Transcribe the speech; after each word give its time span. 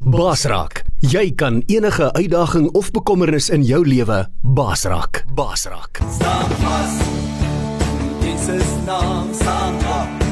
Basraak, 0.00 0.80
jy 1.04 1.34
kan 1.36 1.60
enige 1.68 2.06
uitdaging 2.16 2.70
of 2.72 2.88
bekommernis 2.90 3.50
in 3.52 3.60
jou 3.60 3.82
lewe 3.84 4.22
basraak. 4.40 5.24
Basraak. 5.36 6.00
Staan 6.14 6.48
vas. 6.62 6.94
Jesus 8.24 8.70
naam 8.86 9.28
staan 9.36 9.74
op. 9.76 10.24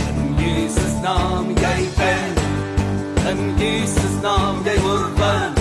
In 0.00 0.32
Jesus 0.40 0.94
naam 1.04 1.52
jy 1.60 1.78
ben. 1.98 2.32
In 3.28 3.42
Jesus 3.60 4.16
naam 4.22 4.64
jy 4.64 4.76
oorwin. 4.80 5.52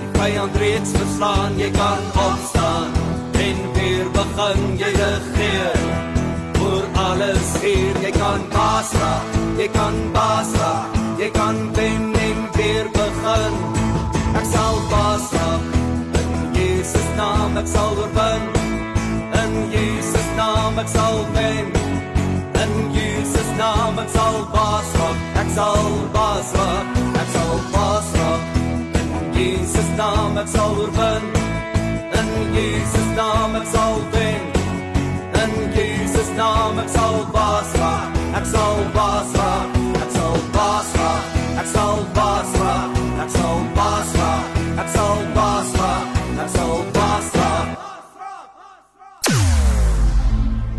Die 0.00 0.10
vyand 0.18 0.56
reeds 0.58 0.90
verslaan, 0.98 1.54
jy 1.58 1.70
kan 1.70 2.02
opstaan 2.26 2.90
en 3.38 3.60
weer 3.78 4.10
begin 4.18 4.74
jy 4.82 4.90
regeer. 4.98 5.78
Oor 6.58 6.90
alles 6.94 7.54
hier, 7.62 8.02
jy 8.02 8.10
kan 8.18 8.42
baas 8.50 8.90
raak, 8.98 9.38
jy 9.62 9.70
kan 9.70 10.02
baas 10.10 10.50
raak, 10.58 10.98
jy 11.22 11.30
kan 11.30 11.62
wen 11.78 12.02
en 12.02 12.13
weer 12.64 12.84
begin. 12.92 13.54
Ek 14.38 14.46
sal 14.52 14.76
raak. 14.90 15.32
In 16.20 16.30
Jesus 16.56 17.08
naam 17.16 17.56
ek 17.60 17.68
sal 17.74 17.92
oorwin. 18.02 18.44
In 19.40 19.52
Jesus 19.74 20.28
naam 20.38 20.78
ek 20.82 20.88
sal 20.96 21.18
wen. 21.36 21.68
In 22.62 22.72
Jesus 22.96 23.50
naam 23.60 24.00
ek 24.04 24.10
sal 24.16 24.36
raak. 24.54 24.94
Ek 25.42 25.50
sal 25.58 25.84
raak. 26.16 26.96
Ek 27.22 27.28
sal 27.36 27.54
raak. 27.74 28.42
In 29.02 29.12
Jesus 29.36 29.90
naam 30.00 30.40
ek 30.42 30.48
sal 30.56 30.74
oorwin. 30.80 31.30
In 32.22 32.32
Jesus 32.56 33.08
naam 33.20 33.60
ek 33.60 33.68
sal 33.76 34.00
wen. 34.16 34.42
In 35.44 35.54
Jesus 35.76 36.34
naam 36.40 36.82
ek 36.86 36.90
sal 36.96 37.16
raak. 37.36 38.20
Ek 38.40 38.52
sal 38.56 38.84
baas 38.96 39.40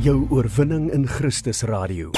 Jou 0.06 0.28
oorwinning 0.30 0.92
in 0.94 1.08
Christus 1.10 1.64
radio. 1.66 2.12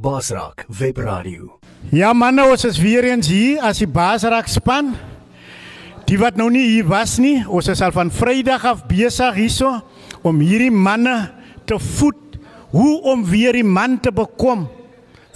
Basraak 0.00 0.62
webradio. 0.72 1.58
Ja 1.92 2.14
manne, 2.16 2.46
ons 2.48 2.64
is 2.64 2.78
weer 2.80 3.04
eens 3.04 3.28
hier 3.28 3.60
as 3.60 3.82
die 3.82 3.88
Basrak 3.90 4.48
span. 4.48 4.94
Die 6.08 6.16
wat 6.16 6.40
nou 6.40 6.46
nie 6.54 6.62
hier 6.70 6.88
was 6.88 7.18
nie, 7.20 7.42
ons 7.44 7.68
is 7.68 7.84
al 7.84 7.92
van 7.92 8.08
Vrydag 8.08 8.64
af 8.64 8.86
besig 8.88 9.36
hierso 9.42 9.74
om 10.24 10.40
hierdie 10.40 10.72
manne 10.72 11.18
te 11.68 11.76
voed 11.76 12.40
hoe 12.72 12.94
om 13.12 13.28
weer 13.28 13.60
die 13.60 13.66
man 13.66 14.00
te 14.00 14.08
bekom 14.08 14.64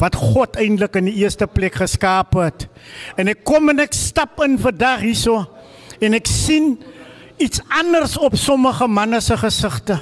wat 0.01 0.17
God 0.17 0.57
eintlik 0.57 0.97
in 0.97 1.13
die 1.13 1.19
eerste 1.21 1.45
plek 1.45 1.77
geskaap 1.85 2.41
het. 2.41 2.71
En 3.21 3.29
ek 3.29 3.45
kom 3.45 3.69
en 3.69 3.85
ek 3.85 3.93
stap 3.93 4.41
in 4.49 4.57
vandag 4.57 5.05
hierso 5.05 5.43
en 6.01 6.17
ek 6.17 6.33
sien 6.33 6.79
iets 7.37 7.61
anders 7.69 8.17
op 8.17 8.41
sommige 8.41 8.89
manne 8.89 9.21
se 9.21 9.37
gesigte. 9.45 10.01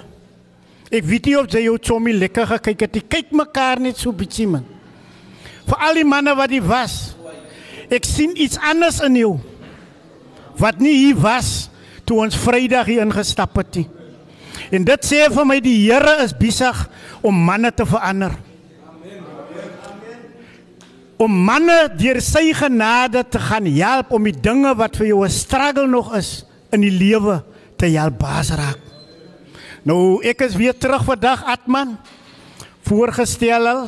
Ek 0.92 1.04
weet 1.08 1.26
nie 1.26 1.36
of 1.38 1.48
jy 1.52 1.64
jou 1.64 1.76
chommy 1.80 2.12
lekker 2.12 2.46
gekyk 2.56 2.86
het. 2.86 2.96
Jy 3.00 3.04
kyk 3.08 3.32
mekaar 3.36 3.80
net 3.80 4.00
so 4.00 4.12
bietjie 4.12 4.46
man. 4.50 4.64
Vir 5.64 5.84
al 5.88 6.00
die 6.00 6.06
manne 6.06 6.34
wat 6.36 6.52
hier 6.52 6.64
was. 6.66 7.14
Ek 7.92 8.04
sien 8.08 8.34
iets 8.36 8.58
anders 8.60 9.00
in 9.04 9.16
jou. 9.16 9.34
Wat 10.60 10.80
nie 10.82 10.94
hier 11.06 11.18
was 11.20 11.70
toe 12.04 12.20
ons 12.20 12.36
Vrydag 12.36 12.90
hier 12.92 13.04
ingestap 13.04 13.56
het 13.56 13.80
nie. 13.80 13.86
En 14.74 14.84
dit 14.86 15.06
sê 15.06 15.24
vir 15.32 15.46
my 15.48 15.58
die 15.62 15.76
Here 15.86 16.18
is 16.24 16.34
besig 16.36 16.84
om 17.24 17.36
manne 17.46 17.72
te 17.74 17.86
verander. 17.88 18.36
Om 21.24 21.36
manne 21.46 21.78
deur 21.96 22.20
sy 22.24 22.50
genade 22.56 23.22
te 23.30 23.40
gaan 23.40 23.68
help 23.70 24.12
om 24.12 24.24
die 24.28 24.34
dinge 24.34 24.74
wat 24.76 24.96
vir 24.98 25.06
jou 25.14 25.24
'n 25.24 25.30
struggle 25.30 25.86
nog 25.86 26.14
is 26.16 26.44
in 26.72 26.80
die 26.80 26.90
lewe 26.90 27.42
te 27.78 27.86
help 27.86 28.18
baas 28.18 28.50
raak. 28.50 28.83
Nou 29.84 30.24
ek 30.24 30.46
is 30.46 30.56
weer 30.56 30.76
terug 30.76 31.04
vandag 31.04 31.44
Atman 31.44 31.98
voorgestel 32.88 33.68
al, 33.68 33.82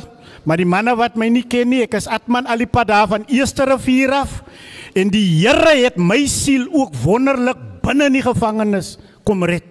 maar 0.44 0.60
die 0.60 0.68
manne 0.68 0.92
wat 0.96 1.16
my 1.16 1.28
nie 1.32 1.44
ken 1.48 1.68
nie, 1.72 1.82
ek 1.84 1.96
is 1.96 2.08
Atman 2.08 2.48
Alipad 2.48 2.88
daar 2.88 3.08
van 3.08 3.24
Eerste 3.32 3.64
Rivier 3.68 4.12
af 4.12 4.42
en 4.96 5.08
die 5.12 5.24
Here 5.40 5.72
het 5.80 5.96
my 5.96 6.22
siel 6.28 6.68
ook 6.72 6.96
wonderlik 7.02 7.60
binne 7.84 8.10
in 8.10 8.18
die 8.18 8.24
gevangenis 8.24 8.96
kom 9.26 9.44
red. 9.48 9.64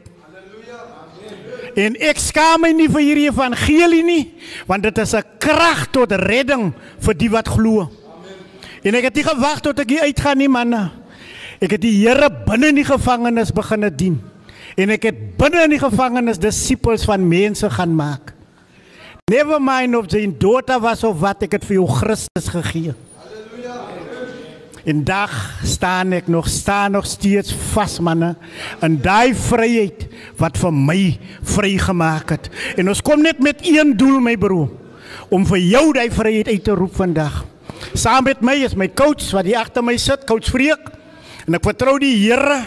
En 1.76 1.98
ek 2.00 2.22
skaam 2.24 2.64
my 2.64 2.72
nie 2.72 2.88
vir 2.88 3.04
hierdie 3.04 3.28
evangelie 3.28 4.04
nie, 4.06 4.24
want 4.66 4.84
dit 4.84 4.98
is 4.98 5.14
'n 5.14 5.26
krag 5.40 5.92
tot 5.92 6.12
redding 6.12 6.74
vir 7.00 7.14
die 7.14 7.30
wat 7.30 7.48
glo. 7.48 7.90
En 8.84 8.96
ek 8.96 9.04
het 9.04 9.16
nie 9.16 9.24
gewag 9.24 9.60
tot 9.62 9.80
ek 9.80 9.90
hier 9.90 10.06
uitgaan 10.08 10.38
nie 10.38 10.48
manne. 10.48 10.92
Ek 11.60 11.72
het 11.72 11.82
die 11.82 12.06
Here 12.06 12.30
binne 12.30 12.68
in 12.68 12.76
die 12.76 12.86
gevangenis 12.86 13.52
begine 13.52 13.90
dien. 13.90 14.35
En 14.76 14.92
ek 14.92 15.08
het 15.08 15.20
binne 15.40 15.64
in 15.66 15.76
die 15.78 15.82
gevangenis 15.82 16.40
disippels 16.42 17.06
van 17.08 17.24
mense 17.28 17.70
gaan 17.78 17.96
maak. 17.96 18.34
Never 19.32 19.58
mind 19.64 19.96
of 19.98 20.12
jy 20.12 20.26
in 20.28 20.36
dood 20.38 20.70
was 20.84 21.04
of 21.08 21.18
wat, 21.24 21.48
ek 21.48 21.56
het 21.58 21.64
vir 21.66 21.80
jou 21.80 21.88
Christus 21.90 22.50
gegee. 22.54 22.94
En 24.86 25.00
dag 25.02 25.32
staan 25.66 26.14
ek 26.14 26.28
nog 26.30 26.46
staan 26.52 26.94
nog 26.94 27.08
steeds 27.10 27.56
vas 27.72 27.98
manne 28.06 28.36
in 28.86 29.00
daai 29.02 29.34
vryheid 29.34 30.06
wat 30.38 30.60
vir 30.62 30.76
my 30.78 31.00
vrygemaak 31.56 32.36
het. 32.36 32.52
En 32.78 32.92
ons 32.94 33.02
kom 33.02 33.24
net 33.26 33.42
met 33.42 33.66
een 33.66 33.96
doel 33.98 34.20
my 34.22 34.36
broer 34.38 34.70
om 35.34 35.48
vir 35.50 35.64
jou 35.64 35.86
daai 35.96 36.12
vryheid 36.14 36.52
uit 36.52 36.64
te 36.68 36.78
roep 36.78 36.94
vandag. 37.00 37.42
Saam 37.98 38.28
met 38.30 38.46
my 38.46 38.60
is 38.62 38.78
my 38.78 38.92
coach 38.94 39.26
wat 39.34 39.50
hier 39.50 39.58
agter 39.64 39.82
my 39.82 39.98
sit, 39.98 40.28
coach 40.30 40.52
Freek. 40.54 40.92
En 41.46 41.54
ek 41.54 41.66
vertrou 41.68 42.00
die 42.02 42.16
Here 42.24 42.58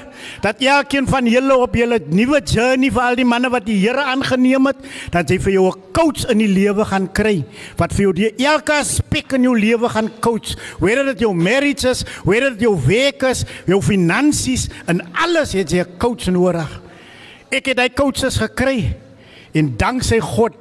dat 0.43 0.61
elkeen 0.62 1.09
van 1.11 1.27
julle 1.27 1.56
op 1.59 1.75
julle 1.75 1.99
nuwe 2.15 2.39
journey 2.47 2.93
vir 2.94 3.03
al 3.03 3.16
die 3.19 3.27
manne 3.27 3.50
wat 3.50 3.66
die 3.66 3.78
Here 3.81 4.05
aangeneem 4.12 4.69
het, 4.71 4.84
dat 5.11 5.31
jy 5.31 5.39
vir 5.43 5.53
jou 5.56 5.66
'n 5.66 5.93
coach 5.93 6.31
in 6.31 6.39
die 6.39 6.47
lewe 6.47 6.84
gaan 6.84 7.09
kry 7.12 7.44
wat 7.77 7.93
vir 7.93 8.03
jou 8.03 8.12
die 8.12 8.47
elke 8.47 8.72
aspek 8.72 9.33
in 9.33 9.43
jou 9.43 9.59
lewe 9.59 9.89
gaan 9.89 10.11
coach. 10.21 10.55
Whether 10.78 11.05
dit 11.05 11.21
jou 11.21 11.34
marriage 11.34 11.89
is, 11.89 12.05
whether 12.25 12.50
dit 12.50 12.61
jou 12.61 12.78
werk 12.87 13.22
is, 13.22 13.44
jou 13.66 13.83
finansies 13.83 14.69
en 14.87 15.03
alles 15.12 15.53
het 15.53 15.71
jy 15.71 15.83
'n 15.83 15.99
coach 15.99 16.31
nodig. 16.31 16.81
Ek 17.50 17.66
het 17.66 17.77
daai 17.77 17.91
coaches 17.95 18.39
gekry 18.39 18.95
en 19.55 19.77
danksy 19.77 20.21
God 20.21 20.53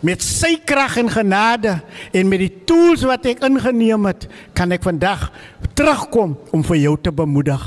met 0.00 0.22
sy 0.22 0.56
krag 0.64 0.96
en 1.02 1.10
genade 1.10 1.76
en 2.12 2.28
met 2.28 2.42
die 2.44 2.54
tools 2.68 3.04
wat 3.08 3.26
ek 3.26 3.44
ingeneem 3.46 4.06
het, 4.10 4.26
kan 4.54 4.72
ek 4.72 4.82
vandag 4.82 5.30
terugkom 5.74 6.36
om 6.52 6.64
vir 6.66 6.76
jou 6.76 6.96
te 7.00 7.12
bemoedig. 7.12 7.62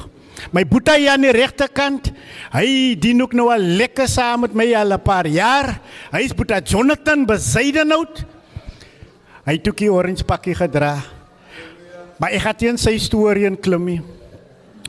My 0.51 0.65
boetie 0.67 0.99
hier 1.05 1.13
aan 1.15 1.23
die 1.25 1.33
regterkant, 1.33 2.11
hy 2.53 2.67
dien 2.99 3.21
ook 3.23 3.33
nou 3.37 3.47
al 3.53 3.63
lekker 3.79 4.07
saam 4.11 4.45
met 4.45 4.53
my 4.53 4.67
al 4.75 4.93
'n 4.93 5.01
paar 5.01 5.27
jaar. 5.27 5.79
Hy 6.11 6.21
is 6.21 6.35
boetie 6.35 6.61
Jonathan 6.61 7.25
Besaidenhout. 7.25 8.25
Hy 9.45 9.53
het 9.53 9.67
ook 9.67 9.77
die 9.77 9.91
orange 9.91 10.23
pakkie 10.23 10.55
gedra. 10.55 11.01
Maar 12.17 12.31
ek 12.31 12.41
gaan 12.41 12.55
teen 12.55 12.77
sy 12.77 12.97
storie 12.97 13.45
in 13.45 13.59
klimmie. 13.59 14.01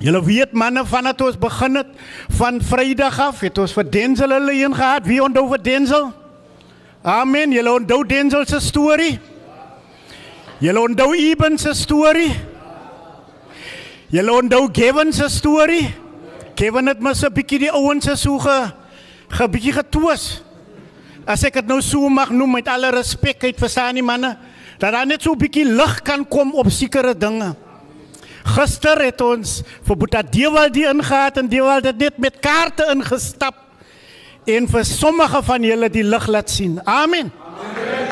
Julle 0.00 0.20
weet 0.24 0.52
manne 0.52 0.84
vanat 0.84 1.20
ons 1.20 1.38
begin 1.40 1.76
het 1.76 1.88
van 2.36 2.60
Vrydag 2.60 3.18
af 3.18 3.40
het 3.40 3.58
ons 3.58 3.72
vir 3.72 3.90
Denzel 3.90 4.30
hulle 4.30 4.52
een 4.52 4.74
gehad. 4.74 5.06
Wie 5.06 5.22
onthou 5.22 5.48
vir 5.48 5.62
Denzel? 5.62 6.12
Amen. 7.06 7.52
Julle 7.54 7.70
onthou 7.70 8.02
Denzel 8.02 8.42
se 8.50 8.58
storie? 8.60 9.20
Julle 10.58 10.80
onthou 10.80 11.12
Eben 11.14 11.54
se 11.58 11.70
storie? 11.74 12.32
Julle 14.10 14.32
onthou 14.34 14.66
Kevin 14.74 15.12
se 15.14 15.28
storie? 15.30 15.86
Kevin 16.58 16.90
het 16.90 16.98
mos 17.00 17.22
'n 17.22 17.30
bietjie 17.32 17.58
die 17.58 17.70
ouens 17.70 18.04
se 18.04 18.16
so 18.16 18.38
ge, 18.38 18.72
ge 19.28 19.48
bietjie 19.48 19.72
getwis. 19.72 20.42
As 21.26 21.44
ek 21.44 21.54
dit 21.54 21.66
nou 21.66 21.80
so 21.80 22.08
mag 22.08 22.30
noem 22.30 22.52
met 22.52 22.68
alle 22.68 22.90
respek 22.90 23.44
uit 23.44 23.58
verstaan 23.58 23.94
die 23.94 24.02
manne, 24.02 24.36
dat 24.78 24.92
daar 24.92 25.06
net 25.06 25.22
so 25.22 25.32
'n 25.32 25.38
bietjie 25.38 25.64
lig 25.64 26.02
kan 26.02 26.26
kom 26.28 26.54
op 26.54 26.70
sekere 26.70 27.14
dinge. 27.14 27.54
Gister 28.44 28.98
het 28.98 29.20
ons 29.20 29.62
vir 29.82 29.96
Boeta 29.96 30.22
Dewald 30.22 30.74
die 30.74 30.88
ingehaat 30.88 31.36
en 31.38 31.48
Dewald 31.48 31.84
het 31.84 31.98
net 31.98 32.18
met 32.18 32.40
kaarte 32.40 32.86
ingestap 32.90 33.65
en 34.46 34.68
vir 34.68 34.84
sommige 34.84 35.42
van 35.42 35.62
julle 35.62 35.90
die 35.90 36.06
lig 36.06 36.26
laat 36.26 36.50
sien. 36.50 36.80
Amen. 36.84 37.32
Amen. 37.34 38.06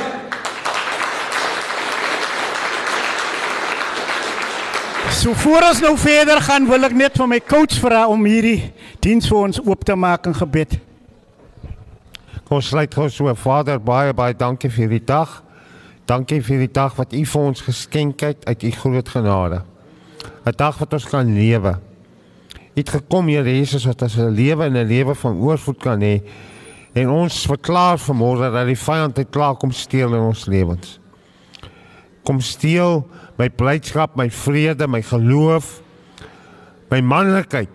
So 5.15 5.33
voor 5.33 5.63
ons 5.69 5.81
nou 5.81 5.99
verder 5.99 6.41
gaan, 6.43 6.67
wil 6.69 6.85
ek 6.85 6.93
net 6.93 7.15
vir 7.17 7.29
my 7.31 7.39
coach 7.41 7.79
vra 7.81 8.03
om 8.13 8.27
hierdie 8.29 8.73
diens 9.01 9.29
vir 9.31 9.39
ons 9.39 9.61
oop 9.63 9.85
te 9.87 9.95
maak 9.97 10.27
in 10.29 10.35
gebed. 10.37 10.75
Kom 12.45 12.61
sluit 12.61 12.93
gou 12.93 13.07
so, 13.09 13.33
Vader, 13.41 13.79
baie 13.81 14.13
baie 14.13 14.35
dankie 14.37 14.69
vir 14.69 14.85
hierdie 14.85 15.07
dag. 15.07 15.39
Dankie 16.05 16.43
vir 16.45 16.67
die 16.67 16.73
dag 16.77 16.99
wat 16.99 17.15
U 17.17 17.23
vir 17.31 17.47
ons 17.53 17.65
geskenk 17.65 18.27
het 18.27 18.45
uit 18.45 18.67
U 18.69 18.75
groot 18.83 19.09
genade. 19.15 19.63
'n 20.45 20.57
Dag 20.59 20.79
wat 20.83 20.93
ons 20.93 21.09
kan 21.09 21.25
lewe. 21.25 21.79
Het 22.75 22.91
gekom, 22.91 23.29
Here 23.31 23.57
Jesus, 23.57 23.85
wat 23.87 24.03
ons 24.03 24.17
'n 24.17 24.35
lewe 24.35 24.65
en 24.65 24.77
'n 24.77 24.87
lewe 24.87 25.15
van 25.15 25.39
oorvloed 25.39 25.79
kan 25.79 26.01
hê. 26.01 26.23
En 26.93 27.09
ons 27.09 27.47
verklaar 27.47 27.99
vanmôre 27.99 28.51
dat 28.53 28.67
die 28.67 28.79
vyand 28.79 29.17
het 29.17 29.31
klaar 29.31 29.57
kom 29.57 29.71
steel 29.71 30.15
in 30.15 30.21
ons 30.21 30.47
lewens. 30.47 31.01
Kom 32.25 32.41
steel 32.41 33.07
my 33.37 33.49
blydskap, 33.51 34.17
my 34.17 34.31
vrede, 34.31 34.87
my 34.87 35.03
geloof, 35.03 35.83
my 36.91 37.01
manlikheid. 37.01 37.69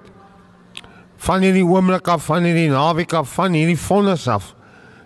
Van 1.17 1.41
hierdie 1.41 1.65
oomblik 1.65 2.07
af, 2.07 2.25
van 2.25 2.43
hierdie 2.43 2.69
naweek 2.69 3.13
af, 3.13 3.33
van 3.33 3.53
hierdie 3.53 3.77
vonnis 3.77 4.27
af, 4.27 4.53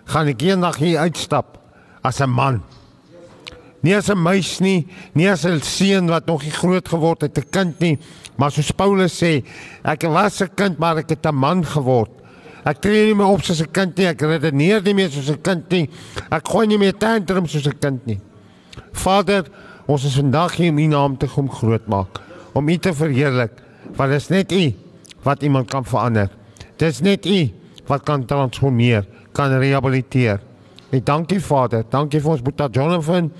gaan 0.04 0.30
ek 0.30 0.42
eendag 0.42 0.76
hier 0.76 0.98
uitstap 0.98 1.58
as 2.02 2.20
'n 2.20 2.30
man. 2.30 2.62
Nie 3.84 3.96
as 3.96 4.08
'n 4.08 4.16
meisie 4.16 4.62
nie, 4.64 4.86
nie 5.12 5.28
as 5.28 5.44
'n 5.44 5.60
seun 5.60 6.08
wat 6.08 6.26
nog 6.26 6.42
nie 6.42 6.50
groot 6.50 6.88
geword 6.88 7.20
het, 7.20 7.38
'n 7.38 7.50
kind 7.50 7.80
nie, 7.80 7.98
maar 8.36 8.50
soos 8.50 8.72
Paulus 8.72 9.22
sê, 9.22 9.44
ek 9.84 10.02
was 10.02 10.40
'n 10.40 10.48
kind, 10.56 10.78
maar 10.78 10.96
ek 10.96 11.10
het 11.10 11.26
'n 11.26 11.34
man 11.34 11.64
geword. 11.64 12.10
Ek 12.64 12.80
tree 12.80 13.06
nie 13.06 13.14
meer 13.14 13.26
op 13.26 13.42
soos 13.42 13.60
'n 13.60 13.70
kind 13.70 13.96
nie, 13.96 14.06
ek 14.06 14.22
redeneer 14.22 14.82
nie 14.82 14.94
meer 14.94 15.10
soos 15.10 15.28
'n 15.28 15.42
kind 15.42 15.70
nie. 15.70 15.90
Ek 16.30 16.48
gooi 16.48 16.66
nie 16.66 16.78
meer 16.78 16.96
tantrums 16.96 17.52
soos 17.52 17.66
'n 17.66 17.78
kind 17.78 18.06
nie. 18.06 18.20
Vader, 18.92 19.44
ons 19.86 20.04
is 20.04 20.16
vandag 20.16 20.56
hier 20.56 20.70
om 20.70 20.78
U 20.78 20.86
naam 20.86 21.18
te 21.18 21.26
kom 21.26 21.50
groot 21.50 21.86
maak, 21.86 22.20
om 22.54 22.68
U 22.68 22.78
te 22.78 22.92
verheerlik, 22.94 23.52
want 23.96 24.10
dit 24.10 24.20
is 24.20 24.28
net 24.28 24.52
U 24.52 24.72
wat 25.24 25.42
iemand 25.42 25.68
kan 25.68 25.84
verander. 25.84 26.30
Dit 26.78 26.88
is 26.88 27.00
net 27.00 27.26
U 27.26 27.50
wat 27.86 28.02
kan 28.02 28.24
transformeer, 28.24 29.04
kan 29.32 29.58
rehabiliteer. 29.58 30.40
Ek 30.90 31.04
dankie 31.04 31.40
Vader, 31.40 31.84
dankie 31.90 32.20
vir 32.20 32.30
ons 32.30 32.42
Boeta 32.42 32.68
Jonathan 32.70 33.30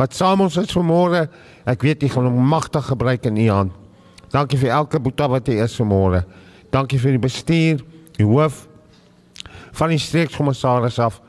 wat 0.00 0.16
saam 0.16 0.46
ons 0.46 0.56
is 0.56 0.72
vanmôre. 0.72 1.26
Ek 1.68 1.84
weet 1.84 2.06
U 2.06 2.08
gaan 2.14 2.28
hom 2.30 2.50
magtig 2.54 2.86
gebruik 2.88 3.26
in 3.28 3.40
U 3.44 3.48
hand. 3.52 3.76
Dankie 4.32 4.58
vir 4.60 4.72
elke 4.78 5.00
Boeta 5.02 5.26
wat 5.28 5.50
hier 5.50 5.64
is 5.66 5.76
vanmôre. 5.76 6.22
Dankie 6.72 7.00
vir 7.02 7.16
die 7.16 7.22
bestuur, 7.22 7.82
die 8.16 8.26
hoof 8.26 8.66
van 9.76 9.92
die 9.92 10.00
streekskommissaris 10.00 10.98
af 11.02 11.20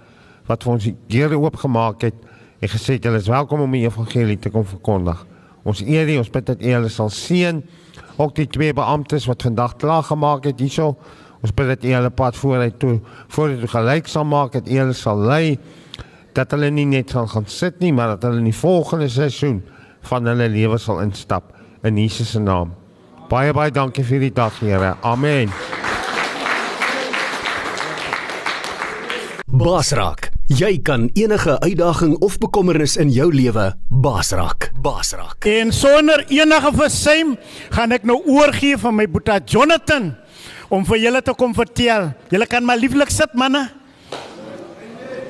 wat 0.47 0.63
vir 0.63 0.73
ons 0.73 0.85
die 0.87 0.95
deure 1.11 1.39
oopgemaak 1.41 2.05
het 2.07 2.17
en 2.61 2.69
gesê 2.69 2.95
het 2.97 3.05
julle 3.05 3.19
is 3.21 3.29
welkom 3.29 3.63
om 3.65 3.75
die 3.75 3.83
evangelie 3.83 4.37
te 4.39 4.51
kom 4.53 4.65
verkondig. 4.67 5.19
Ons 5.67 5.81
eer 5.85 6.09
U, 6.09 6.21
ons 6.21 6.31
bid 6.33 6.47
dat 6.47 6.61
U 6.61 6.71
hulle 6.71 6.89
sal 6.93 7.11
seën. 7.13 7.61
Ook 8.21 8.35
die 8.37 8.47
twee 8.49 8.73
beamptes 8.77 9.27
wat 9.29 9.43
vandag 9.45 9.75
klaar 9.81 10.05
gemaak 10.07 10.47
het 10.49 10.61
hierso. 10.61 10.95
Ons 11.41 11.53
bid 11.57 11.73
dat 11.73 11.85
U 11.85 11.93
hulle 11.97 12.13
pad 12.13 12.37
vooruit 12.37 12.79
toe 12.79 12.99
vooruit 13.33 13.69
gelyk 13.75 14.09
sal 14.09 14.25
maak, 14.29 14.55
dat 14.55 14.69
U 14.69 14.79
hulle 14.79 14.97
sal 14.97 15.21
lei 15.27 15.57
dat 16.37 16.51
hulle 16.55 16.71
nie 16.71 16.87
net 16.87 17.11
sal 17.11 17.27
gaan 17.27 17.47
sit 17.47 17.79
nie, 17.79 17.93
maar 17.93 18.15
dat 18.15 18.27
hulle 18.27 18.41
in 18.41 18.49
die 18.49 18.55
volgende 18.55 19.09
seisoen 19.11 19.61
van 20.09 20.29
hulle 20.29 20.49
lewe 20.49 20.79
sal 20.81 21.01
instap 21.03 21.51
in 21.83 21.97
Jesus 21.97 22.31
se 22.35 22.39
naam. 22.39 22.73
Baie 23.31 23.53
baie 23.55 23.71
dankie 23.71 24.03
vir 24.03 24.19
die 24.25 24.33
dag, 24.35 24.57
Here. 24.59 24.95
Amen. 25.07 25.53
Basraak. 29.51 30.31
Jy 30.51 30.81
kan 30.83 31.05
enige 31.15 31.53
uitdaging 31.63 32.17
of 32.19 32.35
bekommernis 32.41 32.97
in 32.99 33.11
jou 33.13 33.29
lewe 33.31 33.69
basraak. 33.87 34.71
Basraak. 34.83 35.45
En 35.47 35.71
sonder 35.71 36.25
enige 36.27 36.71
versuim 36.75 37.37
gaan 37.71 37.95
ek 37.95 38.03
nou 38.03 38.17
oorgee 38.27 38.79
van 38.81 38.97
my 38.97 39.05
boetie 39.07 39.39
Jonathan 39.53 40.11
om 40.67 40.83
vir 40.87 40.99
julle 41.05 41.21
te 41.23 41.35
kom 41.39 41.55
vertel. 41.55 42.11
Julle 42.33 42.47
kan 42.51 42.67
maar 42.67 42.79
lieflik 42.81 43.13
sit 43.15 43.31
manne. 43.39 43.69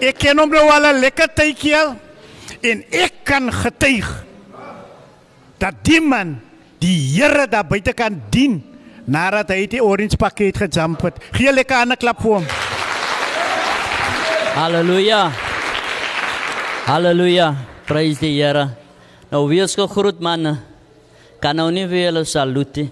Ek 0.01 0.18
ken 0.18 0.39
hom 0.42 0.50
nou 0.50 0.65
al 0.74 0.86
'n 0.89 1.01
lekker 1.01 1.30
tydjie 1.30 1.77
en 2.63 2.83
ek 2.89 3.24
kan 3.24 3.51
getuig 3.51 4.07
dat 5.59 5.83
die 5.83 6.01
man 6.01 6.42
die 6.81 6.98
Here 7.13 7.45
daar 7.48 7.63
buite 7.63 7.94
kan 7.94 8.21
dien 8.31 8.63
nadat 9.06 9.50
hy 9.53 9.68
die 9.68 9.83
orange 9.83 10.18
pakket 10.18 10.57
gejump 10.57 11.01
het. 11.01 11.15
Gee 11.31 11.51
lekker 11.53 11.86
'n 11.86 11.95
klap 11.98 12.21
vir 12.21 12.31
hom. 12.31 12.45
Halleluja. 14.56 15.31
Halleluja. 16.86 17.56
Prys 17.86 18.19
die 18.19 18.42
Here. 18.42 18.69
Nou 19.31 19.47
wees 19.47 19.75
gegroet 19.75 20.19
manne. 20.19 20.57
Kan 21.39 21.56
nou 21.56 21.71
nie 21.71 21.88
vir 21.88 22.12
julle 22.12 22.25
salute. 22.25 22.89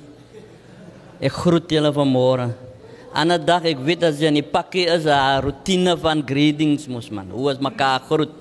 Ek 1.19 1.31
groet 1.31 1.69
julle 1.69 1.91
vanmôre. 1.91 2.69
Ander 3.13 3.39
dag 3.41 3.65
ek 3.65 3.79
weet 3.81 4.03
as 4.06 4.19
jy 4.21 4.29
in 4.29 4.38
die 4.38 4.45
pakkie 4.45 4.85
is 4.85 5.06
'n 5.06 5.41
rotine 5.41 5.97
van 5.97 6.21
greetings 6.21 6.88
mos 6.88 7.09
man. 7.09 7.29
Hoe 7.29 7.51
is 7.51 7.59
mekaar 7.59 8.01
groet? 8.06 8.33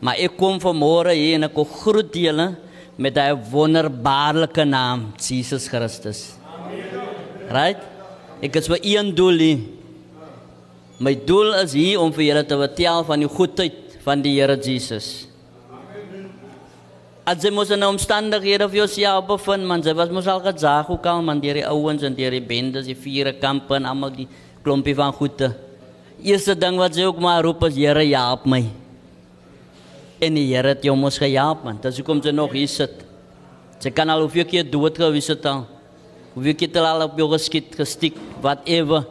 Maar 0.00 0.16
ek 0.16 0.36
kom 0.36 0.60
vanmôre 0.60 1.12
hier 1.14 1.34
en 1.34 1.44
ek 1.44 1.54
kom 1.54 1.64
groet 1.64 2.12
julle 2.12 2.56
met 2.98 3.14
daai 3.14 3.34
wonderbaarlike 3.34 4.64
naam, 4.64 5.12
Jesus 5.16 5.68
Christus. 5.68 6.36
Amen. 6.44 7.48
Right? 7.50 7.80
Ek 8.42 8.56
is 8.56 8.68
vir 8.68 8.78
een 8.82 9.14
doel 9.14 9.38
hier. 9.38 9.60
My 11.00 11.14
doel 11.14 11.54
is 11.62 11.72
hier 11.72 12.00
om 12.00 12.12
vir 12.12 12.24
julle 12.24 12.44
te 12.44 12.56
vertel 12.56 13.04
van 13.04 13.20
die 13.20 13.28
goedheid 13.28 13.96
van 14.04 14.20
die 14.20 14.34
Here 14.36 14.56
Jesus. 14.56 15.29
As 17.30 17.44
jy 17.46 17.50
mos 17.54 17.70
in 17.70 17.84
omstandighede 17.86 18.66
vir 18.66 18.80
jouself 18.80 19.28
bevind, 19.28 19.62
man, 19.62 19.82
jy 19.86 19.92
was 19.94 20.10
mos 20.10 20.26
al 20.26 20.40
gezaag 20.42 20.88
ook 20.90 21.04
al, 21.06 21.20
man, 21.22 21.38
deur 21.38 21.60
die 21.60 21.66
ouens 21.68 22.02
en 22.02 22.14
deur 22.16 22.34
die 22.34 22.42
bendes, 22.42 22.88
die 22.88 22.96
vier 22.98 23.28
kampe 23.38 23.76
en 23.76 23.84
almal 23.86 24.10
die 24.10 24.24
klompie 24.64 24.96
van 24.98 25.12
goede. 25.14 25.52
Eerste 26.26 26.56
ding 26.58 26.80
wat 26.80 26.96
jy 26.98 27.04
ook 27.06 27.20
maar 27.22 27.44
roep 27.46 27.62
is, 27.68 27.76
Here, 27.78 28.02
help 28.10 28.48
my. 28.50 28.64
En 30.18 30.40
die 30.40 30.48
Here 30.48 30.72
het 30.74 30.82
jou 30.82 30.96
mos 30.98 31.20
gehelp, 31.22 31.62
man. 31.68 31.78
Dis 31.84 32.00
hoekom 32.00 32.18
jy 32.24 32.32
nog 32.34 32.56
hier 32.56 32.72
sit. 32.72 33.04
Jy 33.78 33.92
kan 33.94 34.10
al 34.10 34.24
hoeveel 34.24 34.48
keer 34.50 34.66
dood 34.66 34.98
gewees 34.98 35.30
het 35.30 35.46
al. 35.46 35.62
Hoeveel 36.34 36.56
keer 36.64 36.80
al 36.82 37.04
op 37.06 37.14
jou 37.20 37.28
geskiet, 37.30 37.76
gestiek, 37.78 38.18
whatever. 38.42 39.04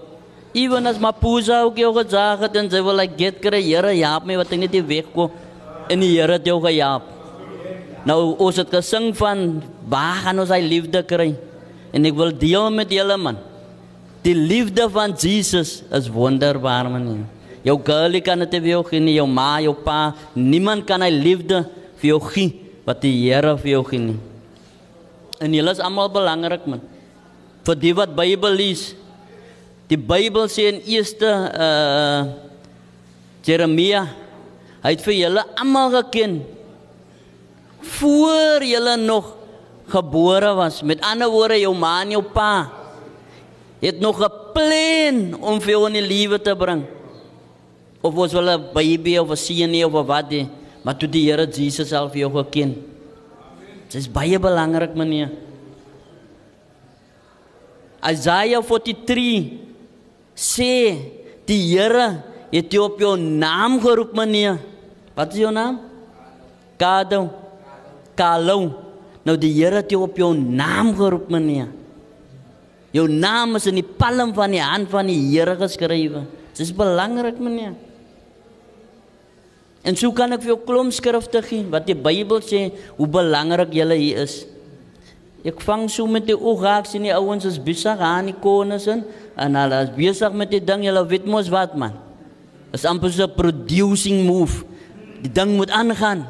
Even 0.51 0.91
as 0.91 0.99
Mapusa 0.99 1.61
ook 1.63 1.79
jou 1.79 1.93
gezaag 2.01 2.43
het 2.43 2.59
en 2.59 2.67
sy 2.67 2.83
wil 2.83 2.99
like 2.99 3.15
get 3.15 3.39
kry, 3.39 3.63
Here, 3.63 3.95
help 4.03 4.27
my 4.27 4.41
wat 4.43 4.51
ek 4.51 4.65
net 4.65 4.75
nie 4.75 4.83
wegkom. 4.91 5.31
En 5.87 6.03
die 6.03 6.11
Here 6.17 6.35
het 6.35 6.51
jou 6.51 6.59
gehelp. 6.67 7.15
Nou 8.07 8.35
ons 8.39 8.59
het 8.59 8.69
gesing 8.71 9.11
van 9.17 9.59
waar 9.89 10.21
gaan 10.23 10.39
ons 10.39 10.51
hy 10.53 10.61
liefde 10.63 11.01
kry? 11.07 11.33
En 11.91 12.05
ek 12.05 12.15
wil 12.15 12.31
deel 12.31 12.69
met 12.71 12.91
julle 12.93 13.17
man. 13.19 13.39
Die 14.23 14.35
liefde 14.35 14.85
van 14.91 15.15
Jesus 15.17 15.79
is 15.95 16.09
wonderbaar 16.11 16.89
man. 16.91 17.25
Jou 17.65 17.75
girlie 17.83 18.21
kan 18.23 18.39
dit 18.39 18.55
vir 18.61 18.73
jou 18.77 18.83
gee, 18.87 19.01
nie 19.03 19.17
jou 19.17 19.27
ma, 19.27 19.57
jou 19.63 19.73
pa, 19.83 20.13
niemand 20.35 20.85
kan 20.87 21.03
hy 21.03 21.09
liefde 21.11 21.65
vir 21.99 22.13
jou 22.13 22.19
gee 22.31 22.53
wat 22.87 23.01
die 23.03 23.13
Here 23.25 23.55
vir 23.59 23.73
jou 23.75 23.83
gee 23.89 24.01
nie. 24.01 24.19
En 25.39 25.53
julle 25.55 25.75
is 25.75 25.83
almal 25.83 26.11
belangrik 26.11 26.65
man. 26.67 26.81
Vir 27.67 27.77
die 27.79 27.93
wat 27.95 28.15
Bybel 28.15 28.55
lees. 28.55 28.89
Die 29.91 29.99
Bybel 29.99 30.47
sê 30.51 30.69
in 30.73 30.83
eerste 30.87 31.27
uh 31.27 32.21
Jeremia 33.49 34.03
hy 34.83 34.91
het 34.93 35.01
vir 35.01 35.15
julle 35.15 35.43
almal 35.57 35.93
geken 35.95 36.35
voor 37.79 38.63
jy 38.63 38.95
nog 38.97 39.35
gebore 39.87 40.53
was. 40.53 40.81
Met 40.81 41.01
ander 41.01 41.29
woorde, 41.29 41.59
jou 41.59 41.75
ma 41.75 42.01
en 42.01 42.11
jou 42.17 42.23
pa 42.23 42.79
het 43.79 43.99
nog 43.99 44.19
'n 44.19 44.31
plan 44.53 45.41
om 45.41 45.61
vir 45.61 45.71
jou 45.71 45.87
in 45.87 45.93
die 45.93 46.07
lewe 46.07 46.41
te 46.41 46.55
bring. 46.55 46.83
Of 48.01 48.13
was 48.13 48.33
wel 48.33 48.49
'n 48.49 48.73
baby 48.73 49.17
of 49.17 49.29
'n 49.29 49.35
seun 49.35 49.71
nie 49.71 49.85
of 49.85 49.91
wat 49.91 50.29
nie, 50.29 50.49
maar 50.83 50.97
toe 50.97 51.09
die 51.09 51.31
Here 51.31 51.47
Jesus 51.47 51.87
self 51.87 52.13
jou 52.13 52.31
geken. 52.31 52.75
Dit 53.85 53.95
is 53.95 54.11
baie 54.11 54.39
belangrik, 54.39 54.95
meneer. 54.95 55.31
Isaiah 58.11 58.61
43 58.61 59.51
sê 60.35 60.95
die 61.45 61.77
Here 61.77 62.23
het 62.51 62.71
jou 62.71 62.83
op 62.83 62.99
jou 62.99 63.17
naam 63.17 63.79
geroep, 63.79 64.13
meneer. 64.15 64.59
Wat 65.15 65.33
is 65.33 65.39
jou 65.39 65.51
naam? 65.51 65.79
Kado. 66.77 67.38
Kalou. 68.19 68.73
Nou 69.23 69.35
die 69.39 69.51
Here 69.55 69.81
het 69.81 69.91
jou 69.91 70.03
op 70.03 70.17
jou 70.19 70.33
naam 70.35 70.91
geroep, 70.97 71.29
meneer. 71.31 71.69
Jou 72.95 73.05
naam 73.07 73.55
is 73.59 73.67
in 73.69 73.79
die 73.79 73.85
palm 73.85 74.33
van 74.35 74.51
die 74.51 74.63
hand 74.63 74.89
van 74.91 75.07
die 75.07 75.19
Here 75.29 75.55
geskrywe. 75.59 76.25
Dit 76.51 76.65
is 76.67 76.73
belangrik, 76.75 77.39
meneer. 77.39 77.77
En 79.87 79.95
so 79.95 80.11
kan 80.11 80.35
ek 80.35 80.43
vir 80.43 80.53
jou 80.53 80.61
klomp 80.67 80.91
skrifte 80.93 81.41
gee 81.45 81.67
wat 81.71 81.85
die 81.87 81.95
Bybel 81.95 82.41
sê 82.43 82.67
hoe 82.97 83.07
belangrik 83.07 83.71
jy 83.73 83.87
hier 83.95 84.23
is. 84.25 84.41
Ek 85.47 85.61
vang 85.63 85.85
so 85.87 86.03
met 86.11 86.25
die 86.27 86.35
oog 86.35 86.65
raak 86.65 86.89
sien 86.89 87.05
die 87.07 87.15
ouens 87.15 87.47
is 87.47 87.55
besig 87.63 88.01
aan 88.03 88.27
die 88.27 88.35
konings 88.43 88.89
en 88.91 89.55
hulle 89.55 89.77
is 89.85 89.93
besig 89.95 90.35
met 90.35 90.51
die 90.51 90.59
ding, 90.59 90.83
jy 90.83 90.91
weet 91.07 91.29
mos 91.29 91.47
wat 91.53 91.77
man. 91.79 91.95
Dit 92.69 92.81
is 92.81 92.85
amper 92.85 93.09
so 93.11 93.23
'n 93.23 93.35
producing 93.35 94.27
move. 94.27 94.65
Die 95.23 95.31
ding 95.31 95.55
moet 95.55 95.71
aangaan. 95.71 96.27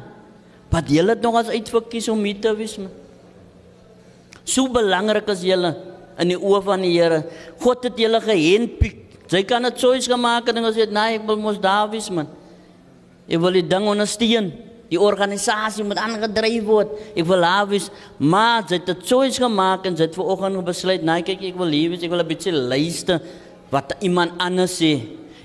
Wat 0.70 0.90
julle 0.90 1.16
nog 1.18 1.36
as 1.40 1.50
uitverkies 1.50 2.08
om 2.12 2.22
hier 2.24 2.40
te 2.40 2.52
wees 2.56 2.76
man. 2.78 2.92
So 4.44 4.68
belangrik 4.72 5.28
is 5.34 5.44
julle 5.46 5.74
in 6.20 6.32
die 6.34 6.38
oë 6.38 6.62
van 6.66 6.84
die 6.84 6.92
Here. 6.94 7.22
God 7.62 7.86
het 7.88 7.98
julle 7.98 8.20
gehandpick. 8.24 9.06
Jy 9.30 9.44
kan 9.46 9.62
dit 9.62 9.78
soos 9.78 10.08
gemaak 10.10 10.48
het 10.50 10.58
en 10.58 10.66
as 10.66 10.78
jy 10.78 10.88
sê 10.88 10.94
nee, 10.94 11.18
ek 11.20 11.26
wil 11.28 11.38
mos 11.38 11.60
daar 11.62 11.86
wees 11.92 12.08
man. 12.10 12.28
Ek 13.30 13.38
wil 13.42 13.54
die 13.60 13.66
ding 13.66 13.86
ondersteun. 13.86 14.50
Die 14.90 14.98
organisasie 14.98 15.84
moet 15.86 16.00
aangedryf 16.02 16.64
word. 16.66 16.96
Ek 17.14 17.26
wil 17.28 17.46
daar 17.46 17.68
wees. 17.70 17.86
Maar 18.18 18.64
jy 18.66 18.80
het 18.80 18.88
dit 18.90 19.04
soos 19.06 19.38
gemaak 19.38 19.86
en 19.86 19.94
jy 19.94 20.08
het 20.08 20.18
vanoggend 20.18 20.64
besluit, 20.66 21.06
nee, 21.06 21.22
kyk 21.26 21.46
ek 21.52 21.60
wil 21.60 21.70
hier 21.70 21.94
wees. 21.94 22.02
Ek 22.02 22.10
wil 22.10 22.22
'n 22.24 22.30
bietjie 22.30 22.52
luister 22.52 23.22
wat 23.70 23.94
iemand 24.02 24.34
anders 24.38 24.74
sê. 24.82 24.98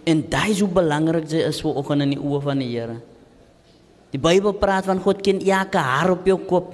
En 0.06 0.26
daai 0.30 0.52
is 0.52 0.60
hoe 0.60 0.70
belangrik 0.70 1.30
dit 1.30 1.46
is 1.46 1.62
vanoggend 1.62 2.02
in 2.02 2.10
die 2.18 2.22
oë 2.22 2.42
van 2.42 2.60
die 2.60 2.74
Here. 2.74 2.98
Die 4.16 4.22
Bybel 4.22 4.56
praat 4.56 4.88
van 4.88 5.02
God 5.04 5.20
ken 5.20 5.42
elke 5.44 5.82
haar 5.84 6.14
op 6.14 6.24
jou 6.24 6.38
kop. 6.48 6.70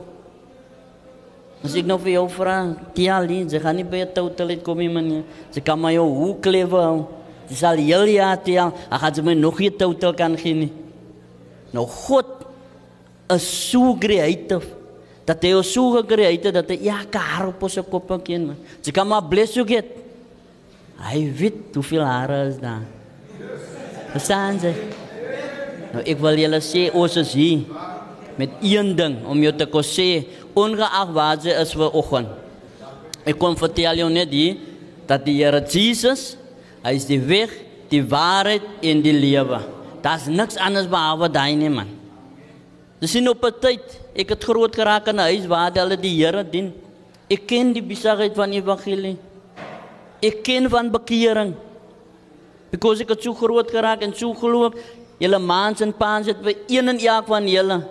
As 1.65 1.73
ek 1.77 1.87
nou 1.89 1.97
vir 2.01 2.15
jou 2.15 2.27
vra, 2.29 2.57
Tiali, 2.93 3.39
jy 3.49 3.61
gaan 3.61 3.77
nie 3.77 3.85
by 3.85 4.01
'n 4.05 4.13
totalit 4.13 4.61
kom 4.63 4.77
nie 4.77 4.89
man. 4.89 5.23
Jy 5.53 5.61
kan 5.61 5.79
maar 5.79 5.93
jou 5.93 6.05
hoe 6.05 6.35
klewe 6.39 6.77
hou. 6.77 7.07
Jy 7.49 7.55
sal 7.55 7.77
heel 7.77 8.05
jaar 8.05 8.37
tel, 8.37 8.73
ag 8.89 9.01
gaan 9.01 9.13
jy 9.13 9.23
my 9.23 9.33
nog 9.33 9.59
nie 9.59 9.71
total 9.71 10.13
kan 10.13 10.37
gee 10.37 10.53
nie. 10.53 10.71
Nou 11.73 11.85
God 11.87 12.45
is 13.29 13.71
so 13.71 13.95
creative 13.95 14.65
dat 15.25 15.41
hy 15.41 15.53
ons 15.53 15.73
so 15.73 15.91
gecreëerd 15.91 16.43
het 16.43 16.53
dat 16.53 16.69
hy 16.69 16.77
ja 16.83 17.05
haar 17.11 17.47
op 17.47 17.63
ons 17.63 17.79
kop 17.89 18.23
ken 18.23 18.47
man. 18.47 18.57
Jy 18.83 18.91
kan 18.91 19.07
maar 19.07 19.23
bless 19.23 19.55
you 19.55 19.65
get. 19.65 19.85
Hy 20.97 21.31
weet 21.33 21.73
hoeveel 21.73 22.05
hare 22.05 22.49
is 22.49 22.59
daar. 22.59 22.85
Verstaan 24.13 24.59
jy? 24.61 25.00
Nou 25.91 26.03
ek 26.07 26.19
wil 26.23 26.39
julle 26.39 26.61
sê 26.63 26.87
ons 26.95 27.17
is 27.19 27.33
hier 27.35 27.65
met 28.39 28.53
een 28.63 28.93
ding 28.95 29.17
om 29.27 29.41
jou 29.43 29.51
te 29.55 29.67
kon 29.69 29.83
sê 29.85 30.23
ongeag 30.57 31.11
wat 31.15 31.45
jy 31.45 31.55
is 31.61 31.73
vir 31.75 31.97
oggend. 31.97 32.29
Ek 33.27 33.37
kom 33.37 33.57
vertel 33.59 33.99
jou 34.01 34.09
net 34.09 34.31
hier 34.33 34.57
dat 35.07 35.25
die 35.27 35.37
Here 35.41 35.59
Jesus, 35.61 36.35
hy 36.81 36.95
is 36.97 37.05
die 37.09 37.19
weg, 37.19 37.51
die 37.91 38.01
waarheid 38.01 38.63
en 38.87 39.01
die 39.03 39.13
lewe. 39.13 39.59
Daar's 40.01 40.29
niks 40.31 40.57
anders 40.57 40.87
behalwe 40.89 41.29
daai 41.29 41.53
nie 41.59 41.69
man. 41.69 41.89
Dis 43.01 43.13
nie 43.13 43.29
op 43.29 43.43
'n 43.43 43.59
tyd 43.59 43.83
ek 44.15 44.29
het 44.29 44.43
groot 44.43 44.73
geraak 44.75 45.07
in 45.07 45.15
'n 45.15 45.27
huis 45.29 45.45
waar 45.47 45.71
hulle 45.73 45.97
die 45.97 46.15
Here 46.15 46.43
dien. 46.43 46.73
Ek 47.29 47.47
ken 47.47 47.73
die 47.73 47.81
besigheid 47.81 48.35
van 48.35 48.51
evangelie. 48.51 49.17
Ek 50.21 50.43
ken 50.43 50.69
van 50.69 50.91
bekering. 50.91 51.55
Because 52.71 53.01
ek 53.01 53.09
het 53.09 53.23
so 53.23 53.33
groot 53.33 53.69
geraak 53.71 54.01
en 54.01 54.13
so 54.13 54.33
geloof, 54.33 54.73
julle 55.21 55.39
maans 55.39 55.83
en 55.85 55.93
paans 55.93 56.29
het 56.31 56.39
by 56.41 56.55
een 56.71 56.89
en 56.89 56.99
elk 56.99 57.27
van 57.29 57.47
julle 57.49 57.81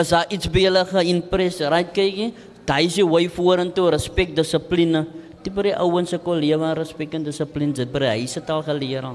is 0.00 0.12
daar 0.14 0.28
iets 0.32 0.48
by 0.50 0.64
julle 0.64 0.84
geïmpres. 0.88 1.60
Right 1.72 1.90
kykie, 1.94 2.30
daai 2.68 2.86
is 2.86 2.98
die 3.00 3.06
way 3.06 3.26
vorentoe, 3.32 3.90
respek, 3.92 4.34
dissipline. 4.36 5.04
Die 5.44 5.52
by 5.52 5.70
die 5.70 5.74
ouens 5.80 6.12
se 6.12 6.18
kol 6.20 6.40
lewe 6.40 6.68
en 6.68 6.76
respek 6.78 7.16
en 7.16 7.24
dissipline, 7.26 7.74
dit 7.76 7.90
by 7.90 8.04
die 8.04 8.12
huis 8.20 8.36
het 8.38 8.50
al 8.52 8.62
geleer. 8.64 9.10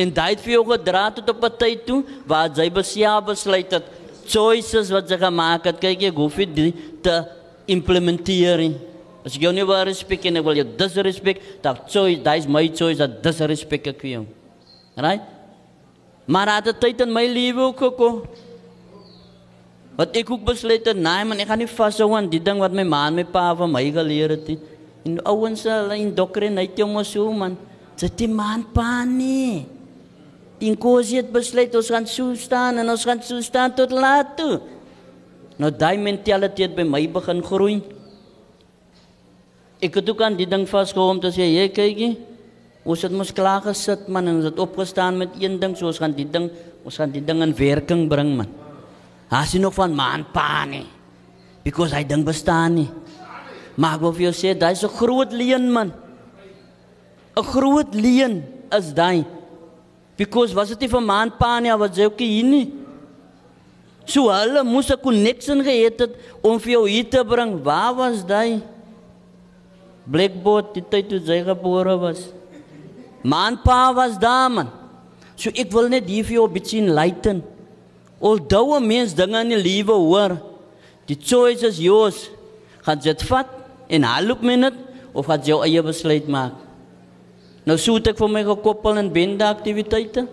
En 0.00 0.12
daai 0.14 0.34
het 0.34 0.44
vir 0.44 0.54
jou 0.54 0.64
gedra 0.70 1.10
tot 1.10 1.30
op 1.30 1.44
'n 1.44 1.56
tyd 1.58 1.86
toe 1.86 2.04
waar 2.26 2.48
jy 2.48 2.70
beself 2.70 3.24
besluit 3.24 3.70
het 3.72 3.84
choices 4.26 4.90
wat 4.90 5.10
jy 5.10 5.18
gemaak 5.18 5.64
het, 5.64 5.80
kyk 5.80 6.00
jy 6.00 6.12
hoef 6.14 6.36
dit 6.36 6.74
te 7.02 7.24
implementeer. 7.66 8.72
As 9.24 9.36
jy 9.36 9.52
nie 9.52 9.64
wil 9.64 9.84
respek 9.84 10.24
en 10.26 10.42
wil 10.44 10.54
jou 10.54 10.66
disrespek, 10.76 11.40
dat 11.62 11.90
choice, 11.90 12.22
daai 12.22 12.38
is 12.38 12.46
my 12.46 12.68
choice 12.68 12.98
dat 12.98 13.22
disrespek 13.22 13.86
ek 13.86 14.00
vir 14.00 14.10
jou. 14.10 14.26
Right? 14.96 15.39
Maar 16.30 16.48
at 16.62 16.66
'n 16.70 16.78
tyd 16.78 17.00
in 17.00 17.12
my 17.12 17.26
lewe 17.26 17.60
ook 17.60 17.78
gekom 17.78 18.22
wat 19.98 20.16
ek 20.16 20.30
ook 20.30 20.44
besluit 20.44 20.86
het, 20.86 20.96
nee 20.96 21.24
man, 21.24 21.38
ek 21.38 21.48
gaan 21.50 21.58
nie 21.58 21.66
vashou 21.66 22.14
aan 22.16 22.30
die 22.30 22.40
ding 22.40 22.58
wat 22.58 22.72
my 22.72 22.84
ma 22.84 23.06
en 23.06 23.14
my 23.14 23.24
pa 23.24 23.54
van 23.54 23.70
my 23.70 23.90
geleer 23.92 24.30
het 24.30 24.46
nie. 24.48 24.58
En 25.04 25.18
ouens 25.24 25.62
hulle 25.62 25.96
indoctrinate 25.96 26.76
jou 26.76 26.88
mos 26.88 27.10
so 27.10 27.32
man. 27.32 27.58
Dit 28.00 28.16
die 28.16 28.28
man 28.28 28.64
pa 28.72 29.04
nie. 29.04 29.66
Die 30.58 30.76
kosie 30.76 31.16
het 31.20 31.32
besluit 31.32 31.74
ons 31.74 31.90
gaan 31.90 32.06
so 32.06 32.34
staan 32.34 32.78
en 32.78 32.88
ons 32.88 33.04
gaan 33.04 33.22
so 33.22 33.40
staan 33.40 33.74
tot 33.74 33.90
laat 33.90 34.36
toe. 34.36 34.60
Nou 35.58 35.70
daai 35.70 35.98
mentaliteit 35.98 36.74
by 36.76 36.82
my 36.82 37.08
begin 37.08 37.42
groei. 37.42 37.82
Ek 39.80 39.94
het 39.94 40.08
ook 40.08 40.22
aan 40.22 40.36
die 40.36 40.48
ding 40.48 40.68
vasgehou 40.68 41.10
om 41.10 41.20
te 41.20 41.28
sê, 41.28 41.44
jy 41.44 41.68
kykie, 41.68 42.16
ons 42.90 43.02
het 43.06 43.12
mos 43.14 43.32
klaar 43.34 43.62
gesit 43.64 44.08
man 44.10 44.28
en 44.28 44.40
ons 44.40 44.48
het 44.50 44.58
opgestaan 44.62 45.18
met 45.20 45.36
een 45.38 45.58
ding, 45.60 45.76
so 45.78 45.88
ons 45.90 46.00
gaan 46.02 46.14
die 46.16 46.26
ding, 46.26 46.48
ons 46.84 46.98
gaan 47.00 47.12
die 47.12 47.22
ding 47.24 47.42
in 47.44 47.54
werking 47.56 48.08
bring 48.10 48.34
man. 48.38 48.50
Haas 49.30 49.54
nog 49.54 49.74
van 49.76 49.94
man 49.94 50.24
pa 50.34 50.64
nie. 50.66 50.86
Because 51.62 51.94
hy 51.94 52.02
ding 52.04 52.24
bestaan 52.26 52.80
nie. 52.80 52.88
Maar 53.78 53.98
ek 53.98 54.04
wil 54.04 54.14
vir 54.16 54.26
jou 54.28 54.34
sê, 54.34 54.54
daai 54.58 54.72
is 54.72 54.84
'n 54.84 54.96
groot 54.96 55.32
leen 55.32 55.70
man. 55.70 55.92
'n 57.36 57.44
Groot 57.44 57.94
leen 57.94 58.42
is 58.72 58.92
daai. 58.92 59.24
Because 60.16 60.54
was 60.54 60.68
dit 60.68 60.80
nie 60.80 60.88
vir 60.88 61.00
man 61.00 61.30
pa 61.38 61.60
nie, 61.60 61.76
was 61.76 61.96
jy 61.96 62.04
ook 62.04 62.18
hier 62.18 62.44
nie. 62.44 62.72
So 64.04 64.28
hulle 64.28 64.64
moes 64.64 64.90
'n 64.90 65.00
connection 65.00 65.62
gehad 65.62 66.00
het 66.00 66.12
om 66.42 66.58
vir 66.58 66.72
jou 66.72 66.88
hier 66.88 67.08
te 67.08 67.24
bring. 67.24 67.62
Waar 67.62 67.94
was 67.94 68.26
daai? 68.26 68.62
Blackboard 70.06 70.74
die 70.74 70.82
tyd 70.82 71.08
toe 71.08 71.20
jy 71.20 71.44
gebore 71.44 71.96
was. 71.98 72.32
Man 73.22 73.60
pa 73.62 73.92
was 73.94 74.18
daar 74.18 74.50
man. 74.50 74.68
So 75.36 75.50
ek 75.54 75.72
wil 75.72 75.88
net 75.88 76.08
hier 76.08 76.24
vir 76.24 76.34
jou 76.34 76.46
'n 76.48 76.52
bietjie 76.52 76.80
enlighten. 76.82 77.42
'n 78.20 78.86
mens 78.86 79.14
dinge 79.14 79.40
in 79.40 79.48
die 79.48 79.56
lewe 79.56 79.92
hoor, 79.92 80.40
die 81.06 81.16
choice 81.16 81.62
is 81.66 81.78
yours. 81.78 82.30
Gaan 82.82 82.98
jy 82.98 83.12
dit 83.12 83.22
vat 83.22 83.48
en 83.88 84.02
haloop 84.02 84.42
met 84.42 84.60
dit 84.60 84.74
of 85.12 85.26
gaan 85.26 85.40
jy 85.42 85.56
eie 85.64 85.82
besluit 85.82 86.28
maak? 86.28 86.52
Nou 87.64 87.76
soet 87.76 88.06
ek 88.08 88.18
vir 88.18 88.28
my 88.28 88.42
gekoppel 88.44 88.96
in 88.96 89.12
bende 89.12 89.44
aktiwiteite. 89.44 90.26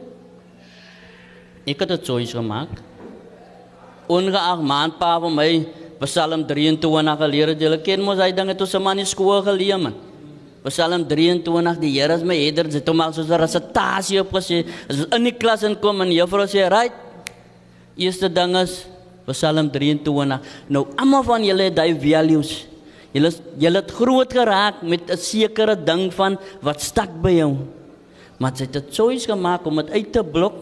Ek 1.65 1.79
het 1.79 1.91
'n 1.91 2.03
choice 2.03 2.31
gemaak. 2.31 2.69
Ongeag 4.07 4.61
maandpa 4.61 5.19
van 5.19 5.35
my 5.35 5.67
Psalm 5.99 6.45
23 6.45 7.17
geleer 7.17 7.47
het. 7.47 7.59
Julle 7.59 7.81
ken 7.81 8.01
mos 8.01 8.19
hy 8.19 8.31
dinge 8.31 8.55
toe 8.55 8.67
se 8.67 8.79
man 8.79 8.99
in 8.99 9.05
skool 9.05 9.41
geleer 9.41 9.79
man. 9.79 9.93
Psalm 10.67 11.05
23 11.07 11.79
die 11.79 11.91
Here 11.95 12.13
is 12.13 12.23
my 12.23 12.35
herder. 12.35 12.67
Dit 12.71 12.87
hom 12.87 13.01
al 13.01 13.13
soos 13.13 13.29
'n 13.29 13.39
resitasie 13.39 14.19
opgesê. 14.21 14.65
As 14.89 15.05
in 15.15 15.23
die 15.23 15.31
klas 15.31 15.63
inkom 15.63 16.01
en 16.01 16.11
juffrou 16.11 16.45
sê, 16.45 16.69
"Right. 16.69 16.93
Eerste 17.97 18.29
ding 18.29 18.55
is 18.55 18.85
Psalm 19.27 19.69
23. 19.69 20.39
Nou 20.69 20.87
almal 20.95 21.23
van 21.23 21.43
julle 21.43 21.63
het 21.63 21.75
daai 21.75 21.95
values. 21.99 22.65
Julle 23.13 23.31
julle 23.57 23.81
het 23.81 23.91
groot 23.91 24.31
geraak 24.31 24.81
met 24.83 25.09
'n 25.09 25.17
sekere 25.17 25.75
ding 25.75 26.13
van 26.13 26.37
wat 26.61 26.81
stak 26.81 27.09
by 27.21 27.31
jou. 27.31 27.55
Maar 28.39 28.51
jy 28.51 28.65
het 28.65 28.75
'n 28.75 28.91
choice 28.91 29.25
gemaak 29.25 29.65
om 29.65 29.75
dit 29.75 29.89
uit 29.89 30.11
te 30.11 30.23
blok 30.23 30.53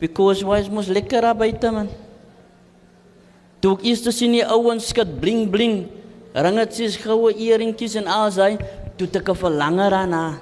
because 0.00 0.44
why 0.44 0.62
mos 0.70 0.88
lekker 0.88 1.20
daar 1.20 1.36
buite 1.36 1.70
man. 1.70 1.88
Toe 3.60 3.74
ek 3.74 3.84
eers 3.84 4.16
sien 4.16 4.32
die 4.32 4.46
ouens 4.46 4.88
skat 4.88 5.20
bling 5.20 5.50
bling, 5.50 5.88
ringetjies, 6.34 6.96
goue 6.96 7.32
eeringetjies 7.32 7.96
en 8.00 8.06
al 8.06 8.30
daai, 8.30 8.58
toe 8.96 9.08
ek 9.12 9.28
'n 9.28 9.34
verlange 9.34 9.90
daarna. 9.90 10.38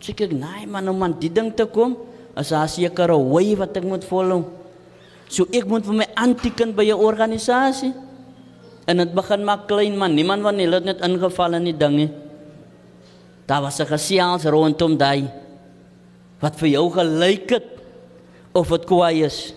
Sê 0.00 0.10
ek, 0.10 0.32
"Nee 0.32 0.66
man, 0.66 0.88
om 0.88 1.02
aan 1.02 1.16
die 1.18 1.32
ding 1.32 1.54
te 1.54 1.66
kom, 1.66 1.96
is 2.36 2.48
daar 2.48 2.68
seker 2.68 3.08
way 3.32 3.56
wat 3.56 3.76
ek 3.76 3.84
moet 3.84 4.04
volg." 4.04 4.44
So 5.28 5.46
ek 5.50 5.66
moet 5.66 5.84
vir 5.84 5.94
my 5.94 6.06
aanteken 6.14 6.74
by 6.74 6.84
'n 6.84 6.98
organisasie. 6.98 7.94
En 8.86 8.96
dit 8.96 9.14
begin 9.14 9.44
maar 9.44 9.66
klein 9.66 9.96
man, 9.98 10.14
niemand 10.14 10.44
hulle 10.44 10.74
het 10.74 10.84
net 10.84 11.00
ingeval 11.00 11.54
in 11.54 11.64
die 11.64 11.76
ding 11.76 11.96
nie. 11.96 12.10
Daar 13.46 13.62
was 13.62 13.80
'n 13.80 13.86
gesels 13.86 14.44
rondom 14.44 14.96
daai 14.96 15.28
wat 16.40 16.56
vir 16.56 16.68
jou 16.68 16.90
gelyk 16.90 17.50
het 17.50 17.66
of 18.52 18.68
dit 18.68 18.84
kwaai 18.84 19.24
is. 19.24 19.54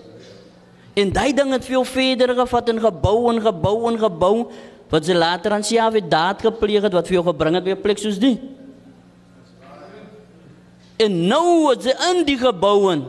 En 0.95 1.11
daai 1.13 1.33
ding 1.33 1.51
het 1.51 1.65
veel 1.65 1.83
verder 1.83 2.35
gevat 2.35 2.69
en 2.69 2.79
gebou 2.79 3.29
en 3.33 3.41
gebou 3.41 3.87
en 3.91 3.99
gebou 3.99 4.49
wat 4.89 5.05
sy 5.05 5.13
later 5.13 5.53
aan 5.53 5.65
sy 5.65 5.77
afet 5.81 6.09
daad 6.09 6.41
gepleeg 6.41 6.87
het 6.87 6.95
wat 6.97 7.07
vir 7.09 7.19
jou 7.19 7.25
gebring 7.29 7.57
het 7.57 7.65
by 7.65 7.75
'n 7.77 7.81
plek 7.81 7.97
soos 7.97 8.19
die. 8.19 8.39
En 10.99 11.27
nou 11.27 11.71
is 11.71 11.83
sy 11.83 11.93
in 12.11 12.25
die 12.25 12.37
gebou 12.37 12.91
en 12.91 13.05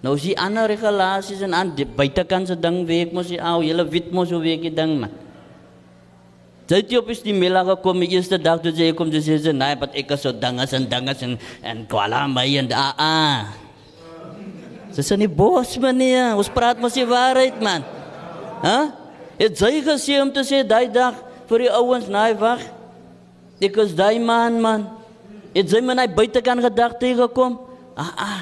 nou 0.00 0.14
is 0.14 0.22
die 0.22 0.38
ander 0.38 0.66
regulasies 0.66 1.42
en 1.42 1.54
aan 1.54 1.74
die 1.74 1.84
buitekant 1.84 2.48
se 2.48 2.56
ding 2.56 2.86
werk 2.86 3.12
mos 3.12 3.28
die 3.28 3.40
ou, 3.40 3.62
julle 3.62 3.84
weet 3.84 4.12
mos 4.12 4.30
hoe 4.30 4.40
werk 4.40 4.62
die 4.62 4.74
ding 4.74 5.00
man. 5.00 5.10
Dit 6.66 6.90
jy 6.90 6.98
op 6.98 7.08
is 7.10 7.22
die 7.22 7.34
middag 7.34 7.66
gekom 7.66 8.00
die 8.00 8.08
eerste 8.14 8.38
dag 8.38 8.60
toe 8.62 8.70
jy 8.72 8.92
kom 8.94 9.10
dis 9.10 9.26
sê 9.26 9.52
nee, 9.52 9.76
wat 9.76 9.90
ek 9.94 10.10
is 10.10 10.22
so 10.22 10.32
dinge 10.32 10.66
en 10.72 10.88
dinge 10.88 11.14
en 11.20 11.38
en 11.62 11.86
kwala 11.86 12.26
my 12.26 12.56
en 12.56 12.72
ah 12.72 12.94
ah. 12.96 13.44
Ze 14.94 15.02
zijn 15.02 15.18
niet 15.18 15.36
boos, 15.36 15.78
meneer. 15.78 16.36
Ons 16.36 16.48
praat 16.48 16.80
maar 16.80 16.92
die 16.92 17.06
waarheid, 17.06 17.60
man. 17.60 17.84
Huh? 18.62 18.99
Het 19.40 19.58
zij 19.58 19.80
gezien 19.80 20.20
om 20.20 20.32
te 20.32 20.44
zeggen, 20.44 20.68
die 20.68 20.90
dag 20.90 21.14
voor 21.46 21.58
die 21.58 21.70
ouwens, 21.70 22.06
nee, 22.06 22.34
wacht. 22.34 22.68
Ik 23.58 23.76
is 23.76 23.94
die 23.94 24.20
man, 24.20 24.60
man. 24.60 24.88
Het 25.52 25.70
zij 25.70 25.80
me 25.80 25.94
naar 25.94 26.12
buiten 26.14 26.42
kan 26.42 26.60
gedacht 26.60 26.98
tegenkomen. 26.98 27.58
Ah, 27.94 28.16
ah. 28.16 28.40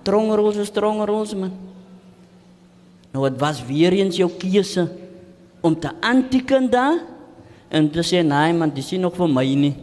Strongeroos 0.00 0.56
is 0.56 0.66
strongeroos, 0.66 1.34
man. 1.34 1.52
Nou, 3.10 3.24
het 3.24 3.40
was 3.40 3.64
weer 3.66 3.92
eens 3.92 4.16
jouw 4.16 4.30
keuze 4.38 4.88
om 5.60 5.80
te 5.80 5.90
antiken 6.00 6.70
daar 6.70 6.98
en 7.68 7.90
te 7.90 8.02
zeggen, 8.02 8.28
nee, 8.28 8.52
man, 8.52 8.70
die 8.70 8.82
is 8.82 8.90
nog 8.90 9.14
voor 9.14 9.30
mij 9.30 9.54
niet. 9.54 9.76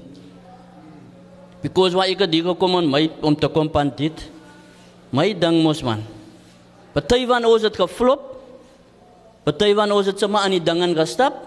Because 1.61 1.95
waar 1.95 2.07
ik 2.07 2.19
het 2.19 2.33
hier 2.33 2.43
gekomen 2.43 2.93
om, 2.93 3.09
om 3.21 3.35
te 3.35 3.47
komen 3.47 3.93
dit. 3.95 4.29
My 5.09 5.37
ding 5.37 5.63
mos 5.63 5.83
man. 5.83 5.99
Party 6.91 7.25
van 7.25 7.45
ons 7.45 7.61
het 7.61 7.75
geflop. 7.75 8.30
Party 9.43 9.73
van 9.73 9.91
ons 9.91 10.05
het 10.05 10.19
sommer 10.21 10.43
aan 10.45 10.53
die 10.53 10.63
ding 10.63 10.83
ingestap. 10.85 11.39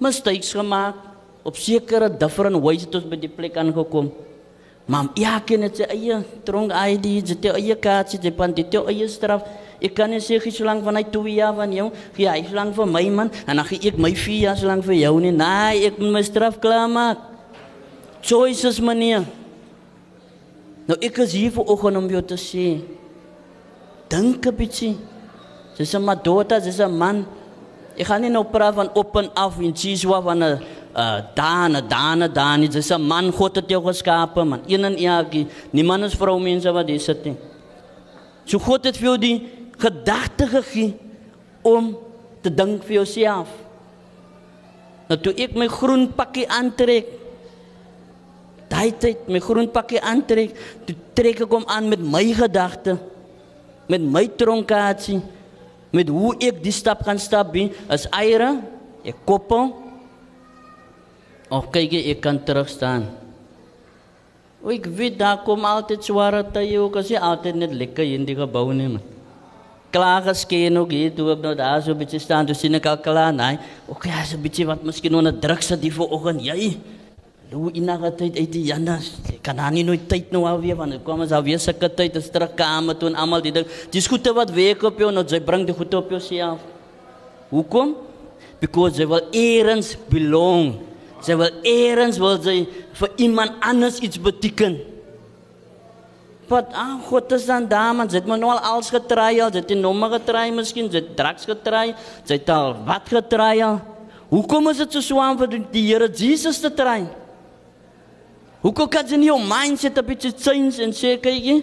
Mistakes 0.00 0.54
gemaak. 0.56 0.96
Op 1.44 1.58
sekere 1.60 2.08
different 2.08 2.56
ways 2.64 2.86
het 2.86 2.94
ons 2.96 3.08
by 3.10 3.18
die 3.20 3.28
plek 3.28 3.58
aangekom. 3.60 4.08
Maar 4.88 5.10
ja, 5.16 5.38
ken 5.44 5.64
dit 5.64 5.80
sy 5.80 5.86
eie 5.92 6.16
tronk 6.44 6.72
ID, 6.72 7.06
dit 7.24 7.46
eie 7.52 7.76
kaartjie, 7.76 8.20
dit 8.20 8.36
pan 8.36 8.52
dit 8.52 8.74
eie 8.80 9.08
straf. 9.08 9.44
Ek 9.84 9.94
kan 9.96 10.08
nie 10.12 10.20
sê 10.24 10.38
so 10.40 10.64
lank 10.64 10.84
van 10.84 10.96
hy 10.96 11.04
2 11.12 11.36
jaar 11.36 11.54
van 11.56 11.72
jou, 11.72 11.90
gee 12.16 12.28
hy 12.28 12.42
lank 12.56 12.74
vir 12.76 12.88
my 12.88 13.04
man 13.12 13.30
en 13.46 13.56
dan 13.56 13.64
gee 13.68 13.90
ek 13.90 13.98
my 14.00 14.12
4 14.16 14.40
jaar 14.40 14.56
so 14.56 14.68
lank 14.68 14.84
vir 14.84 14.96
jou 14.96 15.14
nie. 15.20 15.32
Nee, 15.32 15.86
ek 15.88 15.98
moet 16.00 16.12
my 16.12 16.22
straf 16.24 16.60
klaar 16.60 16.88
maak. 16.88 17.18
Choices 18.24 18.80
meneer. 18.80 19.24
Nou 20.88 20.96
ek 21.00 21.18
is 21.24 21.32
hier 21.36 21.52
vir 21.52 21.68
oggend 21.68 22.00
om 22.00 22.08
jou 22.08 22.22
te 22.22 22.36
sê. 22.40 22.80
Dink 24.08 24.46
'n 24.46 24.56
bietjie. 24.56 24.96
Dis 25.76 25.94
'n 25.94 26.02
madota, 26.02 26.60
dis 26.60 26.78
'n 26.78 26.96
man. 26.96 27.26
Ek 27.96 28.06
gaan 28.06 28.20
nie 28.20 28.30
nou 28.30 28.44
praat 28.44 28.74
van 28.74 28.90
op 28.94 29.16
en 29.16 29.30
af 29.34 29.58
en 29.58 29.72
Jesu 29.72 30.08
van 30.08 30.42
'n 30.42 30.60
uh 30.96 31.20
dana 31.34 31.80
dana 31.80 32.28
dani 32.28 32.68
dis 32.68 32.90
'n 32.90 33.02
man 33.02 33.32
God 33.32 33.56
het 33.56 33.68
jou 33.68 33.82
geskape 33.84 34.44
man. 34.44 34.60
Een 34.66 34.84
en 34.84 34.96
elke. 34.96 35.46
Niemand 35.70 36.04
is 36.04 36.14
vrou 36.14 36.40
mense 36.40 36.72
wat 36.72 36.86
dis 36.86 37.04
dit. 37.04 37.36
So 38.44 38.58
God 38.58 38.84
het 38.84 38.96
vir 38.96 39.06
jou 39.06 39.18
die 39.18 39.48
gedagte 39.78 40.46
gegee 40.46 40.96
om 41.62 41.96
te 42.40 42.54
dink 42.54 42.84
vir 42.84 43.00
jouself. 43.00 43.48
Nou 45.08 45.18
toe 45.20 45.34
ek 45.36 45.56
my 45.56 45.66
groen 45.68 46.06
pakkie 46.16 46.46
aantrek, 46.48 47.08
daai 48.68 48.92
tyd 49.00 49.28
my 49.28 49.40
groen 49.44 49.68
pakkie 49.72 50.00
aantrek, 50.00 50.54
toe 50.86 50.96
trek 51.16 51.40
ek 51.44 51.50
hom 51.50 51.64
aan 51.66 51.88
met 51.88 52.00
my 52.00 52.24
gedagte, 52.36 52.96
met 53.88 54.00
my 54.00 54.26
tronkaatjie, 54.28 55.20
met 55.94 56.10
hoe 56.10 56.34
ek 56.42 56.58
die 56.64 56.74
stap 56.74 57.04
gaan 57.06 57.20
stap 57.22 57.52
bin 57.54 57.70
as 57.86 58.08
eiere, 58.10 58.58
ek 59.06 59.20
koppel. 59.28 59.70
Of 61.54 61.70
kyk 61.70 61.94
ek 62.00 62.24
kan 62.24 62.40
terug 62.42 62.66
staan. 62.72 63.06
O, 64.64 64.72
ek 64.72 64.88
weet 64.96 65.18
daar 65.20 65.42
kom 65.44 65.66
altyd 65.68 66.02
sware 66.02 66.40
tye 66.54 66.78
ook 66.80 66.96
as 66.96 67.10
jy 67.12 67.20
altyd 67.20 67.60
net 67.60 67.74
lekker 67.76 68.06
in 68.16 68.24
die 68.26 68.34
gebou 68.38 68.70
nie 68.72 68.88
man. 68.96 69.02
Klaar 69.94 70.24
geskeen 70.26 70.80
ook 70.80 70.90
hier 70.90 71.12
toe 71.14 71.28
ek 71.36 71.42
nou 71.44 71.52
daar 71.54 71.84
so 71.84 71.94
bietjie 71.94 72.18
staan, 72.18 72.48
toe 72.48 72.56
sien 72.58 72.74
ek 72.74 72.88
al 72.90 72.96
klaar, 73.04 73.30
nee. 73.30 73.60
Okay, 73.86 74.10
is 74.24 74.34
'n 74.34 74.42
bietjie 74.42 74.66
wat 74.66 74.82
miskien 74.82 75.14
onder 75.14 75.36
druk 75.36 75.62
sit 75.62 75.84
hier 75.84 75.92
vanoggend. 75.92 76.42
Jy 76.42 76.80
Hoe 77.52 77.70
inaga 77.76 78.10
tyd 78.16 78.38
uit 78.40 78.50
die 78.50 78.64
jandas. 78.70 79.10
Ek 79.28 79.42
kan 79.44 79.58
dan 79.60 79.74
nie 79.76 79.84
nooit 79.84 80.06
tyd 80.08 80.32
nou 80.32 80.46
alweer 80.48 80.78
want 80.78 80.96
kom 81.04 81.20
ons 81.24 81.34
alweer 81.34 81.60
sulke 81.60 81.90
tyd 81.92 82.16
is 82.16 82.30
terug 82.32 82.54
kamer 82.56 82.96
toe 82.98 83.10
en 83.10 83.18
almal 83.20 83.44
die 83.44 83.52
ding. 83.52 83.68
Dis 83.92 84.08
goede 84.10 84.32
wat 84.34 84.50
week 84.54 84.82
op 84.82 84.98
jou 84.98 85.10
nou 85.12 85.24
jy 85.28 85.42
bring 85.44 85.66
die 85.68 85.76
goed 85.76 85.92
op 85.94 86.10
jouself. 86.10 86.64
Hoekom? 87.52 87.94
Because 88.60 88.96
they 88.96 89.06
will 89.06 89.28
errands 89.36 89.92
belong. 90.10 90.78
Sy 91.24 91.36
wil 91.40 91.52
erens 91.68 92.18
wil 92.20 92.40
sy 92.42 92.64
vir 92.98 93.14
iemand 93.24 93.60
anders 93.64 94.00
iets 94.04 94.20
beteken. 94.20 94.80
Wat 96.48 96.72
ah 96.76 96.98
God 97.06 97.32
is 97.32 97.46
dan 97.48 97.68
daar 97.68 97.94
man, 97.96 98.10
sy 98.10 98.20
het 98.20 98.28
maar 98.28 98.40
nou 98.40 98.50
al 98.52 98.60
alles 98.60 98.90
getry 98.92 99.38
al, 99.40 99.52
sy 99.52 99.62
het 99.62 99.70
die 99.70 99.78
nommer 99.80 100.10
getry 100.18 100.50
miskien, 100.52 100.90
sy 100.92 101.00
het 101.00 101.14
drugs 101.16 101.48
getry, 101.48 101.94
sy 102.28 102.36
het 102.36 102.50
al 102.52 102.74
wat 102.84 103.08
getry 103.08 103.62
al. 103.64 103.80
Hoekom 104.28 104.68
is 104.72 104.82
dit 104.82 104.96
so 104.96 105.04
swaar 105.04 105.38
vir 105.40 105.60
die 105.72 105.86
Here 105.86 106.08
Jesus 106.10 106.60
te 106.60 106.72
try? 106.72 107.04
Hoekom 108.64 108.88
kan 108.88 109.04
jy 109.04 109.18
nie 109.20 109.28
jou 109.28 109.36
mindset 109.44 109.98
'n 109.98 110.06
bietjie 110.06 110.32
change 110.32 110.80
en 110.80 110.92
sê 110.96 111.20
kykie? 111.20 111.60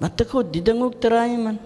Wat 0.00 0.20
ek 0.20 0.30
goed 0.34 0.52
die 0.52 0.62
ding 0.62 0.82
ook 0.82 1.00
try 1.00 1.36
man. 1.36 1.58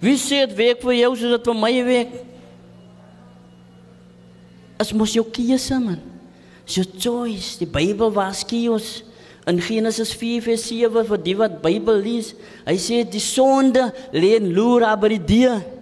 Wie 0.00 0.16
sê 0.16 0.46
dit 0.46 0.56
werk 0.56 0.82
vir 0.82 0.92
jou 0.92 1.16
soos 1.16 1.36
dit 1.36 1.44
vir 1.44 1.54
my 1.54 1.84
werk? 1.84 2.12
As 4.78 4.92
mos 4.92 5.12
jou 5.12 5.24
keuse 5.24 5.80
man. 5.80 6.00
Your 6.66 6.86
choice. 6.98 7.58
Die 7.58 7.66
Bybel 7.66 8.12
waarsku 8.12 8.68
ons 8.72 9.02
in 9.46 9.60
Genesis 9.60 10.12
4:7 10.14 11.04
vir 11.04 11.18
die 11.18 11.36
wat 11.36 11.62
Bybel 11.62 12.02
lees. 12.02 12.34
Hy 12.66 12.76
sê 12.76 13.04
die 13.04 13.20
sonde 13.20 13.92
lê 14.12 14.36
in 14.36 14.52
loer 14.52 14.96
by 14.96 15.08
die 15.08 15.24
deur. 15.24 15.79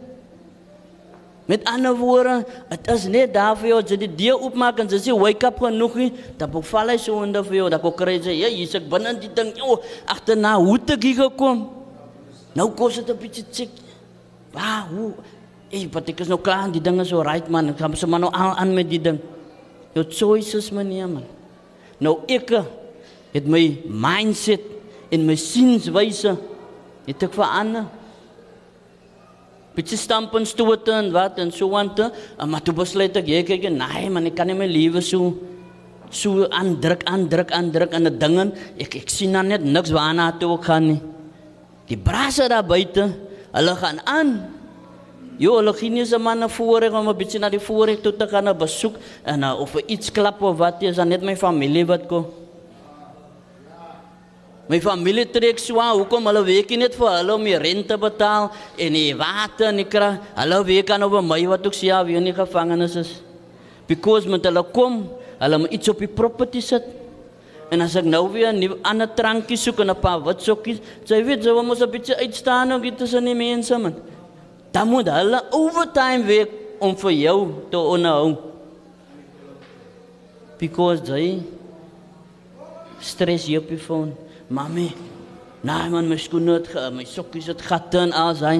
Met 1.48 1.64
ander 1.64 1.96
woorde, 1.96 2.42
dit 2.68 2.90
is 2.92 3.06
net 3.08 3.32
daar 3.32 3.56
vir 3.56 3.70
jou 3.70 3.78
as 3.80 3.90
jy 3.90 3.96
die 4.02 4.10
deur 4.18 4.42
oopmaak 4.44 4.82
en 4.82 4.90
jy 4.92 5.00
sê 5.00 5.14
wake 5.16 5.48
up 5.48 5.62
genoeg 5.64 5.94
nie, 5.96 6.10
dan 6.36 6.52
beval 6.52 6.92
hy 6.92 6.98
sonde 7.00 7.40
vir 7.46 7.56
jou, 7.62 7.70
dan 7.72 7.80
kom 7.80 7.94
kry 7.96 8.18
jy, 8.20 8.34
ja, 8.42 8.50
hier's 8.52 8.76
ek 8.76 8.90
binne 8.92 9.14
die 9.16 9.32
ding. 9.32 9.54
O, 9.64 9.78
agterna 10.12 10.58
hoe 10.60 10.76
het 10.76 10.92
ek 10.98 11.08
hier 11.08 11.22
gekom? 11.22 11.64
Nou 12.58 12.68
kos 12.76 13.00
dit 13.00 13.10
'n 13.10 13.18
bietjie 13.18 13.44
check. 13.52 13.72
Waar 14.52 14.88
hoe 14.92 15.12
Ey, 15.68 15.84
wat 15.92 16.06
ek 16.08 16.22
is 16.24 16.30
nou 16.32 16.38
klaar, 16.40 16.70
die 16.72 16.80
ding 16.80 16.96
is 17.02 17.10
so 17.12 17.20
right 17.20 17.48
man. 17.52 17.68
Ek 17.68 17.80
gaan 17.82 17.96
sommer 17.96 18.22
nou 18.22 18.30
aan, 18.32 18.54
aan 18.56 18.70
met 18.72 18.88
die 18.88 19.00
ding. 19.04 19.18
Jou 19.92 20.04
choices 20.08 20.70
meneer 20.72 21.10
man. 21.10 21.26
Nou 22.00 22.22
ek 22.30 22.54
het 23.34 23.48
my 23.50 23.60
mindset 23.84 24.64
en 25.12 25.26
my 25.28 25.36
sienswyse 25.36 26.32
het 27.04 27.26
ek 27.26 27.36
verander. 27.36 27.84
Bietjie 29.78 29.98
stampens 30.00 30.56
toe 30.58 30.74
en 30.90 31.12
wat 31.14 31.38
en 31.38 31.52
so 31.54 31.70
aan 31.78 31.94
te, 31.94 32.10
maar 32.42 32.62
toe 32.66 32.74
besluit 32.74 33.14
ek 33.16 33.28
jy 33.30 33.44
kyk 33.46 33.70
nee 33.70 34.10
man, 34.10 34.26
ek 34.26 34.34
kan 34.34 34.50
nie 34.50 34.58
my 34.58 34.66
lewe 34.66 35.00
so 35.00 35.36
so 36.10 36.48
aandruk, 36.50 37.04
aandruk, 37.06 37.52
aandruk 37.52 37.92
aan 37.94 38.08
'n 38.08 38.18
ding 38.18 38.38
en 38.40 38.52
ek 38.80 38.96
ek 38.96 39.08
sien 39.08 39.32
dan 39.32 39.48
net 39.48 39.62
niks 39.62 39.90
waarna 39.92 40.32
toe 40.40 40.56
ek 40.58 40.64
gaan 40.64 40.88
nie. 40.88 41.00
Die 41.86 41.96
brasse 41.96 42.48
daar 42.48 42.64
buite, 42.64 43.14
hulle 43.52 43.74
gaan 43.76 44.00
aan 44.04 44.58
Jo, 45.38 45.60
hulle 45.60 45.70
gee 45.78 45.90
nie 45.90 46.04
se 46.04 46.18
manne 46.18 46.48
voorreg 46.50 46.92
om 46.92 47.08
'n 47.08 47.16
bietjie 47.16 47.38
na 47.38 47.48
die 47.48 47.62
voorreg 47.62 48.02
toe 48.02 48.12
te 48.12 48.26
gaan 48.26 48.44
na 48.44 48.54
besoek 48.54 48.94
en 49.24 49.44
of 49.44 49.76
iets 49.86 50.10
klap 50.10 50.42
of 50.42 50.58
wat 50.58 50.82
is 50.82 50.96
dan 50.96 51.08
net 51.08 51.22
my 51.22 51.36
familie 51.36 51.86
wat 51.86 52.08
kom. 52.08 52.26
My 54.68 54.80
familie 54.84 55.24
trek 55.32 55.60
swaar, 55.62 55.94
hoekom 55.96 56.28
hulle 56.28 56.42
week 56.44 56.74
net 56.76 56.96
vir 56.98 57.08
hulle 57.08 57.34
om 57.34 57.46
die 57.46 57.56
rente 57.56 57.96
betaal 57.96 58.50
en 58.76 58.98
die 58.98 59.14
water 59.16 59.70
en 59.70 59.80
die 59.80 59.86
krag. 59.88 60.20
Hulle 60.36 60.58
week 60.68 60.92
aan 60.92 61.06
oor 61.06 61.24
my 61.24 61.40
wat 61.48 61.64
ook 61.66 61.76
sê 61.76 61.88
ja, 61.88 62.02
wie 62.04 62.20
nie 62.20 62.36
gevangenes 62.36 62.98
is. 63.00 63.14
Because 63.88 64.28
met 64.28 64.44
hulle 64.44 64.62
kom, 64.76 65.06
hulle 65.40 65.58
moet 65.58 65.72
iets 65.72 65.88
op 65.88 66.04
die 66.04 66.10
property 66.10 66.60
sit. 66.60 66.84
En 67.72 67.80
as 67.84 67.96
ek 67.96 68.04
nou 68.04 68.28
weer 68.32 68.52
'n 68.52 68.76
ander 68.82 69.08
trankie 69.08 69.56
soek 69.56 69.80
en 69.80 69.90
'n 69.90 70.00
paar 70.00 70.20
wat 70.20 70.42
sokkies, 70.42 70.80
jy 71.04 71.24
weet, 71.24 71.44
jy 71.44 71.52
moet 71.62 71.80
'n 71.80 71.90
bietjie 71.90 72.16
uitstaan 72.16 72.72
ook 72.72 72.96
tussen 72.96 73.24
die 73.24 73.34
mense 73.34 73.78
man 73.78 73.94
dan 74.70 74.88
moet 74.88 75.08
hulle 75.10 75.42
overtime 75.50 76.24
werk 76.24 76.50
om 76.78 76.96
vir 76.96 77.12
jou 77.12 77.38
te 77.70 77.78
onderhou. 77.78 78.36
Because 80.58 81.02
jy 81.06 81.38
stress 83.02 83.46
jy 83.46 83.58
op 83.58 83.68
die 83.70 83.80
foon. 83.80 84.12
Mami, 84.48 84.94
nee 85.62 85.88
man, 85.92 86.06
my 86.08 86.16
skoene 86.16 86.54
het 86.56 86.70
my 86.96 87.04
sokkies 87.04 87.50
het 87.52 87.60
gatte 87.68 88.00
en 88.00 88.14
al 88.16 88.32
sy 88.38 88.54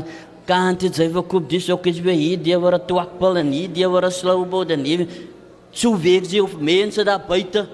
kan 0.49 0.77
dit 0.77 0.93
sy 0.93 1.07
verkoop 1.13 1.47
dis 1.49 1.65
sokkies 1.65 2.03
weer 2.05 2.17
hier 2.17 2.41
die 2.41 2.57
waar 2.61 2.77
'n 2.77 2.87
twakpel 2.87 3.39
en 3.41 3.53
hier 3.53 3.69
die 3.73 3.89
waar 3.89 4.05
'n 4.05 4.13
slowboard 4.13 4.71
en 4.71 4.85
hier 4.85 5.07
so 5.73 5.97
werk 5.97 6.29
jy 6.29 6.41
of 6.41 6.61
mense 6.61 7.05
daar 7.05 7.25
buite. 7.29 7.67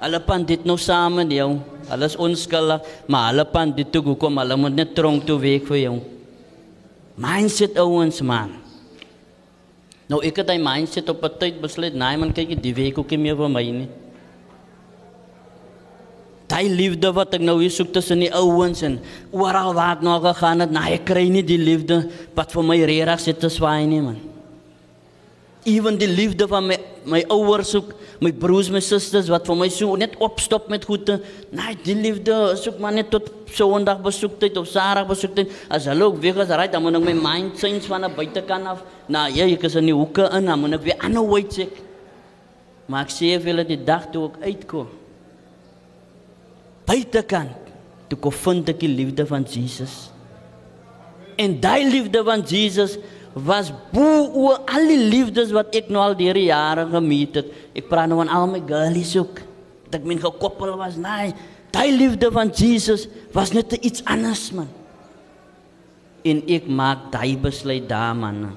Hulle 0.00 0.20
pan 0.20 0.44
dit 0.44 0.64
nou 0.64 0.76
saam 0.76 1.14
met 1.14 1.30
jou. 1.32 1.60
Hulle 1.88 2.04
is 2.04 2.16
onskuldig, 2.16 2.80
maar 3.06 3.30
hulle 3.30 3.44
pan 3.44 3.72
dit 3.72 3.92
toe 3.92 4.16
kom, 4.16 4.38
hulle 4.38 4.56
moet 4.56 4.74
net 4.74 4.94
tronk 4.94 5.26
toe 5.26 5.38
werk 5.40 5.66
vir 5.66 5.76
jou 5.76 6.00
mindset 7.16 7.76
ouens 7.78 8.20
man. 8.20 8.50
Nou 10.08 10.20
ek 10.24 10.36
het 10.36 10.46
daai 10.46 10.58
mindset 10.58 11.08
op 11.08 11.24
'n 11.24 11.38
tyd 11.38 11.60
besluit, 11.60 11.94
nee 11.94 12.16
man, 12.16 12.32
kyk 12.32 12.62
die 12.62 12.74
week 12.74 12.98
ook 12.98 13.10
nie 13.10 13.18
meer 13.18 13.36
vir 13.36 13.48
my 13.48 13.70
nie. 13.70 13.88
Daai 16.50 16.66
liefde 16.68 17.12
wat 17.14 17.36
ek 17.38 17.44
nou 17.46 17.60
hier 17.60 17.70
soek 17.70 17.92
tussen 17.94 18.24
die 18.24 18.32
ouens 18.34 18.82
en 18.82 18.98
oral 19.30 19.70
waar 19.76 19.98
ek 19.98 20.02
nog 20.02 20.24
gegaan 20.24 20.64
het, 20.64 20.72
nee, 20.74 20.96
ek 20.98 21.06
kry 21.06 21.28
nie 21.30 21.44
die 21.46 21.60
liefde 21.60 22.02
wat 22.34 22.50
vir 22.50 22.66
my 22.66 22.78
regtig 22.90 23.22
sit 23.22 23.38
te 23.42 23.50
swaai 23.52 23.86
nie 23.86 24.00
man. 24.02 24.18
Ewen 25.68 25.98
die 26.00 26.08
liefde 26.10 26.48
van 26.50 26.66
my 26.66 26.78
my 27.04 27.22
ouers 27.32 27.72
ook, 27.74 27.94
my 28.20 28.32
broers, 28.32 28.68
my 28.72 28.80
susters 28.84 29.30
wat 29.32 29.46
vir 29.48 29.56
my 29.56 29.68
so 29.72 29.96
net 29.96 30.16
opstop 30.20 30.68
met 30.72 30.84
goede. 30.84 31.16
Nee, 31.54 31.76
die 31.84 31.96
liefde 31.96 32.36
soek 32.60 32.80
maar 32.82 32.92
net 32.92 33.10
tot 33.12 33.30
Sondag 33.50 34.02
besoek 34.04 34.36
tyd 34.38 34.58
of 34.60 34.68
Saterdag 34.70 35.08
besoek 35.08 35.32
tyd. 35.34 35.54
As 35.72 35.88
hulle 35.90 36.06
ook 36.06 36.20
weer 36.22 36.36
ry, 36.44 36.68
dan 36.70 36.84
moet 36.84 37.00
ek 37.00 37.06
my 37.08 37.16
mind 37.16 37.58
change 37.58 37.88
van 37.88 38.04
'n 38.04 38.14
buitekant 38.14 38.66
af. 38.66 38.84
Nou, 39.08 39.26
ja, 39.32 39.44
ek 39.44 39.64
is 39.64 39.74
in 39.74 39.86
die 39.86 39.94
hoeke 39.94 40.28
in, 40.32 40.46
dan 40.46 40.60
moet 40.60 40.74
ek 40.74 40.82
weer 40.82 40.98
ander 41.00 41.26
way 41.26 41.42
check. 41.48 41.72
Maar 42.86 43.02
ek 43.02 43.10
sê 43.10 43.40
vir 43.40 43.54
hulle 43.54 43.64
die 43.64 43.84
dag 43.84 44.10
toe 44.12 44.30
ek 44.30 44.36
uitkom. 44.44 44.99
Buitekant, 46.90 47.70
toe 48.10 48.18
kom 48.18 48.34
vind 48.34 48.70
ek 48.72 48.80
die 48.82 48.90
liefde 48.90 49.22
van 49.28 49.44
Jesus. 49.46 50.08
En 51.38 51.54
daai 51.62 51.86
liefde 51.86 52.22
van 52.26 52.42
Jesus 52.42 52.96
was 53.32 53.70
bo 53.92 54.26
oor 54.34 54.64
al 54.66 54.90
die 54.90 54.98
liefdes 54.98 55.52
wat 55.54 55.70
ek 55.78 55.92
nou 55.92 56.02
al 56.02 56.16
deur 56.18 56.34
die 56.34 56.48
jare 56.48 56.88
gemeet 56.90 57.38
het. 57.38 57.52
Ek 57.78 57.86
praat 57.86 58.10
nou 58.10 58.18
van 58.18 58.32
al 58.34 58.48
my 58.50 58.60
girlies 58.66 59.14
ook. 59.20 59.38
Dat 59.86 60.00
ek 60.00 60.08
min 60.10 60.18
gekoppel 60.22 60.74
was, 60.80 60.98
nee. 60.98 61.30
Daai 61.70 61.94
liefde 61.94 62.32
van 62.34 62.50
Jesus 62.50 63.06
was 63.34 63.54
net 63.54 63.76
iets 63.78 64.02
anders 64.10 64.48
man. 64.56 64.66
En 66.26 66.42
ek 66.50 66.66
maak 66.66 67.06
daai 67.14 67.38
besluit 67.38 67.86
daar 67.88 68.16
man. 68.18 68.50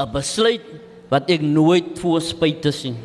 'n 0.00 0.12
Besluit 0.12 0.64
wat 1.12 1.28
ek 1.28 1.42
nooit 1.44 1.98
voorspyt 2.00 2.62
te 2.62 2.72
sien. 2.72 2.96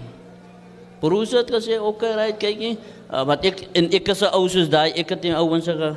Broers 1.02 1.32
het 1.32 1.52
gesê, 1.52 1.76
"Oké, 1.76 2.08
okay, 2.08 2.14
right, 2.16 2.38
kyk 2.40 2.60
jy, 2.60 2.78
uh, 3.12 3.24
wat 3.26 3.46
ek 3.46 3.68
en 3.74 3.90
ek 3.94 4.08
is 4.10 4.22
'n 4.22 4.34
ou 4.34 4.48
soos 4.48 4.70
daai, 4.70 4.92
ek 4.96 5.10
het 5.10 5.22
die 5.22 5.36
ouens 5.36 5.66
ge 5.66 5.96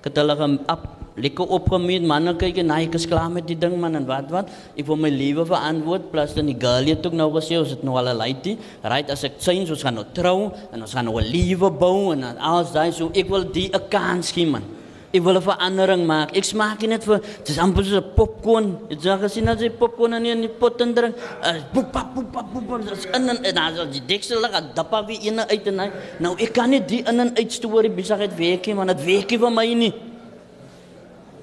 ek 0.00 0.04
het 0.04 0.16
hulle 0.16 0.36
ge- 0.36 0.58
op 0.68 0.88
lekker 1.16 1.46
opgemeet 1.46 2.02
manne 2.02 2.34
kyk 2.36 2.58
en 2.58 2.70
hy 2.70 2.88
is 2.94 3.06
klaar 3.06 3.28
met 3.30 3.46
die 3.46 3.56
ding 3.58 3.76
man 3.80 3.94
en 3.96 4.06
wat 4.06 4.30
wat? 4.30 4.48
Ek 4.78 4.86
wil 4.86 4.96
my 4.96 5.10
lewe 5.10 5.44
verantwoord 5.44 6.10
plus 6.10 6.32
dan 6.34 6.46
die 6.46 6.56
girl 6.58 6.86
het 6.86 7.04
ook 7.06 7.12
nou 7.12 7.30
gesê 7.34 7.58
ons 7.58 7.70
het 7.70 7.82
nou 7.82 7.96
al 7.98 8.08
'n 8.08 8.16
lady 8.16 8.56
right 8.82 9.10
as 9.10 9.24
ek 9.24 9.32
sien 9.38 9.68
ons 9.68 9.82
gaan 9.82 9.94
nou 9.94 10.04
trou 10.14 10.50
en 10.72 10.80
ons 10.80 10.92
gaan 10.94 11.04
nou 11.04 11.20
'n 11.20 11.24
lewe 11.26 11.70
bou 11.70 12.12
en 12.12 12.24
alles 12.38 12.72
daai 12.72 12.92
so 12.92 13.10
ek 13.14 13.28
wil 13.28 13.44
die 13.44 13.68
'n 13.72 13.88
kans 13.90 14.32
gee 14.32 14.46
man 14.46 14.62
Ek 15.10 15.22
wil 15.26 15.34
'n 15.34 15.42
verandering 15.42 16.06
maak. 16.06 16.36
Ek 16.36 16.44
smaak 16.44 16.80
nie 16.82 16.94
net 16.94 17.02
vir 17.02 17.18
dis 17.44 17.58
amper 17.58 17.84
so 17.84 17.98
'n 17.98 18.14
popcorn. 18.14 18.78
Ek 18.90 18.98
sê 19.00 19.18
gesien 19.18 19.48
as 19.48 19.60
jy 19.60 19.70
popcorn 19.70 20.14
in 20.14 20.26
in 20.26 20.40
die 20.42 20.48
pot 20.48 20.80
en 20.80 20.94
drink, 20.94 21.16
uh, 21.42 21.58
poep 21.72 21.90
pap 21.90 22.14
poep 22.14 22.30
pap 22.32 22.46
poep 22.52 22.68
pap, 22.68 22.88
dis 22.88 23.06
in 23.06 23.28
en 23.28 23.44
en 23.44 23.54
dan 23.54 23.90
die 23.90 24.06
deksel 24.06 24.40
lag, 24.40 24.72
dappa 24.72 25.04
weer 25.04 25.18
in 25.26 25.40
uit 25.40 25.66
en 25.66 25.80
uit. 25.80 25.92
Nou 26.20 26.36
ek 26.38 26.52
kan 26.52 26.70
nie 26.70 26.78
die 26.78 27.02
in 27.02 27.20
en 27.20 27.34
uit 27.36 27.52
storie 27.52 27.90
besigheid 27.90 28.36
werk 28.38 28.66
nie, 28.66 28.74
want 28.74 28.88
dit 28.88 29.04
werk 29.04 29.30
nie 29.30 29.38
vir 29.38 29.50
my 29.50 29.74
nie. 29.74 29.94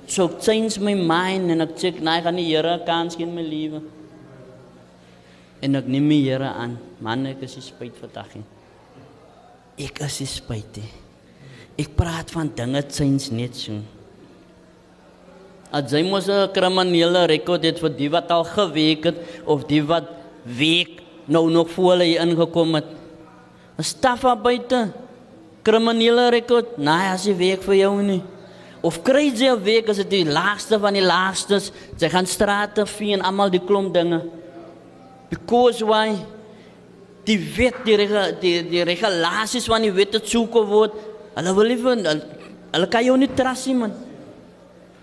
So 0.08 0.26
ek 0.26 0.42
change 0.42 0.80
my 0.80 0.94
mind 0.96 1.52
en 1.52 1.62
ek 1.62 1.76
sê 1.76 1.92
nee, 2.00 2.18
ek 2.18 2.24
gaan 2.24 2.36
die 2.36 2.46
Here 2.48 2.78
'n 2.78 2.86
kans 2.86 3.16
gee 3.16 3.26
in 3.26 3.36
my 3.36 3.42
lewe. 3.42 3.82
En 5.62 5.76
ek 5.76 5.88
neem 5.88 6.08
die 6.08 6.24
Here 6.24 6.46
aan. 6.46 6.78
Man, 7.02 7.26
ek 7.26 7.42
is 7.42 7.56
nie 7.56 7.64
spyt 7.64 7.96
vandag 8.00 8.34
nie. 8.36 8.46
Ek 9.86 10.00
is 10.00 10.20
nie 10.20 10.28
spyt 10.28 10.78
nie. 10.78 11.07
Ek 11.78 11.94
praat 11.96 12.32
van 12.34 12.50
dinge 12.56 12.82
change 12.90 13.30
net 13.32 13.56
so. 13.56 13.78
As 15.72 15.92
jy 15.92 16.04
mos 16.04 16.28
'n 16.28 16.50
kriminele 16.54 17.28
rekord 17.28 17.64
het 17.64 17.80
vir 17.80 17.90
die 17.90 18.10
wat 18.10 18.32
al 18.32 18.44
gewerk 18.44 19.04
het 19.04 19.18
of 19.46 19.68
die 19.68 19.84
wat 19.84 20.08
week 20.44 21.04
nou 21.28 21.50
nog 21.52 21.70
voor 21.70 21.92
hulle 21.92 22.04
hier 22.04 22.22
ingekom 22.22 22.76
het. 22.76 22.88
'n 23.78 23.84
Staffa 23.84 24.36
buite 24.36 24.94
kriminele 25.64 26.30
rekord, 26.32 26.78
nee, 26.78 27.12
as 27.12 27.26
jy 27.26 27.36
werk 27.36 27.64
vir 27.64 27.76
jou 27.76 28.02
nie. 28.02 28.24
Of 28.82 29.04
kry 29.04 29.32
jy 29.34 29.52
'n 29.52 29.64
werk 29.64 29.90
as 29.90 29.98
dit 29.98 30.10
die 30.10 30.26
laagste 30.26 30.80
van 30.80 30.94
die 30.94 31.04
laagstes, 31.04 31.72
jy 32.00 32.10
gaan 32.10 32.26
strate 32.26 32.86
vee 32.86 33.14
en 33.14 33.22
almal 33.22 33.50
die 33.50 33.60
klomp 33.60 33.94
dinge. 33.94 34.22
Because 35.30 35.84
why? 35.84 36.16
Die 37.26 37.38
wet, 37.38 37.84
die, 37.84 37.96
rega, 37.96 38.32
die, 38.32 38.64
die 38.64 38.84
regulasies 38.84 39.66
van 39.66 39.82
die 39.82 39.92
wet 39.92 40.14
het 40.14 40.28
soeke 40.28 40.64
word. 40.66 40.94
Hulle 41.38 41.54
wil 41.54 41.72
nie 41.72 41.80
van, 41.82 42.04
hulle, 42.12 42.44
hulle 42.74 42.90
kan 42.92 43.06
jou 43.06 43.18
nie 43.20 43.30
trust 43.38 43.70
nie 43.70 43.78
man. 43.78 43.94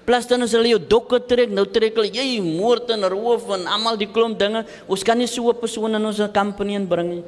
Plus 0.04 0.26
dan 0.28 0.44
as 0.44 0.52
hulle 0.52 0.74
jou 0.74 0.80
dokke 0.82 1.22
trek, 1.24 1.52
nou 1.54 1.64
trek 1.70 1.96
hulle 1.96 2.10
jy 2.12 2.40
moord 2.44 2.90
en 2.92 3.06
roof 3.08 3.46
en 3.56 3.64
almal 3.70 3.96
die 4.00 4.10
klomp 4.10 4.36
dinge. 4.40 4.64
Ons 4.90 5.06
kan 5.06 5.16
nie 5.16 5.30
so 5.30 5.48
'n 5.48 5.60
persoon 5.60 5.94
in 5.94 6.04
ons 6.04 6.20
company 6.34 6.74
inbring 6.74 7.08
nie. 7.08 7.24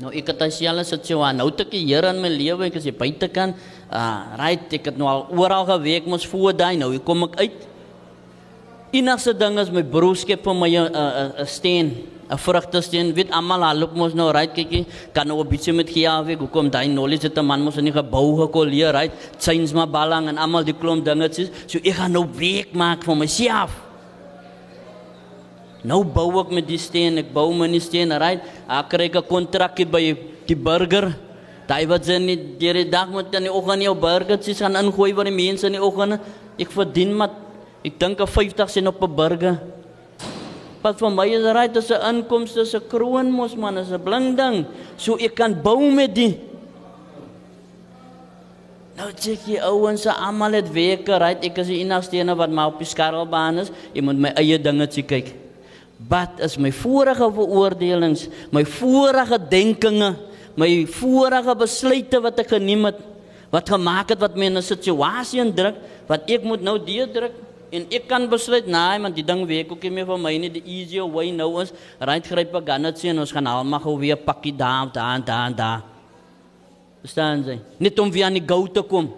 Nou 0.00 0.10
ek 0.10 0.26
het 0.32 0.38
dieselfde 0.38 0.84
situasie. 0.84 1.36
Nou 1.38 1.50
het 1.50 1.60
ek 1.60 1.70
die 1.70 1.84
Here 1.86 2.08
in 2.10 2.20
my 2.22 2.28
lewe, 2.28 2.66
ek 2.66 2.76
is 2.76 2.84
hier 2.84 2.96
buitekant. 2.98 3.54
Uh, 3.92 4.34
right, 4.38 4.72
ek 4.72 4.90
het 4.90 4.96
nou 4.98 5.06
al 5.06 5.26
oral 5.30 5.64
gewerk 5.66 6.06
mos 6.06 6.26
voor 6.26 6.52
daai. 6.52 6.76
Nou 6.76 6.90
hier 6.90 7.04
kom 7.04 7.22
ek 7.28 7.38
uit. 7.38 7.68
Enigste 8.94 9.34
ding 9.34 9.58
is 9.58 9.70
my 9.70 9.82
broer 9.82 10.16
skep 10.16 10.42
vir 10.42 10.54
my 10.54 10.68
'n 10.68 10.90
'n 10.90 11.32
'n 11.38 11.46
steen, 11.46 12.06
'n 12.30 12.38
vrugtesteen. 12.38 13.14
Weet 13.14 13.30
almal 13.30 13.62
al 13.62 13.78
loop 13.78 13.94
mos 13.94 14.14
nou 14.14 14.30
right 14.32 14.52
kykie, 14.52 14.86
kan 15.12 15.26
nou 15.26 15.40
'n 15.40 15.48
bietjie 15.48 15.72
met 15.72 15.90
giave, 15.90 16.36
hoekom 16.36 16.70
daai 16.70 16.88
knowledge 16.88 17.26
het 17.28 17.38
'n 17.38 17.44
man 17.46 17.60
mos 17.62 17.76
in 17.76 17.84
die 17.84 17.92
gebou 17.92 18.36
gekoleer, 18.40 18.92
right? 18.92 19.12
Chains 19.38 19.72
maar 19.72 19.88
balang 19.88 20.28
en 20.28 20.38
almal 20.38 20.64
die 20.64 20.74
klomp 20.74 21.04
dinge. 21.04 21.28
So 21.66 21.78
ek 21.78 21.94
gaan 21.94 22.12
nou 22.12 22.26
werk 22.38 22.72
maak 22.72 23.04
vir 23.04 23.16
myself. 23.16 23.70
Nou 25.84 26.04
bou 26.04 26.40
ek 26.40 26.50
met 26.50 26.66
die 26.66 26.78
steen, 26.78 27.18
ek 27.18 27.32
bou 27.32 27.52
met 27.54 27.70
die 27.70 27.80
steen, 27.80 28.12
right? 28.12 28.40
Ek 28.68 28.88
kry 28.88 29.10
'n 29.12 29.22
kontrakkie 29.22 29.86
by 29.86 30.16
die 30.46 30.56
burger. 30.56 31.14
Daai 31.66 31.86
wat 31.86 32.04
sy 32.04 32.18
nie 32.18 32.36
die 32.58 32.88
dag 32.88 33.08
moet 33.08 33.34
in 33.34 33.42
die 33.42 33.52
oggend 33.52 33.82
jou 33.82 33.94
burgertjies 33.94 34.60
gaan 34.60 34.76
ingooi 34.76 35.14
vir 35.14 35.24
die 35.24 35.32
mense 35.32 35.66
in 35.66 35.72
die 35.72 35.82
oggend. 35.82 36.20
Ek 36.58 36.70
verdien 36.70 37.14
maar 37.16 37.30
ek 37.84 37.98
dink 37.98 38.20
'n 38.20 38.26
50 38.26 38.70
sent 38.70 38.86
op 38.86 39.02
'n 39.02 39.14
burger. 39.14 39.60
Wat 40.84 41.00
vir 41.00 41.12
my 41.16 41.24
is 41.32 41.46
right 41.56 41.76
as 41.76 41.90
'n 41.90 42.00
inkomste, 42.10 42.60
is 42.60 42.74
'n 42.74 42.88
kroon 42.88 43.30
mos 43.32 43.56
man, 43.56 43.78
is 43.78 43.90
'n 43.90 44.04
blink 44.04 44.36
ding. 44.36 44.66
So 44.96 45.16
ek 45.16 45.34
kan 45.34 45.54
bou 45.62 45.90
met 45.90 46.14
die 46.14 46.38
Nou 48.94 49.10
check 49.10 49.42
jy 49.50 49.58
ouens 49.58 50.02
se 50.02 50.12
almal 50.12 50.52
het 50.52 50.68
weke, 50.70 51.18
right? 51.18 51.42
Ek 51.44 51.58
is 51.58 51.66
die 51.66 51.80
enigste 51.82 52.16
een 52.16 52.30
wat 52.36 52.50
maar 52.50 52.70
op 52.70 52.78
die 52.78 52.86
skarrelbaan 52.86 53.58
is. 53.58 53.72
Jy 53.92 54.02
moet 54.06 54.20
my 54.22 54.30
eie 54.38 54.58
dinge 54.58 54.86
sien 54.90 55.06
kyk. 55.06 55.34
Wat 56.08 56.38
is 56.38 56.56
my 56.58 56.70
vorige 56.70 57.26
veroordelings, 57.32 58.28
my 58.52 58.64
vorige 58.64 59.38
denkinge, 59.50 60.14
my 60.54 60.86
vorige 60.86 61.56
besluite 61.58 62.20
wat 62.22 62.38
ek 62.38 62.54
geneem 62.54 62.84
het, 62.84 63.00
wat 63.54 63.68
gemaak 63.70 64.14
het 64.14 64.22
wat 64.22 64.36
my 64.36 64.46
in 64.46 64.58
'n 64.58 64.62
situasie 64.62 65.40
indruk 65.40 65.74
wat 66.06 66.30
ek 66.30 66.42
moet 66.42 66.62
nou 66.62 66.78
deurdruk 66.78 67.32
en 67.74 67.86
ek 67.90 68.06
kan 68.10 68.28
besluit, 68.30 68.66
nee 68.70 68.98
man, 69.02 69.14
die 69.14 69.24
ding 69.26 69.42
weet 69.48 69.70
ook 69.72 69.82
nie 69.82 69.90
meer 69.90 70.06
van 70.06 70.22
my 70.22 70.32
nie. 70.38 70.50
Die 70.54 70.62
easier 70.62 71.08
way 71.10 71.30
nou 71.34 71.50
is, 71.62 71.72
right 72.00 72.26
gryp 72.26 72.54
'n 72.54 72.66
gannetjie 72.66 73.10
en 73.10 73.18
ons 73.18 73.32
gaan 73.32 73.46
almal 73.46 73.80
gou 73.80 73.98
weer 73.98 74.16
pakkie 74.16 74.54
daar, 74.56 74.92
daar, 74.92 75.24
daar, 75.24 75.54
daar. 75.54 75.82
Verstaan 77.02 77.44
jy? 77.44 77.58
Net 77.78 77.98
om 77.98 78.10
weer 78.10 78.26
aan 78.26 78.38
die 78.38 78.46
gou 78.46 78.68
te 78.68 78.82
kom. 78.82 79.12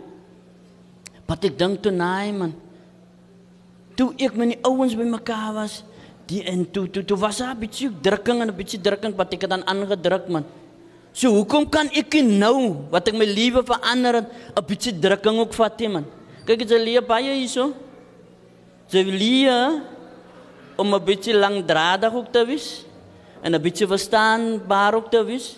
Wat 1.27 1.45
ek 1.45 1.59
dink 1.59 1.83
toe 1.83 1.93
nee 1.93 2.33
man. 2.33 2.55
Toe 3.97 4.13
ek 4.19 4.35
met 4.37 4.49
die 4.49 4.59
ouens 4.63 4.97
bymekaar 4.97 5.55
was, 5.55 5.85
die 6.27 6.43
en 6.43 6.67
toe 6.71 6.91
toe 6.91 7.05
toe 7.05 7.17
was 7.17 7.39
daar 7.39 7.55
'n 7.55 7.61
bietjie 7.61 7.91
drukking 8.03 8.41
en 8.41 8.49
'n 8.49 8.57
bietjie 8.57 8.81
drukking 8.81 9.15
wat 9.17 9.33
ek 9.33 9.41
het 9.43 9.51
dan 9.51 9.67
aangedruk 9.67 10.29
man. 10.29 10.45
So 11.13 11.31
hoekom 11.31 11.69
kan 11.69 11.89
ek 11.93 12.13
nou 12.23 12.77
wat 12.91 13.09
ek 13.09 13.15
my 13.15 13.25
lewe 13.25 13.63
verander 13.63 14.15
het, 14.15 14.29
'n 14.57 14.67
bietjie 14.67 14.99
drukking 14.99 15.39
ook 15.39 15.55
vat 15.55 15.79
nie 15.81 15.89
man? 15.89 16.05
Kyk 16.45 16.69
jy 16.69 16.79
leer 16.79 17.03
baie 17.03 17.33
hierso. 17.35 17.73
Jy 18.91 19.03
leer 19.03 19.83
om 20.79 20.95
'n 20.95 21.05
bietjie 21.05 21.35
langdradig 21.35 22.15
ook 22.15 22.31
te 22.33 22.45
wees 22.47 22.85
en 23.43 23.55
'n 23.55 23.63
bietjie 23.63 23.87
verstaanbaar 23.87 24.95
ook 24.95 25.11
te 25.11 25.25
wees. 25.25 25.57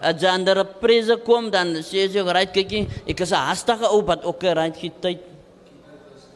As 0.00 0.20
jy 0.20 0.28
ander 0.28 0.58
'n 0.58 0.68
prese 0.80 1.16
kom 1.24 1.50
dan 1.50 1.74
sê 1.82 2.08
jy 2.08 2.22
right 2.22 2.52
kykie, 2.52 2.88
ek 3.06 3.20
is 3.20 3.32
'n 3.32 3.46
hastige 3.48 3.86
ou 3.90 4.02
wat 4.02 4.24
ook 4.24 4.42
right 4.42 4.76
gee 4.76 4.92
tyd. 5.00 5.20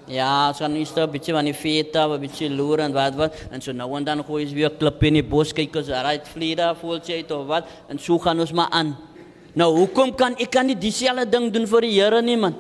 Ja, 0.07 0.53
so 0.53 0.65
dan 0.65 0.77
is 0.77 0.93
daar 0.93 1.09
'n 1.09 1.11
bietjie 1.11 1.33
van 1.33 1.45
die 1.45 1.55
feta, 1.55 2.07
'n 2.07 2.21
bietjie 2.21 2.51
loer 2.51 2.81
en 2.81 2.93
wat 2.93 3.15
wat 3.15 3.35
en 3.51 3.61
so 3.61 3.73
nou 3.73 3.97
en 3.97 4.05
dan 4.05 4.23
gooi 4.25 4.45
jy 4.45 4.55
weer 4.55 4.71
klip 4.71 5.03
in 5.03 5.15
die 5.15 5.23
bos 5.23 5.53
kyk 5.53 5.77
as 5.77 5.89
right 5.89 6.27
jy 7.07 7.17
het 7.17 7.31
of 7.31 7.47
wat 7.47 7.67
en 7.89 7.99
so 7.99 8.19
gaan 8.19 8.41
ons 8.41 8.53
maar 8.53 8.69
aan. 8.71 8.97
Nou 9.55 9.77
hoekom 9.77 10.15
kan 10.15 10.35
ek 10.39 10.51
kan 10.51 10.67
nie 10.67 10.77
dieselfde 10.77 11.29
ding 11.29 11.51
doen 11.53 11.67
vir 11.67 11.81
die 11.81 12.01
Here 12.01 12.23
nie 12.23 12.37
man? 12.37 12.55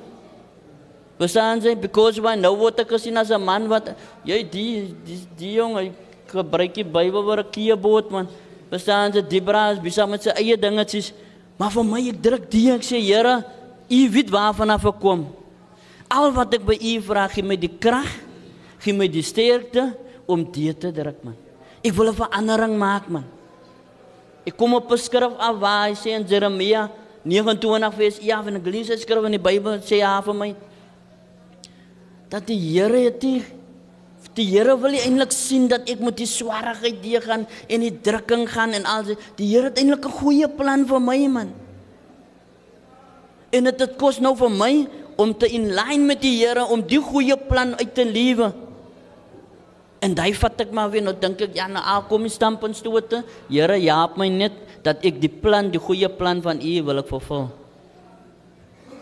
Verstaan 1.16 1.62
jy? 1.64 1.72
Because 1.74 2.20
why 2.20 2.36
nou 2.36 2.52
word 2.60 2.80
ek 2.80 2.92
gesien 2.92 3.16
as 3.16 3.30
'n 3.30 3.40
man 3.40 3.68
wat 3.68 3.96
jy 4.24 4.42
die 4.44 4.92
die, 5.04 5.20
die 5.36 5.54
jong 5.56 5.74
hy 5.76 5.92
gebruik 6.28 6.74
die 6.74 6.84
Bybel 6.84 7.22
vir 7.24 7.40
'n 7.40 7.50
keyboard 7.50 8.10
man. 8.10 8.28
Verstaan 8.70 9.12
jy? 9.12 9.22
Debra 9.22 9.72
is 9.72 9.80
besig 9.80 10.08
met 10.08 10.22
sy 10.22 10.30
eie 10.36 10.56
dingetjies. 10.56 11.12
Maar 11.56 11.70
vir 11.70 11.84
my 11.84 12.00
ek 12.08 12.22
druk 12.22 12.50
die 12.50 12.70
ek 12.70 12.82
sê 12.82 13.00
Here, 13.00 13.44
U 13.88 14.10
weet 14.10 14.30
waarvan 14.30 14.70
af 14.70 14.84
ek 14.84 15.00
kom. 15.00 15.26
Al 16.10 16.32
wat 16.32 16.54
ek 16.54 16.66
by 16.66 16.74
U 16.74 17.00
vra, 17.00 17.28
gee 17.28 17.42
my 17.42 17.56
die 17.56 17.70
krag, 17.80 18.10
gee 18.80 18.92
my 18.92 19.08
die 19.08 19.22
sterkte 19.22 19.96
om 20.26 20.44
dit 20.44 20.78
te 20.78 20.92
druk 20.92 21.24
man. 21.24 21.36
Ek 21.82 21.94
wil 21.94 22.10
'n 22.10 22.14
verandering 22.14 22.76
maak 22.76 23.08
man. 23.08 23.24
Ek 24.46 24.56
kom 24.56 24.74
op 24.74 24.90
'n 24.90 24.98
skrif 24.98 25.32
af 25.38 25.56
waar 25.58 25.88
hy 25.88 25.94
sê 25.94 26.10
in 26.12 26.26
Jeremia 26.26 26.90
29 27.24 27.94
vers 27.94 28.18
1 28.18 28.48
en 28.48 28.56
ek 28.56 28.66
lees 28.66 28.86
dit 28.88 29.00
skrif 29.00 29.24
in 29.24 29.32
die 29.32 29.42
Bybel 29.42 29.80
sê 29.80 29.98
ja 29.98 30.20
vir 30.20 30.34
my 30.34 30.54
dat 32.32 32.46
die 32.48 32.58
Here 32.58 33.06
het 33.06 33.20
die 33.22 33.42
die 34.36 34.44
Here 34.50 34.74
wil 34.76 34.92
nie 34.92 35.00
eintlik 35.00 35.32
sien 35.32 35.64
dat 35.70 35.88
ek 35.88 36.02
met 36.04 36.18
die 36.18 36.28
swaarheid 36.28 36.98
deur 37.00 37.24
gaan 37.24 37.46
en 37.72 37.84
die 37.84 37.94
drukking 38.04 38.44
gaan 38.52 38.74
en 38.76 38.84
al 38.84 39.06
die 39.06 39.16
die 39.38 39.48
Here 39.54 39.70
het 39.70 39.80
eintlik 39.80 40.04
'n 40.04 40.18
goeie 40.20 40.48
plan 40.48 40.84
vir 40.86 41.00
my 41.00 41.26
man. 41.26 41.50
En 43.52 43.64
dit 43.64 43.80
het 43.80 43.96
kos 43.96 44.20
nou 44.20 44.36
vir 44.36 44.50
my 44.50 44.88
om 45.16 45.32
te 45.32 45.48
in 45.48 45.72
lyn 45.72 46.06
met 46.06 46.20
die 46.20 46.36
Here 46.44 46.66
om 46.66 46.82
die 46.82 47.00
goeie 47.00 47.36
plan 47.36 47.74
uit 47.78 47.94
te 47.94 48.04
lewe. 48.04 48.52
En 50.00 50.14
daai 50.14 50.34
vat 50.34 50.60
ek 50.60 50.72
maar 50.72 50.90
weer 50.90 51.02
nou 51.02 51.14
dink 51.18 51.40
ek 51.40 51.54
ja 51.54 51.66
nou 51.66 51.82
al 51.82 52.02
kom 52.02 52.22
die 52.22 52.30
stampinstote. 52.30 53.24
Here 53.48 53.80
help 53.80 54.16
my 54.16 54.28
net 54.28 54.52
dat 54.82 55.04
ek 55.04 55.20
die 55.20 55.32
plan, 55.32 55.70
die 55.70 55.80
goeie 55.80 56.08
plan 56.08 56.42
van 56.42 56.60
U 56.60 56.82
wil 56.82 56.98
ek 56.98 57.08
vervul 57.08 57.65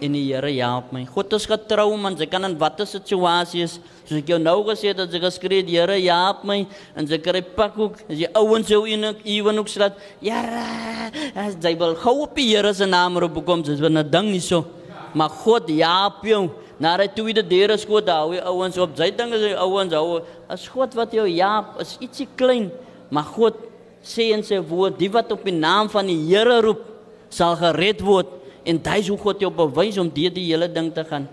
en 0.05 0.14
die 0.17 0.25
Here 0.29 0.51
help 0.59 0.93
my. 0.95 1.05
God 1.09 1.33
is 1.37 1.47
getrou 1.49 1.88
man, 2.01 2.17
jy 2.19 2.27
kan 2.31 2.45
in 2.47 2.57
watter 2.61 2.87
situasie 2.88 3.64
is, 3.64 3.79
soos 4.05 4.19
ek 4.21 4.33
jou 4.35 4.38
nou 4.43 4.59
gesê 4.69 4.90
het, 4.93 5.01
dat 5.01 5.12
jy 5.14 5.21
geskree 5.23 5.62
het, 5.62 5.71
Here 5.73 5.97
help 6.05 6.45
my 6.49 6.61
en 6.95 7.09
jy 7.09 7.19
kry 7.25 7.43
pak 7.57 7.79
ook, 7.81 8.03
as 8.09 8.21
jy 8.21 8.31
ouens 8.40 8.71
jou 8.71 8.83
in 8.90 9.11
ek 9.12 9.25
ewen 9.37 9.62
ook 9.62 9.73
slaat, 9.73 9.99
Here, 10.23 10.67
as 11.47 11.57
jy 11.62 11.75
wil 11.81 11.97
gou 12.03 12.17
op 12.27 12.37
die 12.38 12.51
Here 12.53 12.75
se 12.77 12.88
naam 12.88 13.19
roep 13.23 13.40
kom, 13.47 13.64
dis 13.64 13.83
wanneer 13.83 14.09
ding 14.11 14.31
nie 14.33 14.43
so. 14.45 14.64
Maar 15.14 15.31
God 15.45 15.69
help 15.71 16.25
jou. 16.27 16.45
Na 16.83 16.97
hy 16.99 17.07
toe 17.14 17.29
die 17.31 17.45
deure 17.47 17.77
skoot 17.79 18.09
hou, 18.11 18.35
ouens 18.51 18.79
op, 18.83 18.97
jy 18.99 19.12
dink 19.14 19.37
as 19.37 19.45
jy 19.47 19.53
ouens 19.62 19.95
hou, 19.95 20.23
as 20.51 20.64
God 20.69 20.97
wat 20.99 21.14
jou 21.14 21.27
help, 21.31 21.77
is 21.85 21.95
ietsie 22.03 22.27
klein, 22.35 22.73
maar 23.14 23.29
God 23.37 23.61
sê 24.05 24.33
in 24.35 24.43
sy 24.45 24.59
woord, 24.59 24.99
die 24.99 25.09
wat 25.12 25.31
op 25.33 25.47
die 25.47 25.55
naam 25.55 25.88
van 25.93 26.11
die 26.11 26.19
Here 26.27 26.59
roep, 26.67 26.83
sal 27.35 27.55
gered 27.59 28.03
word 28.05 28.40
en 28.64 28.79
dis 28.79 29.09
hoe 29.09 29.18
God 29.18 29.40
jou 29.40 29.50
bewys 29.53 29.98
om 30.00 30.11
deur 30.11 30.33
die 30.35 30.46
hele 30.48 30.68
ding 30.68 30.92
te 30.94 31.05
gaan. 31.05 31.29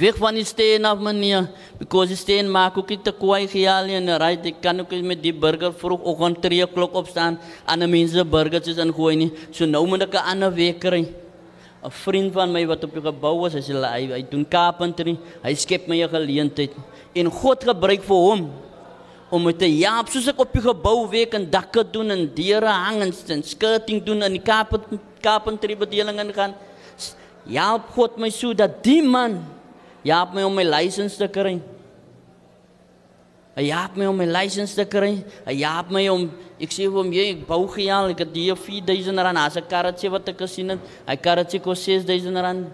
Weg 0.00 0.16
van 0.16 0.34
die 0.34 0.46
steen 0.48 0.86
af 0.88 1.00
meneer, 1.04 1.50
because 1.78 2.08
die 2.08 2.16
steen 2.16 2.48
maak 2.48 2.78
ook 2.80 2.88
nie 2.88 3.00
te 3.04 3.12
kwaai 3.12 3.44
gehaal 3.50 3.90
en 3.92 4.08
right, 4.22 4.46
ek 4.48 4.62
kan 4.64 4.80
ook 4.80 4.94
met 5.04 5.20
die 5.20 5.34
burger 5.36 5.74
vroeg 5.76 6.06
oggend 6.08 6.40
3 6.40 6.62
o'clock 6.64 6.94
opstaan 6.96 7.36
aan 7.66 7.82
'n 7.82 7.90
mense 7.90 8.24
burgers 8.24 8.68
is 8.68 8.78
ingooi 8.78 9.16
nie. 9.16 9.32
So 9.52 9.66
nou 9.66 9.86
moet 9.86 10.02
ek 10.02 10.14
'n 10.14 10.24
ander 10.32 10.52
week 10.54 10.80
kry. 10.80 11.04
'n 11.84 11.90
Vriend 11.90 12.32
van 12.32 12.52
my 12.52 12.66
wat 12.66 12.84
op 12.84 12.94
die 12.94 13.02
gebou 13.02 13.40
was, 13.40 13.52
hy 13.52 13.60
sê 13.60 13.74
hy, 13.76 14.12
hy 14.12 14.22
doen 14.30 14.46
carpentry, 14.48 15.18
hy 15.42 15.54
skep 15.54 15.86
my 15.88 16.02
'n 16.02 16.08
geleentheid 16.08 16.72
en 17.14 17.30
God 17.30 17.64
gebruik 17.64 18.02
vir 18.02 18.16
hom 18.16 18.50
om 19.30 19.42
met 19.42 19.62
'n 19.62 19.78
jaap 19.78 20.08
soos 20.08 20.28
ek 20.28 20.40
op 20.40 20.52
die 20.52 20.62
gebou 20.62 21.08
werk 21.08 21.34
en 21.34 21.50
dakke 21.50 21.84
doen 21.90 22.10
en 22.10 22.34
deure 22.34 22.66
hang 22.66 23.02
en 23.02 23.42
skirting 23.42 24.04
doen 24.04 24.22
in 24.22 24.32
die 24.32 24.42
carpent 24.42 24.84
carpentry 25.20 25.76
bedeling 25.76 26.34
gaan. 26.34 26.54
Ja, 27.46 27.78
God 27.94 28.18
my 28.18 28.30
so 28.30 28.54
dat 28.54 28.82
die 28.82 29.02
man 29.02 29.44
Ja, 30.02 30.24
my 30.32 30.46
om 30.48 30.54
my 30.56 30.64
lisensie 30.64 31.20
te 31.20 31.28
kry. 31.28 31.58
Hy 33.58 33.64
help 33.68 33.96
my 33.98 34.06
om 34.08 34.16
my 34.16 34.26
lisensie 34.30 34.78
te 34.78 34.86
kry. 34.88 35.10
Hy 35.44 35.56
help 35.60 35.90
my 35.92 36.06
om 36.08 36.28
ek 36.62 36.72
sê 36.72 36.86
hom 36.88 37.10
jy 37.12 37.26
ek 37.34 37.42
bou 37.48 37.66
gejaal, 37.68 38.14
ek 38.14 38.22
het 38.24 38.32
die 38.32 38.48
4000 38.56 39.20
rand 39.26 39.40
as 39.42 39.56
'n 39.56 39.68
karretjie 39.68 40.10
wat 40.10 40.28
ek 40.28 40.38
gesien 40.38 40.70
het. 40.70 40.80
Hy 41.06 41.16
karretjie 41.16 41.60
kos 41.60 41.84
6000 41.84 42.36
rand. 42.36 42.68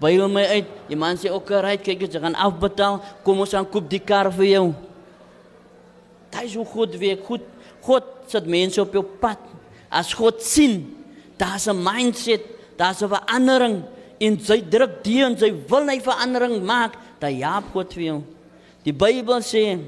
By 0.00 0.16
hom 0.16 0.32
my 0.32 0.44
uit. 0.44 0.68
Die 0.88 0.96
man 0.96 1.16
sê 1.16 1.30
ook 1.30 1.50
reg, 1.50 1.82
kyk 1.82 2.00
jy 2.00 2.20
gaan 2.20 2.34
afbetaal. 2.34 3.00
Kom 3.24 3.40
ons 3.40 3.54
aan 3.54 3.66
koop 3.66 3.90
die 3.90 3.98
kar 3.98 4.30
vir 4.30 4.46
jou. 4.46 4.74
Dit 6.30 6.42
is 6.48 6.54
hoe 6.54 6.66
goed 6.66 6.96
werk. 7.00 7.24
Goed. 7.26 7.46
God 7.80 8.04
sit 8.30 8.46
mense 8.46 8.80
op 8.80 8.92
jou 8.94 9.04
pad. 9.22 9.40
As 9.90 10.12
God 10.14 10.42
sien, 10.42 10.96
daar's 11.36 11.66
'n 11.66 11.82
mindset, 11.82 12.42
daar's 12.76 13.02
'n 13.02 13.08
verandering 13.08 13.82
en 14.20 14.38
sy 14.40 14.60
druk 14.60 15.02
die 15.04 15.22
en 15.24 15.36
sy 15.38 15.50
wil 15.68 15.88
hy 15.88 16.00
verandering 16.00 16.62
maak, 16.62 16.96
dan 17.18 17.36
jaap 17.36 17.72
God 17.72 17.92
jou. 17.94 18.22
Die 18.84 18.92
Bybel 18.92 19.42
sê 19.44 19.78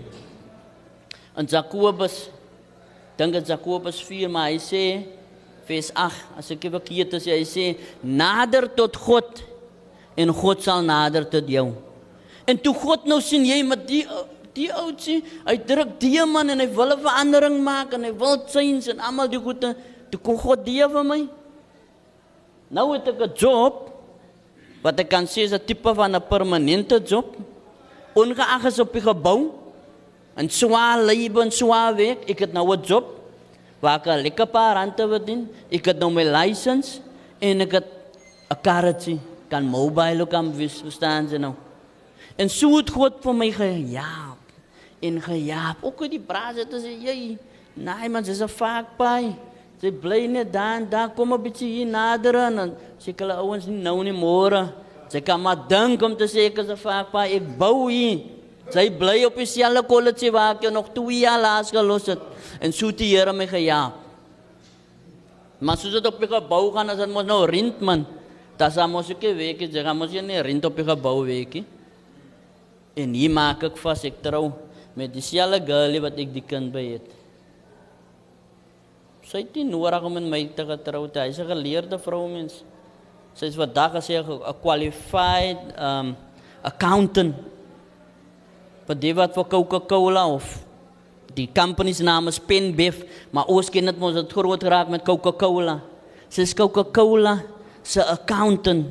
in 1.37 1.47
Jakobus 1.49 2.29
dink 3.17 3.33
dit 3.33 3.49
Jakobus 3.49 4.03
4 4.05 4.29
maar 4.29 4.51
hy 4.51 4.59
sê 4.61 4.85
vers 5.69 5.89
8 5.95 6.39
as 6.41 6.51
ek 6.51 6.67
verkeerd 6.75 7.15
is 7.15 7.29
hy 7.31 7.45
sê 7.49 7.67
nader 8.03 8.69
tot 8.69 8.97
God 8.97 9.41
en 10.17 10.29
God 10.29 10.61
sal 10.65 10.83
nader 10.85 11.25
tot 11.25 11.49
jou. 11.49 11.71
En 12.45 12.59
toe 12.59 12.75
God 12.75 13.07
nou 13.09 13.21
sien 13.25 13.45
jy 13.47 13.63
met 13.65 13.87
die 13.89 14.03
die 14.57 14.69
oudjie, 14.73 15.23
hy 15.47 15.57
druk 15.67 15.97
die 16.03 16.21
man 16.29 16.53
en 16.53 16.61
hy 16.61 16.69
wil 16.69 16.93
'n 16.93 17.01
verandering 17.01 17.59
maak 17.63 17.95
en 17.95 18.05
hy 18.05 18.13
wil 18.13 18.37
change 18.47 18.91
en 18.91 19.01
almal 19.01 19.29
die 19.29 19.41
goeie 19.41 19.75
toe 20.11 20.21
kom 20.21 20.37
God 20.37 20.65
die 20.65 20.85
vir 20.85 21.05
my. 21.05 21.29
Nou 22.71 22.93
het 22.93 23.09
ek 23.09 23.21
'n 23.21 23.33
job 23.37 23.91
wat 24.83 25.01
ek 25.01 25.09
kan 25.09 25.25
sê 25.25 25.45
is 25.45 25.53
'n 25.53 25.65
tipe 25.65 25.95
van 25.95 26.15
'n 26.15 26.21
permanente 26.29 27.01
job. 27.01 27.37
Ongeag 28.15 28.65
is 28.65 28.79
op 28.79 28.93
die 28.93 29.01
gebou 29.01 29.53
en 30.37 30.49
swaar 30.49 31.01
lewe 31.01 31.43
en 31.43 31.51
swaar 31.51 31.95
werk, 31.97 32.29
ek 32.29 32.39
het 32.41 32.53
nou 32.53 32.69
'n 32.77 32.83
job 32.85 33.05
waar 33.81 33.99
ek 33.99 34.07
'n 34.07 34.23
lekker 34.23 34.47
paar 34.47 34.75
rande 34.75 35.09
verdien. 35.09 35.49
Ek 35.71 35.85
het 35.85 35.99
nou 35.99 36.11
my 36.11 36.25
lisensie 36.25 37.01
en 37.41 37.61
ek 37.61 37.73
het 37.73 37.89
'n 38.51 38.61
karretjie, 38.63 39.21
kan 39.49 39.65
mobile 39.65 40.27
kan 40.27 40.53
wys 40.53 40.83
verstaan 40.83 41.29
jy 41.29 41.39
nou. 41.39 41.55
En 42.37 42.49
so 42.49 42.77
het 42.77 42.91
God 42.91 43.23
vir 43.23 43.35
my 43.35 43.51
gejaag 43.51 44.32
en 45.03 45.19
gejaag. 45.21 45.83
Ook 45.83 46.07
die 46.11 46.23
braas 46.23 46.61
het 46.63 46.73
sê 46.79 46.95
jy, 47.03 47.39
nee 47.75 48.09
man, 48.09 48.23
dis 48.23 48.41
'n 48.41 48.49
fak 48.49 48.97
paai. 48.97 49.35
Sy 49.83 49.91
bly 49.91 50.27
net 50.31 50.53
dan, 50.53 50.87
dan 50.89 51.11
kom 51.15 51.35
'n 51.35 51.43
bietjie 51.43 51.83
hier 51.83 51.87
nader 51.87 52.35
en 52.35 52.77
sy 52.99 53.13
kla 53.13 53.43
ouens 53.43 53.67
nie 53.67 53.83
nou 53.83 54.03
nie 54.03 54.15
môre. 54.15 54.73
Sy 55.09 55.21
kan 55.21 55.41
maar 55.43 55.67
dink 55.69 56.03
om 56.03 56.17
te 56.17 56.25
sê 56.25 56.47
ek 56.47 56.59
is 56.59 56.71
'n 56.71 56.77
vakpa, 56.77 57.27
ek 57.27 57.59
bou 57.59 57.91
hier. 57.91 58.21
Sy 58.71 58.91
bly 58.91 59.25
op 59.25 59.35
dieselfde 59.35 59.83
kollege 59.83 60.31
waar 60.31 60.55
ek 60.55 60.71
nog 60.71 60.93
2 60.95 61.19
jaar 61.19 61.41
laas 61.41 61.71
gelos 61.71 62.07
het 62.07 62.21
en 62.61 62.73
so 62.73 62.91
die 62.91 63.17
Here 63.17 63.33
my 63.33 63.47
gejaag. 63.47 63.93
Maar 65.59 65.77
soos 65.77 65.93
dit 65.93 66.07
op 66.07 66.19
die 66.19 66.29
gebou 66.29 66.73
gaan 66.73 66.91
as 66.91 66.99
dit 66.99 67.09
mos 67.09 67.25
nou 67.25 67.45
rent 67.47 67.81
man. 67.81 68.07
Das 68.57 68.77
mos 68.87 69.11
ek 69.11 69.21
weet 69.21 69.61
ek 69.61 69.73
jy 69.73 69.83
gaan 69.83 69.99
mos 69.99 70.11
nie 70.11 70.43
rent 70.43 70.65
op 70.65 70.77
die 70.77 70.85
gebou 70.85 71.25
weekie. 71.25 71.65
En 72.95 73.15
hier 73.15 73.31
maak 73.31 73.63
ek 73.65 73.77
vas 73.77 74.05
ek 74.05 74.23
trou 74.23 74.53
met 74.95 75.13
dieselfde 75.13 75.61
girlie 75.67 76.01
wat 76.05 76.19
ek 76.21 76.33
die 76.35 76.45
kind 76.45 76.73
by 76.75 76.85
het. 76.95 77.09
Sy 79.33 79.47
het 79.47 79.55
nie 79.57 79.65
nodig 79.65 80.05
om 80.05 80.19
met 80.19 80.27
my 80.29 80.43
te 80.57 80.65
getrou 80.69 81.07
te. 81.09 81.25
Sy's 81.25 81.41
'n 81.41 81.49
geleerde 81.49 81.99
vrou 81.99 82.29
mens. 82.29 82.65
Sy's 83.35 83.55
vandag 83.57 83.95
as 83.95 84.07
sy 84.07 84.21
'n 84.21 84.55
qualified 84.61 85.61
um 85.79 86.17
accountant. 86.63 87.35
Vir 88.87 88.95
die 88.95 89.15
wat 89.15 89.35
vir 89.35 89.45
Coca-Cola 89.45 90.27
of 90.27 90.65
die 91.35 91.49
company 91.55 91.93
se 91.93 92.03
naam 92.03 92.29
is 92.29 92.39
Penbev, 92.39 93.05
maar 93.31 93.47
ons 93.47 93.71
ken 93.71 93.87
dit 93.87 93.99
mos 93.99 94.15
het 94.15 94.33
groot 94.33 94.63
geraak 94.63 94.89
met 94.89 95.05
Coca-Cola. 95.05 95.81
Sy's 96.29 96.55
Coca-Cola 96.55 97.43
se 97.83 98.05
accountant. 98.05 98.87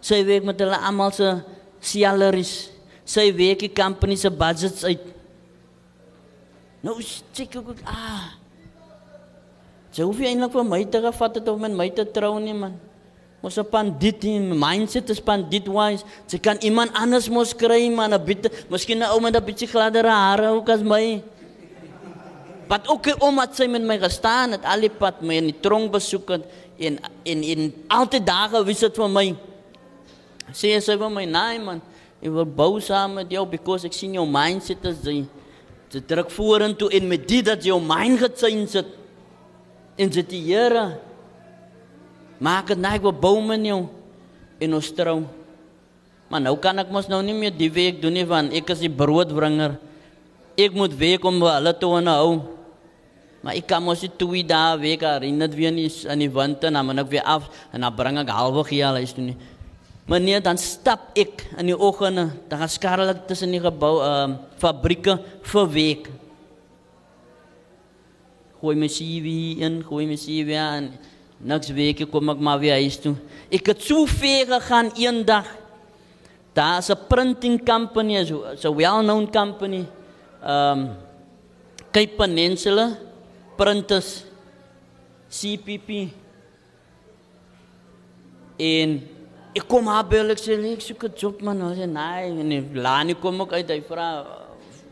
Sy 0.00 0.24
werk 0.24 0.44
met 0.44 0.60
hulle 0.60 0.78
almal 0.78 1.12
se 1.12 1.42
salaries. 1.80 2.70
Sy 3.04 3.30
werk 3.36 3.58
die 3.58 3.72
company 3.72 4.16
se 4.16 4.30
budgets 4.30 4.84
uit. 4.84 5.21
Nou 6.82 6.98
sê 7.00 7.46
ek 7.46 7.56
ah 7.86 8.42
Jy 9.92 10.06
hoef 10.08 10.22
eintlik 10.24 10.54
vir 10.54 10.64
my 10.64 10.80
te 10.88 11.02
gevat 11.04 11.34
het 11.36 11.48
om 11.52 11.60
met 11.60 11.74
my 11.76 11.86
te 11.92 12.04
trou 12.08 12.32
nie 12.40 12.56
man. 12.56 12.72
Mos 13.42 13.58
'n 13.58 13.68
pandit 13.68 14.24
in 14.24 14.58
mindset 14.58 15.10
is 15.10 15.20
pandit 15.20 15.66
wise. 15.68 16.04
Jy 16.30 16.38
kan 16.38 16.56
iemand 16.62 16.94
anders 16.94 17.28
mos 17.28 17.52
kry 17.52 17.90
man, 17.90 18.14
'n 18.14 18.24
bietjie, 18.24 18.50
miskien 18.70 19.02
'n 19.02 19.10
ou 19.12 19.20
met 19.20 19.36
'n 19.36 19.44
bietjie 19.44 19.68
gladdere 19.68 20.08
hare 20.08 20.48
ook 20.48 20.68
as 20.68 20.80
my. 20.82 21.22
Wat 22.68 22.88
ook 22.88 23.20
omdat 23.20 23.54
sy 23.56 23.66
met 23.66 23.82
my 23.82 23.98
gestaan 23.98 24.52
het, 24.52 24.64
al 24.64 24.80
die 24.80 24.88
pad 24.90 25.20
my 25.20 25.34
in 25.34 25.44
die 25.52 25.60
tronk 25.60 25.92
besoek 25.92 26.28
het 26.30 26.44
en 26.78 26.98
en 27.24 27.42
en 27.42 27.74
altyd 27.88 28.26
daar 28.26 28.48
gewys 28.48 28.80
het 28.80 28.96
vir 28.96 29.08
my. 29.08 29.36
Sê 30.52 30.80
sy 30.80 30.96
vir 30.96 31.10
my, 31.10 31.24
"Nee 31.24 31.58
man, 31.58 31.82
ek 32.22 32.30
wil 32.30 32.46
bou 32.46 32.80
saam 32.80 33.14
met 33.14 33.30
jou 33.30 33.44
because 33.46 33.84
ek 33.84 33.92
sien 33.92 34.14
jou 34.14 34.26
mindset 34.26 34.84
is 34.84 35.02
jy. 35.04 35.26
Jy 35.92 36.00
druk 36.08 36.30
vorentoe 36.32 36.88
en 36.96 37.08
met 37.08 37.28
dit 37.28 37.44
dat 37.44 37.64
jou 37.64 37.80
mind 37.80 38.18
gechange 38.18 38.68
het." 38.72 38.98
en 39.96 40.12
dit 40.12 40.28
die 40.32 40.42
Here 40.48 40.96
maak 42.42 42.72
dit 42.72 42.80
net 42.80 43.02
wat 43.04 43.20
bome 43.22 43.58
jou 43.62 43.84
in 44.62 44.74
ons 44.74 44.88
trou. 44.94 45.20
Maar 46.30 46.42
nou 46.42 46.56
kan 46.58 46.80
ek 46.80 46.90
mos 46.90 47.06
nou 47.10 47.20
nie 47.22 47.36
meer 47.36 47.54
die 47.54 47.70
week 47.70 48.00
doen 48.02 48.16
nie 48.16 48.26
want 48.26 48.54
ek 48.56 48.72
is 48.74 48.82
die 48.82 48.90
broodbringer. 48.90 49.76
Ek 50.58 50.74
moet 50.74 50.94
week 50.98 51.22
om 51.28 51.38
hulle 51.44 51.72
te 51.76 51.86
onderhou. 51.86 52.40
Maar 53.42 53.58
ek 53.58 53.68
kan 53.70 53.82
mos 53.82 54.02
nie 54.02 54.10
twee 54.18 54.46
dae 54.46 54.78
week 54.80 55.04
herinner 55.06 55.50
weer 55.54 55.74
nie 55.74 55.88
aan 56.10 56.22
die 56.22 56.30
winter 56.30 56.70
en 56.70 56.78
dan 56.78 56.88
moet 56.88 57.02
ek 57.02 57.12
weer 57.14 57.26
af 57.26 57.48
en 57.74 57.86
dan 57.86 57.96
bring 57.98 58.18
ek 58.22 58.30
halwe 58.34 58.64
geel 58.70 58.98
huis 59.02 59.14
toe 59.14 59.26
nie. 59.28 59.38
Meneer 60.06 60.42
dan 60.42 60.58
stap 60.58 61.12
ek 61.14 61.46
in 61.58 61.70
die 61.70 61.78
oggende, 61.78 62.30
dan 62.48 62.58
gaan 62.58 62.68
skarrel 62.68 63.14
tussen 63.26 63.54
die 63.54 63.62
gebou 63.62 64.00
ehm 64.02 64.34
uh, 64.34 64.38
fabrieke 64.58 65.18
vir 65.42 65.70
week 65.70 66.10
gooi 68.62 68.76
my 68.78 68.86
CV 68.86 69.58
in, 69.58 69.80
gooi 69.82 70.06
my 70.06 70.14
CV 70.14 70.54
aan. 70.54 70.92
Niks 71.42 71.72
week 71.74 72.04
kom 72.12 72.30
ek 72.30 72.38
maar 72.38 72.60
weer 72.62 72.78
huis 72.78 73.00
toe. 73.02 73.16
Ek 73.50 73.72
het 73.72 73.82
so 73.82 74.06
ver 74.06 74.46
gegaan 74.52 74.92
eendag. 74.94 75.48
Daar's 76.54 76.90
'n 76.90 76.98
printing 77.08 77.58
company, 77.66 78.24
so 78.24 78.70
'n 78.70 78.76
well-known 78.76 79.26
company. 79.30 79.84
Um 80.46 80.94
Cape 81.90 82.14
Peninsula 82.16 82.96
Printers 83.56 84.24
CPP. 85.28 86.12
En 88.56 89.02
ek 89.52 89.66
kom 89.68 89.88
haar 89.92 90.04
bel 90.08 90.32
ek 90.32 90.40
sê 90.40 90.56
ek 90.72 90.80
soek 90.80 91.04
'n 91.04 91.12
job 91.16 91.42
man, 91.42 91.60
hulle 91.60 91.76
sê 91.76 91.86
nee, 91.86 92.42
nee, 92.42 92.62
laat 92.74 93.06
nie 93.06 93.14
kom 93.14 93.40
ek 93.42 93.52
uit. 93.52 93.68
Hy 93.70 93.80
vra 93.88 94.24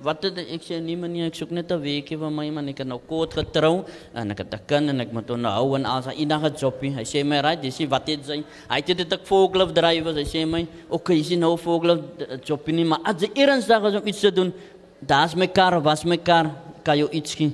wat 0.02 0.22
het? 0.24 0.38
Ek 0.38 0.62
sê 0.64 0.80
nee 0.80 0.96
meneer 0.96 1.28
ek 1.28 1.34
soek 1.34 1.50
net 1.50 1.70
'n 1.72 1.80
weekie 1.80 2.18
vir 2.18 2.30
my 2.30 2.50
man. 2.50 2.68
Ek 2.68 2.78
het 2.78 2.86
nou 2.86 2.98
kort 2.98 3.34
getrou 3.34 3.84
en 4.14 4.30
ek 4.30 4.38
het 4.38 4.54
'n 4.54 4.60
kind 4.66 4.90
en 4.90 5.00
ek 5.00 5.12
moet 5.12 5.30
onderhou 5.30 5.76
en 5.76 5.84
al 5.86 6.02
sy 6.02 6.10
enige 6.10 6.50
jobie 6.60 6.92
hy 6.92 7.04
sê 7.04 7.24
my 7.24 7.40
right 7.40 7.62
jy 7.62 7.70
sê 7.70 7.88
wat 7.88 8.06
het 8.08 8.24
sy 8.24 8.44
hy 8.68 8.76
het 8.76 8.86
dit 8.86 9.12
ek 9.12 9.24
forklift 9.24 9.74
drywer 9.74 10.14
hy 10.14 10.24
sê 10.24 10.46
my 10.46 10.66
okay 10.90 11.16
jy 11.16 11.24
sê 11.24 11.38
nou 11.38 11.56
forklift 11.56 12.46
jobie 12.46 12.74
nie 12.74 12.84
maar 12.84 13.00
as 13.04 13.16
jy 13.22 13.30
ernstig 13.34 13.84
is 13.84 13.94
om 13.94 14.06
iets 14.06 14.20
te 14.20 14.30
doen 14.30 14.52
daar's 15.00 15.34
my 15.34 15.46
kar 15.46 15.80
was 15.80 16.04
my 16.04 16.16
kar 16.16 16.50
kan 16.84 16.98
jy 16.98 17.08
iets 17.12 17.34
gee 17.34 17.52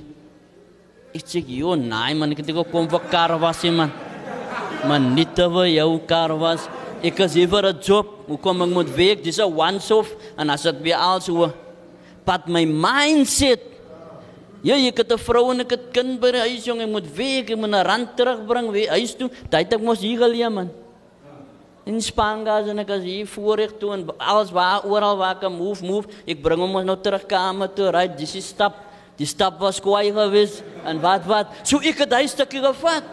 ek 1.13 1.25
sê 1.25 1.43
jo 1.47 1.75
nee 1.75 2.13
man 2.13 2.31
ek 2.31 2.39
het 2.39 2.49
ek 2.49 2.71
kom 2.71 2.87
vir 2.87 3.01
kar 3.11 3.37
was 3.39 3.63
man. 3.63 3.91
Man 4.85 5.15
nie 5.15 5.25
te 5.25 5.47
vir 5.49 5.65
jou 5.73 5.99
kar 6.05 6.37
was 6.37 6.69
ek 7.03 7.19
is 7.19 7.33
hier 7.33 7.47
vir 7.47 7.65
'n 7.73 7.79
job 7.81 8.07
hoe 8.27 8.37
kom 8.37 8.61
ek 8.61 8.69
moet 8.69 8.89
werk 8.95 9.23
dis 9.23 9.39
'n 9.39 9.53
once 9.53 9.91
off 9.91 10.15
en 10.37 10.49
as 10.49 10.63
dit 10.63 10.81
weer 10.81 10.97
al 10.97 11.21
so 11.21 11.51
but 12.25 12.47
my 12.47 12.65
mindset 12.65 13.77
Ja, 14.67 14.75
ek 14.75 14.97
het 14.97 15.11
'n 15.13 15.17
vrou 15.17 15.51
en 15.51 15.59
ek 15.61 15.69
het 15.69 15.85
kind 15.93 16.19
by 16.19 16.31
die 16.31 16.39
huis 16.39 16.65
jong, 16.65 16.81
ek 16.81 16.89
moet 16.89 17.15
werk, 17.15 17.49
ek 17.49 17.57
moet 17.57 17.69
'n 17.69 17.85
rand 17.85 18.09
terugbring 18.17 18.71
weer 18.71 18.89
huis 18.89 19.15
toe. 19.15 19.29
Het 19.51 19.73
ek 19.73 19.81
mos 19.81 19.99
hier 19.99 20.17
geleer 20.17 20.51
man. 20.51 20.69
In 21.85 22.01
Spangas 22.01 22.67
en 22.67 22.79
ek 22.79 22.89
as 22.89 23.03
hier 23.03 23.25
voorreg 23.25 23.77
toe 23.79 23.93
en 23.93 24.09
alles 24.17 24.51
waar 24.51 24.83
oral 24.83 25.15
waar 25.17 25.37
ek 25.39 25.49
move 25.49 25.85
move, 25.85 26.07
ek 26.25 26.41
bring 26.41 26.59
hom 26.59 26.85
nou 26.85 26.97
terug 26.97 27.25
kamer 27.25 27.73
toe, 27.73 27.91
ry 27.91 28.07
dis 28.07 28.31
die 28.33 28.41
stap. 28.41 28.73
Die 29.17 29.25
stap 29.25 29.59
was 29.59 29.79
kwaai 29.79 30.11
geweest 30.11 30.63
en 30.85 30.99
wat 30.99 31.25
wat. 31.25 31.47
So 31.63 31.77
ek 31.77 31.99
het 31.99 32.09
daai 32.09 32.27
stukkie 32.27 32.61
gevat. 32.61 33.03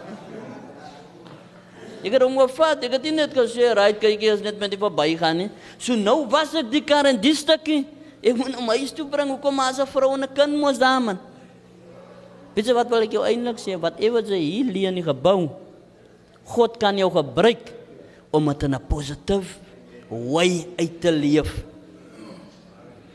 Ek 2.04 2.12
het 2.12 2.22
hom 2.22 2.36
gevat, 2.36 2.82
ek 2.84 2.98
het 2.98 3.06
nie 3.08 3.14
net 3.16 3.32
gesê, 3.32 3.70
ry 3.72 3.92
kyk 3.96 4.20
jy 4.20 4.32
as 4.34 4.42
net 4.44 4.58
met 4.60 4.74
die 4.74 4.80
verbygaan 4.80 5.38
nie. 5.40 5.50
So 5.80 5.96
nou 5.96 6.26
was 6.28 6.52
ek 6.60 6.68
die 6.68 6.82
kar 6.84 7.08
en 7.08 7.16
die 7.20 7.32
stukkie. 7.32 7.86
Ek 8.20 8.36
moet 8.36 8.56
hom 8.58 8.68
huis 8.74 8.92
toe 8.92 9.06
bring. 9.08 9.30
Hoekom 9.32 9.60
as 9.64 9.80
'n 9.80 9.88
vrou 9.88 10.12
en 10.12 10.24
'n 10.24 10.34
kind 10.34 10.52
mos 10.52 10.78
daar 10.78 11.00
man? 11.00 11.18
Weet 12.54 12.66
jy 12.66 12.74
wat 12.74 12.90
wil 12.90 13.02
ek 13.02 13.12
jou 13.12 13.24
eintlik 13.24 13.58
sê? 13.58 13.80
Wat 13.80 13.98
ewe 13.98 14.20
jy 14.22 14.38
hier 14.38 14.66
lê 14.66 14.86
in 14.86 14.94
die 14.94 15.02
gebou. 15.02 15.48
God 16.44 16.78
kan 16.78 16.96
jou 16.98 17.10
gebruik 17.10 17.72
om 18.30 18.46
dit 18.48 18.62
in 18.62 18.74
'n 18.74 18.86
positief 18.88 19.58
wy 20.10 20.66
uit 20.76 21.00
te 21.00 21.10
leef. 21.10 21.64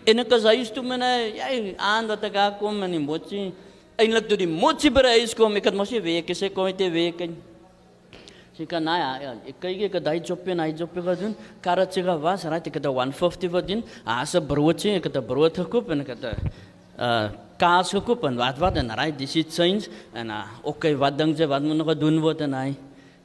En 0.06 0.20
ek 0.20 0.32
as 0.32 0.44
huis 0.44 0.72
toe 0.72 0.84
met 0.84 1.00
jy 1.36 1.76
aan 1.78 2.08
dat 2.08 2.24
ek 2.24 2.34
daar 2.34 2.58
kom 2.58 2.84
en 2.84 2.92
die 2.92 3.00
motsie 3.00 3.54
eintlik 3.98 4.28
toe 4.28 4.38
die 4.38 4.48
motsie 4.48 4.90
by 4.90 5.02
die 5.02 5.20
huis 5.20 5.36
kom, 5.36 5.56
ek 5.56 5.66
het 5.66 5.76
mos 5.76 5.92
nie 5.92 6.02
week 6.02 6.28
gesê 6.28 6.50
kom 6.54 6.66
dit 6.72 7.30
week 8.60 8.74
en 8.74 8.84
sy 8.84 8.84
kan 8.84 8.84
nou 8.84 8.98
ja, 8.98 9.10
ja, 9.22 9.34
ek 9.48 9.60
kyk 9.60 9.82
ek 9.88 9.94
het 10.00 10.06
daai 10.06 10.20
job 10.20 10.48
en 10.48 10.60
hy 10.60 10.74
job 10.76 10.94
gedoen. 10.94 11.36
Karretjie 11.62 12.04
was, 12.04 12.46
right, 12.46 12.68
ek 12.68 12.74
het 12.76 12.86
'n 12.86 12.94
150 12.94 13.52
verdien. 13.52 13.84
As 14.06 14.36
'n 14.36 14.46
broodjie, 14.46 14.96
ek 14.96 15.06
het 15.06 15.18
'n 15.18 15.26
brood 15.26 15.56
gekoop 15.56 15.90
en 15.92 16.02
ek 16.02 16.08
het 16.08 16.24
'n 16.24 16.36
uh 17.00 17.30
kaas 17.58 17.92
gekoop 17.92 18.24
en 18.24 18.38
wat 18.38 18.58
wat 18.58 18.78
en 18.78 18.90
right, 18.96 19.18
dis 19.18 19.36
iets 19.36 19.58
eens 19.60 19.90
en 20.14 20.30
uh 20.30 20.44
okay, 20.64 20.96
wat 20.96 21.18
dink 21.18 21.38
jy 21.38 21.48
wat 21.48 21.62
moet 21.62 21.78
nog 21.78 21.88
gedoen 21.88 22.20
word 22.22 22.42
en 22.42 22.54
hy 22.54 22.76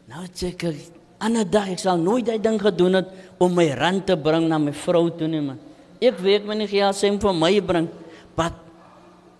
nou 0.09 0.27
check 0.35 0.65
ek 0.65 0.75
ander 1.21 1.45
dag 1.45 1.69
ek 1.69 1.79
sal 1.79 1.97
nooit 1.97 2.27
daai 2.27 2.41
ding 2.41 2.61
gedoen 2.61 2.95
het 2.95 3.09
om 3.39 3.55
my 3.55 3.71
rand 3.75 4.07
te 4.07 4.17
bring 4.17 4.49
na 4.49 4.59
my 4.59 4.73
vrou 4.73 5.11
toe 5.11 5.29
nie 5.29 5.41
man. 5.41 5.59
Ek 6.01 6.19
weet 6.19 6.47
my 6.47 6.55
nie 6.55 6.67
geld 6.67 6.95
sê 6.95 7.11
vir 7.21 7.33
my 7.33 7.61
bring. 7.61 7.89
Wat 8.37 8.53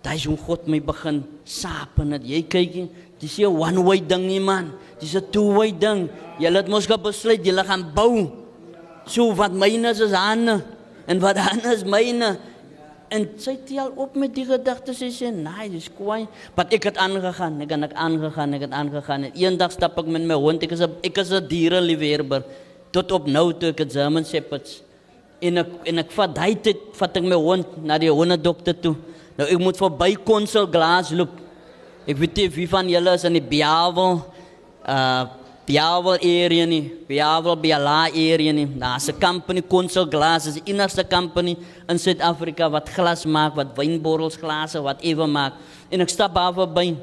daai 0.05 0.17
jong 0.17 0.37
God 0.37 0.67
my 0.67 0.79
begin 0.79 1.23
saap 1.43 1.99
en 1.99 2.13
jy 2.21 2.41
kyk 2.43 2.75
dis 3.19 3.37
'n 3.39 3.45
one 3.47 3.83
way 3.83 3.99
ding 3.99 4.27
nie 4.27 4.39
man. 4.39 4.71
Dis 4.99 5.15
'n 5.15 5.23
two 5.31 5.53
way 5.57 5.71
ding. 5.71 6.09
Jy 6.39 6.51
het 6.51 6.67
mos 6.67 6.87
besluit 6.87 7.45
jy 7.45 7.53
gaan 7.63 7.93
bou. 7.93 8.31
So 9.05 9.33
wat 9.33 9.53
myne 9.53 9.89
is 9.89 10.11
aan 10.11 10.63
en 11.07 11.19
wat 11.19 11.37
aan 11.37 11.61
is 11.71 11.83
myne. 11.83 12.37
En 13.13 13.27
sy 13.37 13.53
tel 13.67 13.91
op 14.01 14.15
met 14.17 14.33
die 14.33 14.45
gedagtes 14.47 14.97
sy 14.97 15.11
sê, 15.13 15.31
"Nee, 15.31 15.69
dis 15.69 15.89
kwaai." 15.89 16.27
Maar 16.55 16.65
ek 16.69 16.83
het 16.83 16.97
aangegaan, 16.97 17.61
ek 17.61 17.69
het 17.69 17.93
aangegaan, 17.93 18.53
ek 18.53 18.61
het 18.61 18.71
aangegaan. 18.71 19.23
En 19.23 19.31
eendag 19.33 19.71
stap 19.71 19.97
ek 19.99 20.07
met 20.07 20.21
my 20.21 20.33
hond, 20.33 20.63
ek 20.63 20.71
is 20.71 20.81
'n 20.81 20.91
ek 21.03 21.17
is 21.17 21.31
'n 21.31 21.47
diereliefhebber 21.47 22.43
tot 22.91 23.11
op 23.11 23.27
nou 23.27 23.53
toe 23.53 23.69
ek 23.69 23.79
'n 23.79 23.89
German 23.89 24.25
Shepherds. 24.25 24.81
En 25.39 25.57
ek 25.57 25.67
en 25.83 25.97
ek 25.99 26.11
vat 26.11 26.35
daai 26.35 26.55
tyd 26.61 26.77
vat 26.93 27.17
ek 27.17 27.23
my 27.23 27.35
hond 27.35 27.83
na 27.83 27.97
die 27.97 28.09
hondedokter 28.09 28.79
toe. 28.79 28.95
Nou 29.37 29.47
ek 29.47 29.59
moet 29.59 29.77
verby 29.77 30.15
Konsel 30.23 30.65
Glas 30.67 31.11
loop. 31.11 31.44
Ek 32.05 32.19
weet 32.21 32.37
nie 32.37 32.49
wie 32.53 32.67
van 32.69 32.89
julle 32.89 33.15
is 33.17 33.25
in 33.25 33.33
die 33.33 33.41
Biavel 33.41 34.21
uh 34.85 35.25
Biavel 35.65 36.19
area 36.21 36.65
nie, 36.69 36.91
Biavel 37.09 37.55
Biala 37.57 38.05
area 38.13 38.51
nie. 38.53 38.67
Daar's 38.67 39.09
'n 39.09 39.19
company 39.19 39.61
Konsel 39.61 40.05
Glas, 40.05 40.45
is 40.45 40.61
die 40.61 40.73
enigste 40.73 41.03
company 41.03 41.57
in 41.89 41.97
Suid-Afrika 41.97 42.69
wat 42.69 42.89
glas 42.89 43.25
maak, 43.25 43.55
wat 43.55 43.75
wynborrels 43.75 44.37
glase, 44.37 44.79
wat 44.79 45.01
ewe 45.01 45.25
maak. 45.25 45.53
En 45.89 46.01
ek 46.01 46.09
stap 46.09 46.35
daar 46.35 46.53
verby. 46.53 46.95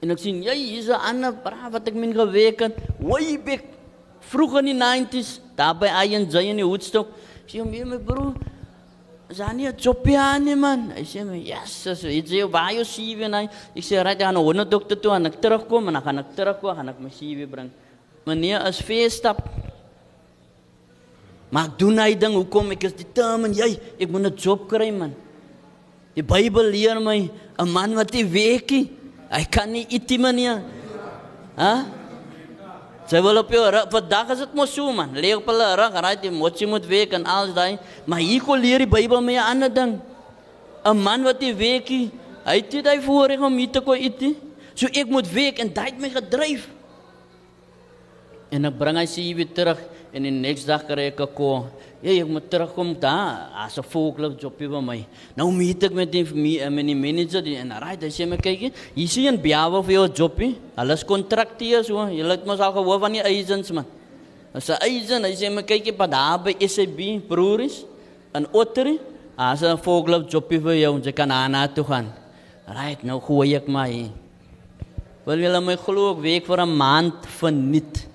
En 0.00 0.10
ek 0.10 0.18
sien, 0.18 0.42
jy, 0.42 0.54
hier's 0.54 0.86
'n 0.86 1.00
ander 1.10 1.32
bra 1.32 1.70
wat 1.72 1.88
ek 1.88 1.94
min 1.94 2.14
gewerk 2.14 2.60
het. 2.60 2.78
Way 3.00 3.40
back 3.44 3.64
vroeg 4.20 4.58
in 4.58 4.66
die 4.66 4.78
90s, 4.78 5.40
daar 5.56 5.74
by 5.74 5.90
Iron 6.06 6.30
J 6.30 6.50
in 6.50 6.56
die 6.56 6.66
Woodstock. 6.66 7.08
Sê 7.46 7.58
hom, 7.58 7.70
my 7.70 7.98
broer, 7.98 8.34
Zani 9.32 9.64
het 9.64 9.80
nie 10.44 10.54
man. 10.54 10.90
Hy 10.90 11.02
sê 11.02 11.24
my, 11.24 11.36
"Yes, 11.36 11.72
so 11.72 12.08
jy 12.08 12.22
jy 12.72 12.84
CV 12.84 13.22
en 13.24 13.32
hy 13.32 13.44
ek 13.74 13.82
sê, 13.82 14.04
"Right, 14.04 14.20
gaan 14.20 14.36
'n 14.36 14.44
honderdokter 14.44 15.00
toe 15.00 15.14
en 15.14 15.26
ek 15.26 15.40
terugkom 15.40 15.88
en 15.88 15.94
dan 15.94 16.02
gaan 16.02 16.18
ek 16.18 16.36
terugkom 16.36 16.76
gaan 16.76 16.88
ek 16.88 17.00
my 17.00 17.08
CV 17.08 17.46
bring." 17.46 17.70
Meneer 18.26 18.66
is 18.66 18.80
feestap. 18.80 19.48
Maar 21.50 21.68
doen 21.76 21.98
hy 21.98 22.14
ding, 22.14 22.34
hoekom 22.34 22.72
ek 22.72 22.84
is 22.84 22.92
determined, 22.92 23.56
jy, 23.56 23.78
ek 23.98 24.10
moet 24.10 24.26
'n 24.26 24.36
job 24.36 24.68
kry 24.68 24.90
man. 24.90 25.14
Die 26.14 26.22
Bybel 26.22 26.70
leer 26.70 27.00
my 27.00 27.30
'n 27.58 27.72
man 27.72 27.94
wat 27.94 28.12
nie 28.12 28.24
werk 28.24 28.70
nie, 28.70 28.90
hy 29.30 29.44
kan 29.44 29.70
nie 29.70 29.86
eet 29.88 30.08
nie 30.10 30.32
nie. 30.32 30.62
Hæ? 31.56 32.03
Sy 33.04 33.20
wil 33.20 33.36
op 33.36 33.50
jou 33.52 33.62
rug, 33.68 33.88
vandag 33.92 34.30
is 34.32 34.38
dit 34.38 34.54
mos 34.56 34.72
so 34.72 34.92
man. 34.92 35.12
Lê 35.12 35.34
op 35.36 35.48
hulle 35.50 35.66
rug, 35.76 35.96
raai 36.00 36.16
jy 36.22 36.30
moet 36.32 36.60
jy 36.60 36.68
moet 36.68 36.86
week 36.88 37.12
en 37.12 37.26
alles 37.28 37.52
daai. 37.56 37.78
Maar 38.08 38.22
hier 38.24 38.40
kom 38.42 38.56
leer 38.60 38.80
die 38.80 38.88
Bybel 38.88 39.20
my 39.20 39.34
'n 39.36 39.44
ander 39.50 39.68
ding. 39.68 40.00
'n 40.84 40.96
Man 40.96 41.22
wat 41.22 41.40
die 41.40 41.54
weekie, 41.54 42.10
hy 42.44 42.56
het 42.56 42.70
dit 42.70 42.86
hy 42.86 43.00
voorreg 43.00 43.40
om 43.40 43.56
hier 43.56 43.70
te 43.70 43.80
kom 43.80 43.94
eet. 43.94 44.36
So 44.74 44.86
ek 44.86 45.06
moet 45.06 45.28
week 45.32 45.58
en 45.58 45.72
dit 45.72 45.84
het 45.84 45.98
my 45.98 46.10
gedryf. 46.10 46.68
En 48.50 48.64
ek 48.64 48.78
bring 48.78 48.96
hy 48.96 49.06
sy 49.06 49.34
weer 49.34 49.50
terug 49.54 49.80
en 50.14 50.22
die 50.22 50.30
next 50.30 50.66
dag 50.66 50.84
kry 50.86 51.10
ek 51.10 51.20
'n 51.20 51.34
kol. 51.34 51.66
Ja, 52.02 52.12
ek 52.12 52.28
moet 52.28 52.50
terugkom 52.50 52.94
daar. 53.00 53.50
As 53.64 53.78
'n 53.78 53.82
volklop 53.82 54.38
jobie 54.38 54.68
by 54.68 54.80
my. 54.80 55.06
Nou 55.36 55.50
meet 55.50 55.82
ek 55.84 55.92
met 55.92 56.12
die 56.12 56.24
met 56.70 56.86
die 56.86 56.94
manager 56.94 57.42
die 57.42 57.56
en 57.56 57.70
raai, 57.70 57.96
hy 58.00 58.10
sê 58.10 58.28
my 58.28 58.36
kyk, 58.36 58.72
hier 58.94 59.08
sien 59.08 59.34
'n 59.34 59.40
biawe 59.40 59.82
vir 59.82 59.92
jou 59.92 60.08
jobie. 60.08 60.56
Hulle 60.76 60.92
is 60.92 61.04
kontrakteer 61.04 61.84
so. 61.84 61.96
Jy 62.06 62.22
het 62.28 62.46
mos 62.46 62.60
al 62.60 62.72
gehoor 62.72 63.00
van 63.00 63.12
die 63.12 63.22
agents 63.22 63.72
man. 63.72 63.86
As 64.54 64.68
'n 64.68 64.78
agent, 64.80 65.24
hy 65.24 65.34
sê 65.34 65.50
my 65.50 65.62
kyk, 65.62 65.96
pa 65.96 66.06
daar 66.06 66.38
by 66.38 66.54
SAB 66.60 67.20
broers 67.26 67.84
en 68.32 68.46
Ottery. 68.52 68.98
As 69.36 69.62
'n 69.62 69.76
volklop 69.78 70.30
jobie 70.30 70.60
vir 70.60 70.74
jou, 70.74 71.00
jy 71.00 71.12
kan 71.12 71.30
aan 71.30 71.72
toe 71.74 71.84
gaan. 71.84 72.12
Raai, 72.68 72.96
nou 73.02 73.20
gooi 73.20 73.54
ek 73.56 73.66
my. 73.66 74.10
Wil 75.26 75.38
jy 75.38 75.60
my 75.60 75.76
glo 75.76 76.12
ek 76.12 76.22
week 76.22 76.46
vir 76.46 76.60
'n 76.60 76.76
maand 76.76 77.26
verniet. 77.26 78.13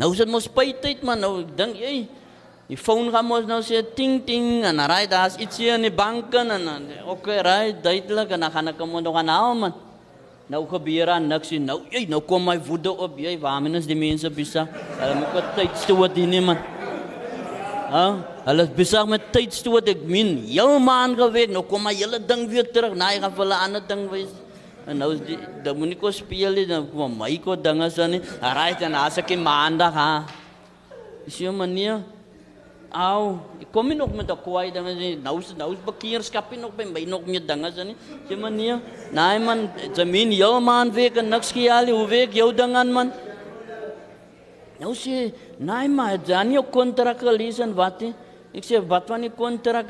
Nou 0.00 0.12
is 0.12 0.18
dit 0.22 0.28
mos 0.28 0.48
spytyd 0.48 1.02
man, 1.04 1.20
nou 1.20 1.42
dink 1.56 1.76
jy 1.76 2.06
die 2.70 2.78
foon 2.80 3.10
gaan 3.12 3.26
mos 3.28 3.44
nou 3.44 3.60
sê 3.64 3.82
ting 3.96 4.22
ting 4.24 4.62
en 4.64 4.80
raai 4.88 5.04
daar's 5.10 5.36
iets 5.36 5.58
hier 5.60 5.74
in 5.74 5.84
die 5.84 5.92
bank 5.92 6.32
en 6.34 6.54
en 6.56 6.86
okay, 7.12 7.42
raai 7.44 7.74
duidelik 7.82 8.30
en 8.32 8.46
dan 8.46 8.52
gaan 8.54 8.72
ek 8.72 8.80
hom 8.80 9.02
nog 9.02 9.16
aanhaal 9.20 9.54
man. 9.54 9.74
Nou 10.52 10.64
gebeur 10.68 11.08
aan 11.14 11.28
niks 11.28 11.52
nie. 11.54 11.60
Nou 11.64 11.78
jy 11.92 12.06
nou 12.10 12.20
kom 12.28 12.44
my 12.44 12.58
woede 12.66 12.92
op 12.92 13.18
jy, 13.20 13.36
waarmee 13.40 13.78
is 13.78 13.88
die 13.88 13.98
mense 13.98 14.30
besig? 14.30 14.68
Hulle 14.98 15.14
moet 15.20 15.36
wat 15.36 15.52
tyd 15.56 15.76
stoot 15.84 16.16
hier 16.16 16.28
nie 16.28 16.42
man. 16.44 16.60
Ha? 17.92 18.04
Hulle 18.46 18.66
is 18.66 18.72
besig 18.76 19.08
met 19.08 19.28
tyd 19.32 19.54
stoot. 19.54 19.88
Ek 19.92 20.02
min, 20.08 20.34
heel 20.48 20.78
maan 20.82 21.16
geweet, 21.18 21.52
nou 21.52 21.62
kom 21.68 21.84
my 21.86 21.94
hele 21.96 22.20
ding 22.20 22.46
weer 22.50 22.68
terug. 22.72 22.96
Nee, 22.98 23.20
gaan 23.20 23.36
vir 23.36 23.46
'n 23.46 23.60
ander 23.64 23.84
ding 23.88 24.08
wees. 24.10 24.32
En 24.86 24.98
nou 24.98 25.12
die 25.14 25.38
dan 25.62 25.78
moet 25.78 25.94
ek 25.94 26.08
speel 26.14 26.56
nie 26.58 26.66
dan 26.66 26.88
kom 26.90 27.14
my 27.18 27.36
ko 27.42 27.54
dinge 27.56 27.90
so 27.90 28.06
nie. 28.06 28.22
Raai 28.40 28.74
dan 28.80 28.94
as 28.98 29.18
ek 29.18 29.36
maandag 29.38 29.94
ha. 29.94 30.10
Is 31.26 31.38
jy 31.38 31.52
manier? 31.54 32.02
Au, 32.92 33.38
ek 33.62 33.70
kom 33.72 33.88
nie 33.88 33.96
nog 33.96 34.12
met 34.12 34.30
'n 34.30 34.36
kwaai 34.36 34.70
ding 34.72 34.84
nie. 34.98 35.16
Nou 35.16 35.38
is 35.38 35.54
nou 35.56 35.72
is 35.72 35.78
bekeerskap 35.86 36.50
nie 36.50 36.60
nog 36.60 36.76
by 36.76 36.84
my 36.84 37.04
nog 37.04 37.26
meer 37.26 37.40
dinge 37.40 37.72
so 37.72 37.84
nie. 37.84 37.96
Jy 38.28 38.36
manier? 38.36 38.80
Nee 39.12 39.38
man, 39.38 39.70
jy 39.96 40.04
min 40.04 40.32
jou 40.32 40.60
man 40.60 40.90
week 40.90 41.16
en 41.16 41.28
niks 41.28 41.52
gehaal 41.52 41.86
hoe 41.86 42.06
week 42.06 42.32
jou 42.34 42.52
ding 42.52 42.76
aan 42.76 42.92
man. 42.92 43.12
Nou 44.80 44.94
sê, 44.94 45.32
nee 45.58 45.88
maar 45.88 46.18
dan 46.18 46.50
jou 46.52 46.64
kontrak 46.64 47.20
gelees 47.20 47.60
en 47.60 47.74
wat 47.74 48.00
nie. 48.00 48.14
Ek 48.52 48.64
sê 48.64 48.86
wat 48.86 49.06
van 49.08 49.20
die 49.20 49.30
kontrak? 49.30 49.86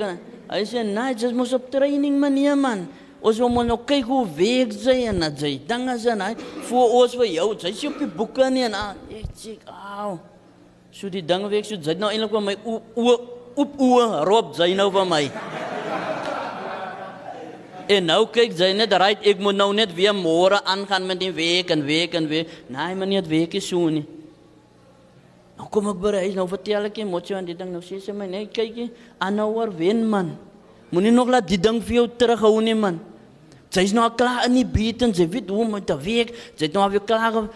Hy 0.52 0.64
sê 0.64 0.84
nee, 0.84 1.14
jy 1.14 1.32
moet 1.32 1.52
op 1.52 1.70
training 1.70 2.18
manier 2.20 2.56
man. 2.56 2.86
Ons 3.22 3.38
moet 3.38 3.68
nou 3.68 3.78
kyk 3.86 4.08
hoe 4.10 4.24
werk 4.34 4.72
sy 4.74 4.96
en 5.06 5.22
dat 5.22 5.38
sy 5.38 5.52
dinge 5.68 5.94
is 5.94 6.06
en 6.10 6.24
hy 6.24 6.32
voor 6.66 6.94
ons 7.02 7.12
vir 7.20 7.28
jou. 7.30 7.48
Sy 7.62 7.70
sê 7.70 7.90
op 7.92 8.00
die 8.02 8.10
boeke 8.10 8.48
nie 8.50 8.64
en 8.66 8.74
ek 8.74 9.30
sê, 9.38 9.58
"Au." 9.66 10.18
So 10.90 11.08
die 11.08 11.22
dinge 11.22 11.48
werk 11.48 11.64
so 11.64 11.76
sy 11.80 11.94
nou 11.94 12.10
eintlik 12.10 12.30
vir 12.30 12.40
my 12.40 12.56
o 12.66 13.20
op 13.56 13.80
o 13.80 14.24
roep 14.24 14.54
sy 14.56 14.74
nou 14.74 14.90
vir 14.90 15.06
my. 15.06 15.30
En 17.92 18.06
nou 18.06 18.26
kyk 18.26 18.52
sy 18.56 18.72
net 18.72 18.92
reg 18.92 19.22
ek 19.22 19.38
moet 19.38 19.54
nou 19.54 19.72
net 19.72 19.94
weer 19.94 20.14
môre 20.14 20.60
aangaan 20.64 21.06
met 21.06 21.20
die 21.20 21.32
week 21.32 21.70
en 21.70 21.84
week 21.84 22.14
en 22.14 22.28
week. 22.28 22.48
Nee, 22.68 22.94
man 22.94 23.08
nie 23.08 23.20
week 23.20 23.54
is 23.54 23.68
so 23.68 23.88
nie. 23.88 24.04
Nou 25.58 25.68
kom 25.68 25.88
ek 25.88 26.00
by 26.00 26.12
huis 26.24 26.34
nou 26.34 26.48
vertel 26.48 26.88
ek 26.88 26.98
jy 26.98 27.04
moet 27.04 27.28
jy 27.28 27.36
aan 27.36 27.46
die 27.46 27.54
ding 27.54 27.70
nou 27.70 27.82
sê 27.84 28.00
sy 28.00 28.12
my 28.12 28.26
nee 28.26 28.46
kyk 28.46 28.76
jy 28.76 28.90
aanhouer 29.20 29.70
wen 29.76 30.08
man. 30.08 30.36
Moenie 30.90 31.12
nog 31.12 31.28
laat 31.28 31.46
die 31.48 31.60
ding 31.60 31.80
vir 31.80 32.02
jou 32.02 32.06
terughou 32.18 32.60
nie 32.60 32.74
man. 32.74 32.98
Sy 33.72 33.86
is 33.88 33.94
nou 33.96 34.04
klaar 34.18 34.44
in 34.46 34.58
die 34.58 34.68
beat 34.68 35.00
en 35.06 35.14
sy 35.16 35.24
weet 35.32 35.48
hoe 35.48 35.64
om 35.64 35.78
te 35.80 35.96
werk. 35.96 36.34
Sy 36.58 36.68
het 36.68 36.76
nou 36.76 36.84
weer 36.92 37.04
klaar. 37.08 37.46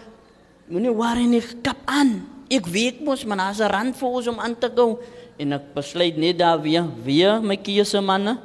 Moenie 0.67 0.93
worry 0.95 1.27
nie, 1.29 1.43
kap 1.63 1.79
aan. 1.85 2.17
Ek 2.49 2.65
weet 2.71 3.03
mos 3.03 3.25
man, 3.27 3.39
as 3.43 3.59
'n 3.59 3.69
rand 3.69 3.95
vir 3.95 4.09
ons 4.09 4.27
om 4.27 4.39
aan 4.39 4.55
te 4.55 4.69
gou 4.69 4.99
en 5.37 5.53
ek 5.53 5.73
besluit 5.75 6.17
net 6.17 6.37
daar 6.37 6.61
weer 6.61 6.85
weer 7.03 7.41
my 7.41 7.57
keuse 7.57 8.01
manne. 8.01 8.37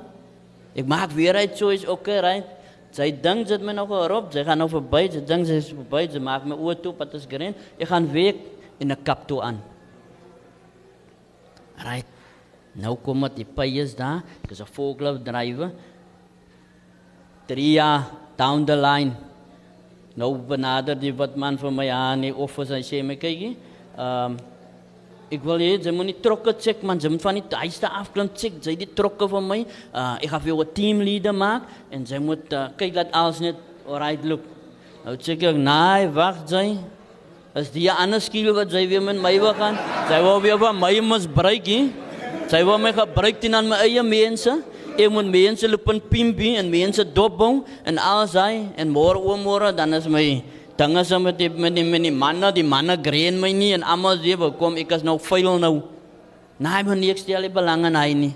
Ek 0.74 0.86
maak 0.86 1.10
weer 1.12 1.34
uit 1.34 1.56
choice, 1.56 1.88
okay, 1.88 2.20
right? 2.20 2.46
Sy 2.92 3.10
dink 3.10 3.48
dit 3.48 3.62
my 3.62 3.72
nog 3.72 3.90
erop, 3.90 4.32
sy 4.32 4.44
gaan 4.44 4.58
nou 4.58 4.68
verby, 4.68 5.08
sy 5.10 5.20
dink 5.20 5.46
sy 5.46 5.60
is 5.60 5.72
verby, 5.72 6.12
sy 6.12 6.18
maak 6.18 6.44
my 6.44 6.56
oë 6.56 6.82
toe, 6.82 6.92
wat 6.98 7.14
is 7.14 7.26
green. 7.26 7.54
Ek 7.78 7.88
gaan 7.88 8.10
week 8.12 8.36
in 8.80 8.92
'n 8.92 9.02
kap 9.04 9.26
toe 9.26 9.40
aan. 9.40 9.62
Right. 11.84 12.06
Nou 12.74 12.96
kom 12.96 13.20
dit 13.20 13.36
die 13.36 13.44
pyes 13.44 13.94
daar. 13.94 14.22
Dis 14.48 14.60
'n 14.60 14.66
forklift 14.66 15.24
drywer. 15.24 15.72
3 17.48 17.72
jaar 17.72 18.06
down 18.36 18.64
the 18.64 18.76
line. 18.76 19.12
Nou 20.16 20.34
benader 20.36 20.96
die 20.98 21.12
wat 21.16 21.36
man 21.36 21.56
vir 21.56 21.72
my 21.72 21.88
aan 21.90 22.26
die 22.26 22.34
office 22.34 22.74
en 22.76 22.84
sê 22.84 23.02
my 23.04 23.16
kykie. 23.16 23.54
Ehm 23.96 24.32
um, 24.32 24.40
ek 25.32 25.44
wil 25.48 25.62
hê 25.64 25.78
jy 25.80 25.92
moet 25.96 26.10
nie 26.10 26.18
trokke 26.20 26.52
check 26.60 26.82
man, 26.84 26.98
jy 27.00 27.08
moet 27.08 27.22
van 27.24 27.38
die 27.38 27.60
huiste 27.62 27.88
afklim 27.88 28.28
check, 28.36 28.58
jy 28.60 28.74
die 28.82 28.88
trokke 28.92 29.28
vir 29.32 29.44
my. 29.46 29.60
Uh 29.88 30.18
ek 30.20 30.28
gaan 30.28 30.42
vir 30.44 30.50
jou 30.52 30.60
'n 30.60 30.74
team 30.76 31.00
leader 31.00 31.32
maak 31.32 31.62
en 31.90 32.04
jy 32.04 32.18
moet 32.20 32.52
uh, 32.52 32.68
kyk 32.76 32.92
dat 32.94 33.08
alles 33.12 33.40
net 33.40 33.56
alright 33.88 34.24
loop. 34.24 34.44
Nou 35.04 35.16
check 35.16 35.42
ek, 35.42 35.56
nee, 35.56 36.08
wag 36.12 36.44
jy. 36.46 36.76
As 37.54 37.70
die 37.72 37.88
ander 37.90 38.20
skiel 38.20 38.52
wat 38.56 38.70
jy 38.72 38.86
weer 38.88 39.02
met 39.02 39.16
my 39.16 39.32
wil 39.40 39.52
gaan, 39.52 39.76
jy 40.08 40.20
wil 40.22 40.40
weer 40.40 40.58
van 40.58 40.76
my 40.78 41.00
misbruik 41.00 41.66
hè. 41.66 41.80
Jy 42.52 42.62
wil 42.64 42.78
my 42.78 42.92
gebruik 42.92 43.40
teen 43.40 43.54
aan 43.54 43.68
my 43.68 43.76
eie 43.84 44.02
mense. 44.02 44.62
Ek 44.92 45.08
moet 45.08 45.28
mense 45.32 45.68
loop 45.68 45.88
in 45.88 46.00
pimpie 46.10 46.56
en 46.60 46.68
mense 46.70 47.04
dopbou 47.16 47.62
en 47.88 47.98
alles 47.98 48.34
hy 48.36 48.68
en 48.76 48.92
môre 48.92 49.20
oom 49.20 49.40
môre 49.46 49.72
dan 49.72 49.94
is 49.96 50.08
my 50.10 50.42
dinge 50.76 51.04
so 51.04 51.18
met 51.18 51.38
die 51.38 51.48
met 51.48 51.74
die, 51.74 51.84
die 51.84 52.12
manne, 52.12 52.52
die 52.52 52.64
manne 52.64 52.96
green 53.00 53.40
my 53.40 53.52
nie 53.52 53.72
en 53.76 53.82
almal 53.82 54.20
sê 54.20 54.36
kom 54.58 54.76
ek 54.76 54.92
is 54.98 55.04
nou 55.04 55.18
vuil 55.18 55.58
nou. 55.58 55.82
Nee, 56.58 56.82
maar 56.84 56.96
niks 56.96 57.24
stel 57.24 57.48
ek 57.48 57.54
belang 57.54 57.86
in 57.88 57.96
hy 57.96 58.12
nie. 58.14 58.34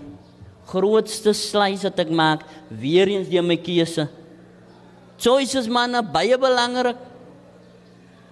Grootste 0.66 1.34
sluis 1.36 1.84
wat 1.86 2.00
ek 2.02 2.10
maak, 2.10 2.42
weer 2.70 3.08
eens 3.08 3.28
die 3.28 3.42
my 3.42 3.56
keuse. 3.56 4.08
Choices 5.18 5.68
manne 5.68 6.02
baie 6.02 6.36
belangrik. 6.38 6.98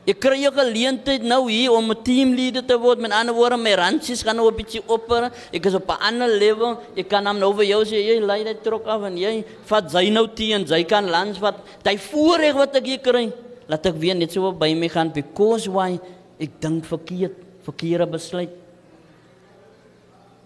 Ek 0.05 0.21
kry 0.21 0.45
'n 0.45 0.53
geleentheid 0.53 1.23
nou 1.25 1.49
hier 1.49 1.73
om 1.73 1.91
'n 1.91 2.03
teamleider 2.05 2.65
te 2.65 2.77
word. 2.77 3.01
Met 3.01 3.13
ander 3.13 3.35
woorde, 3.35 3.57
my 3.57 3.73
ransies 3.73 4.23
gaan 4.23 4.37
nou 4.37 4.51
'n 4.51 4.57
bietjie 4.57 4.83
opper. 4.87 5.33
Ek 5.51 5.65
is 5.65 5.75
op 5.75 5.89
'n 5.89 6.01
ander 6.01 6.29
level. 6.29 6.79
Ek 6.95 7.09
kan 7.09 7.27
hom 7.27 7.39
nou 7.39 7.55
vir 7.55 7.65
jou 7.65 7.85
sê, 7.85 7.97
jy 8.05 8.21
lei 8.21 8.45
dit 8.45 8.63
trok 8.63 8.87
af 8.87 9.03
en 9.03 9.17
jy 9.17 9.45
vat 9.65 9.91
sy 9.91 10.11
nou 10.11 10.27
teen, 10.29 10.67
sy 10.67 10.85
kan 10.85 11.09
lands 11.09 11.39
wat 11.39 11.57
hy 11.85 11.97
voorreg 11.97 12.55
wat 12.55 12.77
ek 12.77 12.87
hier 12.87 12.99
kry. 12.99 13.33
Laat 13.67 13.87
ek 13.87 13.95
weer 13.97 14.15
net 14.15 14.33
so 14.33 14.53
by 14.53 14.75
my 14.75 14.89
gaan 14.89 15.11
because 15.11 15.67
why 15.69 15.99
ek 16.39 16.61
dink 16.61 16.85
verkeerd, 16.85 17.33
verkeerde 17.63 18.07
besluit. 18.07 18.51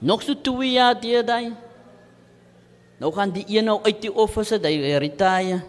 Nog 0.00 0.22
so 0.22 0.34
2 0.34 0.72
jaar 0.72 0.94
die 1.00 1.22
daai. 1.22 1.52
Nou 3.00 3.12
gaan 3.12 3.32
die 3.32 3.44
een 3.48 3.64
nou 3.64 3.80
uit 3.82 4.00
die 4.02 4.14
office, 4.14 4.60
hy 4.62 4.98
retire. 4.98 5.62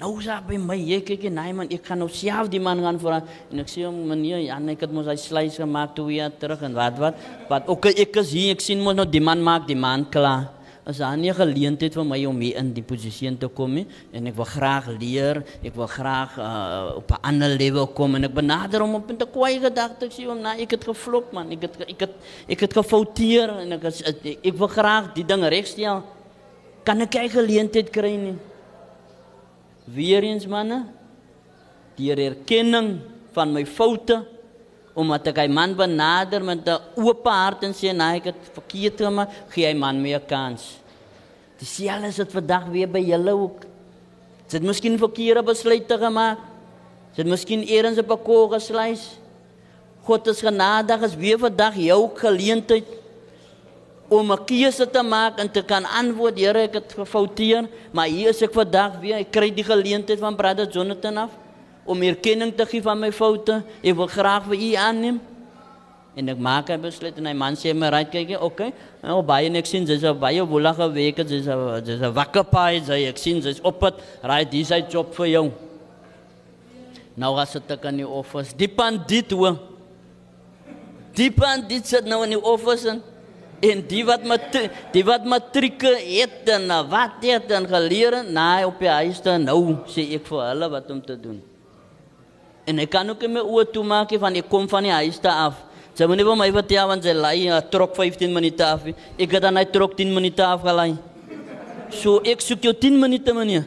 Nou 0.00 0.14
sê 0.24 0.32
by 0.48 0.56
my, 0.56 0.78
jy 0.80 1.02
kyk 1.04 1.26
en 1.28 1.34
nee 1.36 1.52
man, 1.52 1.68
ek 1.76 1.84
gaan 1.90 2.00
nou 2.00 2.08
self 2.08 2.48
die 2.48 2.60
man 2.62 2.78
gaan 2.80 2.96
vra 3.02 3.18
en 3.52 3.60
ek 3.60 3.68
sê 3.68 3.82
hom 3.84 3.98
meneer, 4.08 4.38
ja, 4.46 4.56
ek 4.72 4.86
het 4.86 4.94
mos 4.96 5.10
hy 5.10 5.16
sluis 5.20 5.58
gemaak 5.60 5.92
toe 5.98 6.06
weer 6.08 6.32
terug 6.40 6.62
en 6.64 6.78
wat 6.78 6.96
wat. 7.02 7.26
Wat 7.50 7.68
ook 7.68 7.90
ek 7.92 8.16
is 8.22 8.32
hier, 8.32 8.54
ek 8.56 8.64
sien 8.64 8.80
mos 8.80 8.96
nou 8.96 9.04
die 9.04 9.20
man 9.20 9.44
maak 9.44 9.68
die 9.68 9.76
man 9.76 10.06
klaar. 10.08 10.48
As 10.88 11.02
daar 11.04 11.20
nie 11.20 11.34
geleentheid 11.36 11.92
vir 11.92 12.08
my 12.08 12.16
om 12.24 12.40
hier 12.40 12.56
in 12.62 12.72
die 12.72 12.82
posisie 12.82 13.28
te 13.36 13.52
kom 13.52 13.76
en 13.76 14.32
ek 14.32 14.38
wil 14.40 14.48
graag 14.48 14.88
leer, 14.96 15.44
ek 15.60 15.76
wil 15.76 15.90
graag 15.92 16.38
uh, 16.40 16.96
op 16.96 17.12
'n 17.12 17.20
ander 17.20 17.52
level 17.60 17.92
kom 17.92 18.16
en 18.16 18.24
ek 18.24 18.34
benader 18.40 18.80
hom 18.80 18.96
op 18.96 19.10
'n 19.12 19.20
kwaai 19.20 19.60
gedagte 19.60 20.08
ek 20.08 20.16
sê 20.16 20.24
hom, 20.24 20.40
nee, 20.40 20.64
ek 20.64 20.80
het 20.80 20.84
geflop 20.88 21.32
man, 21.36 21.52
ek 21.52 21.68
het 21.68 21.76
ek 21.84 22.00
het 22.00 22.14
ek 22.48 22.60
het 22.60 22.72
gefouteer 22.72 23.52
en 23.68 23.72
ek 23.76 23.84
is, 23.84 24.00
ek, 24.00 24.56
wil 24.56 24.68
graag 24.68 25.12
die 25.12 25.28
ding 25.28 25.44
regstel. 25.44 26.02
Kan 26.84 27.02
ek 27.02 27.14
'n 27.14 27.28
geleentheid 27.28 27.92
kry 27.92 28.16
nie? 28.16 28.49
Weer 29.94 30.22
eens 30.22 30.46
manne 30.46 30.84
die 31.96 32.10
erkenning 32.14 32.98
van 33.34 33.52
my 33.52 33.64
foute 33.66 34.20
omdat 35.00 35.30
ek 35.30 35.38
hy 35.44 35.48
man 35.48 35.76
benader 35.78 36.42
met 36.42 36.66
'n 36.66 36.80
oop 36.96 37.24
hart 37.24 37.64
en 37.64 37.72
sê 37.72 37.92
nee 37.94 38.18
ek 38.18 38.32
het 38.32 38.42
verkeerd 38.52 38.98
gemaak 38.98 39.30
gee 39.48 39.66
hy 39.66 39.74
man 39.74 40.02
meer 40.02 40.20
kans. 40.20 40.80
Dieselfde 41.58 42.08
is 42.08 42.16
dit 42.16 42.32
vandag 42.32 42.66
weer 42.68 42.88
by 42.88 42.98
julle 42.98 43.32
ook. 43.32 43.64
Sit 44.48 44.62
miskien 44.62 44.98
verkeerde 44.98 45.42
besluite 45.42 45.98
gemaak? 45.98 46.38
Sit 47.14 47.26
miskien 47.26 47.62
eers 47.62 47.98
op 47.98 48.10
'n 48.10 48.24
kol 48.24 48.48
gesluis 48.48 49.20
God 50.10 50.26
is 50.26 50.40
genadig 50.40 51.02
is 51.06 51.14
weer 51.14 51.38
vandag 51.38 51.76
jou 51.76 52.08
geleentheid 52.16 52.86
om 54.10 54.32
'n 54.32 54.44
keuse 54.44 54.90
te 54.90 55.02
maak 55.02 55.38
en 55.38 55.50
te 55.50 55.62
kan 55.62 55.84
antwoord, 55.84 56.38
Here, 56.38 56.58
ek 56.58 56.74
het 56.74 56.92
gefouteer, 56.98 57.68
maar 57.92 58.06
hier 58.06 58.28
is 58.28 58.42
ek 58.42 58.52
vandag 58.52 58.98
weer. 59.00 59.16
Ek 59.16 59.30
kry 59.30 59.50
die 59.54 59.64
geleentheid 59.64 60.18
van 60.18 60.36
Brother 60.36 60.66
Jonathan 60.66 61.16
af 61.16 61.30
om 61.84 62.02
erkenning 62.02 62.54
te 62.56 62.66
gee 62.66 62.82
van 62.82 62.98
my 62.98 63.12
foute. 63.12 63.62
Ek 63.82 63.94
wil 63.94 64.06
graag 64.06 64.44
vir 64.44 64.56
u 64.56 64.74
aanneem. 64.74 65.20
En 66.16 66.28
ek 66.28 66.38
maak 66.38 66.70
'n 66.70 66.80
besluit 66.80 67.16
en 67.18 67.26
hy 67.26 67.32
man 67.32 67.54
sê 67.54 67.72
my 67.74 67.88
right 67.88 68.10
kyk, 68.10 68.42
okay. 68.42 68.72
Nou 69.02 69.22
baie 69.22 69.48
nek 69.48 69.66
sien 69.66 69.84
dis 69.84 70.02
'n 70.02 70.18
baie 70.18 70.42
woelige 70.42 70.92
week, 70.92 71.16
dis 71.16 71.46
'n 71.46 71.84
dis 71.84 72.00
'n 72.00 72.12
wakker 72.12 72.44
paai, 72.44 72.80
sê 72.80 73.08
ek 73.08 73.18
sien 73.18 73.40
dis 73.40 73.60
op 73.62 73.78
pad. 73.78 73.94
Right, 74.22 74.50
dis 74.50 74.68
hy 74.70 74.84
job 74.90 75.14
vir 75.14 75.26
jou. 75.26 75.52
Nou 77.16 77.38
as 77.38 77.52
dit 77.52 77.80
kan 77.80 77.94
nie 77.96 78.06
office. 78.06 78.54
Die 78.56 78.68
pandit 78.68 79.30
hoe. 79.30 79.58
Die 81.14 81.30
pandit 81.30 81.86
sit 81.86 82.04
nou 82.04 82.22
in 82.24 82.30
die 82.30 82.42
office 82.42 82.88
en 82.88 83.02
En 83.60 83.82
die 83.84 84.02
wat 84.08 84.22
met 84.24 84.54
die 84.94 85.02
wat 85.04 85.26
matrieke 85.28 85.92
het 86.00 86.48
en 86.48 86.70
wat 86.88 87.20
het 87.20 87.50
en 87.52 87.66
geleer, 87.68 88.22
nee 88.24 88.66
op 88.66 88.78
die 88.80 88.88
huis 88.88 89.20
dan 89.20 89.44
nou 89.44 89.76
sê 89.90 90.06
ek 90.16 90.24
vir 90.30 90.44
hulle 90.46 90.68
wat 90.72 90.90
om 90.90 91.02
te 91.04 91.16
doen. 91.20 91.42
En 92.64 92.80
ek 92.80 92.92
kan 92.94 93.10
ook 93.12 93.26
my 93.28 93.42
oë 93.44 93.66
toe 93.74 93.84
maak 93.84 94.14
van 94.22 94.38
ek 94.40 94.48
kom 94.48 94.68
van 94.68 94.88
die 94.88 94.94
huis 94.94 95.20
af. 95.28 95.58
Sy 95.92 96.06
moet 96.08 96.20
nie 96.20 96.24
vir 96.24 96.38
my 96.38 96.48
vertel 96.54 96.88
want 96.88 97.04
sy 97.04 97.12
lei 97.12 97.60
trok 97.68 97.96
15 97.98 98.32
minute 98.32 98.64
af. 98.64 98.86
Ek 99.18 99.36
het 99.36 99.42
dan 99.42 99.58
hy 99.60 99.66
trok 99.68 99.96
10 99.98 100.14
minute 100.14 100.44
af 100.46 100.62
gelei. 100.64 100.94
So 101.90 102.22
ek 102.24 102.40
soek 102.40 102.64
jou 102.64 102.72
10 102.72 102.96
minute 103.00 103.34
meneer. 103.34 103.66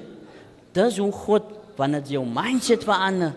Dis 0.74 0.98
hoe 0.98 1.12
God 1.12 1.52
wanneer 1.78 2.02
jy 2.08 2.18
jou 2.18 2.26
mindset 2.26 2.86
verander. 2.88 3.36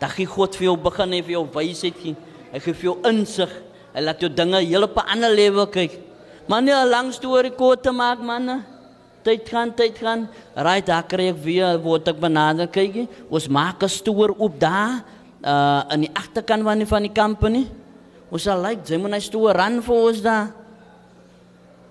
Dan 0.00 0.10
gee 0.16 0.26
God 0.26 0.56
vir 0.58 0.70
jou 0.70 0.76
begin 0.88 1.14
en 1.14 1.22
vir 1.28 1.36
jou 1.36 1.44
wysheid 1.54 2.00
gee. 2.02 2.16
Hy 2.50 2.62
gee 2.64 2.74
vir 2.80 2.88
jou 2.88 2.96
insig. 3.10 3.52
Hy 3.94 4.02
laat 4.02 4.18
jou 4.18 4.30
dinge 4.30 4.58
heel 4.58 4.82
op 4.82 4.96
'n 4.98 5.06
ander 5.12 5.30
level 5.30 5.66
kyk. 5.66 6.00
Maar 6.48 6.62
nie 6.62 6.74
'n 6.74 6.88
lang 6.88 7.12
storie 7.12 7.54
kort 7.54 7.82
te 7.82 7.90
maak 7.90 8.20
man. 8.20 8.64
Tyd 9.22 9.48
gaan, 9.48 9.74
tyd 9.74 9.98
gaan. 9.98 10.28
Raai 10.54 10.82
daar 10.82 11.02
kry 11.02 11.28
ek 11.28 11.38
weer 11.44 11.78
word 11.78 12.08
ek 12.08 12.20
benader 12.20 12.66
kyk. 12.66 13.08
Ons 13.30 13.48
maak 13.48 13.82
'n 13.82 13.88
stoor 13.88 14.34
op 14.38 14.60
daar 14.60 15.04
uh 15.44 15.82
in 15.92 16.00
die 16.00 16.10
agterkant 16.12 16.62
van 16.62 16.78
die 16.78 16.86
van 16.86 17.02
die 17.02 17.12
company. 17.12 17.68
Ons 18.30 18.42
sal 18.42 18.60
like 18.60 18.82
jy 18.84 18.98
moet 18.98 19.14
'n 19.14 19.20
stoor 19.20 19.52
ran 19.52 19.82
vir 19.82 19.94
ons 19.94 20.20
daar. 20.20 20.52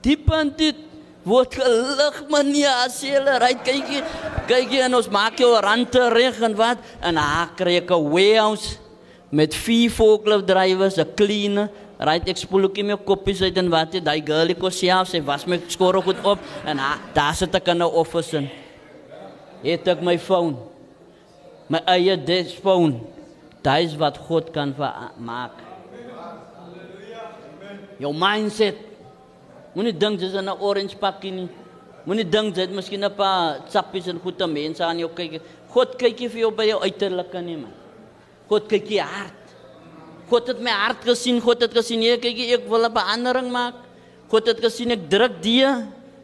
Diep 0.02 0.30
en 0.32 0.54
dit 0.58 0.76
word 1.24 1.54
gelig 1.56 2.30
manie 2.30 2.68
as 2.68 3.02
jy 3.02 3.16
ry 3.16 3.54
kyk 3.64 4.04
kyk 4.48 4.72
en 4.84 4.96
ons 4.96 5.10
maak 5.10 5.38
jou 5.40 5.56
rande 5.56 6.10
reg 6.10 6.42
en 6.42 6.56
wat 6.56 6.78
en 7.02 7.16
haar 7.16 7.56
kry 7.56 7.78
ek 7.78 7.92
'n 7.92 8.10
warehouse 8.12 8.78
met 9.34 9.56
vier 9.56 9.90
forklift 9.90 10.46
drivers, 10.46 10.98
'n 10.98 11.10
cleaner, 11.16 11.70
Right, 12.00 12.26
ek 12.28 12.40
spoel 12.42 12.66
ook 12.68 12.80
nie 12.80 12.88
my 12.90 12.98
koppies 12.98 13.42
uit 13.46 13.58
en 13.62 13.70
wat 13.70 13.94
jy, 13.94 14.02
daai 14.02 14.22
girlie 14.26 14.56
kos 14.58 14.80
self, 14.82 15.12
sy 15.12 15.22
was 15.22 15.46
my 15.48 15.60
skore 15.72 16.02
goed 16.02 16.20
op 16.26 16.42
en 16.66 16.82
ha, 16.82 16.98
daar 17.14 17.36
sit 17.38 17.54
ek 17.56 17.68
in 17.70 17.82
'n 17.82 17.90
office 18.02 18.34
in. 18.38 18.50
Het 19.64 19.88
ek 19.88 20.02
my 20.02 20.18
phone. 20.18 20.58
My 21.70 21.80
eie 21.88 22.18
desk 22.18 22.62
phone. 22.62 23.00
Daai 23.64 23.86
is 23.86 23.96
wat 23.96 24.18
God 24.18 24.52
kan 24.52 24.76
maak. 25.18 25.52
Jou 28.00 28.14
mindset. 28.14 28.76
Moenie 29.74 29.98
dink 29.98 30.20
jy's 30.20 30.34
in 30.34 30.50
'n 30.50 30.60
orange 30.60 30.98
pakkie 30.98 31.32
nie. 31.32 31.50
Moenie 32.06 32.30
dink 32.30 32.56
jy 32.56 32.62
het 32.62 32.72
miskien 32.72 33.04
'n 33.04 33.16
paar 33.16 33.62
sappies 33.70 34.08
en 34.08 34.20
goeie 34.20 34.48
mense 34.48 34.84
aan 34.84 35.00
jou 35.00 35.10
kyk. 35.10 35.42
God 35.70 35.98
kyk 35.98 36.20
nie 36.20 36.30
vir 36.30 36.40
jou 36.40 36.52
by 36.52 36.66
jou 36.66 36.80
uiterlike 36.82 37.42
nie 37.42 37.58
man. 37.58 37.74
God 38.50 38.68
kyk 38.68 38.90
jy 38.90 39.00
hart. 39.00 39.43
God 40.30 40.48
het 40.48 40.60
my 40.64 40.72
hart 40.72 41.04
gesien, 41.06 41.42
God 41.44 41.62
het 41.62 41.74
gesien 41.76 42.00
nee, 42.00 42.18
kyk 42.18 42.40
ek 42.60 42.70
wil 42.70 42.86
'n 42.86 42.94
verandering 42.94 43.52
maak. 43.52 43.76
God 44.30 44.48
het 44.48 44.60
gesien 44.60 44.92
ek 44.92 45.10
druk 45.10 45.42
die. 45.42 45.66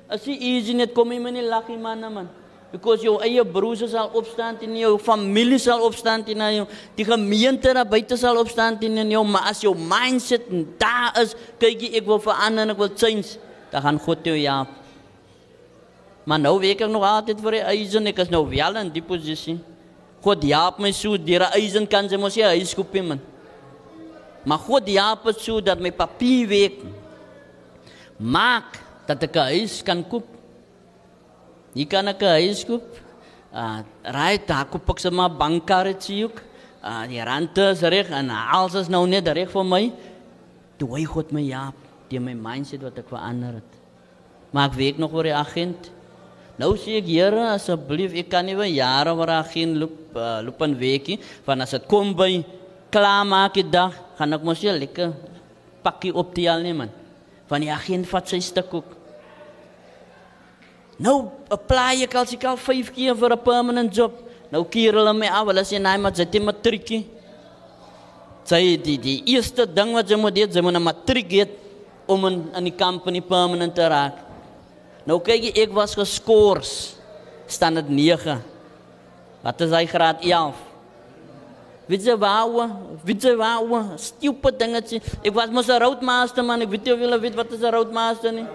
As 0.09 0.25
jy 0.25 0.33
easy 0.33 0.73
net 0.73 0.93
kom 0.93 1.11
jy 1.11 1.19
my 1.19 1.29
nie 1.29 1.45
lag 1.45 1.67
nie 1.69 1.77
man, 1.77 2.01
man. 2.13 2.29
Because 2.71 3.01
jou 3.01 3.17
eie 3.25 3.43
broers 3.45 3.81
sal 3.89 4.11
opstaan 4.13 4.57
teen 4.57 4.75
jou, 4.77 4.97
familie 5.01 5.57
sal 5.57 5.81
opstaan 5.81 6.23
teen 6.23 6.37
jou, 6.37 6.67
die 6.95 7.05
gemeente 7.05 7.73
daar 7.73 7.85
buite 7.85 8.17
sal 8.17 8.37
opstaan 8.37 8.77
teen 8.77 9.09
jou, 9.09 9.23
maar 9.25 9.49
as 9.49 9.61
jou 9.61 9.73
mindset 9.73 10.45
daar 10.77 11.17
is, 11.21 11.33
kyk 11.57 11.81
jy 11.81 11.97
ek 11.97 12.05
wil 12.05 12.21
verander, 12.21 12.69
ek 12.69 12.77
wil 12.77 12.91
change, 12.93 13.39
dan 13.71 13.81
gaan 13.81 13.97
God 13.99 14.21
jou 14.23 14.37
ja. 14.37 14.67
Maar 16.29 16.39
nou 16.39 16.59
weet 16.61 16.83
ek 16.85 16.93
nog 16.93 17.05
altyd 17.09 17.41
vir 17.41 17.57
die 17.57 17.65
eisen, 17.73 18.07
ek 18.11 18.21
is 18.21 18.29
nou 18.29 18.43
wel 18.45 18.77
in 18.83 18.93
die 18.93 19.01
posisie. 19.01 19.57
God 20.21 20.43
help 20.43 20.77
my 20.83 20.91
so, 20.93 21.17
die 21.17 21.39
eisen 21.39 21.87
kan 21.89 22.09
sy 22.09 22.17
mos 22.21 22.37
jy 22.37 22.53
huis 22.53 22.75
koop 22.77 22.93
man. 23.01 23.21
Maar 24.43 24.57
God 24.57 24.89
help 24.89 25.23
het 25.23 25.39
so 25.39 25.61
dat 25.61 25.79
my 25.79 25.91
papier 25.91 26.47
werk. 26.47 26.79
Maak 28.17 28.79
dat 29.07 29.23
ek 29.23 29.35
'n 29.35 29.49
huis 29.55 29.83
kan 29.83 30.03
koop. 30.07 30.27
Hier 31.73 31.87
kan 31.87 32.07
ek 32.07 32.21
'n 32.21 32.37
huis 32.43 32.65
koop. 32.65 32.87
Uh 33.53 33.79
ry 34.03 34.39
daar 34.45 34.65
koop 34.65 34.89
ek 34.89 34.99
sommer 34.99 35.29
'n 35.29 35.37
bankkarretjie 35.37 36.25
ook. 36.25 36.41
Uh 36.83 37.07
die 37.07 37.23
rente 37.23 37.69
is 37.69 37.81
reg 37.81 38.09
en 38.09 38.29
alles 38.29 38.73
is 38.73 38.87
nou 38.87 39.07
net 39.07 39.27
reg 39.27 39.49
vir 39.49 39.65
my. 39.65 39.91
Toe 40.77 40.95
hy 40.95 41.05
God 41.05 41.31
my 41.31 41.41
ja, 41.41 41.73
die 42.09 42.19
my 42.19 42.33
mindset 42.33 42.81
wat 42.81 42.97
ek 42.97 43.09
verander 43.09 43.53
het. 43.53 43.73
Maar 44.51 44.69
ek 44.69 44.75
weet 44.75 44.97
nog 44.97 45.13
oor 45.13 45.23
die 45.23 45.35
agent. 45.35 45.91
Nou 46.57 46.75
sê 46.77 46.97
ek 46.99 47.07
Here 47.07 47.53
asseblief, 47.53 48.13
ek 48.13 48.29
kan 48.29 48.45
nie 48.45 48.55
vir 48.55 48.65
jare 48.65 49.13
oor 49.13 49.27
'n 49.27 49.43
agent 49.43 49.77
loop 49.77 50.15
uh, 50.15 50.41
loop 50.41 50.61
'n 50.61 50.75
weekie 50.75 51.19
van 51.45 51.61
as 51.61 51.71
dit 51.71 51.87
kom 51.87 52.13
by 52.15 52.43
klaarmaak 52.91 53.53
die 53.53 53.69
dag, 53.69 53.93
gaan 54.17 54.33
ek 54.33 54.43
mos 54.43 54.61
jy 54.61 54.73
lekker 54.75 55.13
pakkie 55.83 56.13
op 56.15 56.33
die 56.35 56.49
al 56.51 56.63
neem. 56.63 56.87
Van 57.49 57.63
die 57.63 57.71
agent 57.71 58.07
vat 58.09 58.29
sy 58.29 58.39
stuk 58.43 58.73
ook. 58.73 58.95
Nou 60.99 61.29
apply 61.53 62.03
ek 62.03 62.17
al 62.19 62.27
sy 62.27 62.39
al 62.43 62.59
5 62.59 62.91
keer 62.95 63.15
vir 63.15 63.33
'n 63.33 63.43
permanent 63.43 63.95
job. 63.95 64.11
Nou 64.51 64.65
keer 64.65 64.93
hulle 64.93 65.13
my 65.13 65.27
af, 65.27 65.47
hulle 65.47 65.63
sê 65.63 65.79
nee, 65.79 65.97
maar 65.97 66.11
jy 66.11 66.25
het 66.25 66.43
matriekie. 66.43 67.05
Sy 68.43 68.77
die 68.77 68.97
die 68.97 69.23
eerste 69.25 69.65
ding 69.65 69.93
wat 69.93 70.09
jy 70.09 70.17
moet 70.17 70.35
doen, 70.35 70.51
jy 70.51 70.61
moet 70.61 70.75
'n 70.75 70.83
matriek 70.83 71.29
hê 71.29 71.47
om 72.07 72.25
in 72.25 72.49
in 72.55 72.63
die 72.63 72.77
company 72.77 73.21
permanent 73.21 73.75
te 73.75 73.87
raak. 73.87 74.17
Nou 75.05 75.19
kyk 75.19 75.43
jy, 75.43 75.63
ek 75.63 75.71
was 75.71 75.95
geskors. 75.95 76.95
Staan 77.47 77.75
dit 77.75 77.89
9. 77.89 78.41
Wat 79.41 79.61
is 79.61 79.71
hy 79.71 79.85
graad 79.85 80.21
11? 80.21 80.68
Jy 81.89 82.15
waar? 82.15 83.97
Stupid 83.97 84.59
dingetje. 84.59 85.01
Ik 85.21 85.33
was 85.33 85.49
mos 85.49 85.67
'n 85.67 85.81
roadmaster 85.81 86.43
man. 86.45 86.61
Ik 86.61 86.69
weet 86.69 86.83
nie 86.83 86.93
of 86.93 86.99
julle 86.99 87.19
weet 87.19 87.35
wat 87.35 87.51
is 87.51 87.59
'n 87.61 87.73
roadmaster 87.73 88.33
nie. 88.33 88.45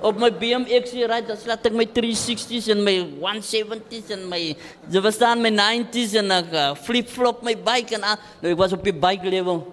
Op 0.00 0.18
my 0.18 0.30
BMX 0.30 0.92
ry, 0.92 1.24
dan 1.26 1.36
slaat 1.36 1.66
ek 1.66 1.72
my 1.72 1.86
360s 1.86 2.68
en 2.68 2.82
my 2.82 3.06
170s 3.20 4.10
en 4.10 4.28
my 4.28 4.56
jy 4.90 5.00
verstaan 5.00 5.40
my 5.40 5.50
90s 5.50 6.14
en 6.14 6.30
ek 6.30 6.52
uh, 6.52 6.74
flip-flop 6.74 7.42
my 7.42 7.56
bike 7.56 7.94
en 7.94 8.02
uh, 8.04 8.14
nou 8.42 8.52
ek 8.52 8.58
was 8.58 8.72
op 8.72 8.84
die 8.84 8.92
bike 8.92 9.28
level. 9.28 9.64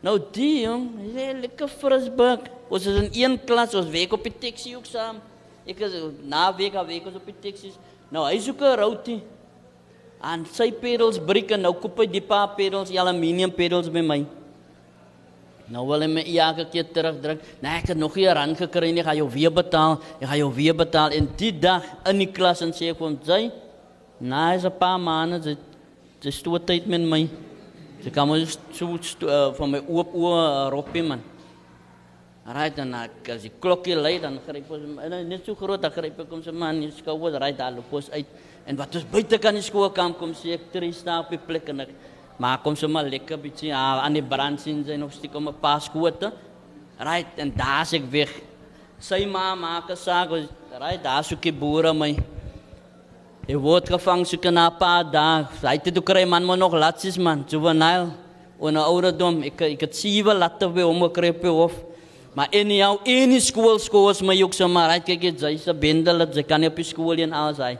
Nou 0.00 0.18
die 0.32 0.60
jong, 0.60 0.90
hy 1.16 1.32
lekker 1.40 1.68
frisbuk. 1.68 2.46
Ons 2.68 2.86
is 2.86 2.96
in 3.00 3.10
een 3.12 3.44
klas, 3.44 3.74
ons 3.74 3.90
werk 3.90 4.12
op 4.12 4.22
die 4.22 4.34
taxi 4.38 4.76
ook 4.76 4.86
saam. 4.86 5.16
Ek 5.66 5.80
is 5.80 5.98
na 6.22 6.54
week 6.54 6.74
af 6.74 6.86
week 6.86 7.06
ons 7.06 7.16
op 7.16 7.26
die 7.26 7.40
taxis. 7.50 7.74
Nou 8.10 8.26
hy 8.28 8.38
soek 8.38 8.60
'n 8.60 8.78
routie. 8.78 9.22
En 10.26 10.42
sy 10.50 10.72
pedals 10.74 11.20
breek 11.22 11.52
en 11.54 11.62
nou 11.62 11.74
koop 11.78 12.00
hy 12.02 12.08
die 12.10 12.24
paar 12.24 12.56
pedals, 12.58 12.90
die 12.90 12.98
aluminium 12.98 13.52
pedals 13.54 13.90
by 13.92 14.02
my. 14.02 14.18
Nou 15.70 15.82
wil 15.88 16.02
hy 16.04 16.08
my 16.10 16.22
elke 16.22 16.66
keer 16.70 16.86
terugdruk. 16.94 17.42
Nee, 17.62 17.78
ek 17.80 17.90
het 17.90 17.98
nog 17.98 18.14
nie 18.18 18.26
rand 18.38 18.58
gekry 18.58 18.92
nie. 18.92 19.02
Ek 19.02 19.08
gaan 19.10 19.18
jou 19.18 19.28
weer 19.34 19.54
betaal. 19.54 19.96
Ek 20.20 20.28
gaan 20.30 20.40
jou 20.40 20.50
weer 20.54 20.76
betaal. 20.78 21.14
En 21.16 21.26
die 21.38 21.52
dag 21.54 21.86
in 22.10 22.22
die 22.22 22.28
klas 22.30 22.62
en 22.62 22.74
sê 22.74 22.92
ek 22.92 22.98
vir 22.98 23.06
hom, 23.08 23.18
"Jy, 23.26 23.50
nou 24.20 24.54
is 24.54 24.64
'n 24.64 24.78
paar 24.78 24.98
maande, 24.98 25.42
jy 25.42 25.56
jy 26.22 26.30
stoot 26.32 26.66
tyd 26.66 26.86
met 26.86 27.00
my. 27.00 27.28
Jy 28.02 28.10
kan 28.10 28.28
mos 28.28 28.58
so 28.72 28.86
uh, 29.26 29.52
van 29.52 29.70
my 29.70 29.80
oop 29.88 30.14
oë 30.14 30.70
roppie 30.70 31.02
man." 31.02 31.22
Right 32.46 32.76
dan 32.76 32.94
ek 32.94 33.28
as 33.28 33.42
die 33.42 33.50
klokkie 33.60 33.96
lui 33.96 34.20
dan 34.20 34.38
gryp 34.46 34.70
ons 34.70 34.82
net 35.26 35.44
so 35.44 35.54
groot 35.56 35.82
dan 35.82 35.90
gryp 35.90 36.20
ek 36.20 36.30
hom 36.30 36.42
se 36.42 36.52
man, 36.52 36.80
jy 36.80 36.92
skou 36.92 37.18
word 37.18 37.40
right 37.42 37.58
daar 37.58 37.72
loop 37.72 37.92
ons 37.92 38.10
uit. 38.10 38.26
En 38.66 38.74
wat 38.74 38.96
ons 38.98 39.06
buite 39.06 39.38
kan 39.38 39.54
die 39.54 39.62
skoolkamp 39.62 40.18
kom 40.18 40.32
sê 40.34 40.56
ek 40.56 40.70
drie 40.72 40.90
staan 40.94 41.22
op 41.22 41.30
die 41.30 41.38
plek 41.38 41.68
en 41.70 41.84
ek 41.84 41.92
maak 42.42 42.64
hom 42.66 42.74
sommer 42.76 43.06
lekker 43.06 43.38
bietjie 43.38 43.70
aan 43.70 44.18
die 44.18 44.24
brand 44.26 44.60
sien 44.60 44.82
sy 44.84 44.96
nog 44.98 45.12
steek 45.14 45.34
om 45.38 45.48
'n 45.48 45.60
paar 45.60 45.80
skote. 45.80 46.32
Right 46.98 47.38
en 47.38 47.52
daar's 47.54 47.92
ek 47.92 48.10
weg. 48.10 48.32
Sy 48.98 49.24
ma 49.24 49.54
maak 49.54 49.90
'n 49.90 49.96
saak, 49.96 50.30
right 50.80 51.02
daar 51.02 51.22
soek 51.22 51.42
die 51.42 51.52
boere 51.52 51.94
my. 51.94 52.16
Hy 53.46 53.54
word 53.54 53.88
gevang 53.88 54.26
so 54.26 54.36
na 54.50 54.66
'n 54.66 54.78
paar 54.78 55.04
dae. 55.04 55.46
Hy 55.62 55.78
het 55.78 55.94
toe 55.94 56.02
kry 56.02 56.24
man 56.24 56.44
maar 56.44 56.58
nog 56.58 56.72
latsies 56.72 57.18
man, 57.18 57.44
juvenile. 57.48 58.10
En 58.60 58.74
'n 58.74 58.76
ouderdom, 58.76 59.42
ek 59.42 59.60
ek 59.60 59.80
het 59.80 59.96
sewe 59.96 60.34
latte 60.34 60.68
by 60.68 60.82
hom 60.82 61.02
gekry 61.02 61.28
op 61.28 61.42
hof. 61.42 61.72
Maar 62.34 62.48
in 62.50 62.70
jou 62.70 62.98
in 63.04 63.30
die 63.30 63.40
skool 63.40 64.10
is 64.10 64.22
my 64.22 64.42
ook 64.42 64.52
sommer, 64.52 64.88
right 64.88 65.04
kyk 65.04 65.22
jy, 65.22 65.38
sy's 65.38 65.68
'n 65.68 65.78
bendel, 65.78 66.26
sy 66.32 66.42
kan 66.42 66.60
nie 66.60 66.68
op 66.68 66.76
die 66.76 66.84
skool 66.84 67.18
en 67.18 67.32
alles 67.32 67.58
hy. 67.58 67.78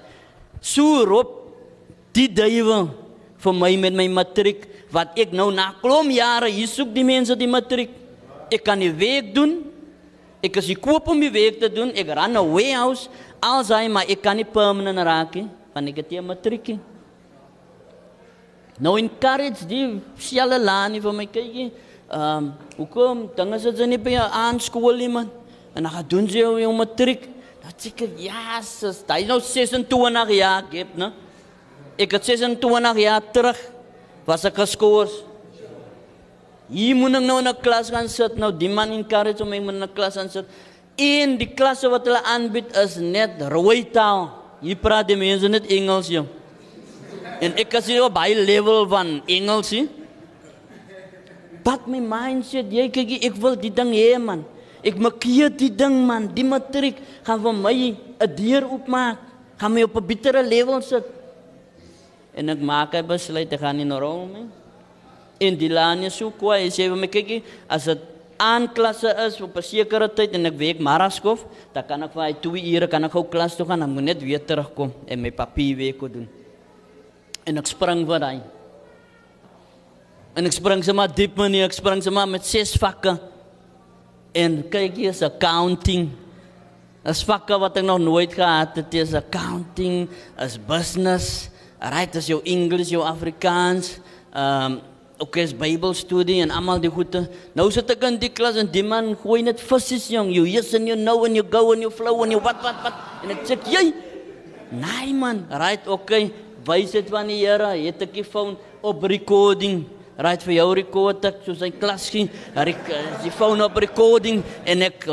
So 0.61 1.05
roep 1.05 1.33
die 2.17 2.29
duiwel 2.29 2.89
vir 3.43 3.55
my 3.55 3.73
met 3.77 3.95
my 3.95 4.09
matriek 4.09 4.65
wat 4.95 5.19
ek 5.19 5.33
nou 5.37 5.51
na 5.55 5.73
klom 5.83 6.11
jare 6.11 6.49
hier 6.51 6.69
soek 6.71 6.93
die 6.95 7.05
mense 7.05 7.37
die 7.37 7.51
matriek. 7.51 7.93
Ek 8.53 8.63
kan 8.65 8.81
die 8.81 8.93
werk 8.93 9.33
doen. 9.35 9.59
Ek 10.45 10.57
is 10.61 10.71
gekoop 10.71 11.09
om 11.13 11.21
die 11.21 11.33
werk 11.33 11.61
te 11.61 11.69
doen. 11.73 11.93
Ek 11.93 12.09
ran 12.09 12.37
'n 12.37 12.53
warehouse 12.53 13.09
als 13.43 13.69
hy 13.69 13.89
maar 13.89 14.07
ek 14.09 14.23
kan 14.23 14.37
nie 14.37 14.45
permanent 14.45 14.99
raak 14.99 15.35
nie 15.35 15.49
want 15.75 15.89
ek 15.89 15.97
het 15.97 16.09
die 16.09 16.21
matriek. 16.21 16.79
Nou 18.81 18.97
in 18.97 19.11
courage 19.21 19.67
die 19.69 20.01
selle 20.17 20.59
laan 20.59 21.01
vir 21.01 21.13
my 21.13 21.27
kykie. 21.27 21.73
Ehm 22.07 22.37
um, 22.37 22.53
hoekom 22.77 23.31
dinge 23.37 23.57
is 23.57 23.63
dit 23.63 23.89
nie 23.89 23.99
by 23.99 24.17
aan 24.17 24.61
skool 24.61 24.97
nie 24.97 25.09
man. 25.09 25.29
En 25.75 25.83
dan 25.83 25.93
gaan 25.93 26.09
doen 26.09 26.27
jy 26.27 26.45
jou 26.63 26.73
matriek. 26.73 27.29
Dat 27.67 27.83
sê 27.83 27.91
ek, 27.91 28.03
hy 29.11 29.23
is 29.25 29.27
nou 29.27 29.41
26 29.43 30.35
jaar 30.37 30.67
gep, 30.71 30.93
né? 30.95 31.11
Ek 31.99 32.13
het 32.15 32.29
26 32.29 33.01
jaar 33.03 33.25
terug 33.35 33.59
was 34.29 34.45
ek 34.47 34.61
geskoors. 34.61 35.11
Hier 36.71 36.95
moet 36.99 37.19
ek 37.19 37.25
nou 37.27 37.39
in 37.43 37.49
'n 37.49 37.59
klas 37.63 37.91
gaan 37.91 38.09
sit. 38.09 38.39
Nou 38.39 38.53
die 38.53 38.69
man 38.69 38.91
encourage 38.91 39.43
om 39.43 39.49
my 39.49 39.57
in 39.57 39.83
'n 39.83 39.95
klas 39.95 40.17
aan 40.17 40.31
sit. 40.31 40.47
En 40.97 41.37
die 41.37 41.55
klasse 41.55 41.89
wat 41.91 42.07
hulle 42.07 42.23
aanbied 42.23 42.71
is 42.77 42.97
net 42.97 43.43
rooi 43.51 43.83
taal. 43.91 44.31
Hier 44.61 44.77
praat 44.77 45.09
die 45.09 45.17
mense 45.17 45.49
net 45.49 45.67
Engels, 45.67 46.09
jong. 46.09 46.29
En 47.41 47.53
ek 47.57 47.75
is 47.75 47.87
hier 47.87 48.05
op 48.05 48.15
baie 48.15 48.35
level 48.35 48.87
van 48.89 49.23
Engels, 49.27 49.71
hè. 49.71 49.89
But 51.65 51.87
my 51.87 51.99
mind 52.01 52.45
said, 52.47 52.71
jy 52.71 52.89
kyk, 52.89 53.25
ek 53.25 53.35
wil 53.35 53.57
die 53.57 53.75
ding 53.75 53.93
hê, 53.93 54.19
man. 54.19 54.45
Ek 54.87 54.99
makkeer 55.03 55.51
die 55.51 55.73
ding 55.75 55.99
man, 56.07 56.29
die 56.31 56.47
matriek 56.47 57.01
gaan 57.27 57.43
vir 57.43 57.53
my 57.53 57.75
'n 58.23 58.35
deur 58.37 58.65
oopmaak. 58.71 59.19
Gaan 59.59 59.73
my 59.75 59.83
op 59.83 59.97
'n 59.97 60.07
betere 60.07 60.43
level 60.43 60.81
sit. 60.83 61.05
En 62.35 62.49
ek 62.49 62.61
maak 62.61 62.95
'n 62.95 63.07
besluit 63.07 63.51
te 63.51 63.59
gaan 63.59 63.81
in 63.81 63.91
Rome. 63.91 64.47
En 65.41 65.57
die 65.57 65.69
lanie 65.69 66.11
so 66.11 66.31
kwai 66.31 66.71
sê 66.71 66.89
vir 66.89 66.97
my 66.97 67.09
kykie, 67.09 67.43
as 67.69 67.85
dit 67.85 67.99
aan 68.39 68.69
klasse 68.73 69.09
is 69.27 69.41
op 69.41 69.57
'n 69.57 69.63
sekere 69.63 70.09
tyd 70.09 70.35
en 70.35 70.47
ek 70.47 70.59
werk 70.59 70.79
maraskof, 70.79 71.45
dan 71.73 71.85
kan 71.85 72.03
ek 72.03 72.13
vir 72.13 72.23
hy 72.23 72.33
2 72.33 72.75
ure 72.77 72.87
kan 72.87 73.05
ek 73.05 73.13
gou 73.13 73.25
klas 73.25 73.57
toe 73.57 73.67
gaan, 73.67 73.81
dan 73.81 73.91
moet 73.91 74.05
net 74.05 74.23
weer 74.23 74.45
terugkom 74.45 74.93
en 75.07 75.21
my 75.21 75.31
papier 75.31 75.77
werk 75.77 76.13
doen. 76.13 76.29
En 77.45 77.59
ek 77.59 77.67
spring 77.67 78.07
vir 78.07 78.21
hy. 78.21 78.41
En 80.37 80.45
ek 80.45 80.53
spring 80.53 80.85
sommer 80.85 81.09
diep 81.09 81.37
manier, 81.37 81.65
ek 81.65 81.73
spring 81.73 82.03
sommer 82.03 82.27
met 82.29 82.45
ses 82.45 82.77
vakke. 82.77 83.19
En 84.37 84.61
kyk 84.69 84.99
hier 85.01 85.15
is 85.15 85.23
accounting. 85.25 86.11
As 87.07 87.23
vakke 87.25 87.57
wat 87.63 87.79
ek 87.81 87.87
nog 87.87 88.03
nooit 88.03 88.35
gehad 88.35 88.75
het, 88.77 88.91
dit 88.93 89.07
is 89.07 89.15
accounting, 89.17 90.11
as 90.37 90.59
business, 90.59 91.49
right 91.81 92.13
as 92.19 92.29
jou 92.29 92.43
Engels, 92.45 92.91
jou 92.93 93.05
Afrikaans, 93.07 93.97
ehm 94.35 94.77
um, 94.77 94.85
ook 95.17 95.39
as 95.41 95.55
Bybelstudie 95.57 96.43
en 96.45 96.51
almal 96.53 96.77
die 96.83 96.91
goeie. 96.93 97.23
Nou 97.57 97.71
sit 97.73 97.89
ek 97.95 98.03
in 98.05 98.19
die 98.21 98.29
klas 98.29 98.59
en 98.61 98.69
die 98.69 98.83
man 98.85 99.15
gooi 99.23 99.39
net 99.47 99.63
visse 99.65 99.97
jong, 100.13 100.29
you 100.29 100.45
yes 100.45 100.75
and 100.77 100.91
you 100.91 100.97
know 100.99 101.25
and 101.25 101.39
you 101.39 101.41
go 101.41 101.73
and 101.73 101.81
you 101.81 101.89
flow 101.89 102.21
and 102.21 102.35
you 102.37 102.41
what 102.45 102.61
what 102.61 102.83
what. 102.85 102.99
En 103.25 103.33
ek 103.33 103.47
sê, 103.49 103.57
"Jy, 103.65 103.95
nee 104.77 105.15
man, 105.17 105.47
right, 105.49 105.89
okay. 105.89 106.33
Wys 106.67 106.91
dit 106.91 107.09
van 107.09 107.27
die 107.33 107.47
Here, 107.47 107.73
het 107.81 108.03
ek 108.03 108.13
die 108.13 108.25
phone 108.25 108.59
op 108.83 109.03
recording." 109.05 109.87
Right 110.17 110.41
vir 110.41 110.55
jou 110.57 110.69
rekord 110.79 111.27
ek 111.29 111.43
soos 111.45 111.61
hy 111.61 111.69
klas 111.77 112.07
sien, 112.09 112.31
die 113.21 113.33
phone 113.37 113.67
op 113.67 113.77
recording 113.77 114.41
en 114.65 114.87
ek 114.87 115.05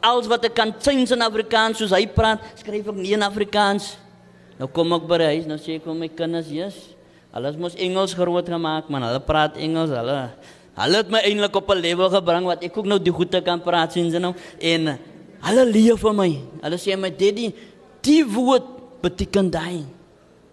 alles 0.00 0.28
wat 0.30 0.46
ek 0.48 0.54
kan 0.56 0.70
sien 0.78 1.02
in 1.02 1.24
Afrikaans 1.26 1.80
soos 1.82 1.92
hy 1.92 2.06
praat, 2.14 2.44
skryf 2.60 2.86
ek 2.92 2.96
nie 2.96 3.12
in 3.16 3.26
Afrikaans. 3.26 3.96
Nou 4.60 4.68
kom 4.72 4.94
ek 4.96 5.04
by 5.10 5.18
huis, 5.26 5.48
nou 5.48 5.58
sê 5.60 5.76
ek 5.80 5.84
vir 5.84 5.94
my 5.94 6.08
kinders, 6.08 6.48
"Yes, 6.48 6.94
alles 7.34 7.56
moet 7.56 7.74
Engels 7.76 8.14
groot 8.14 8.46
gemaak, 8.46 8.88
man. 8.88 9.02
Hulle 9.02 9.20
praat 9.20 9.56
Engels, 9.56 9.90
hulle 9.90 10.30
hulle 10.80 10.96
het 10.96 11.10
my 11.10 11.20
eintlik 11.20 11.56
op 11.56 11.68
'n 11.70 11.80
level 11.80 12.08
gebring 12.08 12.44
wat 12.46 12.62
ek 12.64 12.76
ook 12.76 12.86
nou 12.86 12.98
die 12.98 13.12
goeie 13.12 13.42
kan 13.42 13.60
praat 13.60 13.92
sien 13.92 14.08
nou 14.22 14.34
en 14.60 14.98
hulle 15.42 15.64
leer 15.66 15.96
vir 15.96 16.12
my. 16.12 16.40
Hulle 16.62 16.76
sê 16.76 16.96
my 16.96 17.10
daddy, 17.10 17.52
die 18.02 18.24
woord 18.24 19.02
beteken 19.02 19.50
daai. 19.50 19.84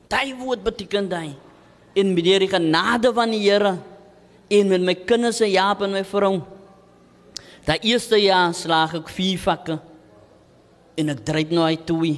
Daai 0.09 0.33
woord 0.35 0.63
beteken 0.63 1.07
daai 1.07 1.35
en 1.97 2.13
met 2.13 2.23
die 2.23 2.49
genade 2.49 3.11
van 3.13 3.33
die 3.33 3.41
Here 3.41 3.77
en 4.47 4.69
met 4.71 4.81
my 4.85 4.95
kinders 4.95 5.41
se 5.41 5.49
Jaap 5.49 5.81
en 5.81 5.95
my 5.97 6.03
vrou. 6.07 6.37
Daai 7.67 7.79
eerste 7.91 8.19
jaar 8.21 8.53
slaag 8.55 8.95
ek 9.01 9.09
vier 9.11 9.39
vakke 9.41 9.79
en 10.97 11.13
ek 11.13 11.23
dryf 11.27 11.51
nou 11.51 11.65
uit 11.67 11.85
toe. 11.89 12.13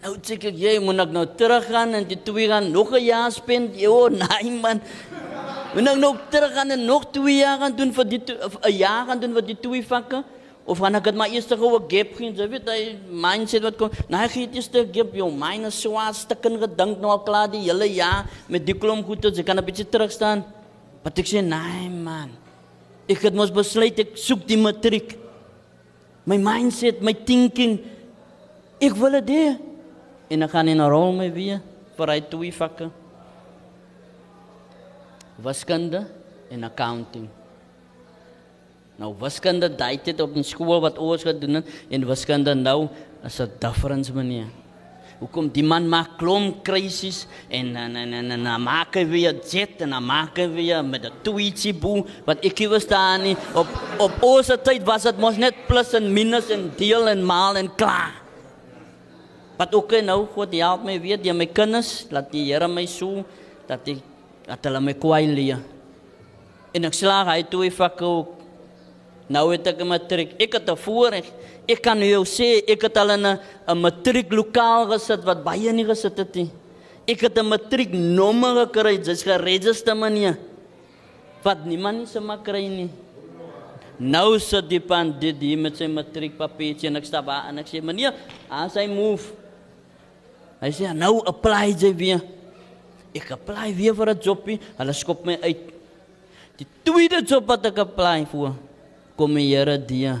Nou 0.00 0.14
sê 0.24 0.38
ek 0.38 0.46
jy 0.56 0.78
moet 0.80 1.02
ek 1.04 1.12
nou 1.12 1.26
teruggaan 1.36 1.98
en 1.98 2.06
die 2.08 2.18
twee 2.24 2.48
gaan 2.48 2.70
nog 2.72 2.94
'n 2.94 3.04
jaar 3.04 3.32
spend. 3.32 3.76
Jo, 3.76 4.08
nee 4.08 4.50
man. 4.62 4.80
Moet 5.74 5.88
ek 5.88 5.98
nog 5.98 6.16
teruggaan 6.30 6.70
en 6.70 6.84
nog 6.84 7.10
twee 7.12 7.42
jaar 7.42 7.58
gaan 7.58 7.76
doen 7.76 7.92
vir 7.92 8.04
die 8.04 8.22
'n 8.24 8.76
jaar 8.78 9.06
gaan 9.06 9.20
doen 9.20 9.34
vir 9.34 9.46
die 9.46 9.60
twee 9.60 9.82
vakke 9.82 10.24
Of 10.68 10.78
gaan 10.78 10.94
ek 10.94 11.04
dit 11.08 11.16
maar 11.16 11.32
eers 11.32 11.46
gou 11.48 11.78
'n 11.78 11.88
gap 11.88 12.08
gee, 12.16 12.32
jy 12.32 12.48
weet 12.48 12.68
hy 12.68 12.96
mindset 13.10 13.62
wat 13.62 13.76
kom. 13.76 13.90
Nou 14.08 14.28
gee 14.28 14.46
dit 14.46 14.56
eers 14.56 14.68
'n 14.68 14.92
gap 14.92 15.14
jou 15.14 15.30
myne 15.30 15.70
swaar 15.70 16.14
stukken 16.14 16.60
gedink 16.60 17.00
nou 17.00 17.10
al 17.10 17.22
klaar 17.22 17.50
die 17.50 17.62
hele 17.64 17.88
jaar 17.88 18.28
met 18.48 18.64
die 18.66 18.74
klomp 18.74 19.06
wat 19.06 19.36
jy 19.36 19.42
kan 19.42 19.58
'n 19.58 19.64
bietjie 19.64 19.88
terug 19.88 20.12
staan. 20.12 20.44
Maar 21.02 21.12
ek 21.16 21.26
sê 21.26 21.40
nee 21.42 21.88
man. 21.88 22.30
Ek 23.08 23.22
het 23.22 23.34
mos 23.34 23.50
besluit 23.50 23.98
ek 23.98 24.16
soek 24.16 24.46
die 24.46 24.56
matriek. 24.56 25.18
My 26.24 26.36
mindset, 26.36 27.00
my 27.02 27.14
thinking 27.14 27.80
ek 28.80 28.94
wil 28.94 29.10
dit 29.22 29.28
hê. 29.28 29.58
En 30.30 30.42
ek 30.42 30.50
gaan 30.50 30.68
in 30.68 30.80
'n 30.80 30.90
rol 30.90 31.12
mee 31.12 31.30
weer 31.30 31.60
vir 31.96 32.06
hy 32.08 32.20
twee 32.20 32.52
vakke. 32.52 32.90
Wiskunde 35.42 36.06
en 36.50 36.64
accounting. 36.64 37.39
Nou 39.00 39.14
wiskunde 39.16 39.70
daai 39.72 39.96
tyd 40.04 40.18
op 40.20 40.34
skool 40.44 40.82
wat 40.84 40.98
ons 41.00 41.24
gedoen 41.24 41.62
het 41.62 41.68
en 41.88 42.02
wiskunde 42.08 42.52
nou 42.54 42.88
is 43.24 43.40
'n 43.40 43.48
difference 43.58 44.12
meneer. 44.12 44.48
Hoekom 45.20 45.48
die 45.52 45.64
man 45.64 45.88
maak 45.88 46.18
klomp 46.18 46.62
krisis 46.64 47.26
en 47.48 47.76
en 47.76 47.96
en 47.96 48.12
en, 48.12 48.30
en, 48.30 48.46
en 48.46 48.62
maak 48.62 48.94
hy 48.94 49.04
weer 49.04 49.34
jet 49.50 49.80
en 49.80 49.92
maak 50.04 50.36
hy 50.36 50.48
weer 50.48 50.84
met 50.84 51.04
'n 51.04 51.12
tweetjie 51.22 51.72
boe 51.72 52.04
wat 52.26 52.44
ek 52.44 52.58
was 52.68 52.86
daar 52.86 53.18
nie 53.18 53.36
op 53.54 53.68
op 53.98 54.12
ons 54.22 54.46
tyd 54.64 54.84
was 54.84 55.02
dit 55.02 55.18
mos 55.18 55.36
net 55.36 55.54
plus 55.66 55.94
en 55.94 56.12
minus 56.12 56.50
en 56.50 56.70
deel 56.76 57.08
en 57.08 57.24
maal 57.24 57.56
en 57.56 57.74
klaar. 57.76 58.12
Wat 59.56 59.74
ook 59.74 59.92
nou 60.02 60.26
God 60.34 60.52
help 60.52 60.84
my 60.84 61.00
weer 61.00 61.16
die 61.16 61.32
my 61.32 61.46
kinders 61.46 62.06
laat 62.10 62.32
die 62.32 62.52
Here 62.52 62.68
my 62.68 62.86
so 62.86 63.24
dat 63.66 63.88
ek 63.88 63.98
dat 64.46 64.64
hulle 64.64 64.80
my 64.80 64.92
kwai 64.92 65.26
leer. 65.26 65.58
En 66.72 66.84
ek 66.84 66.94
slaag 66.94 67.26
hy 67.26 67.42
toe 67.42 67.70
vakke 67.70 68.04
ook 68.04 68.39
Nou 69.30 69.52
het 69.54 69.66
ek 69.66 69.78
'n 69.78 69.86
matriek. 69.86 70.30
Ek 70.42 70.52
het 70.58 70.70
voorreg. 70.74 71.26
Ek 71.68 71.80
kan 71.82 71.98
jou 72.02 72.24
sê 72.26 72.66
ek 72.66 72.82
het 72.82 72.96
al 72.96 73.10
'n 73.14 73.38
'n 73.68 73.78
matriek 73.78 74.32
lokaal 74.32 74.90
gesit 74.90 75.22
wat 75.24 75.44
baie 75.44 75.72
nie 75.72 75.84
gesit 75.84 76.18
het 76.18 76.34
nie. 76.34 76.50
Ek 77.06 77.20
het 77.20 77.38
'n 77.38 77.46
matriek 77.46 77.92
nommer 77.92 78.66
gekry, 78.66 78.98
dis 78.98 79.22
geregistreer 79.22 79.96
meneer. 79.96 80.36
Wat 81.42 81.64
niemand 81.64 81.98
nie 81.98 82.06
se 82.06 82.20
maar 82.20 82.42
kry 82.42 82.66
nie. 82.66 82.90
Nou 83.98 84.38
sit 84.38 84.68
die 84.68 84.80
pan 84.80 85.14
dit 85.20 85.36
hier 85.36 85.58
met 85.58 85.76
sy 85.76 85.86
matriek 85.86 86.36
papiertjie 86.36 86.88
en 86.88 86.96
ek 86.96 87.04
stap 87.04 87.28
aan 87.28 87.48
en 87.48 87.58
ek 87.58 87.66
sê 87.68 87.82
meneer, 87.82 88.14
as 88.48 88.74
hy 88.74 88.86
move. 88.86 89.32
Hy 90.60 90.70
sê 90.70 90.92
nou 90.92 91.22
apply 91.24 91.74
jy 91.78 91.94
weer. 91.94 92.20
Ek 93.14 93.30
apply 93.30 93.74
weer 93.74 93.94
vir 93.94 94.10
'n 94.10 94.20
jobie. 94.20 94.60
Hulle 94.76 94.92
skop 94.92 95.24
my 95.24 95.38
uit. 95.42 95.72
Die 96.56 96.66
tweede 96.82 97.22
job 97.22 97.46
wat 97.46 97.64
ek 97.66 97.78
apply 97.78 98.26
vir 98.26 98.54
kom 99.20 99.36
die 99.36 99.50
Here 99.52 99.76
die. 99.76 100.14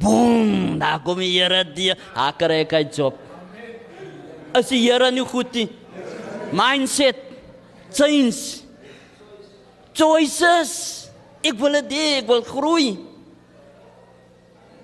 Boom, 0.00 0.78
daar 0.80 1.02
kom 1.04 1.20
die 1.20 1.34
Here 1.34 1.60
die. 1.64 1.92
Haar 2.14 2.32
kry 2.40 2.64
'n 2.64 2.88
job. 2.88 3.14
As 4.54 4.70
die 4.72 4.80
Here 4.80 5.10
nie 5.10 5.24
goed 5.24 5.52
nie. 5.52 5.68
Mindset 6.52 7.16
change. 7.92 8.64
Choices. 9.92 11.10
Ek 11.42 11.56
wil 11.58 11.72
dit, 11.82 11.92
ek 12.22 12.26
wil 12.26 12.42
groei. 12.42 12.98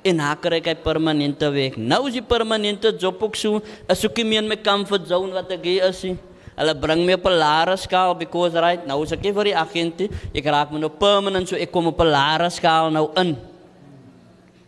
En 0.05 0.19
haar 0.19 0.37
kry 0.37 0.61
'n 0.61 0.77
permanente 0.83 1.51
werk. 1.51 1.77
Nou 1.77 2.07
is 2.09 2.15
die 2.15 2.23
permanente 2.23 2.93
job 2.99 3.23
ook 3.23 3.37
so, 3.37 3.63
as 3.89 4.05
ek 4.05 4.17
nie 4.17 4.25
meer 4.25 4.43
my 4.43 4.57
comfort 4.57 5.09
zone 5.09 5.33
wat 5.33 5.51
ek 5.51 5.65
hier 5.65 5.89
is 5.89 6.03
nie. 6.05 6.19
Hulle 6.57 6.73
bring 6.81 7.05
my 7.05 7.13
op 7.13 7.27
'n 7.27 7.39
laer 7.39 7.77
skaal 7.77 8.15
because 8.17 8.55
right 8.55 8.87
nou 8.87 9.03
is 9.03 9.13
ek 9.13 9.21
vir 9.21 9.45
die 9.45 9.55
agente. 9.55 10.09
Ek 10.35 10.45
raak 10.45 10.73
my 10.73 10.79
nou 10.79 10.89
permanent 10.89 11.49
so 11.49 11.57
ek 11.57 11.71
kom 11.71 11.87
op 11.87 12.01
'n 12.01 12.11
laer 12.11 12.51
skaal 12.51 12.91
nou 12.91 13.11
in. 13.17 13.37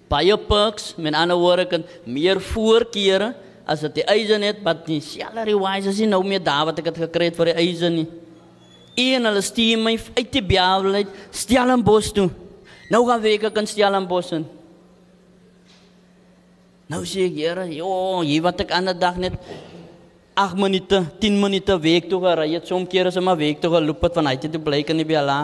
Baie 0.08 0.36
perks, 0.36 0.94
met 0.96 1.14
ander 1.14 1.36
woorde 1.36 1.66
kan 1.66 1.84
meer 2.04 2.40
voorkeure 2.40 3.34
as 3.66 3.80
dit 3.80 3.94
die 3.94 4.04
eisen 4.04 4.42
het, 4.42 4.62
wat 4.64 4.86
die 4.86 5.00
salary 5.00 5.54
wise 5.54 5.88
is 5.88 5.98
nie 5.98 6.08
nou 6.08 6.22
meer 6.24 6.40
daar 6.40 6.64
wat 6.64 6.78
ek 6.78 6.86
het 6.86 6.96
gekry 6.96 7.30
vir 7.30 7.44
die 7.44 7.54
eisen 7.54 7.94
nie. 7.94 8.08
En 8.96 9.24
hulle 9.24 9.42
stuur 9.42 9.78
my 9.78 9.98
uit 10.16 10.32
die 10.32 10.42
Biabelheid 10.42 11.08
Stellenbosch 11.30 12.12
toe. 12.12 12.30
Nou 12.90 13.06
gaan 13.06 13.24
ek 13.24 13.58
in 13.58 13.66
Stellenbosch 13.66 14.32
in. 14.32 14.46
Nou 16.88 17.04
sê 17.04 17.26
ek, 17.28 17.36
Here, 17.36 17.66
jo, 17.68 18.20
hier 18.24 18.42
wat 18.42 18.60
ek 18.60 18.72
ander 18.72 18.96
dag 18.96 19.16
net 19.16 19.36
8 20.38 20.54
minute, 20.54 20.98
10 21.18 21.34
minute 21.34 21.74
week 21.82 22.04
toe 22.06 22.20
gery 22.22 22.52
het. 22.52 22.66
Soms 22.70 22.86
keer 22.86 23.08
is 23.10 23.16
maar 23.18 23.36
week 23.36 23.58
toe 23.58 23.72
geloop 23.72 24.04
het 24.06 24.14
van 24.20 24.28
hy 24.30 24.36
te 24.38 24.60
blyk 24.62 24.92
in 24.94 25.02
die 25.02 25.08
Bella. 25.08 25.38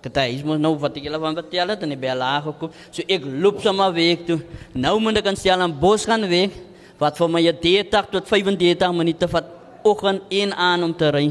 Is 0.00 0.40
mos 0.46 0.56
nou 0.56 0.70
wat 0.80 0.96
ek 0.96 1.04
julle 1.04 1.20
van 1.20 1.36
vertel 1.36 1.68
het 1.74 1.82
in 1.84 1.92
die 1.92 2.00
Bella 2.00 2.30
gekom. 2.40 2.72
So 2.88 3.04
ek 3.04 3.26
loop 3.28 3.60
sommer 3.60 3.92
week 3.92 4.24
toe. 4.24 4.38
Nou 4.72 4.94
moet 5.04 5.20
ek 5.20 5.28
aan 5.28 5.36
Stellenbosch 5.36 6.08
gaan 6.08 6.24
week 6.30 6.56
wat 6.96 7.20
vir 7.20 7.28
my 7.28 7.42
30 7.44 8.08
tot 8.14 8.30
35 8.30 8.96
minute 8.96 9.28
vat 9.28 9.52
oggend 9.84 10.32
en 10.40 10.56
aan 10.56 10.88
om 10.88 10.96
te 10.96 11.12
ry. 11.12 11.26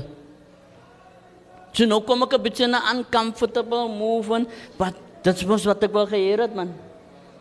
So 1.74 1.90
nou 1.90 2.04
kom 2.06 2.22
ek 2.22 2.38
'n 2.38 2.44
bietjie 2.44 2.68
na 2.70 2.86
uncomfortable 2.94 3.90
moving, 3.90 4.46
but 4.78 4.94
dit 5.24 5.42
was 5.50 5.66
wat 5.66 5.84
ek 5.84 5.92
wou 5.92 6.06
gehoor 6.06 6.46
het 6.46 6.54
man. 6.54 6.70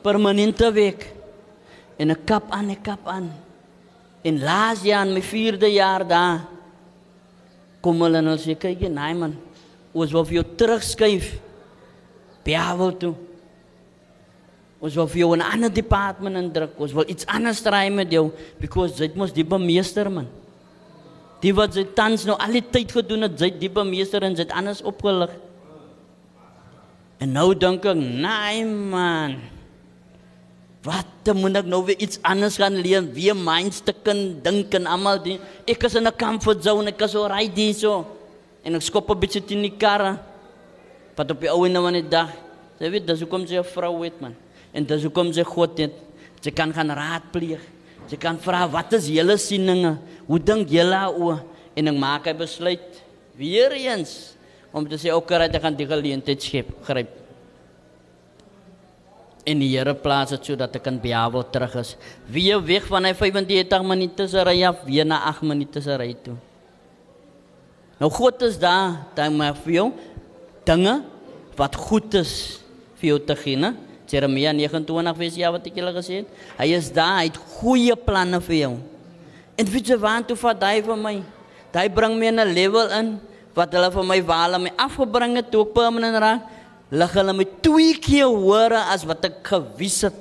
Permanente 0.03 0.73
week. 0.73 1.13
En 1.99 2.09
'n 2.11 2.25
kap 2.25 2.49
aan, 2.51 2.71
'n 2.71 2.81
kap 2.81 3.05
aan. 3.05 3.46
En 4.27 4.41
laas 4.43 4.83
jaar 4.83 5.07
in 5.07 5.15
my 5.15 5.23
4de 5.23 5.71
jaar 5.77 6.03
daar 6.07 6.47
kom 7.85 8.01
hulle 8.03 8.19
en 8.19 8.33
hulle 8.33 8.43
sê 8.43 8.57
kyk 8.59 8.83
jy, 8.83 8.91
nee 8.91 9.15
man. 9.15 9.37
Ons 9.95 10.15
wil 10.15 10.27
jou 10.39 10.45
terugskuif. 10.59 11.37
Biawo 12.47 12.91
toe. 12.99 13.15
Ons 14.83 14.97
wil 14.99 15.09
jou 15.09 15.37
'n 15.37 15.43
ander 15.43 15.73
department 15.73 16.37
indruk. 16.37 16.75
Ons 16.79 16.93
wil 16.93 17.09
iets 17.09 17.27
anders 17.27 17.63
draai 17.63 17.91
met 17.91 18.11
jou 18.11 18.33
because 18.59 18.97
dit 18.97 19.15
mos 19.15 19.33
die 19.33 19.45
bemeester 19.45 20.11
man. 20.11 20.27
Die 21.41 21.55
wat 21.55 21.75
sy 21.75 21.85
tans 21.95 22.25
nou 22.25 22.37
al 22.39 22.53
die 22.53 22.65
tyd 22.71 22.93
gedoen 22.93 23.23
het, 23.23 23.39
sy 23.39 23.51
die 23.51 23.71
bemeester 23.71 24.23
en 24.23 24.35
het 24.35 24.53
anders 24.53 24.83
opgelig. 24.83 25.31
En 27.19 27.33
nou 27.33 27.55
dink 27.55 27.85
ek, 27.85 27.97
nee 27.97 28.65
man. 28.65 29.56
Wat 30.87 31.35
moet 31.35 31.59
ek 31.59 31.67
nou 31.67 31.81
weer 31.89 31.99
iets 31.99 32.21
anders 32.23 32.61
gaan 32.63 32.79
leer? 32.79 33.03
Weer 33.03 33.35
mindstukken 33.35 34.39
dink 34.45 34.75
en 34.79 34.87
almal 34.87 35.19
die 35.25 35.41
ek 35.67 35.89
is 35.89 35.97
in 35.99 36.07
'n 36.07 36.15
comfort 36.15 36.63
zone, 36.63 36.89
ek 36.89 37.03
is 37.03 37.11
so 37.11 37.27
ry 37.27 37.51
hier 37.55 37.75
so. 37.75 38.07
En 38.63 38.75
ek 38.75 38.83
skop 38.83 39.11
'n 39.11 39.19
bietjie 39.19 39.45
teen 39.45 39.63
die 39.63 39.77
karre. 39.77 40.19
Wat 41.17 41.31
op 41.31 41.41
die 41.41 41.51
ou 41.51 41.65
en 41.67 41.93
net 41.93 42.11
dag. 42.11 42.31
Jy 42.79 42.91
weet, 42.91 43.07
dis 43.07 43.21
hoekom 43.21 43.47
sy 43.47 43.57
'n 43.59 43.65
vrou 43.65 44.05
het 44.05 44.21
man. 44.21 44.35
En 44.73 44.85
dis 44.85 45.03
hoekom 45.03 45.33
sy 45.33 45.43
God 45.43 45.79
het. 45.79 45.93
Sy 46.41 46.51
kan 46.51 46.73
gaan 46.73 46.91
raadpleeg. 46.91 47.61
Sy 48.07 48.17
kan 48.17 48.39
vra 48.39 48.69
wat 48.69 48.93
is 48.93 49.09
julle 49.09 49.37
sieninge? 49.37 49.99
Hoe 50.27 50.39
dink 50.39 50.69
julle 50.69 51.13
oor? 51.19 51.43
En 51.75 51.89
ek 51.89 51.95
maak 51.95 52.27
'n 52.27 52.37
besluit 52.37 53.03
weer 53.37 53.73
eens 53.73 54.37
om 54.73 54.87
te 54.89 54.97
sê 54.97 55.11
ook 55.11 55.29
dat 55.29 55.55
ek 55.55 55.63
gaan 55.63 55.77
die 55.77 55.87
geleentheid 55.87 56.43
skep, 56.43 56.69
gryp. 56.85 57.26
En 59.47 59.63
die 59.63 59.71
Here 59.71 59.95
plaas 59.95 60.33
dit 60.35 60.51
sodat 60.51 60.75
ek 60.75 60.83
kan 60.89 60.99
behaal 60.99 61.45
terug 61.55 61.77
is. 61.79 61.95
Wie 62.27 62.51
weg 62.67 62.89
van 62.91 63.07
hy 63.07 63.15
35 63.15 63.87
minute 63.87 64.27
se 64.29 64.43
ry 64.43 64.59
af, 64.67 64.83
weer 64.85 65.07
na 65.07 65.21
8 65.31 65.47
minute 65.47 65.83
se 65.83 65.95
ry 65.97 66.11
toe. 66.25 66.35
Nou 68.01 68.11
God 68.13 68.43
is 68.43 68.59
daar, 68.61 69.07
dan 69.15 69.37
maar 69.39 69.55
vir 69.65 69.79
jou 69.79 69.87
dinge 70.67 70.99
wat 71.57 71.79
goed 71.79 72.13
is 72.19 72.59
vir 72.99 73.15
jou 73.15 73.21
te 73.23 73.37
gee, 73.39 73.57
né? 73.57 73.73
Jeremia 74.07 74.53
29 74.55 75.17
vers 75.19 75.39
ja 75.39 75.51
wat 75.55 75.65
ek 75.67 75.79
julle 75.81 75.95
gesê 75.95 76.21
het. 76.21 76.29
Hy 76.59 76.69
is 76.77 76.91
daar, 76.95 77.23
hy 77.23 77.31
het 77.31 77.39
goeie 77.59 77.97
planne 77.97 78.41
vir 78.45 78.57
jou. 78.59 78.75
En 79.57 79.73
weet 79.73 79.95
jy 79.95 79.97
waar 79.99 80.27
toe 80.27 80.37
vat 80.39 80.67
hy 80.69 80.83
vir 80.85 81.01
my? 81.01 81.15
Hy 81.77 81.89
bring 81.93 82.15
my 82.17 82.29
in 82.31 82.41
'n 82.41 82.55
level 82.57 82.89
in 82.99 83.09
wat 83.55 83.73
hulle 83.73 83.91
vir 83.93 84.05
my 84.05 84.21
waal 84.23 84.59
my 84.59 84.73
afgebring 84.77 85.37
het 85.37 85.51
toe 85.51 85.65
ek 85.67 85.75
permanent 85.75 86.17
raak. 86.17 86.41
Lig 86.91 87.15
hulle 87.19 87.33
my 87.35 87.47
twee 87.67 87.97
keer 87.99 88.31
hoor 88.31 88.77
as 88.79 89.03
wat 89.09 89.25
ek 89.27 89.41
gewys 89.49 90.05
het. 90.07 90.19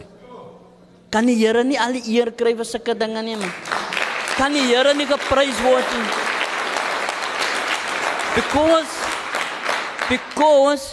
Kan 1.14 1.30
die 1.30 1.38
Here 1.38 1.62
nie 1.64 1.78
al 1.78 1.94
die 1.94 2.18
eer 2.18 2.32
kry 2.34 2.56
vir 2.58 2.66
sulke 2.66 2.96
dinge 2.98 3.22
nie 3.22 3.38
man? 3.38 3.52
Kan 4.36 4.56
die 4.58 4.66
Here 4.66 4.96
nie 4.98 5.06
geprys 5.06 5.62
word 5.62 5.92
nie? 5.94 6.08
Because 8.36 8.92
because 10.10 10.88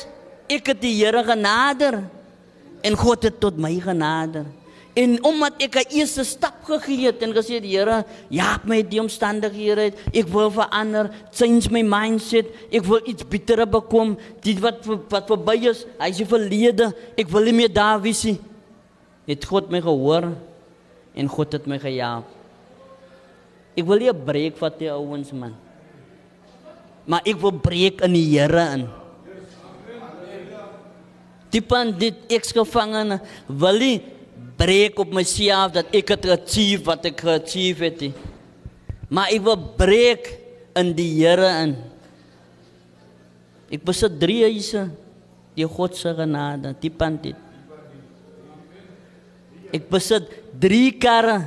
ek 0.52 0.74
het 0.74 0.82
die 0.84 0.92
Here 1.00 1.24
genader 1.24 2.02
en 2.84 2.98
God 2.98 3.24
het 3.24 3.40
tot 3.40 3.56
my 3.56 3.72
genader. 3.80 4.44
En 4.92 5.16
omdat 5.24 5.56
ek 5.56 5.74
'n 5.74 5.96
eerste 5.96 6.24
stap 6.24 6.64
gegee 6.68 7.06
het 7.08 7.22
en 7.22 7.32
gesê 7.32 7.60
die 7.60 7.76
Here, 7.76 8.04
ja, 8.28 8.60
my 8.64 8.82
die 8.82 9.00
omstandighede, 9.00 9.92
ek 10.12 10.28
wil 10.28 10.50
verander, 10.50 11.08
change 11.32 11.70
my 11.70 11.80
mindset, 11.80 12.46
ek 12.70 12.84
wil 12.84 13.00
iets 13.08 13.24
beter 13.24 13.64
bekom, 13.66 14.18
dit 14.42 14.60
wat 14.60 14.84
wat 14.84 15.26
verby 15.26 15.68
is, 15.68 15.86
hy 15.98 16.08
is 16.08 16.20
verlede, 16.28 16.92
ek 17.16 17.28
wil 17.28 17.42
nie 17.42 17.52
meer 17.52 17.72
daar 17.72 18.00
wees 18.00 18.24
nie. 18.24 18.38
Het 19.26 19.44
God 19.44 19.70
my 19.70 19.80
gehoor 19.80 20.36
en 21.14 21.28
God 21.28 21.52
het 21.52 21.66
my 21.66 21.78
gehelp. 21.78 22.28
Ek 23.74 23.86
wil 23.86 23.98
nie 23.98 24.10
'n 24.10 24.24
breek 24.24 24.56
vat 24.58 24.78
die 24.78 24.90
ouens 24.92 25.32
man. 25.32 25.54
Maar 27.06 27.22
ek 27.24 27.40
wil 27.40 27.52
breek 27.52 28.02
in 28.02 28.12
die 28.12 28.38
Here 28.38 28.74
in. 28.74 28.88
Die 31.50 31.62
pan 31.62 31.98
dit 31.98 32.14
eksgevangene 32.28 33.20
wil 33.48 33.78
nie 33.78 34.02
breek 34.58 34.98
op 35.02 35.12
myself 35.14 35.72
dat 35.76 35.94
ek 35.94 36.14
het 36.14 36.28
achieve 36.36 36.86
wat 36.90 37.06
ek 37.08 37.24
achieve 37.38 37.88
het 37.88 38.04
nie. 38.06 38.12
Maar 39.12 39.32
ek 39.34 39.44
wil 39.44 39.58
breek 39.78 40.28
in 40.78 40.92
die 40.96 41.10
Here 41.18 41.48
in. 41.62 41.76
Ek 43.72 43.84
besit 43.84 44.18
drie 44.20 44.42
huise 44.44 44.86
die 45.56 45.68
God 45.68 45.96
se 45.96 46.12
genade, 46.16 46.72
die 46.80 46.92
pand 46.92 47.26
dit. 47.26 47.36
Ek 49.72 49.88
besit 49.92 50.28
drie 50.60 50.92
karre. 51.00 51.40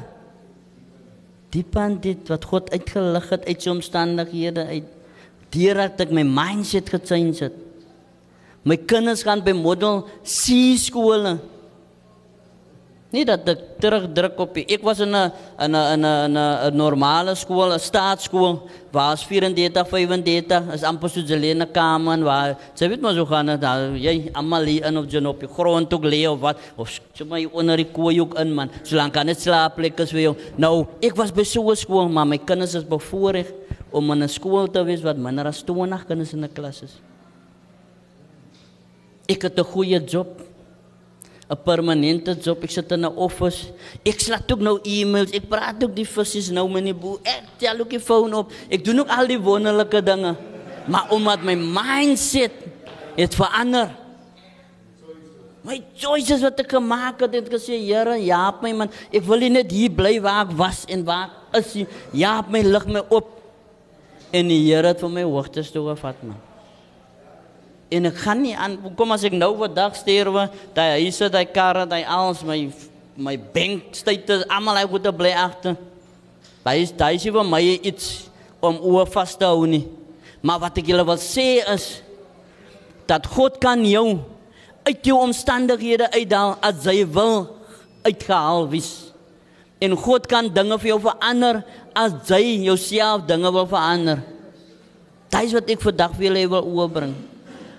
Die 1.53 1.63
pand 1.63 2.01
dit 2.03 2.29
wat 2.29 2.45
God 2.49 2.71
uitgelig 2.73 3.29
het 3.31 3.45
uit 3.47 3.63
sy 3.63 3.71
omstandighede 3.71 4.65
uit. 4.73 4.87
Deurdat 5.53 6.01
ek 6.03 6.13
my 6.13 6.25
mindset 6.27 6.89
gechange 6.91 7.37
het. 7.45 7.55
My 8.65 8.77
kinders 8.81 9.21
gaan 9.23 9.43
by 9.45 9.53
model 9.55 10.03
C 10.25 10.73
skole. 10.81 11.37
Nie 13.15 13.23
dat 13.23 13.47
ek 13.47 13.59
terugdruk 13.79 14.39
op 14.43 14.57
die. 14.57 14.65
Ek 14.75 14.81
was 14.83 14.99
in 14.99 15.15
'n 15.15 15.31
in 15.63 15.75
'n 15.75 15.85
in 15.93 16.03
'n 16.03 16.35
'n 16.35 16.37
'n 16.37 16.75
normale 16.75 17.35
skool, 17.35 17.71
'n 17.71 17.79
staatskool 17.79 18.67
waar 18.91 19.13
as 19.13 19.23
34, 19.23 19.87
35 19.87 20.73
is 20.73 20.83
amper 20.83 21.09
so 21.09 21.21
Jelena 21.21 21.65
kamer 21.65 22.23
waar 22.23 22.57
jy 22.75 22.89
weet 22.89 23.01
maar 23.01 23.13
so 23.13 23.25
gaan 23.25 23.45
dit 23.45 23.61
jy 24.01 24.31
almal 24.33 24.63
hier 24.63 24.85
in 24.85 24.97
of 24.97 25.05
jy 25.11 25.23
op 25.25 25.39
die 25.39 25.47
grond 25.47 25.93
ook 25.93 26.03
lê 26.03 26.27
of 26.27 26.39
wat 26.39 26.57
of 26.77 26.89
jy 27.13 27.25
maar 27.25 27.39
onder 27.53 27.77
die 27.77 27.91
kooi 27.91 28.19
ook 28.21 28.39
in 28.39 28.53
man. 28.53 28.69
Solank 28.83 29.13
kan 29.13 29.27
dit 29.27 29.39
slaapplek 29.39 29.99
is 29.99 30.11
vir 30.11 30.21
jou. 30.21 30.35
Nou, 30.57 30.85
ek 31.01 31.15
was 31.15 31.31
by 31.31 31.43
so 31.43 31.69
'n 31.71 31.75
skool, 31.75 32.09
maar 32.09 32.25
my 32.27 32.37
kinders 32.37 32.75
is 32.75 32.83
bevoorreg 32.83 33.47
om 33.91 34.11
in 34.11 34.23
'n 34.23 34.29
skool 34.29 34.67
te 34.67 34.83
wees 34.83 35.01
wat 35.01 35.17
minder 35.17 35.45
as 35.45 35.63
20 35.63 36.05
kinders 36.05 36.33
in 36.33 36.43
'n 36.43 36.53
klas 36.53 36.83
is. 36.83 36.99
Ek 39.27 39.41
het 39.41 39.57
'n 39.57 39.63
goeie 39.63 40.03
job. 40.03 40.44
'n 41.49 41.57
Permanente 41.63 42.33
job. 42.41 42.63
Ek 42.63 42.71
sit 42.71 42.91
in 42.91 43.05
'n 43.05 43.15
office. 43.15 43.71
Ek 44.03 44.19
slaat 44.19 44.51
ook 44.51 44.59
nou 44.59 44.79
e-mails. 44.81 45.31
Ek 45.31 45.47
praat 45.47 45.83
ook 45.83 45.95
die 45.95 46.07
versies 46.07 46.49
nou 46.49 46.69
met 46.69 46.83
die 46.83 46.93
boer. 46.93 47.19
Ek 47.23 47.43
tel 47.57 47.79
ook 47.79 47.89
die 47.89 47.99
foon 47.99 48.33
op. 48.33 48.51
Ek 48.69 48.83
doen 48.83 48.99
ook 48.99 49.09
al 49.09 49.27
die 49.27 49.39
wonderlike 49.39 50.03
dinge. 50.03 50.35
Maar 50.87 51.05
omdat 51.09 51.43
my 51.43 51.55
mindset 51.55 52.51
het 53.15 53.35
verander. 53.35 53.89
My 55.65 55.81
choices 55.97 56.41
wat 56.41 56.59
ek 56.61 56.75
gemaak 56.77 57.21
het, 57.25 57.33
het 57.33 57.49
gesê, 57.49 57.77
Here, 57.81 58.17
jaap 58.21 58.61
my 58.61 58.73
man. 58.73 58.89
Ek 59.11 59.23
wil 59.25 59.39
nie 59.39 59.49
net 59.49 59.71
hier 59.71 59.89
bly 59.89 60.19
waar 60.21 60.45
ek 60.45 60.53
was 60.57 60.85
en 60.85 61.03
waar 61.05 61.29
is 61.53 61.73
jy. 61.73 61.87
Jaap 62.13 62.51
my 62.53 62.61
lig 62.61 62.85
my 62.85 63.01
op. 63.09 63.31
En 64.31 64.47
die 64.47 64.61
Here 64.67 64.93
het 64.93 65.01
vir 65.01 65.09
my 65.09 65.23
hoogtes 65.23 65.71
toe 65.73 65.87
gevat 65.89 66.21
man. 66.21 66.44
En 67.93 68.09
ek 68.09 68.17
gaan 68.23 68.41
nie 68.41 68.55
aan 68.57 68.79
kom 68.97 69.13
as 69.13 69.25
ek 69.27 69.35
nou 69.37 69.51
vandag 69.59 69.97
sterwe, 69.99 70.47
daai 70.73 71.03
huise, 71.03 71.29
daai 71.29 71.45
karre, 71.45 71.85
daai 71.89 72.03
alles 72.03 72.41
my 72.45 72.59
my 73.15 73.37
bank 73.39 73.93
status 73.95 74.43
almal 74.51 74.75
hy 74.75 74.87
moet 74.91 75.05
bly 75.15 75.31
agter. 75.31 75.77
Daai 76.65 76.81
is 76.81 76.91
daai 76.91 77.15
is 77.15 77.27
vir 77.29 77.45
my 77.47 77.61
iets 77.61 78.25
om 78.59 78.79
oor 78.81 79.07
vas 79.07 79.35
te 79.37 79.45
hou 79.45 79.67
nie. 79.69 79.85
Maar 80.41 80.65
wat 80.65 80.81
ek 80.81 80.89
julle 80.89 81.05
wil 81.07 81.19
sê 81.21 81.61
is 81.73 81.85
dat 83.07 83.27
God 83.29 83.59
kan 83.61 83.85
jou 83.85 84.17
uit 84.85 85.05
jou 85.05 85.17
omstandighede 85.21 86.09
uithaal 86.13 86.57
as 86.65 86.85
hy 86.89 87.03
wil 87.05 87.47
uitgehaal 88.05 88.67
wees. 88.69 89.13
En 89.81 89.95
God 89.97 90.27
kan 90.29 90.49
dinge 90.53 90.77
vir 90.81 90.93
jou 90.93 90.99
verander 91.05 91.61
as 91.97 92.17
jy 92.29 92.65
jouself 92.65 93.25
dinge 93.29 93.51
wil 93.53 93.69
verander. 93.69 94.21
Dit 95.29 95.49
is 95.49 95.55
wat 95.57 95.71
ek 95.71 95.81
vandag 95.85 96.13
vir 96.17 96.29
julle 96.29 96.45
wil 96.53 96.69
oorbring. 96.81 97.15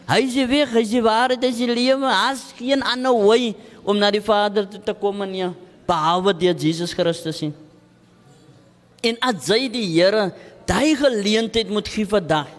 Hy 0.07 0.20
is 0.22 0.36
die 0.38 0.46
weg, 0.46 0.70
hy 0.70 0.84
is 0.84 0.92
die 0.94 1.02
waarheid, 1.02 1.42
hy 1.42 1.50
is 1.50 1.59
die 1.59 1.70
lewe. 1.70 2.07
As 2.07 2.44
geen 2.59 2.82
ander 2.86 3.14
wy 3.26 3.54
om 3.82 3.98
na 3.98 4.11
die 4.14 4.22
Vader 4.22 4.66
toe 4.70 4.80
te 4.82 4.94
kom 4.94 5.24
nie, 5.26 5.48
behalwe 5.86 6.34
deur 6.38 6.54
Jesus 6.54 6.94
Christus 6.94 7.42
nie. 7.42 7.54
En 9.07 9.18
as 9.22 9.48
jy 9.50 9.66
die 9.70 9.86
Here 9.90 10.30
daai 10.66 10.94
geleentheid 10.98 11.70
moet 11.70 11.88
gee 11.90 12.07
vandag. 12.09 12.50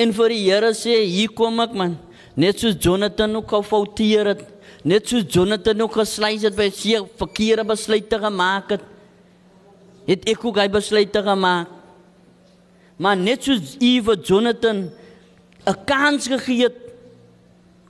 En 0.00 0.12
vir 0.16 0.32
die 0.32 0.42
Here 0.46 0.72
sê, 0.76 1.02
hier 1.08 1.32
kom 1.36 1.60
ek 1.64 1.76
man. 1.76 1.96
Net 2.36 2.60
soos 2.60 2.76
Jonathan 2.82 3.36
ook 3.38 3.52
gefouteer 3.52 4.32
het, 4.32 4.42
net 4.84 5.06
soos 5.08 5.24
Jonathan 5.30 5.84
ook 5.86 6.00
gesluis 6.00 6.42
het 6.44 6.56
by 6.56 6.66
sy 6.74 6.98
verkeerde 7.20 7.64
besluite 7.68 8.18
gemaak 8.20 8.74
het. 8.74 8.84
Het 10.08 10.26
ek 10.34 10.44
ook 10.44 10.58
hy 10.60 10.66
besluite 10.72 11.22
gemaak. 11.24 11.70
Maar 13.00 13.16
net 13.18 13.46
soos 13.46 13.76
Eve 13.82 14.18
Jonathan 14.20 14.84
'n 15.66 15.84
kans 15.84 16.26
gegee 16.26 16.62
het 16.62 16.78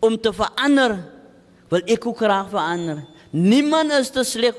om 0.00 0.20
te 0.20 0.32
verander, 0.32 1.04
wil 1.68 1.82
ek 1.86 2.06
ook 2.06 2.16
graag 2.16 2.48
verander. 2.48 3.04
Niemand 3.30 3.92
is 3.92 4.10
te 4.10 4.22
sleg 4.24 4.54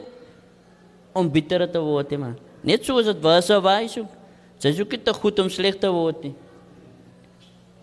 om 1.14 1.32
bitter 1.32 1.70
te 1.72 1.80
word 1.80 2.10
nie, 2.10 2.20
man. 2.20 2.36
Net 2.62 2.84
soos 2.86 3.06
dit 3.06 3.22
was 3.22 3.50
of 3.50 3.64
wys 3.64 3.98
ook. 3.98 4.12
Sy 4.60 4.68
is 4.74 4.82
ook 4.82 4.92
nie 4.92 5.04
te 5.04 5.14
goed 5.14 5.40
om 5.40 5.50
sleg 5.50 5.78
te 5.80 5.92
word 5.92 6.24
nie. 6.24 6.34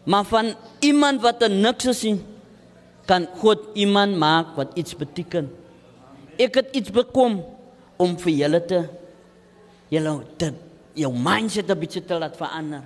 Maar 0.04 0.24
van 0.24 0.52
iemand 0.80 1.22
wat 1.22 1.42
er 1.42 1.50
niks 1.50 1.86
is 1.86 2.02
nie, 2.02 2.18
kan 3.06 3.26
God 3.38 3.72
iemand 3.78 4.16
maak 4.18 4.56
wat 4.56 4.74
iets 4.78 4.96
beteken. 4.98 5.48
Ek 6.36 6.54
het 6.60 6.76
iets 6.76 6.90
bekom 6.90 7.40
om 7.96 8.18
vir 8.18 8.32
julle 8.32 8.60
te 8.66 8.82
julle 9.92 10.12
te 10.40 10.52
jou 10.96 11.12
mindset 11.12 11.70
'n 11.70 11.78
bietjie 11.78 12.04
te 12.04 12.18
laat 12.18 12.36
verander 12.36 12.82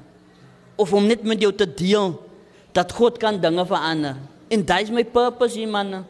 of 0.76 0.92
om 0.92 1.06
net 1.06 1.22
met 1.22 1.40
jou 1.40 1.52
te 1.52 1.66
deel 1.66 2.25
dat 2.76 2.92
God 2.92 3.16
kan 3.18 3.40
dinge 3.40 3.64
verander. 3.66 4.18
En 4.52 4.62
dit 4.62 4.82
is 4.84 4.92
my 4.92 5.04
purpose 5.04 5.56
hier 5.56 5.70
man. 5.70 6.02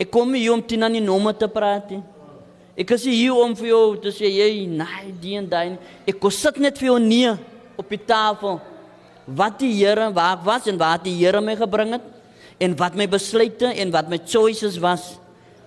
Ek 0.00 0.08
kom 0.14 0.32
hier 0.34 0.54
om 0.54 0.62
teen 0.64 0.86
aan 0.86 0.96
die 0.96 1.04
nomme 1.04 1.34
te 1.36 1.48
praat. 1.52 1.92
Nie. 1.92 2.02
Ek 2.78 2.94
is 2.94 3.04
hier 3.10 3.34
om 3.34 3.54
vir 3.58 3.72
jou 3.72 3.84
te 4.02 4.12
sê 4.14 4.30
jy 4.30 4.50
nee, 4.70 5.12
die 5.20 5.34
en 5.40 5.48
daai. 5.50 5.76
Ek 6.08 6.20
kom 6.22 6.32
sit 6.34 6.60
net 6.62 6.78
vir 6.78 6.92
jou 6.92 6.98
neer 7.02 7.38
op 7.78 7.90
die 7.90 8.00
tafel. 8.00 8.60
Wat 9.26 9.58
die 9.60 9.72
Here 9.74 10.08
waar 10.14 10.38
was 10.46 10.70
en 10.70 10.78
waar 10.80 11.02
die 11.02 11.16
Here 11.18 11.42
my 11.44 11.58
gebring 11.58 11.98
het 11.98 12.06
en 12.62 12.74
wat 12.78 12.96
my 12.98 13.06
besluite 13.10 13.68
en 13.74 13.92
wat 13.94 14.08
my 14.10 14.18
choices 14.24 14.78
was 14.82 15.18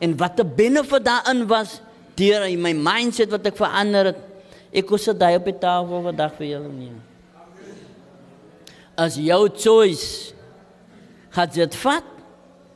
en 0.02 0.16
wat 0.20 0.40
die 0.40 0.48
benefit 0.48 1.06
daarin 1.06 1.46
was 1.48 1.78
deur 2.20 2.48
my 2.58 2.74
mindset 2.74 3.32
wat 3.32 3.46
ek 3.52 3.60
verander 3.60 4.12
het. 4.12 4.26
Ek 4.72 4.88
kom 4.88 5.00
sit 5.00 5.20
daai 5.20 5.36
op 5.38 5.48
die 5.48 5.60
tafel 5.60 6.08
vandag 6.10 6.36
vir 6.40 6.54
julle 6.56 6.74
neer 6.74 7.11
as 9.00 9.18
jou 9.20 9.44
choice 9.56 10.34
gaan 11.32 11.52
jy 11.52 11.66
dit 11.66 11.78
vat 11.84 12.08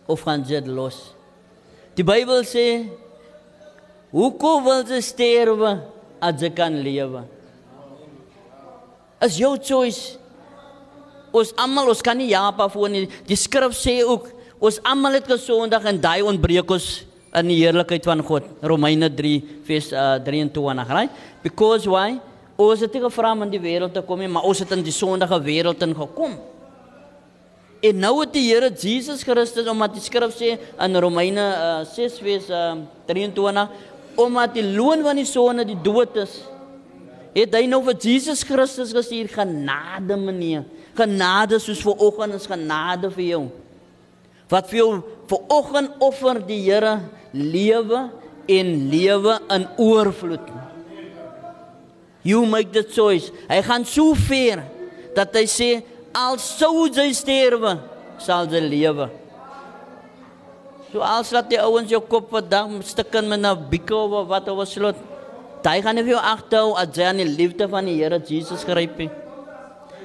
of 0.07 0.22
gaan 0.24 0.43
jy 0.45 0.61
dit 0.61 0.72
los? 0.72 0.97
Die 1.95 2.05
Bybel 2.05 2.43
sê 2.47 2.86
hoekom 4.16 4.66
wil 4.68 4.84
jy 4.88 5.01
sterwe 5.03 5.78
as 6.24 6.43
jy 6.43 6.51
kan 6.55 6.76
lewe? 6.84 7.26
As 9.24 9.39
jou 9.39 9.55
choice 9.59 10.20
ons 11.36 11.51
almal 11.59 11.91
ons 11.91 12.03
kan 12.03 12.16
nie 12.18 12.32
ja 12.32 12.47
pa 12.55 12.70
voor 12.72 12.91
nie. 12.91 13.05
Die 13.28 13.39
skrif 13.39 13.76
sê 13.76 13.99
ook 14.05 14.30
ons 14.63 14.80
almal 14.88 15.18
het 15.20 15.28
gesondig 15.28 15.84
en 15.91 15.99
daai 15.99 16.24
ontbreek 16.24 16.72
ons 16.72 16.88
in 17.36 17.51
die 17.51 17.59
heerlikheid 17.59 18.05
van 18.07 18.24
God. 18.24 18.47
Romeine 18.63 19.09
3 19.11 19.34
vers 19.68 19.91
uh, 19.91 20.16
23, 20.24 20.93
right? 20.95 21.11
Because 21.43 21.89
why? 21.89 22.16
Ons 22.56 22.84
het 22.86 22.93
nie 22.95 23.03
gevra 23.03 23.34
om 23.36 23.43
in 23.43 23.51
die 23.51 23.60
wêreld 23.60 23.91
te 23.95 24.03
kom 24.06 24.22
nie, 24.24 24.32
maar 24.32 24.45
ons 24.47 24.62
het 24.64 24.72
in 24.72 24.84
die 24.84 24.93
sondige 24.95 25.39
wêreld 25.43 25.82
ingekom. 25.84 26.38
En 27.84 27.99
nou 27.99 28.14
het 28.22 28.32
die 28.34 28.45
Here 28.47 28.72
Jesus 28.72 29.24
Christus 29.28 29.68
omdat 29.70 29.97
die 29.97 30.03
skrif 30.03 30.34
sê 30.38 30.56
in 30.56 30.97
Romeine 31.03 31.43
uh, 31.43 31.84
6 31.91 32.22
vers 32.24 32.47
uh, 32.49 32.72
23 33.10 33.91
omdat 34.16 34.53
die 34.56 34.64
loon 34.64 35.03
van 35.03 35.20
die 35.20 35.28
sonde 35.28 35.66
die 35.68 35.78
dood 35.84 36.16
is. 36.22 36.38
Het 37.36 37.58
hy 37.58 37.66
nou 37.68 37.82
vir 37.84 37.97
Jesus 37.99 38.45
Christus 38.47 38.93
gestuur 38.95 39.28
genade 39.34 40.16
meneer. 40.16 40.64
Genade 40.95 41.60
soos 41.60 41.84
vir 41.84 41.99
oggend 42.08 42.38
is 42.38 42.47
genade 42.47 43.12
vir 43.12 43.26
jou. 43.26 43.41
Wat 44.47 44.72
vir 44.72 44.80
jou 44.80 44.91
vir 45.28 45.51
oggend 45.51 46.06
offer 46.06 46.39
die 46.47 46.62
Here 46.64 47.01
lewe 47.36 48.06
en 48.47 48.72
lewe 48.88 49.36
in 49.51 49.68
oorvloed. 49.84 50.47
You 52.26 52.41
make 52.49 52.73
the 52.73 52.82
choice. 52.82 53.30
Hy 53.45 53.61
gaan 53.61 53.86
so 53.86 54.15
ver 54.17 54.63
dat 55.13 55.36
hy 55.38 55.45
sê 55.45 55.69
al 56.09 56.39
sou 56.41 56.88
jy 56.89 57.11
sterwe, 57.13 57.76
sal 58.17 58.49
jy 58.49 58.63
lewe. 58.65 59.05
So 60.89 61.05
als 61.05 61.30
laat 61.36 61.51
die 61.51 61.61
ouens 61.61 61.93
jou 61.93 62.01
kop 62.01 62.34
vandag 62.34 62.82
stukken 62.89 63.30
met 63.30 63.45
'n 63.45 63.69
bieke 63.69 63.93
of 63.93 64.28
wat 64.28 64.49
oor 64.49 64.65
slot. 64.65 64.97
Daai 65.61 65.82
gaan 65.82 65.95
nie 65.95 66.03
vir 66.03 66.17
jou 66.17 66.23
agterhou 66.34 66.73
as 66.73 66.89
jy 66.97 67.05
aan 67.05 67.21
die 67.21 67.30
liefde 67.30 67.69
van 67.69 67.86
die 67.86 68.01
Here 68.01 68.19
Jesus 68.19 68.63
gryp 68.63 68.97
nie. 68.97 69.09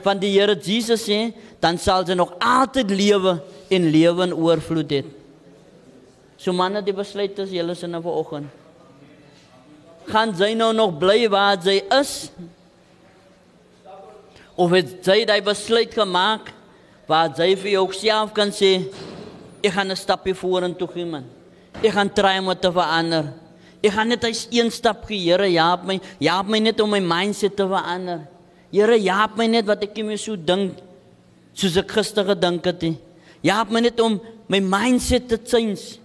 Van 0.03 0.19
die 0.19 0.33
Here 0.33 0.55
Jesus 0.55 1.09
sê, 1.09 1.33
dan 1.61 1.79
sal 1.79 2.05
jy 2.05 2.15
nog 2.15 2.37
altyd 2.39 2.91
lewe 2.91 3.41
en 3.71 3.91
lewe 3.91 4.23
in 4.25 4.33
oorvloed 4.33 4.91
hê. 4.91 5.05
So 6.37 6.53
manne, 6.53 6.83
die 6.83 6.93
besluit 6.93 7.39
is 7.39 7.51
julle 7.51 7.75
se 7.75 7.87
nou 7.87 8.03
vanoggend 8.03 8.60
gaan 10.09 10.35
sy 10.37 10.55
nou 10.55 10.73
nog 10.73 10.99
bly 10.99 11.29
waar 11.29 11.61
sy 11.63 11.81
is? 12.01 12.31
Of 14.57 14.73
het 14.77 14.97
sy 15.05 15.25
daai 15.25 15.41
besluit 15.45 15.93
gemaak 15.95 16.53
waar 17.11 17.33
sy 17.37 17.55
vir 17.59 17.77
jouself 17.79 18.33
kan 18.37 18.53
sê 18.55 18.89
ek 19.63 19.73
gaan 19.73 19.91
'n 19.91 19.97
stapie 19.97 20.35
vorentoe 20.35 20.89
gee 20.89 21.05
man. 21.05 21.25
Ek 21.83 21.93
gaan 21.93 22.13
try 22.13 22.39
om 22.39 22.55
te 22.55 22.73
verander. 22.73 23.33
Ek 23.83 23.93
gaan 23.93 24.09
net 24.09 24.25
eens 24.25 24.47
een 24.51 24.71
stap 24.71 25.05
gee. 25.09 25.31
Here, 25.31 25.49
help 25.57 25.85
my. 25.85 26.01
Help 26.21 26.47
my 26.47 26.59
net 26.59 26.81
om 26.81 26.91
my 26.91 27.01
mindset 27.01 27.57
te 27.57 27.67
verander. 27.67 28.27
Here, 28.71 28.99
help 28.99 29.37
my 29.37 29.47
net 29.47 29.67
wat 29.67 29.83
ek 29.83 29.97
nie 29.97 30.05
meer 30.05 30.21
so 30.21 30.37
dink 30.37 30.79
soos 31.55 31.77
ek 31.77 31.91
gister 31.91 32.25
gedink 32.25 32.65
het 32.65 32.83
nie. 32.83 32.97
Help 33.43 33.73
my 33.73 33.81
net 33.81 34.01
om 34.01 34.21
my 34.49 34.61
mindset 34.61 35.29
te 35.29 35.39
change. 35.41 35.99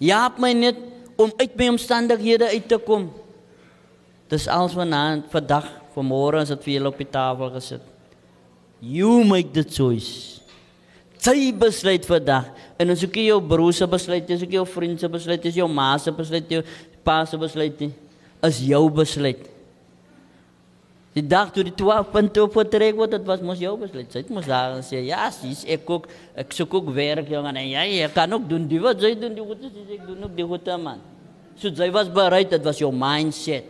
Help 0.00 0.38
my 0.38 0.52
net 0.56 0.76
om 1.18 1.32
uit 1.36 1.56
my 1.58 1.68
omstandighede 1.74 2.46
uit 2.52 2.68
te 2.70 2.78
kom. 2.78 3.08
Dis 4.30 4.46
alles 4.46 4.76
vanaand, 4.78 5.26
vandag, 5.32 5.66
vanmôre 5.96 6.44
is 6.44 6.52
dit 6.52 6.66
vir 6.66 6.74
julle 6.76 6.92
op 6.92 7.00
die 7.00 7.08
tafel 7.10 7.50
gesit. 7.56 7.84
You 8.78 9.24
make 9.26 9.50
the 9.56 9.64
choice. 9.66 10.38
Jy 11.18 11.50
besluit 11.58 12.06
vandag. 12.06 12.46
En 12.78 12.94
as 12.94 13.02
ek 13.02 13.18
jou 13.24 13.40
broer 13.42 13.74
se 13.74 13.86
besluit, 13.90 14.30
as 14.30 14.44
ek 14.46 14.54
jou 14.54 14.62
vriend 14.70 15.00
se 15.02 15.10
besluit, 15.10 15.48
as 15.50 15.58
jou 15.58 15.66
ma 15.66 15.90
se 15.98 16.14
besluit, 16.14 16.52
jou 16.54 16.62
pa 17.02 17.24
se 17.26 17.40
besluit, 17.40 17.80
nie, 17.82 17.90
is 18.46 18.60
jou 18.68 18.84
besluit. 18.94 19.42
Die 21.18 21.26
dag 21.26 21.50
toe 21.50 21.64
die 21.66 21.74
12 21.74 22.12
punte 22.12 22.42
op 22.44 22.54
vertrek 22.54 22.94
word, 22.94 23.16
dit 23.16 23.24
was 23.26 23.40
mos 23.42 23.58
jou 23.58 23.72
besluit. 23.80 24.06
Sy 24.12 24.20
het 24.22 24.28
mos 24.30 24.46
daar 24.46 24.76
gesê, 24.76 25.00
ja, 25.08 25.24
sis, 25.34 25.64
ek 25.66 25.88
ook 25.90 26.06
ek 26.38 26.54
soek 26.54 26.76
ook 26.78 26.92
werk 26.94 27.30
jong 27.32 27.48
en 27.50 27.58
ja, 27.64 27.82
jy 27.88 28.06
kan 28.14 28.36
ook 28.36 28.44
doen 28.46 28.68
die 28.70 28.78
wat 28.82 29.02
jy 29.02 29.16
doen, 29.18 29.34
die 29.34 29.46
wat 29.46 29.64
jy 29.64 29.86
ek 29.96 30.04
doen 30.06 30.28
ook 30.28 30.36
die 30.36 30.46
wat 30.46 30.70
man. 30.78 31.02
So 31.58 31.72
jy 31.74 31.88
was 31.90 32.12
bereid, 32.14 32.52
dit 32.54 32.62
was 32.62 32.78
jou 32.78 32.92
mindset. 32.94 33.66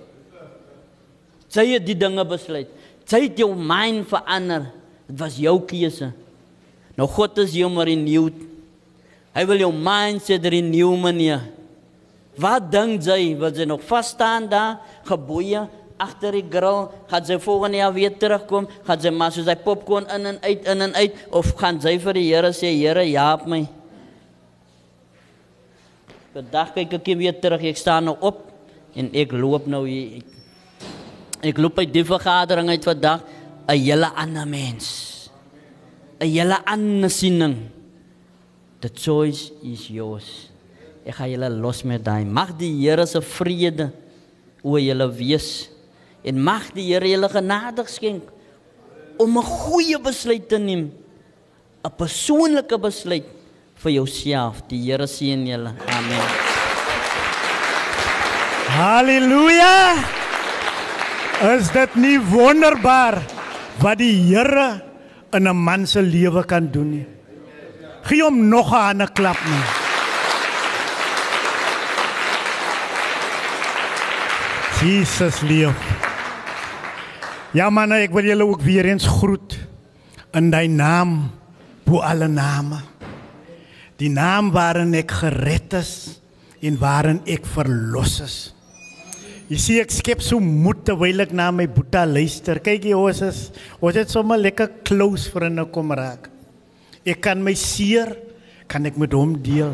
Sy 1.49 1.65
het 1.71 1.87
die 1.89 1.97
dinge 1.97 2.27
besluit. 2.29 2.69
Sy 3.09 3.23
het 3.25 3.41
jou 3.41 3.55
mind 3.57 4.05
verander. 4.11 4.69
Dit 5.09 5.17
was 5.23 5.39
jou 5.41 5.55
keuse. 5.65 6.11
Nou 6.99 7.09
God 7.09 7.41
is 7.41 7.57
jou 7.57 7.71
maar 7.73 7.89
renew. 7.89 8.29
Hy 9.33 9.47
wil 9.49 9.65
jou 9.65 9.73
mindset 9.73 10.45
renew 10.53 10.93
meneer. 11.01 11.47
Wat 12.39 12.69
dink 12.69 13.01
jy? 13.09 13.33
Wil 13.41 13.57
jy 13.57 13.65
nog 13.71 13.81
vas 13.89 14.13
staan 14.13 14.51
daar, 14.53 14.83
geboeie 15.09 15.65
agter 15.99 16.33
die 16.39 16.47
grill? 16.51 16.89
Gaan 17.11 17.27
jy 17.27 17.39
volgende 17.43 17.81
jaar 17.81 17.93
weer 17.95 18.15
terugkom? 18.17 18.69
Gaan 18.87 19.03
jy 19.03 19.13
maar 19.15 19.33
soos 19.35 19.49
hy 19.51 19.57
popcorn 19.63 20.09
in 20.15 20.27
en 20.33 20.39
uit 20.43 20.67
in 20.67 20.87
en 20.89 20.95
uit 20.95 21.15
of 21.31 21.53
gaan 21.59 21.81
jy 21.83 21.99
vir 22.03 22.19
die 22.19 22.27
Here 22.31 22.53
sê, 22.57 22.73
Here, 22.75 23.05
help 23.15 23.47
my? 23.47 23.67
Vandag 26.35 26.75
kyk 26.77 26.99
ek 27.01 27.09
weer 27.19 27.35
terug. 27.41 27.65
Ek 27.67 27.79
staan 27.81 28.07
nou 28.07 28.17
op 28.21 28.45
en 28.95 29.09
ek 29.17 29.33
loop 29.33 29.67
nou 29.67 29.85
hier. 29.89 30.23
Ek 31.43 31.59
loop 31.59 31.79
by 31.79 31.87
die 31.87 32.05
vergadering 32.07 32.71
uit 32.71 32.85
vandag 32.85 33.25
'n 33.69 33.79
hele 33.79 34.11
ander 34.15 34.47
mens. 34.47 35.31
'n 36.21 36.27
Hele 36.27 36.59
ander 36.67 37.11
siening. 37.11 37.71
The 38.81 38.89
choice 38.89 39.51
is 39.63 39.89
yours. 39.89 40.51
Ek 41.05 41.15
gaan 41.15 41.31
julle 41.31 41.51
los 41.51 41.83
met 41.85 42.05
daai. 42.05 42.25
Mag 42.25 42.57
die 42.59 42.71
Here 42.83 43.07
se 43.07 43.21
vrede 43.21 43.91
oor 44.63 44.81
julle 44.81 45.09
wees 45.11 45.71
en 46.25 46.43
mag 46.43 46.73
die 46.75 46.89
Here 46.93 47.09
julle 47.09 47.29
genade 47.29 47.85
skenk 47.87 48.23
om 49.19 49.39
'n 49.39 49.43
goeie 49.43 49.99
besluit 49.99 50.49
te 50.49 50.59
neem. 50.59 50.93
'n 51.85 51.91
Persoonlike 51.97 52.79
besluit 52.79 53.27
vir 53.75 53.93
jouself. 53.93 54.63
Die 54.69 54.83
Here 54.83 55.07
seën 55.07 55.47
julle. 55.47 55.75
Amen. 55.87 56.27
Halleluja! 58.69 59.95
Is 61.57 61.71
dit 61.71 61.95
nie 61.95 62.19
wonderbaar 62.19 63.23
wat 63.79 63.99
die 63.99 64.15
Here 64.29 64.83
in 65.33 65.47
'n 65.49 65.57
man 65.57 65.87
se 65.87 66.03
lewe 66.03 66.45
kan 66.45 66.71
doen 66.71 66.91
nie? 66.91 67.07
Gee 68.03 68.23
hom 68.23 68.49
nog 68.49 68.73
'n 68.73 68.91
ander 68.91 69.11
klap 69.13 69.39
nie. 69.45 69.65
Jesus 74.81 75.41
lief. 75.41 76.08
Ja 77.57 77.71
man, 77.73 77.95
ek 77.97 78.13
wil 78.13 78.27
julle 78.29 78.45
ook 78.45 78.61
weer 78.61 78.91
eens 78.91 79.07
groet 79.09 79.55
in 80.37 80.51
daai 80.53 80.69
naam 80.69 81.31
bo 81.87 82.03
alle 82.05 82.29
name. 82.29 82.83
Die 83.97 84.11
naam 84.13 84.51
waarin 84.53 84.93
ek 84.99 85.15
gered 85.23 85.73
is 85.79 86.21
en 86.61 86.77
waarin 86.77 87.23
ek 87.25 87.49
verlos 87.49 88.19
is. 88.21 88.37
Jy 89.49 89.61
sien 89.63 89.81
ek 89.81 89.95
skep 89.97 90.21
so 90.21 90.43
moed 90.45 90.83
terwyl 90.85 91.25
ek 91.25 91.33
na 91.33 91.47
my 91.49 91.65
boeta 91.73 92.03
luister. 92.05 92.61
Kyk 92.61 92.91
jy 92.91 92.99
ons 92.99 93.23
is 93.25 93.41
ons 93.81 93.97
het 93.97 94.13
sommer 94.13 94.37
lekker 94.43 94.83
close 94.85 95.33
vriende 95.33 95.65
kom 95.73 95.97
raak. 95.97 96.29
Ek 97.09 97.23
kan 97.25 97.41
my 97.41 97.57
seer 97.57 98.13
kan 98.69 98.85
ek 98.85 99.01
met 99.01 99.17
hom 99.17 99.33
deel. 99.41 99.73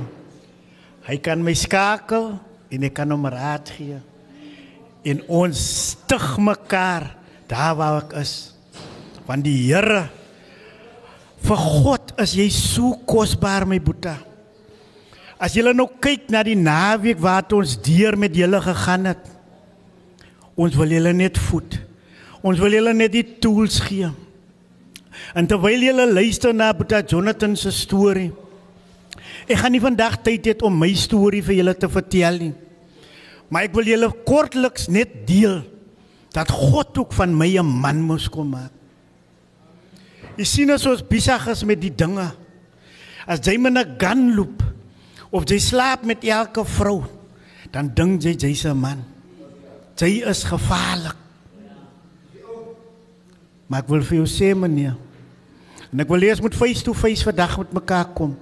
Hy 1.11 1.19
kan 1.19 1.43
my 1.43 1.57
skakel 1.59 2.37
en 2.71 2.87
ek 2.87 2.95
kan 3.03 3.11
hom 3.11 3.27
raad 3.27 3.75
gee. 3.75 3.99
En 5.11 5.27
ons 5.43 5.59
stig 5.59 6.31
mekaar 6.39 7.11
daar 7.51 7.75
waar 7.79 8.03
ek 8.03 8.15
is. 8.23 8.55
Want 9.29 9.47
die 9.47 9.57
Here 9.67 10.09
vir 11.45 11.61
God 11.61 12.15
is 12.23 12.33
jy 12.39 12.49
so 12.53 12.95
kosbaar 13.09 13.67
my 13.69 13.79
boeta. 13.83 14.17
As 15.37 15.57
jy 15.57 15.65
nou 15.75 15.89
kyk 16.01 16.31
na 16.33 16.45
die 16.47 16.57
naweek 16.57 17.21
wat 17.21 17.53
ons 17.53 17.77
deur 17.85 18.17
met 18.17 18.33
julle 18.37 18.61
gegaan 18.65 19.11
het. 19.13 19.25
Ons 20.57 20.77
wil 20.79 20.95
julle 20.95 21.13
net 21.13 21.37
voed. 21.51 21.77
Ons 22.45 22.61
wil 22.63 22.79
julle 22.79 22.95
net 22.97 23.13
die 23.13 23.27
tools 23.43 23.81
gee. 23.85 24.09
En 25.35 25.47
terwyl 25.51 25.85
julle 25.85 26.07
luister 26.13 26.55
na 26.55 26.73
Boeta 26.73 27.03
Jonathan 27.03 27.57
se 27.59 27.73
storie. 27.75 28.31
Ek 29.45 29.61
gaan 29.61 29.75
nie 29.75 29.83
vandag 29.83 30.17
tyd 30.25 30.47
hê 30.49 30.55
om 30.65 30.75
my 30.79 30.91
storie 30.97 31.43
vir 31.45 31.59
julle 31.61 31.75
te 31.77 31.91
vertel 31.91 32.41
nie. 32.41 32.55
Maar 33.53 33.69
ek 33.69 33.75
wil 33.77 33.91
julle 33.91 34.09
kortliks 34.25 34.89
net 34.89 35.27
deel 35.29 35.61
dat 36.35 36.51
God 36.51 36.99
ook 36.99 37.13
van 37.15 37.37
my 37.37 37.59
'n 37.59 37.67
man 37.67 38.03
moes 38.03 38.29
kom 38.29 38.49
maak. 38.51 38.73
Jy 40.37 40.45
sien 40.45 40.71
as 40.71 40.87
ons 40.87 41.03
besig 41.07 41.47
is 41.47 41.65
met 41.65 41.81
die 41.81 41.95
dinge. 41.95 42.33
As 43.27 43.39
jy 43.39 43.57
met 43.59 43.73
'n 43.73 43.97
gun 43.99 44.35
loop 44.35 44.63
of 45.31 45.45
jy 45.47 45.59
slaap 45.59 46.05
met 46.05 46.25
elke 46.25 46.65
vrou, 46.65 47.05
dan 47.71 47.95
dink 47.95 48.23
jy 48.23 48.35
jy's 48.35 48.65
'n 48.65 48.77
man. 48.77 49.05
Jy 49.97 50.23
is 50.27 50.45
gevaarlik. 50.45 51.17
Maar 53.69 53.81
ek 53.81 53.89
wil 53.89 54.03
vir 54.03 54.17
jou 54.17 54.27
sê 54.27 54.55
meneer. 54.57 54.97
En 55.93 56.01
ek 56.01 56.09
wil 56.09 56.19
lees 56.19 56.41
met 56.41 56.55
face 56.55 56.83
to 56.83 56.93
face 56.93 57.23
vandag 57.23 57.59
met 57.59 57.73
mekaar 57.73 58.13
kom. 58.15 58.37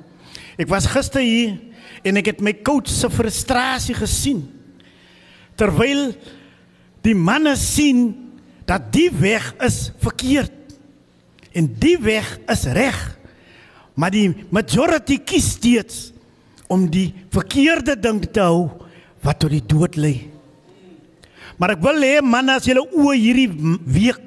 Ek 0.57 0.68
was 0.68 0.86
gister 0.86 1.20
hier 1.20 1.59
en 2.03 2.16
ek 2.16 2.26
het 2.26 2.40
my 2.40 2.53
coach 2.62 2.88
se 2.88 3.11
frustrasie 3.11 3.95
gesien. 3.95 4.51
Terwyl 5.55 6.14
die 7.03 7.14
manne 7.18 7.55
sien 7.59 8.12
dat 8.68 8.92
die 8.94 9.11
weg 9.11 9.53
is 9.64 9.90
verkeerd 10.03 10.55
en 11.53 11.68
die 11.78 11.98
weg 12.00 12.38
is 12.50 12.64
reg. 12.72 12.98
Maar 13.94 14.14
die 14.14 14.28
majority 14.55 15.18
kies 15.20 15.50
steeds 15.59 16.12
om 16.72 16.86
die 16.88 17.11
verkeerde 17.34 17.98
ding 18.00 18.22
te 18.24 18.40
hou 18.40 18.70
wat 19.22 19.42
tot 19.42 19.53
die 19.53 19.64
dood 19.66 19.98
lei. 20.00 20.30
Maar 21.61 21.76
ek 21.76 21.82
wil 21.84 22.00
hê 22.00 22.22
man 22.24 22.55
as 22.55 22.66
julle 22.66 22.86
oë 22.88 23.18
hierdie 23.18 23.50
week, 23.84 24.22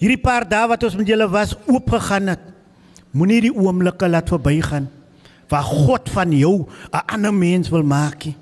hierdie 0.00 0.20
paar 0.22 0.46
dae 0.48 0.70
wat 0.70 0.86
ons 0.88 0.96
met 0.96 1.10
julle 1.10 1.28
was 1.30 1.52
oopgegaan 1.68 2.32
het, 2.32 2.46
moenie 3.12 3.44
die 3.50 3.52
oomblikke 3.52 4.08
laat 4.08 4.30
verbygaan 4.32 4.88
waar 5.50 5.66
God 5.66 6.08
van 6.14 6.32
jou 6.32 6.66
'n 6.94 7.02
ander 7.10 7.34
mens 7.34 7.68
wil 7.68 7.82
maak. 7.82 8.24
Nie. 8.24 8.36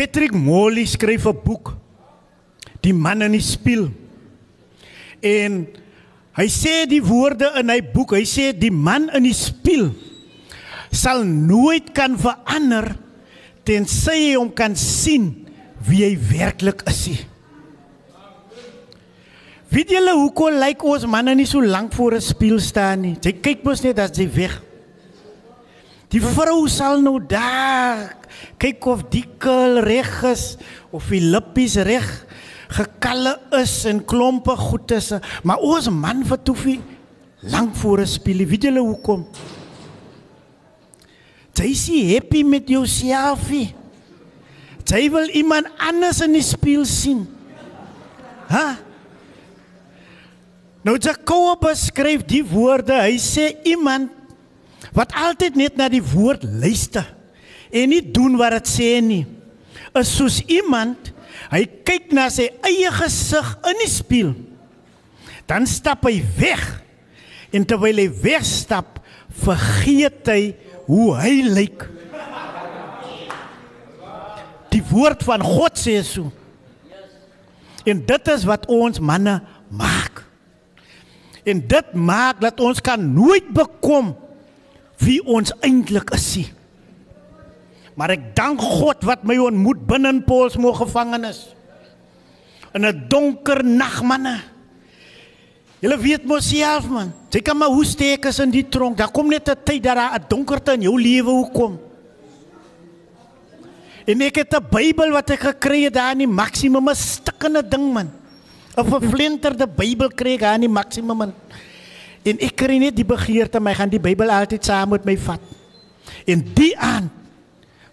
Patrick 0.00 0.32
Morley 0.32 0.86
skryf 0.88 1.26
'n 1.28 1.36
boek 1.44 1.76
Die 2.80 2.94
man 2.94 3.20
in 3.20 3.32
die 3.32 3.44
spieël. 3.44 3.90
En 5.20 5.66
hy 6.32 6.46
sê 6.48 6.86
die 6.88 7.02
woorde 7.04 7.50
in 7.60 7.68
hy 7.68 7.82
boek, 7.84 8.14
hy 8.16 8.24
sê 8.24 8.56
die 8.56 8.70
man 8.72 9.10
in 9.12 9.26
die 9.28 9.36
spieël 9.36 9.90
sal 10.90 11.20
nooit 11.24 11.92
kan 11.92 12.16
verander 12.18 12.96
tensy 13.68 14.30
hy 14.30 14.32
hom 14.38 14.48
kan 14.50 14.72
sien 14.74 15.28
wie 15.84 16.00
hy 16.06 16.16
werklik 16.16 16.82
is. 16.88 17.04
Nie. 17.06 17.20
Weet 19.70 19.92
julle 19.92 20.16
hoekom 20.16 20.56
lyk 20.58 20.82
ons 20.82 21.04
manne 21.06 21.36
nie 21.36 21.46
so 21.46 21.60
lank 21.60 21.92
voor 21.92 22.16
'n 22.16 22.24
spieël 22.24 22.58
staan 22.58 23.02
nie? 23.02 23.16
Jy 23.20 23.32
kyk 23.42 23.64
mos 23.64 23.84
net 23.84 23.98
as 23.98 24.16
jy 24.16 24.26
weg. 24.32 24.69
Die 26.10 26.20
vrou 26.22 26.64
sal 26.70 27.02
nou 27.04 27.18
daar 27.22 28.16
kyk 28.60 28.86
of 28.90 29.04
die 29.12 29.24
kul 29.40 29.80
reg 29.84 30.10
is 30.30 30.56
of 30.94 31.06
die 31.12 31.22
lippies 31.22 31.76
reg 31.86 32.08
gekalle 32.70 33.36
is 33.58 33.72
en 33.90 34.02
klompe 34.06 34.54
goed 34.58 34.92
is, 34.94 35.12
maar 35.42 35.62
ons 35.62 35.88
man 35.90 36.22
vertoef 36.26 36.64
nie 36.68 36.80
lank 37.42 37.74
voor 37.74 38.00
'n 38.00 38.06
spieël. 38.06 38.46
Weet 38.46 38.62
julle 38.62 38.80
hoekom? 38.80 39.26
Jy 41.54 41.70
is 41.70 41.88
happy 41.88 42.42
met 42.42 42.68
jouself. 42.68 43.50
Jy 43.50 45.10
wil 45.10 45.28
iemand 45.28 45.66
anders 45.78 46.20
in 46.20 46.32
die 46.32 46.42
spieël 46.42 46.84
sien. 46.84 47.26
Hæ? 48.48 48.56
Huh? 48.56 48.76
Nou 50.82 50.96
Jakob 50.98 51.60
beskryf 51.60 52.24
die 52.24 52.44
woorde. 52.44 52.92
Hy 52.92 53.18
sê 53.18 53.52
iemand 53.68 54.10
wat 54.96 55.14
altyd 55.14 55.58
net 55.58 55.78
na 55.78 55.88
die 55.92 56.02
woord 56.02 56.44
luister 56.44 57.06
en 57.70 57.92
nie 57.92 58.02
doen 58.02 58.34
wat 58.40 58.56
dit 58.58 58.70
sê 58.70 58.90
nie, 59.04 59.24
is 59.98 60.10
soos 60.16 60.40
iemand 60.50 61.12
hy 61.50 61.64
kyk 61.86 62.10
na 62.14 62.28
sy 62.32 62.48
eie 62.66 62.90
gesig 62.94 63.52
in 63.70 63.82
die 63.82 63.90
spieël. 63.90 64.34
Dan 65.50 65.66
stap 65.66 66.06
hy 66.06 66.20
weg. 66.38 66.62
En 67.50 67.64
terwyl 67.66 67.98
hy 67.98 68.06
wegstap, 68.22 69.00
vergeet 69.42 70.28
hy 70.30 70.42
hoe 70.86 71.08
hy 71.18 71.32
lyk. 71.50 71.86
Die 74.70 74.82
woord 74.92 75.24
van 75.26 75.42
God 75.42 75.78
sê 75.80 75.96
so. 76.06 76.30
En 77.88 78.02
dit 78.06 78.30
is 78.30 78.46
wat 78.46 78.68
ons 78.70 79.02
manne 79.02 79.40
maak. 79.74 80.22
En 81.48 81.62
dit 81.66 81.94
maak 81.96 82.42
dat 82.44 82.60
ons 82.62 82.82
kan 82.84 83.00
nooit 83.00 83.48
bekom 83.56 84.12
wie 85.00 85.20
ons 85.24 85.52
eintlik 85.64 86.12
is 86.16 86.28
nie. 86.36 86.48
Maar 87.96 88.14
ek 88.16 88.30
dank 88.36 88.62
God 88.62 89.02
wat 89.08 89.24
my 89.28 89.36
ontmoet 89.42 89.80
binne 89.88 90.12
in 90.14 90.22
Paulsmoor 90.24 90.78
gevangenis. 90.86 91.50
In 92.74 92.86
'n 92.86 93.08
donker 93.08 93.64
nag 93.64 94.02
manne. 94.02 94.40
Julle 95.80 95.96
weet 95.96 96.24
mos 96.24 96.48
self 96.48 96.88
man. 96.88 97.12
Jy 97.32 97.40
kan 97.40 97.56
maar 97.56 97.72
hoe 97.72 97.84
steek 97.84 98.26
as 98.26 98.38
in 98.38 98.50
die 98.50 98.68
tronk. 98.68 98.96
Daar 98.96 99.10
kom 99.10 99.28
net 99.28 99.48
'n 99.48 99.56
tyd 99.64 99.82
dat 99.82 99.96
daar 99.96 100.14
'n 100.14 100.24
donkerte 100.28 100.72
in 100.72 100.82
jou 100.82 101.00
lewe 101.00 101.30
hoekom. 101.30 101.78
En 104.06 104.20
ek 104.20 104.36
het 104.36 104.54
'n 104.54 104.68
Bybel 104.70 105.10
wat 105.10 105.30
ek 105.30 105.40
gekry 105.40 105.84
het 105.84 105.94
daar 105.94 106.12
in 106.12 106.18
die 106.18 106.26
maksimum 106.26 106.88
'n 106.88 106.94
stikkende 106.94 107.62
ding 107.62 107.92
man. 107.92 108.10
'n 108.76 108.84
Verflinterde 108.84 109.66
Bybel 109.66 110.08
kry 110.08 110.34
ek 110.34 110.40
daar 110.40 110.54
in 110.54 110.60
die 110.60 110.68
maksimum 110.68 111.16
man. 111.16 111.34
En 112.26 112.40
ek 112.44 112.56
kry 112.60 112.76
net 112.80 112.96
die 112.98 113.06
begeerte 113.08 113.62
my 113.62 113.72
gaan 113.76 113.92
die 113.92 114.02
Bybel 114.02 114.32
altyd 114.32 114.66
saam 114.66 114.92
met 114.94 115.06
my 115.08 115.16
vat. 115.20 115.42
En 116.28 116.42
die 116.56 116.72
aan 116.76 117.08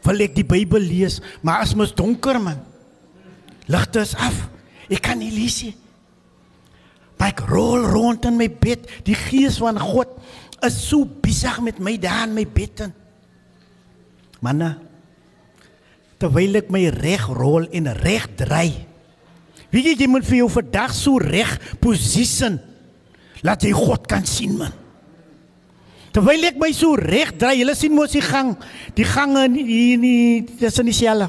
wil 0.07 0.23
ek 0.23 0.35
die 0.35 0.47
Bybel 0.47 0.83
lees, 0.83 1.19
maar 1.43 1.63
as 1.65 1.75
mos 1.75 1.93
donker 1.95 2.39
man. 2.41 2.59
Ligte 3.67 4.03
is 4.03 4.15
af. 4.15 4.45
Ek 4.87 5.01
kan 5.03 5.19
nie 5.19 5.31
lees 5.33 5.59
nie. 5.65 5.73
Maar 7.17 7.33
ek 7.33 7.43
rol 7.49 7.87
rond 7.91 8.27
in 8.29 8.37
my 8.39 8.47
bed. 8.47 8.85
Die 9.07 9.17
gees 9.17 9.57
van 9.59 9.79
God 9.81 10.13
is 10.65 10.77
so 10.87 11.03
besig 11.03 11.59
met 11.65 11.81
my 11.83 11.97
daar 11.99 12.27
in 12.27 12.35
my 12.37 12.45
bed. 12.47 12.85
In. 12.87 12.93
Manne, 14.43 14.75
terwyl 16.21 16.59
ek 16.61 16.69
my 16.73 16.83
reg 16.93 17.25
rol 17.33 17.67
en 17.75 17.89
reg 17.99 18.27
draai. 18.39 18.85
Wie 19.73 19.83
jy, 19.83 19.97
jy 19.99 20.07
moet 20.09 20.25
vir 20.25 20.39
jou 20.43 20.49
vandag 20.51 20.93
so 20.95 21.19
reg 21.19 21.57
posisie 21.83 22.55
laat 23.43 23.63
jy 23.63 23.73
God 23.75 24.07
kan 24.09 24.25
sien 24.25 24.57
man. 24.57 24.73
Terwyl 26.15 26.47
ek 26.49 26.55
my 26.57 26.71
so 26.73 26.95
reg 26.97 27.35
draai, 27.37 27.59
julle 27.59 27.75
sien 27.77 27.93
mos 27.93 28.15
die 28.15 28.23
gang, 28.23 28.55
die 28.97 29.05
gange 29.05 29.43
hier 29.53 29.99
nie 30.01 30.41
tussen 30.57 30.87
die 30.89 30.95
selle. 30.95 31.27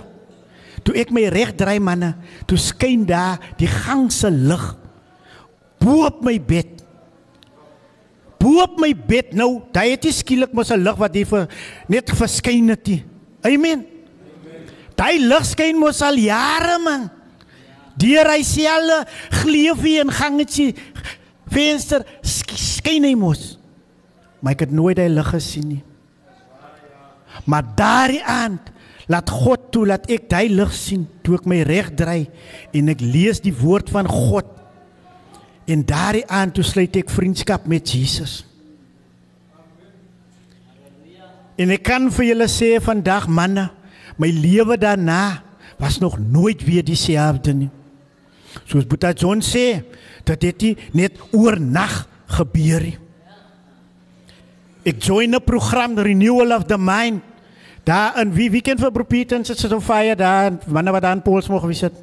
Toe 0.87 0.97
ek 0.97 1.11
my 1.13 1.27
reg 1.29 1.53
draai 1.59 1.77
manne, 1.83 2.15
toe 2.49 2.57
skyn 2.57 3.05
daar 3.09 3.37
die 3.61 3.69
gang 3.69 4.07
se 4.15 4.31
lig 4.33 4.65
bo 5.83 6.07
op 6.07 6.23
my 6.25 6.39
bed. 6.41 6.79
Bo 8.39 8.63
op 8.63 8.79
my 8.81 8.95
bed 8.95 9.35
nou, 9.37 9.59
daai 9.75 9.93
het 9.93 10.07
skielik 10.15 10.55
mos 10.55 10.71
'n 10.71 10.81
lig 10.81 10.97
wat 10.97 11.15
hier 11.15 11.27
vir 11.27 11.49
net 11.89 12.11
verskyn 12.11 12.69
het. 12.71 12.89
Amen. 13.43 13.85
Daai 14.97 15.19
lig 15.19 15.45
skyn 15.45 15.79
mos 15.79 16.01
al 16.03 16.17
jare 16.17 16.79
man. 16.79 17.11
Deur 17.99 18.31
hy 18.31 18.43
selle 18.43 19.05
gleufie 19.43 20.01
en 20.01 20.11
gangetjie 20.11 20.75
venster 21.53 22.05
skyn 22.23 23.07
hy 23.09 23.15
mos. 23.19 23.57
Maar 24.41 24.55
ek 24.57 24.67
het 24.67 24.75
nooit 24.75 24.99
hy 25.01 25.09
lig 25.11 25.31
gesien 25.35 25.69
nie. 25.77 25.83
Maar 27.49 27.67
daardie 27.79 28.23
aand 28.25 28.73
laat 29.09 29.31
God 29.33 29.71
toe 29.73 29.87
dat 29.89 30.09
ek 30.13 30.29
daai 30.31 30.49
lig 30.53 30.73
sien 30.77 31.07
toe 31.25 31.39
ek 31.39 31.47
my 31.49 31.63
reg 31.67 31.91
draai 31.97 32.29
en 32.77 32.93
ek 32.93 33.03
lees 33.05 33.41
die 33.45 33.55
woord 33.57 33.91
van 33.95 34.09
God. 34.11 34.49
En 35.69 35.85
daardie 35.85 36.27
aand 36.33 36.57
toe 36.57 36.65
sluit 36.65 36.97
ek 37.01 37.13
vriendskap 37.13 37.67
met 37.69 37.89
Jesus. 37.89 38.43
En 41.59 41.73
ek 41.75 41.83
kan 41.89 42.07
vir 42.15 42.31
julle 42.31 42.47
sê 42.53 42.77
vandag 42.81 43.27
manne, 43.27 43.67
my 44.19 44.29
lewe 44.31 44.77
daarna 44.79 45.43
was 45.79 45.99
nog 46.03 46.19
nooit 46.19 46.63
weer 46.67 46.85
dieselfde 46.87 47.55
nie. 47.55 47.71
Soos 48.65 48.87
Boeta 48.87 49.13
John 49.13 49.41
sê, 49.41 49.85
dat 50.25 50.41
dit 50.41 50.77
net 50.93 51.19
oornag 51.33 52.07
gebeur 52.27 52.81
het. 52.81 52.99
Ek 54.89 55.03
join 55.03 55.35
'n 55.35 55.45
program 55.45 55.99
Renewal 55.99 56.57
of 56.57 56.65
the 56.65 56.79
Mind. 56.79 57.23
Daar 57.85 58.21
in 58.21 58.33
wie 58.33 58.61
ken 58.61 58.79
vir 58.79 58.93
Propeten 58.93 59.45
sit 59.45 59.59
so 59.59 59.81
fire 59.81 60.17
daar 60.17 60.53
wanneer 60.67 60.93
wat 60.93 61.03
dan 61.03 61.23
Pauls 61.23 61.49
moeg 61.49 61.61
gewees 61.61 61.81
het. 61.81 61.95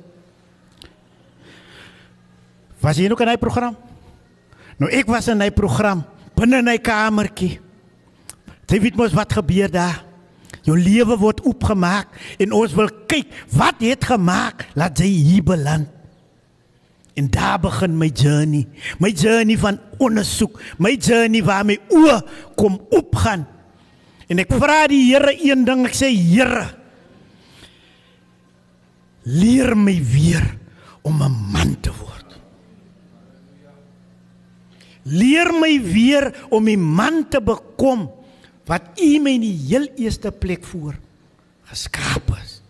Was 2.79 2.97
jy 2.97 3.07
nog 3.07 3.21
in 3.21 3.27
hy 3.27 3.37
program? 3.37 3.75
Nou 4.77 4.91
ek 4.91 5.07
was 5.07 5.27
in 5.27 5.41
hy 5.41 5.51
program 5.51 6.03
binne 6.35 6.57
in 6.57 6.67
hy 6.67 6.77
kamertjie. 6.77 7.59
Jy 8.67 8.79
weet 8.81 8.95
mos 8.95 9.13
wat 9.13 9.33
gebeur 9.33 9.71
daar. 9.71 10.03
Jou 10.65 10.77
lewe 10.77 11.17
word 11.17 11.41
oopgemaak 11.45 12.07
en 12.41 12.51
ons 12.51 12.73
wil 12.73 12.89
kyk 13.07 13.29
wat 13.53 13.79
het 13.79 14.03
gemaak 14.03 14.65
laat 14.73 14.99
jy 14.99 15.07
hier 15.07 15.43
beland. 15.43 15.94
En 17.15 17.29
daar 17.31 17.59
begin 17.63 17.95
my 17.97 18.09
journey. 18.11 18.67
My 18.99 19.09
journey 19.15 19.55
van 19.57 19.79
ondersoek, 19.97 20.59
my 20.77 20.97
journey 20.99 21.43
waar 21.43 21.63
my 21.65 21.77
oë 21.95 22.17
kom 22.59 22.75
opgaan. 22.91 23.45
En 24.27 24.41
ek 24.43 24.51
vra 24.51 24.83
die 24.91 24.99
Here 25.13 25.31
een 25.39 25.63
ding, 25.67 25.85
ek 25.87 25.95
sê 25.95 26.09
Here, 26.11 26.65
leer 29.23 29.75
my 29.79 29.95
weer 29.95 30.43
om 31.07 31.23
'n 31.23 31.37
man 31.53 31.79
te 31.79 31.93
word. 31.93 32.35
Leer 35.05 35.53
my 35.53 35.79
weer 35.79 36.33
om 36.49 36.67
'n 36.67 36.81
man 36.81 37.29
te 37.29 37.39
bekom 37.39 38.11
wat 38.65 38.99
U 38.99 39.19
my 39.19 39.31
in 39.31 39.41
die 39.41 39.59
heel 39.69 39.87
eerste 39.95 40.31
plek 40.31 40.63
voor 40.65 40.97
geskaap 41.63 42.35
is. 42.43 42.61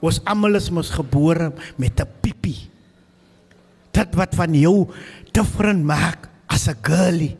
Ons 0.00 0.24
almal 0.24 0.54
is 0.54 0.70
mos 0.70 0.90
gebore 0.90 1.52
met 1.76 2.00
'n 2.00 2.08
piepie 2.20 2.70
dit 3.96 4.16
wat 4.18 4.36
van 4.38 4.54
jou 4.54 4.76
different 5.32 5.84
maak 5.84 6.28
as 6.52 6.68
'n 6.68 6.78
girlie 6.82 7.36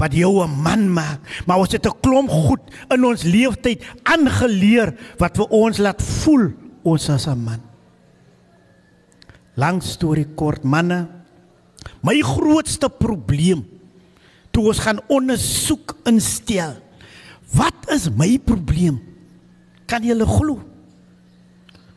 wat 0.00 0.16
jou 0.16 0.40
'n 0.42 0.62
man 0.62 0.88
maak. 0.88 1.20
Maar 1.46 1.58
ons 1.58 1.72
het 1.72 1.86
'n 1.86 2.00
klomp 2.00 2.30
goed 2.30 2.60
in 2.88 3.04
ons 3.04 3.22
leeftyd 3.22 3.84
aangeleer 4.02 4.96
wat 5.18 5.36
vir 5.36 5.48
ons 5.50 5.78
laat 5.78 6.02
voel 6.02 6.52
ons 6.82 7.08
is 7.08 7.26
'n 7.26 7.44
man. 7.44 7.60
Lang 9.56 9.82
storie 9.82 10.28
kort 10.34 10.64
manne. 10.64 11.08
My 12.02 12.20
grootste 12.20 12.88
probleem 12.88 13.66
toe 14.50 14.66
ons 14.66 14.78
gaan 14.78 15.00
ondersoek 15.08 15.96
instel 16.04 16.76
wat 17.52 17.90
is 17.90 18.08
my 18.10 18.38
probleem? 18.38 19.00
Kan 19.86 20.02
julle 20.02 20.26
glo? 20.26 20.60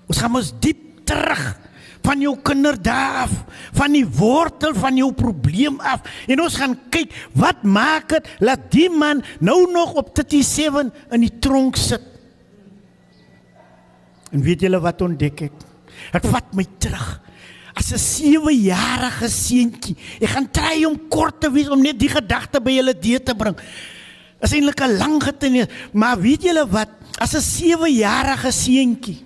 Ons 0.07 0.17
gaan 0.17 0.35
ons 0.35 0.53
diep 0.59 1.05
terug 1.05 1.59
van 2.03 2.21
jou 2.23 2.33
kinderdae 2.43 3.23
af, 3.23 3.33
van 3.77 3.95
die 3.95 4.05
wortel 4.05 4.75
van 4.75 4.97
jou 4.99 5.09
probleem 5.15 5.79
af. 5.79 6.03
En 6.27 6.43
ons 6.43 6.57
gaan 6.59 6.75
kyk 6.93 7.13
wat 7.39 7.63
maak 7.63 8.11
dit 8.15 8.31
dat 8.43 8.67
die 8.73 8.89
man 8.91 9.23
nou 9.39 9.63
nog 9.71 9.95
op 9.99 10.11
37 10.13 10.91
in 11.15 11.23
die 11.23 11.33
tronk 11.39 11.79
sit. 11.79 12.03
En 14.33 14.41
weet 14.41 14.65
julle 14.65 14.81
wat 14.81 15.01
ontdek 15.05 15.45
ek? 15.47 15.65
Dit 16.13 16.25
vat 16.27 16.55
my 16.57 16.65
terug. 16.81 17.19
As 17.73 17.91
'n 17.91 17.97
7-jarige 17.97 19.29
seentjie. 19.29 19.95
Ek 20.21 20.29
gaan 20.29 20.51
try 20.51 20.85
om 20.85 21.07
kort 21.09 21.41
te 21.41 21.49
wees 21.51 21.69
om 21.69 21.81
net 21.81 21.97
die 21.99 22.09
gedagte 22.09 22.61
by 22.61 22.71
julle 22.71 22.93
deur 22.93 23.23
te 23.23 23.33
bring. 23.33 23.57
Is 24.41 24.53
eintlik 24.53 24.81
'n 24.81 24.97
lang 24.97 25.23
getuienis, 25.23 25.67
maar 25.93 26.19
weet 26.19 26.43
julle 26.43 26.67
wat? 26.69 26.89
As 27.17 27.33
'n 27.33 27.41
7-jarige 27.41 28.51
seentjie 28.51 29.22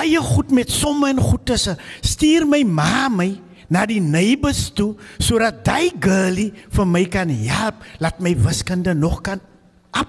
baie 0.00 0.20
goed 0.24 0.52
met 0.54 0.70
somme 0.72 1.10
en 1.12 1.20
goedese. 1.20 1.76
Stuur 2.00 2.46
my 2.48 2.62
ma 2.64 3.08
my 3.12 3.30
na 3.70 3.84
die 3.86 4.00
neighbors 4.02 4.70
toe 4.74 4.94
sodat 5.20 5.60
daai 5.66 5.92
girlie 6.02 6.50
vir 6.72 6.88
my 6.88 7.04
kan 7.10 7.30
help, 7.30 7.84
laat 8.02 8.18
my 8.22 8.32
wiskunde 8.46 8.94
nog 8.96 9.20
kan 9.26 9.42
op. 9.94 10.08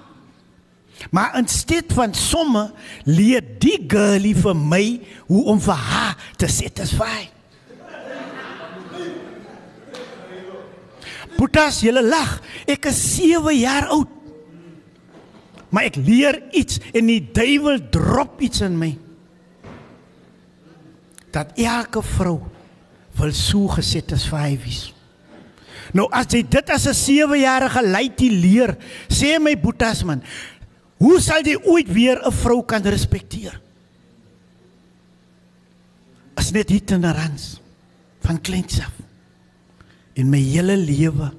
Maar 1.12 1.36
in 1.42 1.50
steed 1.52 1.92
van 1.94 2.16
somme 2.16 2.72
leer 3.06 3.44
die 3.62 3.78
girlie 3.92 4.36
vir 4.38 4.56
my 4.56 4.86
hoe 5.28 5.44
om 5.54 5.62
vir 5.62 5.86
haar 5.92 6.18
te 6.38 6.50
satisfy. 6.50 7.28
Putas, 11.38 11.80
jy 11.82 11.94
lag. 11.96 12.36
Ek 12.70 12.86
is 12.92 13.00
7 13.16 13.56
jaar 13.58 13.88
oud. 13.94 14.10
Maar 15.74 15.88
ek 15.90 15.98
leer 16.04 16.38
iets 16.54 16.78
en 16.94 17.08
die 17.10 17.24
duiwel 17.34 17.80
drop 17.94 18.44
iets 18.46 18.62
in 18.62 18.76
my 18.78 18.92
dat 21.32 21.56
elke 21.56 22.04
vrou 22.04 22.40
wil 23.20 23.34
so 23.36 23.68
geset 23.68 24.12
as 24.16 24.28
hy 24.32 24.56
wees. 24.62 24.92
Nou 25.96 26.08
as 26.14 26.30
jy 26.32 26.44
dit 26.48 26.70
as 26.70 26.88
'n 26.88 26.96
7-jarige 26.96 27.82
laity 27.88 28.30
leer, 28.30 28.78
sê 29.10 29.40
my 29.40 29.56
boetas 29.56 30.04
man, 30.04 30.22
hoe 30.98 31.20
sal 31.20 31.44
jy 31.44 31.58
ooit 31.64 31.88
weer 31.92 32.22
'n 32.24 32.32
vrou 32.32 32.64
kan 32.64 32.84
respekteer? 32.84 33.60
As 36.36 36.52
net 36.52 36.72
ignorance 36.72 37.60
van 38.22 38.42
kleins 38.42 38.80
af. 38.80 38.94
In 40.14 40.30
my 40.30 40.40
hele 40.40 40.78
lewe 40.78 41.32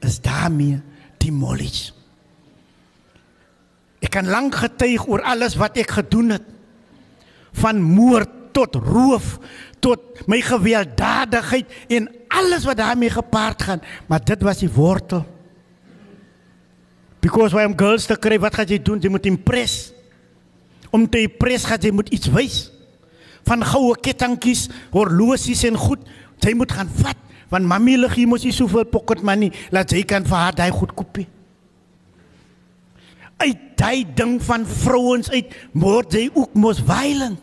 is 0.00 0.20
daarmee 0.20 0.80
demolished. 1.18 1.94
Ek 4.00 4.10
kan 4.10 4.26
lank 4.26 4.54
getuig 4.54 5.06
oor 5.06 5.22
alles 5.22 5.58
wat 5.60 5.76
ek 5.76 5.90
gedoen 5.90 6.30
het. 6.30 6.42
Van 7.52 7.82
moord 7.82 8.39
tot 8.52 8.74
roof 8.74 9.38
tot 9.80 10.26
my 10.28 10.40
gewelddadigheid 10.44 11.70
en 11.88 12.08
alles 12.28 12.66
wat 12.68 12.76
daarmee 12.76 13.10
gepaard 13.10 13.62
gaan, 13.62 13.82
maar 14.06 14.24
dit 14.24 14.42
was 14.42 14.60
die 14.62 14.70
wortel. 14.70 15.24
Because 17.20 17.54
why 17.54 17.64
am 17.64 17.76
girls 17.76 18.06
te 18.08 18.16
kry, 18.16 18.38
wat 18.40 18.54
gaan 18.56 18.68
jy 18.68 18.78
doen? 18.82 19.00
Jy 19.00 19.10
moet 19.12 19.26
impress. 19.28 19.90
Om 20.90 21.08
te 21.08 21.20
impress 21.26 21.68
gaan 21.68 21.80
jy 21.84 21.92
moet 21.92 22.08
iets 22.08 22.30
wys. 22.32 22.60
Van 23.48 23.64
goue 23.64 23.96
kettingkies, 24.00 24.68
horlosies 24.92 25.64
en 25.68 25.76
goed, 25.80 26.06
jy 26.40 26.54
moet 26.56 26.72
gaan 26.72 26.88
vat 27.00 27.28
want 27.50 27.66
mami 27.66 27.96
lig 27.98 28.14
hier 28.14 28.30
mos 28.30 28.44
nie 28.46 28.54
soveel 28.54 28.86
pocket 28.86 29.24
money 29.26 29.50
laat 29.74 29.90
jy 29.90 30.04
kan 30.06 30.22
vir 30.26 30.38
haar 30.38 30.56
daai 30.56 30.70
goed 30.70 30.94
koop. 30.94 31.18
Uit 33.40 33.62
daai 33.80 34.04
ding 34.14 34.36
van 34.44 34.66
vrouens 34.68 35.30
uit 35.34 35.54
word 35.74 36.14
jy 36.14 36.28
ook 36.30 36.54
mos 36.54 36.82
violent. 36.86 37.40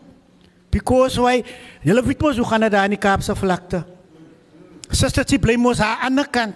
Because 0.72 1.20
why? 1.22 1.44
Julle 1.86 2.04
weet 2.06 2.22
mos 2.22 2.38
hoe 2.38 2.48
gaan 2.48 2.66
dit 2.68 2.72
daar 2.72 2.88
in 2.90 2.96
die 2.96 3.02
Kaapse 3.02 3.36
vlakte. 3.36 3.84
Suster, 4.92 5.26
jy 5.28 5.40
bly 5.42 5.56
mos 5.60 5.82
aan 5.84 5.96
die 5.96 6.10
ander 6.10 6.32
kant. 6.32 6.56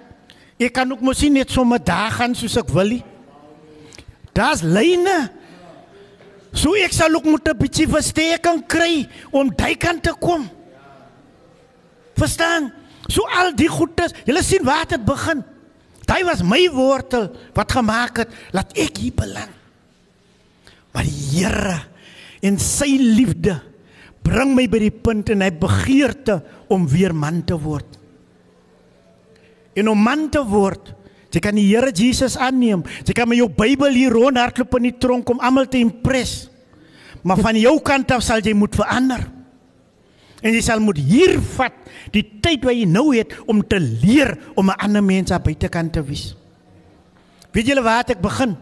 Ek 0.61 0.75
kan 0.75 0.91
ook 0.93 1.01
mos 1.01 1.21
nie 1.23 1.31
net 1.39 1.51
sommer 1.51 1.81
daar 1.81 2.11
gaan 2.13 2.35
soos 2.37 2.59
ek 2.59 2.69
wil 2.75 2.97
nie. 2.97 3.03
Daar's 4.37 4.61
lyne. 4.61 5.31
So 6.53 6.75
ek 6.77 6.93
sal 6.93 7.15
ook 7.15 7.25
moet 7.25 7.47
'n 7.47 7.57
bietjie 7.57 7.87
versteking 7.87 8.67
kry 8.67 9.07
om 9.31 9.49
daai 9.49 9.75
kant 9.75 10.03
te 10.03 10.13
kom. 10.13 10.49
Verstaan? 12.15 12.71
So 13.07 13.25
al 13.25 13.55
die 13.55 13.67
goedes, 13.67 14.13
julle 14.25 14.43
sien 14.43 14.63
waar 14.63 14.85
dit 14.87 15.03
begin. 15.05 15.43
Daai 16.05 16.23
was 16.23 16.43
my 16.43 16.69
wortel 16.69 17.31
wat 17.53 17.71
gemaak 17.71 18.17
het 18.17 18.29
dat 18.51 18.77
ek 18.77 18.97
hier 18.97 19.15
beland. 19.15 19.51
Maar 20.91 21.03
die 21.03 21.19
Here 21.31 21.79
en 22.41 22.59
sy 22.59 22.97
liefde 22.99 23.61
bring 24.23 24.55
my 24.55 24.67
by 24.69 24.79
die 24.83 24.93
punt 24.93 25.31
en 25.33 25.43
hy 25.43 25.49
begeerte 25.51 26.39
om 26.71 26.87
weer 26.89 27.13
man 27.13 27.41
te 27.47 27.57
word. 27.57 27.97
En 29.77 29.87
om 29.91 29.99
man 30.03 30.27
te 30.31 30.41
word, 30.45 30.91
jy 31.31 31.39
kan 31.43 31.55
die 31.55 31.67
Here 31.69 31.91
Jesus 31.95 32.35
aanneem. 32.35 32.83
Jy 33.07 33.15
kan 33.15 33.29
met 33.31 33.39
jou 33.39 33.47
Bybel 33.49 33.95
hier 33.95 34.13
rondhardloop 34.13 34.79
in 34.81 34.89
die 34.89 34.97
tronk 34.99 35.29
om 35.31 35.39
almal 35.39 35.69
te 35.71 35.79
impress. 35.79 36.49
Maar 37.23 37.39
van 37.39 37.59
jou 37.59 37.77
kant 37.85 38.11
af 38.11 38.25
sal 38.25 38.43
jy 38.43 38.53
moet 38.57 38.75
verander. 38.75 39.23
En 40.41 40.55
jy 40.57 40.61
sal 40.65 40.81
moet 40.81 40.97
hier 40.97 41.37
vat 41.55 41.77
die 42.11 42.25
tyd 42.41 42.65
wat 42.65 42.75
jy 42.75 42.87
nou 42.89 43.11
het 43.13 43.35
om 43.45 43.61
te 43.61 43.77
leer 43.79 44.33
om 44.55 44.69
'n 44.69 44.81
ander 44.81 45.03
mens 45.03 45.31
aan 45.31 45.43
buitekant 45.43 45.93
te 45.93 46.01
wees. 46.03 46.35
Weet 47.53 47.67
julle 47.67 47.83
waar 47.83 48.03
ek 48.07 48.21
begin? 48.21 48.57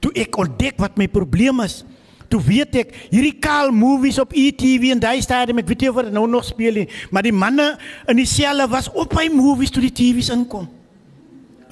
Toe 0.00 0.12
ek 0.14 0.36
ontdek 0.36 0.78
wat 0.78 0.96
my 0.96 1.08
probleem 1.08 1.60
is. 1.60 1.84
Toe 2.28 2.40
weet 2.44 2.74
ek 2.82 2.90
hierdie 3.08 3.36
kaal 3.40 3.70
movies 3.72 4.18
op 4.20 4.34
ETV 4.36 4.90
en 4.92 5.00
daai 5.00 5.22
stadium 5.24 5.62
ek 5.62 5.70
weet 5.70 5.86
nie 5.86 5.92
of 5.92 6.00
dit 6.04 6.12
nou 6.12 6.26
nog 6.28 6.44
speel 6.44 6.82
nie, 6.82 6.88
maar 7.10 7.24
die 7.24 7.32
manne 7.32 7.70
in 8.08 8.20
die 8.20 8.28
selle 8.28 8.66
was 8.68 8.90
op 8.92 9.14
by 9.16 9.30
movies 9.32 9.72
toe 9.72 9.84
die 9.86 9.94
TV's 9.94 10.28
inkom. 10.34 10.68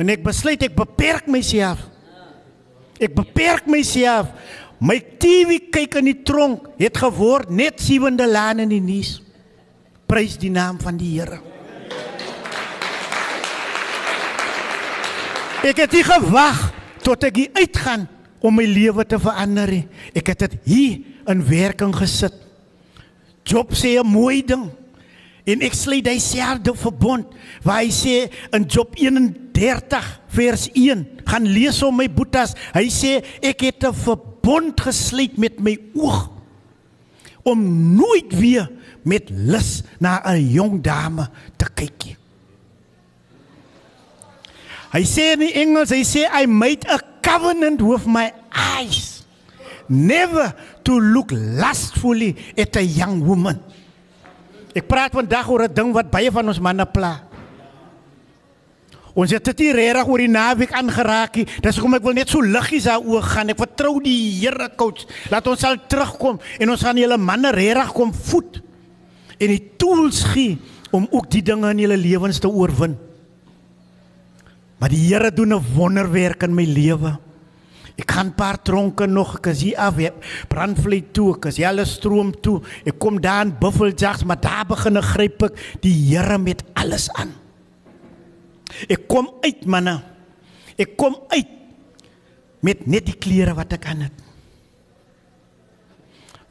En 0.00 0.12
ek 0.12 0.24
besluit 0.24 0.64
ek 0.64 0.76
beperk 0.76 1.28
myself. 1.28 1.82
Ek 3.00 3.12
beperk 3.16 3.68
myself. 3.68 4.32
My 4.80 4.98
TV 5.20 5.61
kyk 5.72 6.00
in 6.00 6.11
die 6.11 6.18
tronk 6.24 6.66
het 6.80 6.96
geword 7.00 7.52
net 7.52 7.80
sewende 7.80 8.28
laan 8.28 8.61
in 8.64 8.72
die 8.72 8.82
nuus. 8.84 9.18
Prys 10.09 10.36
die 10.40 10.52
naam 10.52 10.80
van 10.80 10.96
die 11.00 11.14
Here. 11.16 11.40
Ek 15.66 15.80
het 15.80 15.96
nie 15.96 16.04
gewag 16.07 16.61
tot 17.04 17.24
ek 17.26 17.40
hier 17.40 17.57
uitgaan 17.57 18.04
om 18.41 18.55
my 18.55 18.64
lewe 18.64 19.05
te 19.09 19.18
verander 19.18 19.70
nie. 19.70 19.84
Ek 20.14 20.32
het 20.32 20.45
dit 20.47 20.59
hier 20.64 21.30
in 21.30 21.45
werking 21.49 21.95
gesit. 21.97 22.34
Job 23.47 23.72
sê 23.72 23.99
'n 23.99 24.07
mooi 24.07 24.43
ding. 24.45 24.70
En 25.47 25.61
ek 25.62 25.74
sluit 25.74 26.05
dieselfde 26.05 26.74
verbond 26.74 27.26
waar 27.62 27.82
hy 27.82 27.91
sê 27.91 28.30
in 28.51 28.64
Job 28.66 28.95
31 28.99 30.20
vers 30.26 30.68
1 30.74 31.07
gaan 31.24 31.47
lees 31.47 31.82
om 31.82 31.97
my 31.97 32.09
boetas. 32.11 32.55
Hy 32.74 32.89
sê 32.91 33.22
ek 33.43 33.61
het 33.61 33.84
'n 33.87 33.95
verbond 33.95 34.80
gesluit 34.80 35.39
met 35.39 35.61
my 35.61 35.78
oog 35.95 36.30
om 37.47 37.95
nooit 37.95 38.32
weer 38.34 38.70
met 39.05 39.30
lus 39.30 39.82
na 39.99 40.20
'n 40.26 40.51
jong 40.51 40.82
dame 40.82 41.30
te 41.57 41.66
kyk 41.74 42.05
nie. 42.05 42.16
Hy 44.93 45.05
sê 45.05 45.34
in 45.34 45.43
Engels, 45.43 45.91
hy 45.91 46.03
sê 46.03 46.26
I 46.43 46.47
made 46.47 46.89
a 46.89 46.99
covenant 47.26 47.82
with 47.82 48.06
my 48.06 48.30
eyes 48.54 49.26
never 49.88 50.54
to 50.86 50.94
look 50.94 51.34
lustfully 51.34 52.36
at 52.54 52.78
a 52.78 52.84
young 52.86 53.22
woman. 53.26 53.58
Ek 54.76 54.86
praat 54.86 55.14
vandag 55.16 55.48
oor 55.48 55.66
'n 55.66 55.72
ding 55.72 55.90
wat 55.92 56.10
baie 56.10 56.30
van 56.30 56.46
ons 56.46 56.60
manne 56.60 56.86
pla. 56.86 57.26
Ons 59.16 59.32
het 59.32 59.44
dit 59.44 59.72
regtig 59.72 60.06
oor 60.06 60.18
die 60.20 60.28
naweek 60.28 60.72
aangeraak. 60.76 61.40
Dis 61.64 61.76
hoekom 61.76 61.94
ek 61.96 62.04
wil 62.04 62.12
net 62.12 62.28
so 62.28 62.44
liggies 62.44 62.84
daaroor 62.84 63.22
gaan. 63.22 63.48
Ek 63.48 63.56
vertrou 63.56 63.96
die 64.04 64.40
Here 64.40 64.68
coach. 64.76 65.06
Laat 65.30 65.46
ons 65.46 65.60
sal 65.60 65.80
terugkom 65.88 66.38
en 66.60 66.70
ons 66.70 66.82
gaan 66.82 66.96
julle 66.96 67.16
manne 67.16 67.50
regtig 67.50 67.92
kom 67.92 68.12
voed 68.12 68.60
en 69.40 69.48
die 69.48 69.72
tools 69.76 70.22
gee 70.34 70.58
om 70.92 71.08
ook 71.10 71.30
die 71.30 71.42
dinge 71.42 71.70
in 71.70 71.78
julle 71.78 71.96
lewens 71.96 72.38
te 72.38 72.48
oorwin. 72.48 73.05
Maar 74.78 74.92
die 74.92 75.06
Here 75.08 75.32
doen 75.32 75.54
'n 75.54 75.74
wonderwerk 75.74 76.42
in 76.42 76.54
my 76.54 76.64
lewe. 76.64 77.18
Ek 77.96 78.06
kan 78.06 78.34
paar 78.34 78.62
tronke 78.62 79.06
nog, 79.06 79.38
ek 79.38 79.46
is 79.46 79.62
hier 79.62 79.78
af, 79.78 79.96
brandvlei 80.48 81.00
toe, 81.12 81.36
ek 81.36 81.48
is 81.48 81.56
hele 81.56 81.84
stroom 81.84 82.34
toe. 82.44 82.60
Ek 82.84 82.98
kom 82.98 83.20
daar 83.20 83.46
in 83.46 83.54
Buffeljacks, 83.58 84.24
maar 84.24 84.40
daar 84.40 84.66
begin 84.68 84.96
ek 84.96 85.04
gryp 85.04 85.42
ek 85.42 85.80
die 85.80 85.94
Here 86.10 86.38
met 86.38 86.62
alles 86.74 87.08
aan. 87.16 87.32
Ek 88.88 89.08
kom 89.08 89.30
uit 89.40 89.64
manne. 89.64 90.02
Ek 90.76 90.96
kom 90.96 91.16
uit 91.32 91.48
met 92.60 92.86
net 92.86 93.06
die 93.06 93.16
klere 93.16 93.54
wat 93.56 93.72
ek 93.72 93.86
aan 93.86 94.04
het. 94.08 94.24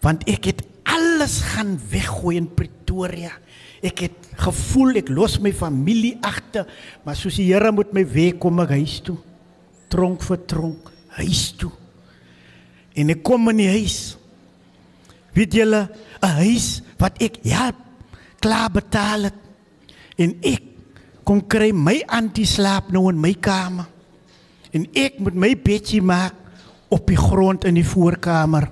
Want 0.01 0.25
ek 0.29 0.49
het 0.49 0.63
alles 0.89 1.41
gaan 1.53 1.75
weggooi 1.91 2.37
in 2.37 2.49
Pretoria. 2.53 3.33
Ek 3.85 4.05
het 4.07 4.29
gevoel 4.41 5.01
ek 5.03 5.11
los 5.13 5.37
my 5.43 5.51
familie 5.55 6.15
agter, 6.25 6.65
maar 7.05 7.17
soos 7.17 7.37
die 7.37 7.51
Here 7.51 7.71
moet 7.75 7.93
my 7.93 8.03
wegkom 8.07 8.63
ek 8.65 8.75
huis 8.79 8.99
toe. 9.05 9.17
Tronk 9.93 10.25
vir 10.25 10.41
tronk 10.49 10.91
huis 11.19 11.47
toe. 11.59 11.71
En 12.95 13.11
ek 13.13 13.23
kom 13.27 13.51
in 13.51 13.61
die 13.63 13.71
huis. 13.71 14.15
Weet 15.35 15.53
julle, 15.53 15.89
'n 16.23 16.33
huis 16.41 16.81
wat 16.97 17.21
ek 17.21 17.39
ja 17.43 17.71
klaar 18.39 18.71
betaal 18.71 19.29
het. 19.29 19.39
En 20.17 20.35
ek 20.41 20.63
kom 21.23 21.41
kry 21.41 21.71
my 21.71 22.03
anti-slaap 22.07 22.91
nou 22.91 23.09
in 23.09 23.19
my 23.19 23.33
kamer. 23.33 23.85
En 24.71 24.85
ek 24.93 25.19
moet 25.19 25.35
my 25.35 25.55
bedjie 25.55 26.01
maak 26.01 26.33
op 26.89 27.07
die 27.07 27.19
grond 27.19 27.65
in 27.65 27.75
die 27.75 27.87
voorkamer. 27.87 28.69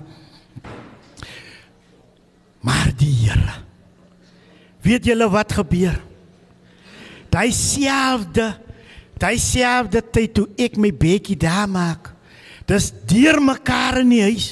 Maar 2.60 2.92
die 2.96 3.12
Here. 3.24 3.63
Weet 4.84 5.08
julle 5.08 5.28
wat 5.32 5.52
gebeur? 5.56 5.96
Daai 7.32 7.50
selfde 7.52 8.52
daai 9.18 9.38
selfde 9.40 10.02
tyd 10.12 10.34
toe 10.36 10.48
ek 10.60 10.74
my 10.76 10.90
bedjie 10.92 11.36
daar 11.40 11.68
maak 11.70 12.10
Dis 12.68 12.90
deur 13.08 13.40
mekaar 13.44 14.00
in 14.00 14.12
die 14.12 14.22
huis. 14.24 14.48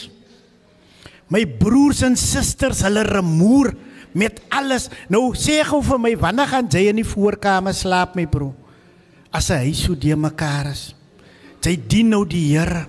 My 1.33 1.47
broers 1.47 2.03
en 2.05 2.17
susters, 2.21 2.83
hulle 2.85 3.05
remoer 3.09 3.73
met 4.17 4.43
alles. 4.53 4.91
Nou 5.13 5.31
sê 5.39 5.63
gou 5.65 5.81
vir 5.85 6.01
my, 6.01 6.13
wanneer 6.21 6.51
gaan 6.51 6.69
jy 6.69 6.91
in 6.91 7.01
die 7.01 7.09
voorkamer 7.09 7.77
slaap, 7.77 8.17
my 8.19 8.27
broer? 8.29 8.53
As 9.33 9.49
hy 9.49 9.73
so 9.77 9.97
deur 9.97 10.21
mekaar 10.21 10.69
is. 10.75 10.91
Jy 11.65 11.77
dien 11.89 12.11
nou 12.13 12.27
die 12.29 12.51
Here. 12.51 12.85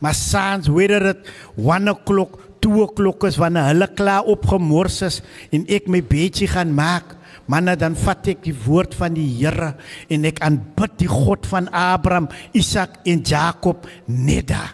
Maar 0.00 0.16
saans, 0.16 0.66
whether 0.72 1.12
dit 1.12 1.28
1 1.60 1.92
o'clock, 1.92 2.40
2 2.60 2.82
o'clock 2.84 3.24
is 3.28 3.38
wanneer 3.40 3.70
hulle 3.70 3.88
klaar 3.96 4.28
opgemors 4.28 5.00
is 5.06 5.20
en 5.52 5.64
ek 5.68 5.88
my 5.88 6.02
bedjie 6.04 6.50
gaan 6.50 6.74
maak, 6.76 7.16
Manne 7.50 7.74
dan 7.74 7.96
vat 7.98 8.28
ek 8.30 8.44
die 8.44 8.54
woord 8.54 8.92
van 8.94 9.16
die 9.16 9.26
Here 9.26 9.72
en 10.12 10.26
ek 10.28 10.38
aanbid 10.46 10.92
die 11.00 11.08
God 11.10 11.48
van 11.50 11.66
Abraham, 11.74 12.28
Isak 12.54 13.00
en 13.10 13.24
Jakob 13.26 13.88
neda. 14.06 14.68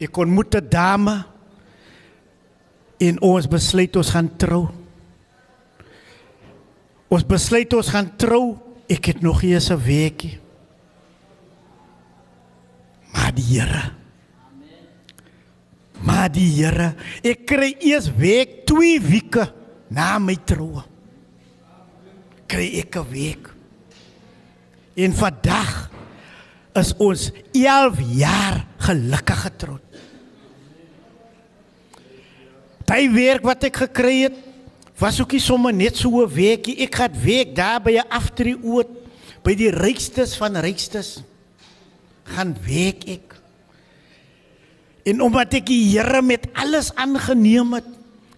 Ek 0.00 0.10
kon 0.10 0.34
moet 0.34 0.56
'n 0.56 0.66
dame 0.68 1.24
en 2.98 3.20
ons 3.22 3.46
besluit 3.46 3.96
ons 3.96 4.10
gaan 4.10 4.30
trou. 4.36 4.68
Ons 7.08 7.22
besluit 7.22 7.72
ons 7.72 7.88
gaan 7.88 8.10
trou 8.16 8.58
Ek 8.90 9.06
het 9.06 9.20
nog 9.22 9.42
eers 9.42 9.70
'n 9.70 9.78
weekie. 9.78 10.38
Maar 13.12 13.34
die 13.34 13.44
Here. 13.44 13.99
Maar 16.06 16.30
die 16.32 16.48
Here, 16.48 16.94
ek 17.22 17.44
kry 17.48 17.74
eers 17.78 18.08
week 18.16 18.62
2 18.68 19.00
weke 19.04 19.46
na 19.92 20.18
my 20.18 20.36
troue. 20.48 20.82
Kry 22.50 22.80
ek 22.80 22.96
'n 22.96 23.10
week. 23.10 23.50
En 24.96 25.12
vandag 25.12 25.90
is 26.74 26.94
ons 26.96 27.30
11 27.52 28.00
jaar 28.16 28.66
gelukkig 28.78 29.40
getroud. 29.40 29.82
Daai 32.84 33.10
werk 33.10 33.42
wat 33.42 33.64
ek 33.64 33.76
gekry 33.76 34.22
het, 34.26 34.36
was 34.98 35.20
ook 35.20 35.32
nie 35.32 35.40
sommer 35.40 35.72
net 35.72 35.96
so 35.96 36.22
'n 36.22 36.28
weekie. 36.28 36.80
Ek 36.82 36.94
gaan 36.94 37.12
week 37.12 37.54
daar 37.54 37.80
by 37.80 37.92
'n 37.98 38.08
aftree 38.08 38.56
oud 38.56 38.88
by 39.42 39.54
die 39.54 39.70
rykstes 39.70 40.36
van 40.36 40.56
rykstes 40.56 41.22
gaan 42.24 42.56
week 42.66 43.04
ek. 43.08 43.39
En 45.10 45.22
omdat 45.24 45.56
ek 45.58 45.66
die 45.70 45.82
Here 45.90 46.22
met 46.22 46.46
alles 46.54 46.92
aangeneem 46.94 47.74
het, 47.78 47.88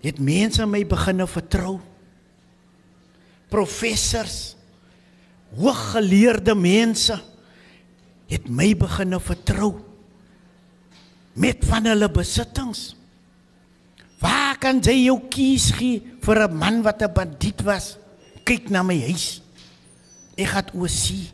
het 0.03 0.19
mense 0.19 0.65
my 0.66 0.82
begine 0.89 1.27
vertrou. 1.28 1.77
Professors, 3.53 4.55
hooggeleerde 5.53 6.55
mense 6.57 7.19
het 8.32 8.49
my 8.49 8.70
begine 8.78 9.19
vertrou 9.20 9.74
met 11.36 11.65
van 11.69 11.90
hulle 11.90 12.09
besittings. 12.12 12.94
Waar 14.23 14.57
kan 14.62 14.81
jy 14.85 14.94
jou 15.11 15.19
kies 15.32 15.70
gee 15.77 16.01
vir 16.24 16.49
'n 16.49 16.57
man 16.57 16.82
wat 16.82 17.03
'n 17.03 17.12
bandiet 17.12 17.61
was? 17.62 17.99
Kyk 18.44 18.70
na 18.70 18.82
my 18.82 18.99
huis. 19.01 19.43
Ek 20.36 20.49
het 20.49 20.74
oorsien. 20.74 21.28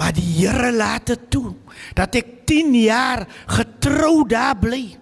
Maar 0.00 0.14
die 0.16 0.24
Here 0.40 0.72
laat 0.72 1.10
dit 1.12 1.26
toe 1.32 1.52
dat 1.98 2.16
ek 2.16 2.32
10 2.48 2.72
jaar 2.80 3.26
getrou 3.52 4.24
daar 4.28 4.56
bly 4.56 4.96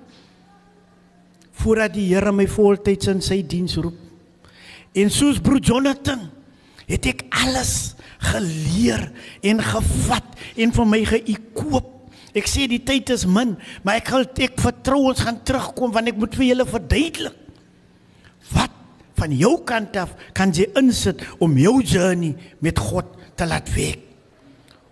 voordat 1.63 1.95
die 1.95 2.09
Here 2.11 2.33
my 2.35 2.49
voltyds 2.51 3.11
in 3.11 3.23
sy 3.23 3.41
diens 3.47 3.77
roep. 3.79 3.97
En 4.99 5.11
soos 5.15 5.39
broer 5.43 5.63
Jonathan 5.63 6.27
het 6.89 7.07
ek 7.11 7.27
alles 7.45 7.95
geleer 8.31 9.05
en 9.47 9.63
gevat 9.63 10.39
en 10.59 10.75
vir 10.75 10.89
my 10.91 11.01
geëkoop. 11.07 11.95
Ek 12.39 12.51
sê 12.51 12.67
die 12.71 12.83
tyd 12.87 13.13
is 13.15 13.25
min, 13.29 13.55
maar 13.83 14.01
ek 14.01 14.11
gaan 14.11 14.27
ek 14.45 14.59
vertrou 14.63 15.05
ons 15.13 15.23
gaan 15.23 15.39
terugkom 15.47 15.95
want 15.95 16.11
ek 16.11 16.19
moet 16.19 16.35
vir 16.39 16.49
julle 16.51 16.67
verduidelik. 16.69 17.39
Wat 18.51 18.75
van 19.19 19.35
jou 19.35 19.55
kant 19.67 19.97
af 19.99 20.15
kan 20.35 20.51
jy 20.55 20.69
insit 20.79 21.23
om 21.43 21.55
jou 21.59 21.79
journey 21.83 22.35
met 22.65 22.79
God 22.91 23.15
te 23.39 23.47
laat 23.47 23.71
werk? 23.75 24.08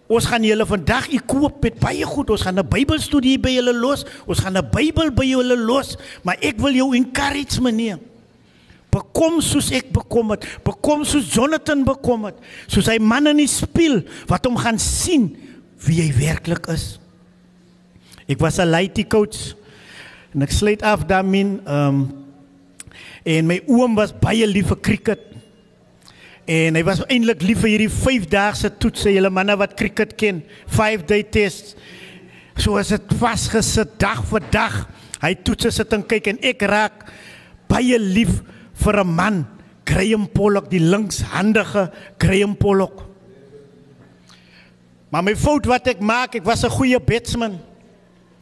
Ons 0.06 0.28
gaan 0.30 0.44
julle 0.46 0.66
vandag 0.66 1.08
ekoop 1.10 1.62
met 1.66 1.78
baie 1.82 2.06
goed. 2.06 2.30
Ons 2.30 2.42
gaan 2.46 2.58
'n 2.58 2.68
Bybelstudie 2.68 3.38
by 3.38 3.50
julle 3.50 3.74
los. 3.74 4.04
Ons 4.26 4.38
gaan 4.38 4.56
'n 4.56 4.70
Bybel 4.70 5.10
by 5.10 5.24
julle 5.24 5.56
los, 5.56 5.96
maar 6.22 6.36
ek 6.40 6.58
wil 6.58 6.72
jou 6.72 6.94
encourage 6.94 7.60
meneer. 7.60 7.98
Bekom 8.90 9.40
soos 9.40 9.70
ek 9.70 9.92
bekom 9.92 10.30
het. 10.30 10.46
Bekom 10.64 11.04
soos 11.04 11.34
Jonathan 11.34 11.84
bekom 11.84 12.24
het. 12.24 12.36
Soos 12.66 12.86
hy 12.86 12.98
man 12.98 13.26
in 13.26 13.36
die 13.36 13.50
spieël 13.50 14.04
wat 14.26 14.44
hom 14.44 14.56
gaan 14.56 14.78
sien 14.78 15.36
wie 15.86 16.00
hy 16.02 16.12
werklik 16.16 16.66
is. 16.68 16.98
Ek 18.28 18.40
was 18.40 18.58
'n 18.58 18.70
laity 18.70 19.04
coach 19.04 19.54
en 20.34 20.42
ek 20.42 20.50
sluit 20.50 20.82
af 20.82 21.04
daarin 21.04 21.60
ehm 21.66 21.88
um, 21.88 22.24
en 23.24 23.46
my 23.46 23.60
oom 23.66 23.94
was 23.96 24.12
baie 24.12 24.46
lief 24.46 24.68
vir 24.68 24.80
cricket. 24.80 25.35
En 26.46 26.78
hy 26.78 26.82
was 26.86 27.02
eintlik 27.10 27.42
lief 27.42 27.64
vir 27.64 27.72
hierdie 27.72 27.90
5-daagse 27.90 28.70
toetse, 28.78 29.10
julle 29.10 29.32
manne 29.34 29.56
wat 29.58 29.74
cricket 29.78 30.14
ken, 30.18 30.44
5-day 30.70 31.24
tests. 31.34 31.74
So 32.56 32.78
as 32.78 32.92
dit 32.94 33.16
vasgesit 33.18 33.96
dag 34.00 34.22
vir 34.30 34.46
dag. 34.54 34.76
Hy 35.24 35.32
toetse 35.42 35.72
sit 35.74 35.92
en 35.96 36.04
kyk 36.06 36.30
en 36.30 36.38
ek 36.46 36.62
raak 36.70 37.02
baie 37.70 37.98
lief 37.98 38.42
vir 38.84 39.00
'n 39.02 39.10
man, 39.10 39.46
Graham 39.84 40.26
Pollock, 40.26 40.70
die 40.70 40.80
linkshandige 40.80 41.90
Graham 42.18 42.56
Pollock. 42.56 43.02
Maar 45.10 45.22
my 45.22 45.34
fout 45.34 45.66
wat 45.66 45.86
ek 45.88 46.00
maak, 46.00 46.34
ek 46.34 46.44
was 46.44 46.64
'n 46.64 46.70
goeie 46.70 47.00
batsman. 47.00 47.58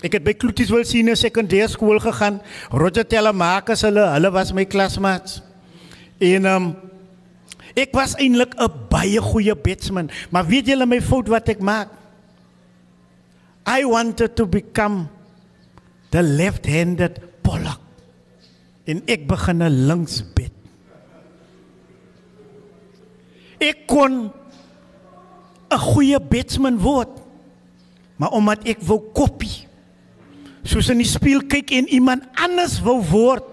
Ek 0.03 0.13
het 0.13 0.25
by 0.25 0.35
Kloetieswil 0.35 0.85
Senior 0.85 1.17
Sekondêre 1.17 1.69
Skool 1.69 1.99
gegaan. 1.99 2.41
Roger 2.71 3.05
Telemaker 3.05 3.77
hulle, 3.77 4.13
hulle 4.13 4.31
was 4.31 4.53
my 4.53 4.65
klasmaats. 4.65 5.41
En 6.21 6.45
ehm 6.45 6.63
um, 6.63 6.77
ek 7.75 7.93
was 7.93 8.15
eintlik 8.17 8.55
'n 8.55 8.71
baie 8.91 9.21
goeie 9.21 9.55
batsman, 9.55 10.11
maar 10.31 10.47
weet 10.47 10.67
julle 10.67 10.87
my 10.87 11.01
fout 11.01 11.29
wat 11.29 11.49
ek 11.49 11.61
maak? 11.61 11.91
I 13.67 13.85
wanted 13.85 14.37
to 14.37 14.47
become 14.47 15.09
the 16.11 16.23
left-handed 16.23 17.19
Pollock. 17.43 17.81
En 18.87 19.03
ek 19.07 19.27
begin 19.27 19.63
'n 19.63 19.87
linksbed. 19.89 20.53
Ek 23.59 23.87
kon 23.87 24.31
'n 25.71 25.79
goeie 25.79 26.21
batsman 26.21 26.79
word. 26.79 27.09
Maar 28.17 28.31
omdat 28.31 28.67
ek 28.69 28.83
wou 28.87 29.01
kopie 29.13 29.67
soos 30.65 30.89
in 30.89 31.03
die 31.03 31.09
spieël 31.09 31.45
kyk 31.45 31.71
en 31.77 31.89
iemand 31.93 32.25
anders 32.41 32.79
wou 32.81 33.03
word, 33.03 33.45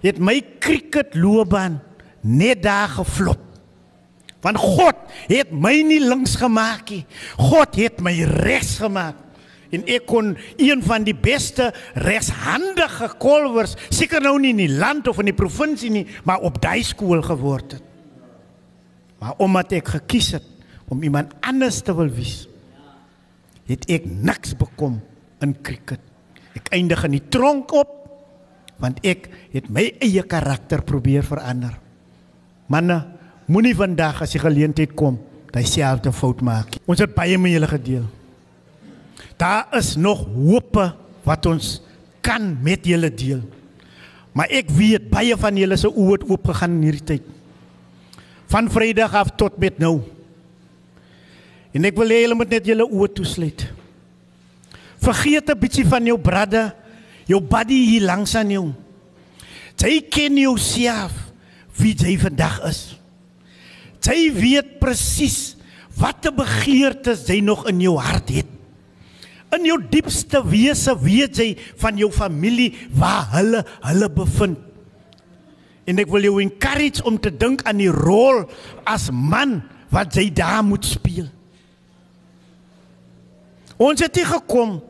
het 0.00 0.18
my 0.22 0.38
cricketloopbaan 0.62 1.80
net 2.28 2.62
daar 2.62 2.90
geflop. 2.98 3.40
Want 4.44 4.60
God 4.60 4.98
het 5.26 5.50
my 5.50 5.74
nie 5.82 6.00
links 6.04 6.36
gemaak 6.38 6.92
nie. 6.92 7.02
God 7.40 7.74
het 7.80 8.02
my 8.04 8.14
regs 8.44 8.76
gemaak. 8.82 9.24
En 9.74 9.82
ek 9.90 10.06
kon 10.08 10.30
een 10.56 10.82
van 10.84 11.04
die 11.04 11.16
beste 11.16 11.68
regshandige 11.98 13.10
kolwers, 13.20 13.74
seker 13.92 14.22
nou 14.24 14.38
nie 14.40 14.54
in 14.54 14.62
die 14.62 14.76
land 14.80 15.10
of 15.10 15.18
in 15.20 15.28
die 15.28 15.36
provinsie 15.36 15.90
nie, 15.92 16.06
maar 16.24 16.44
op 16.46 16.56
daai 16.62 16.80
skool 16.86 17.20
geword 17.24 17.76
het. 17.76 17.84
Maar 19.20 19.36
omdat 19.44 19.74
ek 19.76 19.90
gekies 19.98 20.30
het 20.38 20.46
om 20.88 21.02
iemand 21.04 21.34
anders 21.44 21.82
te 21.84 21.92
wil 21.92 22.08
wees, 22.14 22.46
het 23.68 23.84
ek 23.92 24.06
niks 24.08 24.54
bekom 24.56 25.02
in 25.44 25.52
cricket. 25.60 26.00
Ek 26.56 26.70
eindig 26.72 27.04
in 27.04 27.18
die 27.18 27.26
tronk 27.28 27.74
op 27.76 27.94
want 28.78 29.00
ek 29.02 29.26
het 29.50 29.66
my 29.74 29.82
eie 29.98 30.22
karakter 30.22 30.84
probeer 30.86 31.26
verander. 31.26 31.74
Manne, 32.68 33.00
moenie 33.48 33.74
vandag 33.76 34.20
as 34.22 34.34
die 34.36 34.42
geleentheid 34.42 34.92
kom, 34.96 35.16
dieselfde 35.54 36.12
fout 36.12 36.42
maak. 36.44 36.76
Ons 36.84 37.00
het 37.00 37.14
baie 37.16 37.38
met 37.40 37.54
julle 37.54 37.68
gedeel. 37.70 38.04
Daar 39.40 39.70
is 39.78 39.94
nog 39.96 40.26
hoop 40.34 40.76
wat 41.24 41.46
ons 41.48 41.78
kan 42.24 42.50
met 42.62 42.84
julle 42.86 43.08
deel. 43.08 43.40
Maar 44.36 44.52
ek 44.60 44.68
weet 44.76 45.08
baie 45.10 45.36
van 45.38 45.56
julle 45.56 45.78
se 45.80 45.88
oë 45.88 46.18
het 46.18 46.26
oop 46.28 46.50
gegaan 46.50 46.76
in 46.76 46.86
hierdie 46.90 47.06
tyd. 47.14 47.30
Van 48.52 48.68
Vrydag 48.70 49.16
af 49.16 49.32
tot 49.40 49.56
met 49.60 49.80
nou. 49.80 49.98
En 51.72 51.88
ek 51.88 51.96
wil 51.98 52.12
hê 52.12 52.22
julle 52.24 52.36
moet 52.38 52.52
net 52.52 52.68
julle 52.68 52.86
oë 52.86 53.08
toesluit. 53.16 53.64
Vergeet 54.98 55.48
'n 55.48 55.58
bietjie 55.58 55.86
van 55.86 56.04
jou 56.04 56.18
brother, 56.18 56.74
jou 57.26 57.40
buddy 57.40 57.80
hier 57.86 58.02
langs 58.02 58.34
aan 58.34 58.50
jou. 58.50 58.72
Jy 59.78 60.00
ken 60.10 60.36
jouself 60.36 61.27
wie 61.80 61.94
jy 61.98 62.16
vandag 62.20 62.60
is. 62.68 62.82
Jy 64.04 64.28
weet 64.34 64.76
presies 64.80 65.56
watter 65.98 66.32
begeertes 66.34 67.26
jy 67.28 67.40
nog 67.44 67.66
in 67.70 67.82
jou 67.82 67.96
hart 68.00 68.30
het. 68.32 68.48
In 69.56 69.64
jou 69.64 69.78
diepste 69.90 70.42
wese 70.44 70.92
weet 71.00 71.40
jy 71.40 71.48
van 71.80 71.98
jou 71.98 72.10
familie 72.12 72.70
waar 72.94 73.30
hulle 73.34 73.64
hulle 73.86 74.08
bevind. 74.12 74.60
En 75.88 76.00
ek 76.02 76.10
wil 76.12 76.26
jou 76.28 76.36
encourage 76.42 77.00
om 77.08 77.16
te 77.16 77.32
dink 77.32 77.64
aan 77.64 77.80
die 77.80 77.92
rol 77.92 78.44
as 78.84 79.08
man 79.08 79.62
wat 79.92 80.18
jy 80.20 80.28
daar 80.36 80.60
moet 80.66 80.84
speel. 80.84 81.30
Ons 83.80 84.02
het 84.04 84.18
hier 84.18 84.28
gekom 84.28 84.80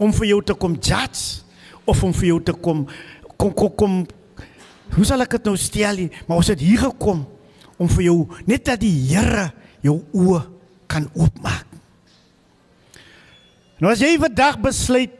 om 0.00 0.14
vir 0.16 0.32
jou 0.32 0.40
te 0.42 0.56
kom 0.56 0.74
judge 0.74 1.44
of 1.86 2.02
om 2.02 2.14
vir 2.16 2.32
jou 2.32 2.40
te 2.42 2.54
kom 2.56 2.86
kom 3.40 3.52
kom, 3.56 3.70
kom 3.76 3.94
hoe 4.94 5.06
sal 5.06 5.22
ek 5.24 5.38
dit 5.38 5.48
nou 5.50 5.56
stel 5.60 5.96
nie, 6.04 6.10
maar 6.26 6.40
ons 6.40 6.50
het 6.50 6.60
hier 6.62 6.80
gekom 6.82 7.24
om 7.80 7.88
vir 7.88 8.04
jou 8.10 8.18
net 8.48 8.64
dat 8.68 8.80
die 8.82 8.92
Here 9.10 9.50
jou 9.84 10.00
oë 10.12 10.42
kan 10.90 11.06
oopmaak. 11.14 11.66
Nou 13.80 13.92
as 13.92 14.02
jy 14.02 14.18
vandag 14.20 14.58
besluit 14.60 15.14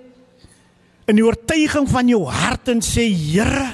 in 1.09 1.17
die 1.17 1.25
oortuiging 1.25 1.89
van 1.91 2.11
jou 2.11 2.25
hart 2.29 2.69
en 2.75 2.83
sê 2.85 3.07
Here 3.09 3.71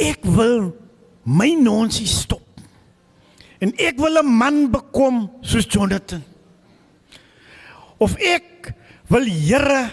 ek 0.00 0.22
wil 0.24 0.70
my 1.28 1.50
nonsie 1.60 2.08
stop. 2.08 2.44
En 3.60 3.74
ek 3.76 3.98
wil 4.00 4.16
'n 4.22 4.26
man 4.26 4.70
bekom 4.70 5.28
soos 5.42 5.66
Jonathan. 5.68 6.22
Of 7.98 8.16
ek 8.16 8.72
wil 9.08 9.24
Here 9.24 9.90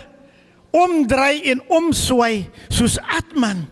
omdraai 0.72 1.42
en 1.52 1.62
omswaai 1.68 2.48
soos 2.70 3.00
Atman 3.00 3.68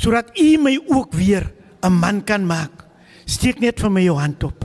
sodat 0.00 0.32
U 0.38 0.56
my 0.56 0.78
ook 0.88 1.12
weer 1.12 1.52
'n 1.82 1.92
man 1.92 2.24
kan 2.24 2.46
maak. 2.46 2.84
Steek 3.24 3.60
net 3.60 3.80
vir 3.80 3.90
my 3.90 4.02
jou 4.02 4.18
hand 4.18 4.42
op. 4.44 4.64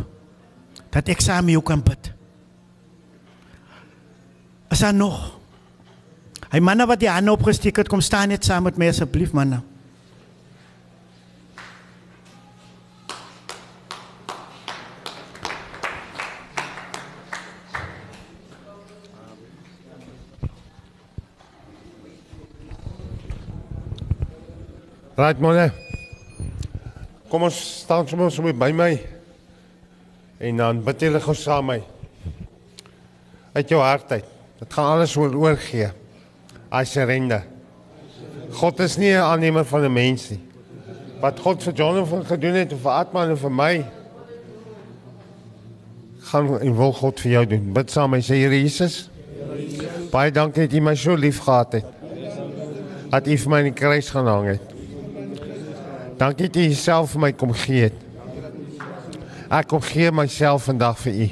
Dat 0.90 1.08
ek 1.08 1.22
saam 1.22 1.46
met 1.46 1.54
jou 1.54 1.64
kan 1.64 1.84
bid. 1.84 2.14
Is 4.70 4.80
daar 4.80 4.94
nog? 4.94 5.40
Hy 6.52 6.60
manne 6.60 6.86
wat 6.86 7.00
die 7.00 7.10
hande 7.10 7.32
opgesteek 7.32 7.76
het, 7.76 7.88
kom 7.88 8.02
staan 8.02 8.30
net 8.30 8.46
saam 8.46 8.64
met 8.64 8.78
my 8.78 8.88
asseblief 8.88 9.32
manne. 9.32 9.62
Right 25.16 25.40
manne. 25.40 25.70
Kom 27.32 27.46
ons 27.48 27.56
staan 27.56 28.04
sommer 28.08 28.28
so 28.32 28.44
by 28.52 28.74
my. 28.76 28.90
En 30.44 30.58
dan 30.60 30.82
bid 30.84 31.06
julle 31.08 31.22
gou 31.24 31.36
saam 31.40 31.70
met 31.72 31.86
my. 31.86 32.42
Uit 33.56 33.72
jou 33.72 33.80
hart 33.80 34.12
uit. 34.12 34.26
Dit 34.60 34.76
gaan 34.76 34.98
alles 34.98 35.16
oor 35.16 35.32
oorgee. 35.40 35.88
I 36.68 36.84
surrender. 36.84 37.46
God 38.60 38.80
is 38.84 38.98
nie 38.98 39.14
'n 39.16 39.24
aannemer 39.24 39.66
van 39.66 39.86
'n 39.86 39.94
mens 39.94 40.30
nie. 40.30 40.40
Wat 41.22 41.40
God 41.40 41.64
vir 41.64 41.74
Jonathan 41.74 42.26
gedoen 42.26 42.54
het 42.54 42.72
en 42.72 42.80
vir 42.80 42.92
Atman 42.92 43.30
en 43.30 43.38
vir 43.38 43.52
my 43.52 43.86
gaan 46.20 46.60
en 46.60 46.76
wil 46.76 46.94
God 46.94 47.20
vir 47.20 47.32
jou 47.32 47.46
doen. 47.46 47.74
Bid 47.74 47.92
saam 47.92 48.10
met 48.10 48.20
my 48.20 48.24
sê 48.24 48.36
Here 48.36 48.62
Jesus. 48.62 49.10
Baie 50.12 50.32
dankie 50.32 50.68
dat 50.68 50.74
U 50.74 50.82
my 50.82 50.96
so 50.96 51.16
lief 51.16 51.40
gehad 51.40 51.72
het. 51.72 51.86
Dat 53.10 53.28
U 53.28 53.38
vir 53.38 53.50
my 53.50 53.58
in 53.58 53.74
die 53.74 53.74
kruis 53.74 54.10
gaan 54.10 54.28
hang 54.28 54.48
het. 54.48 54.75
Dankie 56.18 56.48
dat 56.48 56.56
U 56.56 56.64
Jouself 56.64 57.12
vir 57.12 57.22
my 57.26 57.32
kom 57.36 57.52
gee 57.54 57.90
het. 57.90 57.98
Ek 59.52 59.68
kom 59.68 59.82
gee 59.84 60.12
myself 60.16 60.70
vandag 60.70 60.98
vir 61.04 61.20
U. 61.26 61.28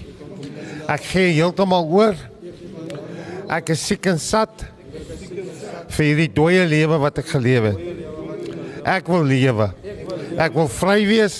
Ek 0.92 1.06
gee 1.08 1.32
heeltemal 1.38 1.88
oor. 1.88 2.20
Ek 3.48 3.72
is 3.74 3.84
siek 3.88 4.06
en 4.12 4.20
sat 4.20 4.66
vir 5.94 6.06
hierdie 6.10 6.30
dooie 6.36 6.66
lewe 6.68 7.00
wat 7.00 7.22
ek 7.24 7.32
gelewe 7.32 7.74
het. 7.74 7.90
Ek 8.98 9.08
wil 9.08 9.24
lewe. 9.28 9.70
Ek 10.36 10.56
wil 10.58 10.68
vry 10.68 11.00
wees. 11.08 11.38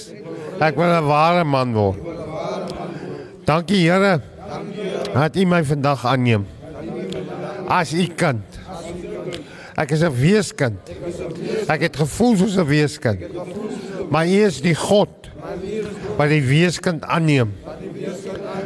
Ek 0.64 0.78
wil 0.80 0.88
'n 0.88 1.04
ware 1.04 1.44
man 1.44 1.74
word. 1.74 2.00
Dankie 3.46 3.84
Here. 3.84 4.22
Dat 5.14 5.36
U 5.36 5.46
my 5.46 5.64
vandag 5.64 6.06
aanneem. 6.06 6.46
As 7.68 7.94
U 7.94 8.08
kind. 8.16 8.53
Ek 9.76 9.92
is 9.92 10.04
'n 10.04 10.14
weeskind. 10.14 10.80
Ek 11.68 11.82
het 11.82 11.96
gevoel 11.96 12.38
soos 12.38 12.58
'n 12.58 12.66
weeskind. 12.66 13.20
Maar 14.10 14.28
U 14.28 14.46
is 14.46 14.62
die 14.62 14.76
God 14.76 15.10
wat 16.18 16.30
die 16.30 16.44
weeskind 16.44 17.04
aanneem. 17.04 17.54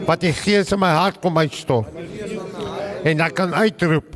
Wat 0.05 0.21
die 0.21 0.33
Gees 0.33 0.71
in 0.71 0.79
my 0.79 0.91
hart 0.91 1.19
kom 1.19 1.37
uitstort. 1.37 1.87
En 3.03 3.19
ek 3.19 3.33
kan 3.33 3.53
uitroep. 3.53 4.15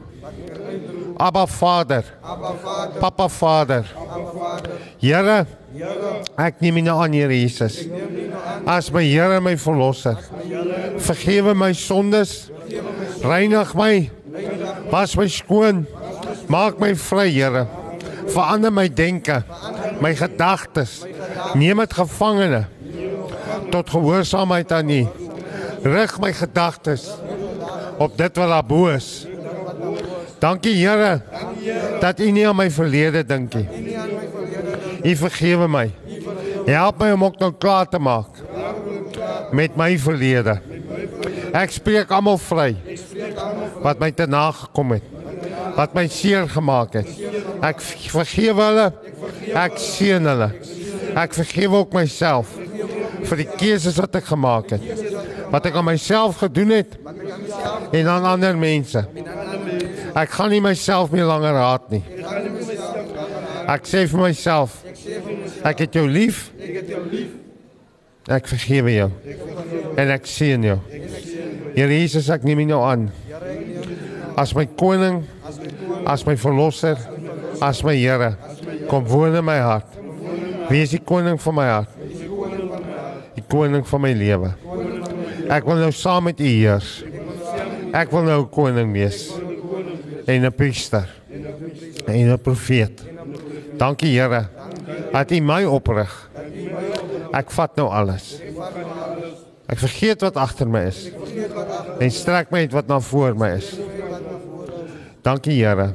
Abba 1.17 1.45
Vader. 1.45 2.03
Papa 2.99 3.27
Vader. 3.29 3.85
Here. 4.99 5.45
Ek 6.37 6.59
neem 6.59 6.77
U 6.77 6.87
aan, 6.89 7.13
Here 7.13 7.33
Jesus. 7.33 7.85
As 8.65 8.91
my 8.91 9.03
Here 9.03 9.35
en 9.35 9.43
my 9.43 9.57
verlosser. 9.57 10.17
Vergewe 10.97 11.53
my 11.55 11.73
sondes. 11.73 12.49
Reinig 13.21 13.73
my. 13.75 14.09
Was 14.89 15.15
my 15.15 15.27
skoon. 15.27 15.87
Maak 16.51 16.79
my 16.79 16.91
vry, 16.95 17.29
Here. 17.31 17.67
Verander 18.27 18.71
my 18.71 18.87
denke, 18.87 19.43
my 20.03 20.11
gedagtes. 20.15 21.01
Neem 21.55 21.79
dit 21.83 21.93
gevangene 21.95 22.65
tot 23.71 23.89
gehoorsaamheid 23.89 24.71
aan 24.75 24.89
U. 24.89 25.01
Rig 25.83 26.17
my 26.19 26.31
gedagtes 26.35 27.07
op 27.97 28.17
dit 28.17 28.35
wat 28.35 28.51
daar 28.51 28.65
bo 28.67 28.89
is. 28.91 29.27
Dankie 30.43 30.75
Here 30.75 31.21
dat 32.01 32.19
U 32.19 32.31
nie 32.31 32.47
aan 32.47 32.59
my 32.59 32.67
verlede 32.71 33.23
dink 33.23 33.55
nie. 33.55 33.67
U 35.03 35.15
vergewe 35.15 35.69
my. 35.71 35.87
Help 36.67 36.99
my 36.99 37.11
om 37.15 37.23
ook 37.29 37.39
nou 37.39 37.53
klaar 37.57 37.87
te 37.89 37.99
maak 37.99 38.43
met 39.51 39.75
my 39.79 39.95
verlede. 39.99 40.59
Ek 41.55 41.71
spreek 41.71 42.11
almal 42.11 42.39
vry 42.39 42.75
wat 43.83 43.99
my 44.03 44.11
te 44.11 44.27
nagekom 44.27 44.97
het. 44.99 45.20
Wat 45.75 45.93
my 45.95 46.07
seer 46.11 46.47
gemaak 46.49 46.97
het. 46.99 47.09
Ek 47.63 47.81
vergewe 47.81 48.67
hulle. 48.69 48.87
Ek 49.57 49.79
seën 49.81 50.25
hulle. 50.31 50.49
Ek 51.17 51.35
vergewe 51.35 51.83
ook 51.83 51.95
myself 51.95 52.53
vir 53.27 53.43
die 53.43 53.49
keuses 53.59 53.99
wat 54.01 54.15
ek 54.19 54.29
gemaak 54.31 54.75
het. 54.75 54.85
Wat 55.51 55.67
ek 55.67 55.77
aan 55.79 55.89
myself 55.91 56.41
gedoen 56.41 56.73
het 56.77 56.95
en 57.91 58.07
aan 58.07 58.27
ander 58.33 58.57
mense. 58.57 59.03
Ek 60.17 60.33
gaan 60.35 60.51
nie 60.51 60.61
myself 60.63 61.11
meer 61.13 61.27
langer 61.29 61.59
haat 61.59 61.91
nie. 61.93 62.03
Ek 63.71 63.85
sê 63.87 64.05
vir 64.09 64.25
myself 64.25 64.81
ek 65.67 65.85
het 65.85 65.99
jou 65.99 66.07
lief. 66.09 66.49
Ek 68.31 68.47
vergewe 68.47 68.95
jou. 68.95 69.09
En 69.99 70.11
ek 70.13 70.27
seën 70.29 70.63
jou. 70.63 70.77
Here 71.75 71.91
Jesus, 71.91 72.29
ek 72.33 72.43
neem 72.47 72.63
U 72.65 72.67
nou 72.73 72.81
aan. 72.83 73.07
As 74.39 74.53
my 74.55 74.65
koning, 74.79 75.21
as 76.05 76.25
my 76.25 76.35
verlosser, 76.35 76.97
as 77.61 77.83
my 77.83 77.95
Here, 77.95 78.35
kom 78.89 79.05
woon 79.05 79.35
in 79.35 79.45
my 79.45 79.57
hart. 79.59 79.87
Wees 80.69 80.93
die 80.95 81.01
koning 81.03 81.39
van 81.41 81.55
my 81.55 81.67
hart. 81.67 81.89
Die 83.35 83.43
koning 83.47 83.85
van 83.87 84.01
my 84.01 84.13
lewe. 84.15 84.53
Ek 85.51 85.67
wil 85.67 85.81
nou 85.81 85.91
saam 85.95 86.29
met 86.29 86.39
U 86.39 86.47
heers. 86.47 87.01
Ek 87.91 88.11
wil 88.13 88.23
nou 88.27 88.45
koning 88.51 88.93
wees. 88.95 89.29
En 90.25 90.45
'n 90.45 90.53
priester. 90.55 91.07
En 92.07 92.31
'n 92.31 92.39
profeet. 92.39 93.03
Dankie 93.77 94.19
Here 94.19 94.47
dat 95.11 95.31
U 95.31 95.39
my 95.41 95.63
oprig. 95.63 96.29
Ek 97.33 97.51
vat 97.51 97.75
nou 97.75 97.89
alles. 97.89 98.39
Ek 99.67 99.79
vergeet 99.79 100.21
wat 100.21 100.35
agter 100.35 100.67
my 100.67 100.85
is. 100.87 101.09
En 101.99 102.11
strek 102.11 102.51
my 102.51 102.59
uit 102.59 102.71
wat 102.71 102.87
na 102.87 102.99
voor 102.99 103.35
my 103.35 103.55
is. 103.55 103.75
Dankie 105.21 105.53
Here. 105.63 105.93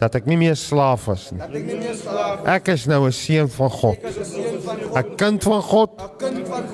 Dat 0.00 0.14
ek 0.18 0.24
nie 0.26 0.36
meer 0.40 0.56
slaaf 0.58 1.06
is 1.12 1.28
nie. 1.30 1.40
Ek 2.48 2.68
is 2.72 2.86
nou 2.90 3.06
'n 3.06 3.12
seun 3.12 3.48
van 3.48 3.70
God. 3.70 3.98
'n 4.96 5.14
Kind 5.16 5.42
van 5.44 5.62
God. 5.62 5.90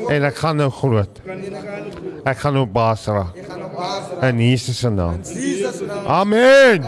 En 0.09 0.25
ek 0.25 0.37
gaan 0.37 0.57
nou 0.57 0.71
groot. 0.71 1.21
Ek 2.25 2.39
gaan 2.39 2.55
nou 2.55 2.67
baas 2.67 3.07
raak. 3.07 3.35
In 4.23 4.39
Jesus 4.39 4.79
se 4.79 4.91
naam. 4.91 5.21
Amen. 6.07 6.85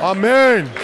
Amen. 0.00 0.83